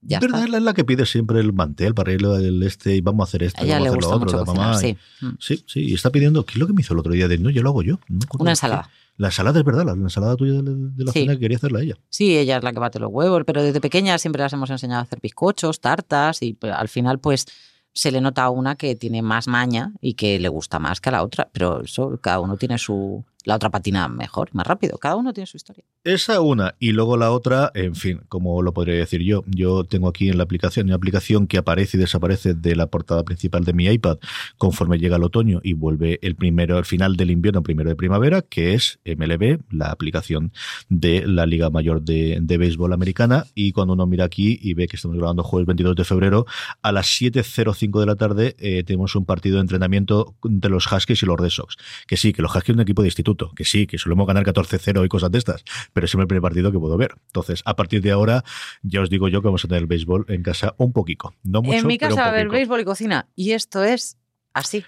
Ya 0.00 0.20
¿Verdad? 0.20 0.44
está. 0.44 0.56
Es 0.58 0.62
la 0.62 0.74
que 0.74 0.84
pide 0.84 1.04
siempre 1.06 1.40
el 1.40 1.52
mantel 1.52 1.92
para 1.92 2.12
ir 2.12 2.24
al 2.24 2.62
este 2.62 2.94
y 2.96 3.00
vamos 3.00 3.26
a 3.26 3.28
hacer 3.28 3.42
esto, 3.42 3.60
A 3.60 3.64
ella 3.64 3.78
vamos 3.80 3.82
le 3.82 3.88
a 3.88 3.90
hacer 3.90 3.96
gusta 3.98 4.10
lo 4.10 4.16
otro, 4.16 4.26
mucho 4.26 4.36
la 4.38 4.44
cocinar, 4.44 4.66
mamá. 4.68 4.78
sí. 4.78 4.96
Mm. 5.20 5.36
Sí, 5.40 5.64
sí, 5.66 5.80
y 5.90 5.94
está 5.94 6.10
pidiendo, 6.10 6.46
¿qué 6.46 6.52
es 6.52 6.58
lo 6.58 6.66
que 6.66 6.72
me 6.72 6.80
hizo 6.82 6.94
el 6.94 7.00
otro 7.00 7.12
día? 7.12 7.28
De, 7.28 7.36
no, 7.36 7.50
ya 7.50 7.60
lo 7.62 7.70
hago 7.70 7.82
yo. 7.82 7.98
No 8.08 8.20
Una 8.38 8.52
qué. 8.52 8.88
La 9.18 9.28
ensalada 9.28 9.58
es 9.58 9.64
verdad, 9.64 9.84
la, 9.84 9.94
la 9.94 10.02
ensalada 10.02 10.36
tuya 10.36 10.62
de, 10.62 10.74
de 10.74 11.04
la 11.04 11.12
Sí. 11.12 11.20
cena 11.20 11.34
que 11.34 11.40
quería 11.40 11.56
hacerla 11.58 11.82
ella. 11.82 11.96
Sí, 12.08 12.38
ella 12.38 12.56
es 12.58 12.62
la 12.64 12.72
que 12.72 12.78
bate 12.78 12.98
los 12.98 13.10
huevos, 13.12 13.42
pero 13.46 13.62
desde 13.62 13.80
pequeña 13.80 14.16
siempre 14.18 14.40
las 14.42 14.52
hemos 14.54 14.70
enseñado 14.70 15.00
a 15.00 15.02
hacer 15.02 15.18
bizcochos, 15.20 15.80
tartas 15.80 16.40
y 16.42 16.54
pues, 16.54 16.72
al 16.72 16.88
final 16.88 17.18
pues 17.18 17.44
se 17.92 18.12
le 18.12 18.20
nota 18.20 18.44
a 18.44 18.50
una 18.50 18.76
que 18.76 18.94
tiene 18.94 19.20
más 19.22 19.48
maña 19.48 19.92
y 20.00 20.14
que 20.14 20.38
le 20.38 20.48
gusta 20.48 20.78
más 20.78 21.00
que 21.00 21.08
a 21.08 21.12
la 21.12 21.24
otra, 21.24 21.48
pero 21.52 21.82
eso 21.82 22.18
cada 22.22 22.38
uno 22.40 22.56
tiene 22.56 22.78
su 22.78 23.24
la 23.44 23.56
otra 23.56 23.70
patina 23.70 24.08
mejor, 24.08 24.50
más 24.52 24.66
rápido, 24.66 24.98
cada 24.98 25.16
uno 25.16 25.32
tiene 25.32 25.46
su 25.46 25.56
historia. 25.56 25.84
Esa 26.04 26.40
una 26.40 26.74
y 26.78 26.92
luego 26.92 27.16
la 27.16 27.30
otra, 27.30 27.70
en 27.74 27.94
fin, 27.94 28.20
como 28.28 28.62
lo 28.62 28.72
podría 28.72 28.96
decir 28.96 29.22
yo, 29.22 29.44
yo 29.46 29.84
tengo 29.84 30.08
aquí 30.08 30.28
en 30.28 30.38
la 30.38 30.44
aplicación 30.44 30.86
una 30.86 30.96
aplicación 30.96 31.46
que 31.46 31.58
aparece 31.58 31.96
y 31.96 32.00
desaparece 32.00 32.54
de 32.54 32.76
la 32.76 32.86
portada 32.86 33.24
principal 33.24 33.64
de 33.64 33.72
mi 33.72 33.86
iPad 33.86 34.18
conforme 34.56 34.98
llega 34.98 35.16
el 35.16 35.22
otoño 35.22 35.60
y 35.62 35.72
vuelve 35.74 36.18
el 36.22 36.34
primero, 36.34 36.76
al 36.76 36.84
final 36.84 37.16
del 37.16 37.30
invierno, 37.30 37.62
primero 37.62 37.88
de 37.88 37.96
primavera, 37.96 38.42
que 38.42 38.74
es 38.74 38.98
MLB, 39.04 39.60
la 39.70 39.90
aplicación 39.90 40.52
de 40.88 41.26
la 41.26 41.46
Liga 41.46 41.70
Mayor 41.70 42.02
de, 42.02 42.38
de 42.40 42.58
Béisbol 42.58 42.92
Americana. 42.92 43.46
Y 43.54 43.72
cuando 43.72 43.94
uno 43.94 44.06
mira 44.06 44.24
aquí 44.24 44.58
y 44.60 44.74
ve 44.74 44.88
que 44.88 44.96
estamos 44.96 45.16
grabando 45.16 45.42
jueves 45.42 45.66
22 45.66 45.96
de 45.96 46.04
febrero, 46.04 46.46
a 46.82 46.92
las 46.92 47.06
7.05 47.06 48.00
de 48.00 48.06
la 48.06 48.16
tarde 48.16 48.56
eh, 48.58 48.82
tenemos 48.84 49.14
un 49.14 49.24
partido 49.24 49.56
de 49.56 49.62
entrenamiento 49.62 50.34
entre 50.44 50.70
los 50.70 50.90
Huskies 50.90 51.22
y 51.22 51.26
los 51.26 51.38
Red 51.38 51.50
Sox. 51.50 51.76
Que 52.06 52.16
sí, 52.16 52.32
que 52.32 52.42
los 52.42 52.54
Huskies 52.54 52.70
es 52.70 52.74
un 52.74 52.80
equipo 52.80 53.02
de 53.02 53.08
instituto, 53.28 53.54
que 53.54 53.64
sí, 53.64 53.86
que 53.86 53.98
solemos 53.98 54.26
ganar 54.26 54.44
14-0 54.44 55.04
y 55.04 55.08
cosas 55.08 55.30
de 55.30 55.38
estas, 55.38 55.64
pero 55.92 56.06
es 56.06 56.14
el 56.14 56.26
primer 56.26 56.42
partido 56.42 56.72
que 56.72 56.78
puedo 56.78 56.96
ver. 56.96 57.14
Entonces, 57.26 57.62
a 57.64 57.76
partir 57.76 58.00
de 58.02 58.10
ahora, 58.10 58.44
ya 58.82 59.00
os 59.00 59.10
digo 59.10 59.28
yo 59.28 59.40
que 59.42 59.48
vamos 59.48 59.64
a 59.64 59.68
tener 59.68 59.82
el 59.82 59.86
béisbol 59.86 60.26
en 60.28 60.42
casa 60.42 60.74
un 60.78 60.92
poquito. 60.92 61.34
No 61.42 61.62
mucho, 61.62 61.78
en 61.78 61.86
mi 61.86 61.98
pero 61.98 62.12
un 62.12 62.16
casa 62.16 62.22
va 62.22 62.26
a 62.28 62.30
haber 62.30 62.48
béisbol 62.48 62.80
y 62.80 62.84
cocina 62.84 63.28
y 63.34 63.52
esto 63.52 63.84
es 63.84 64.16
así. 64.54 64.84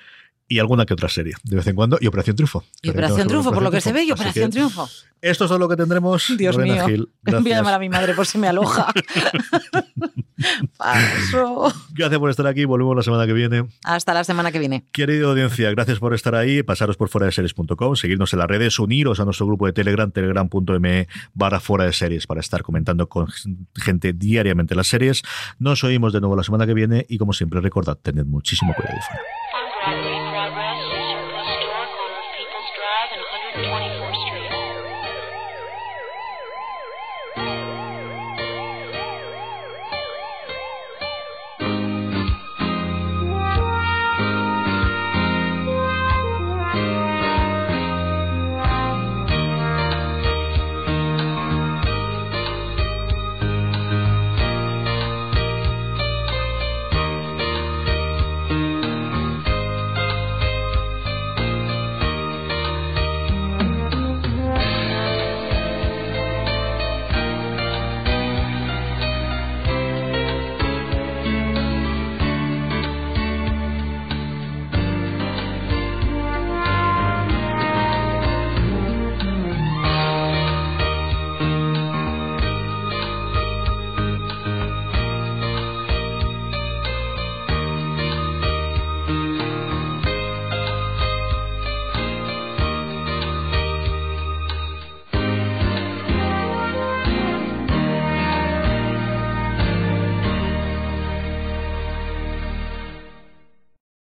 Y 0.51 0.59
alguna 0.59 0.85
que 0.85 0.95
otra 0.95 1.09
serie, 1.09 1.35
de 1.45 1.55
vez 1.55 1.67
en 1.69 1.77
cuando, 1.77 1.97
y 2.01 2.09
Operación 2.09 2.35
Triunfo. 2.35 2.65
Y 2.83 2.91
Operación 2.91 3.29
Triunfo, 3.29 3.53
por 3.53 3.63
lo 3.63 3.71
que 3.71 3.81
se 3.81 3.93
ve, 3.93 4.03
y 4.03 4.11
Operación 4.11 4.51
Triunfo. 4.51 4.89
Esto 5.23 5.45
es 5.45 5.49
todo 5.49 5.59
lo 5.59 5.69
que 5.69 5.77
tendremos. 5.77 6.33
Dios 6.39 6.57
Lorena 6.57 6.87
mío. 6.87 7.07
Voy 7.23 7.53
a 7.53 7.57
llamar 7.57 7.75
a 7.75 7.79
mi 7.79 7.89
madre 7.89 8.15
por 8.15 8.27
si 8.27 8.37
me 8.37 8.49
aloja. 8.49 8.93
Paso. 10.77 11.73
Gracias 11.93 12.19
por 12.19 12.31
estar 12.31 12.47
aquí. 12.47 12.65
Volvemos 12.65 12.97
la 12.97 13.03
semana 13.03 13.27
que 13.27 13.33
viene. 13.33 13.69
Hasta 13.85 14.15
la 14.15 14.25
semana 14.25 14.51
que 14.51 14.59
viene. 14.59 14.87
Querida 14.91 15.27
audiencia, 15.27 15.71
gracias 15.71 15.99
por 15.99 16.15
estar 16.15 16.35
ahí. 16.35 16.63
Pasaros 16.63 16.97
por 16.97 17.11
fuera 17.11 17.27
de 17.27 17.33
series.com, 17.33 17.95
seguirnos 17.95 18.33
en 18.33 18.39
las 18.39 18.49
redes, 18.49 18.79
uniros 18.79 19.21
a 19.21 19.25
nuestro 19.25 19.47
grupo 19.47 19.67
de 19.67 19.73
Telegram, 19.73 20.11
telegram.me 20.11 21.09
barra 21.35 21.61
fuera 21.61 21.85
de 21.85 21.93
series 21.93 22.27
para 22.27 22.41
estar 22.41 22.63
comentando 22.63 23.09
con 23.09 23.29
gente 23.77 24.15
diariamente 24.15 24.75
las 24.75 24.87
series. 24.87 25.23
Nos 25.59 25.85
oímos 25.85 26.13
de 26.15 26.21
nuevo 26.21 26.35
la 26.35 26.43
semana 26.43 26.67
que 26.67 26.75
viene 26.75 27.05
y 27.09 27.19
como 27.19 27.35
siempre 27.35 27.61
recordad, 27.61 27.99
tened 28.01 28.25
muchísimo 28.25 28.75
cuidado. 28.75 28.99
fuera. 29.07 29.60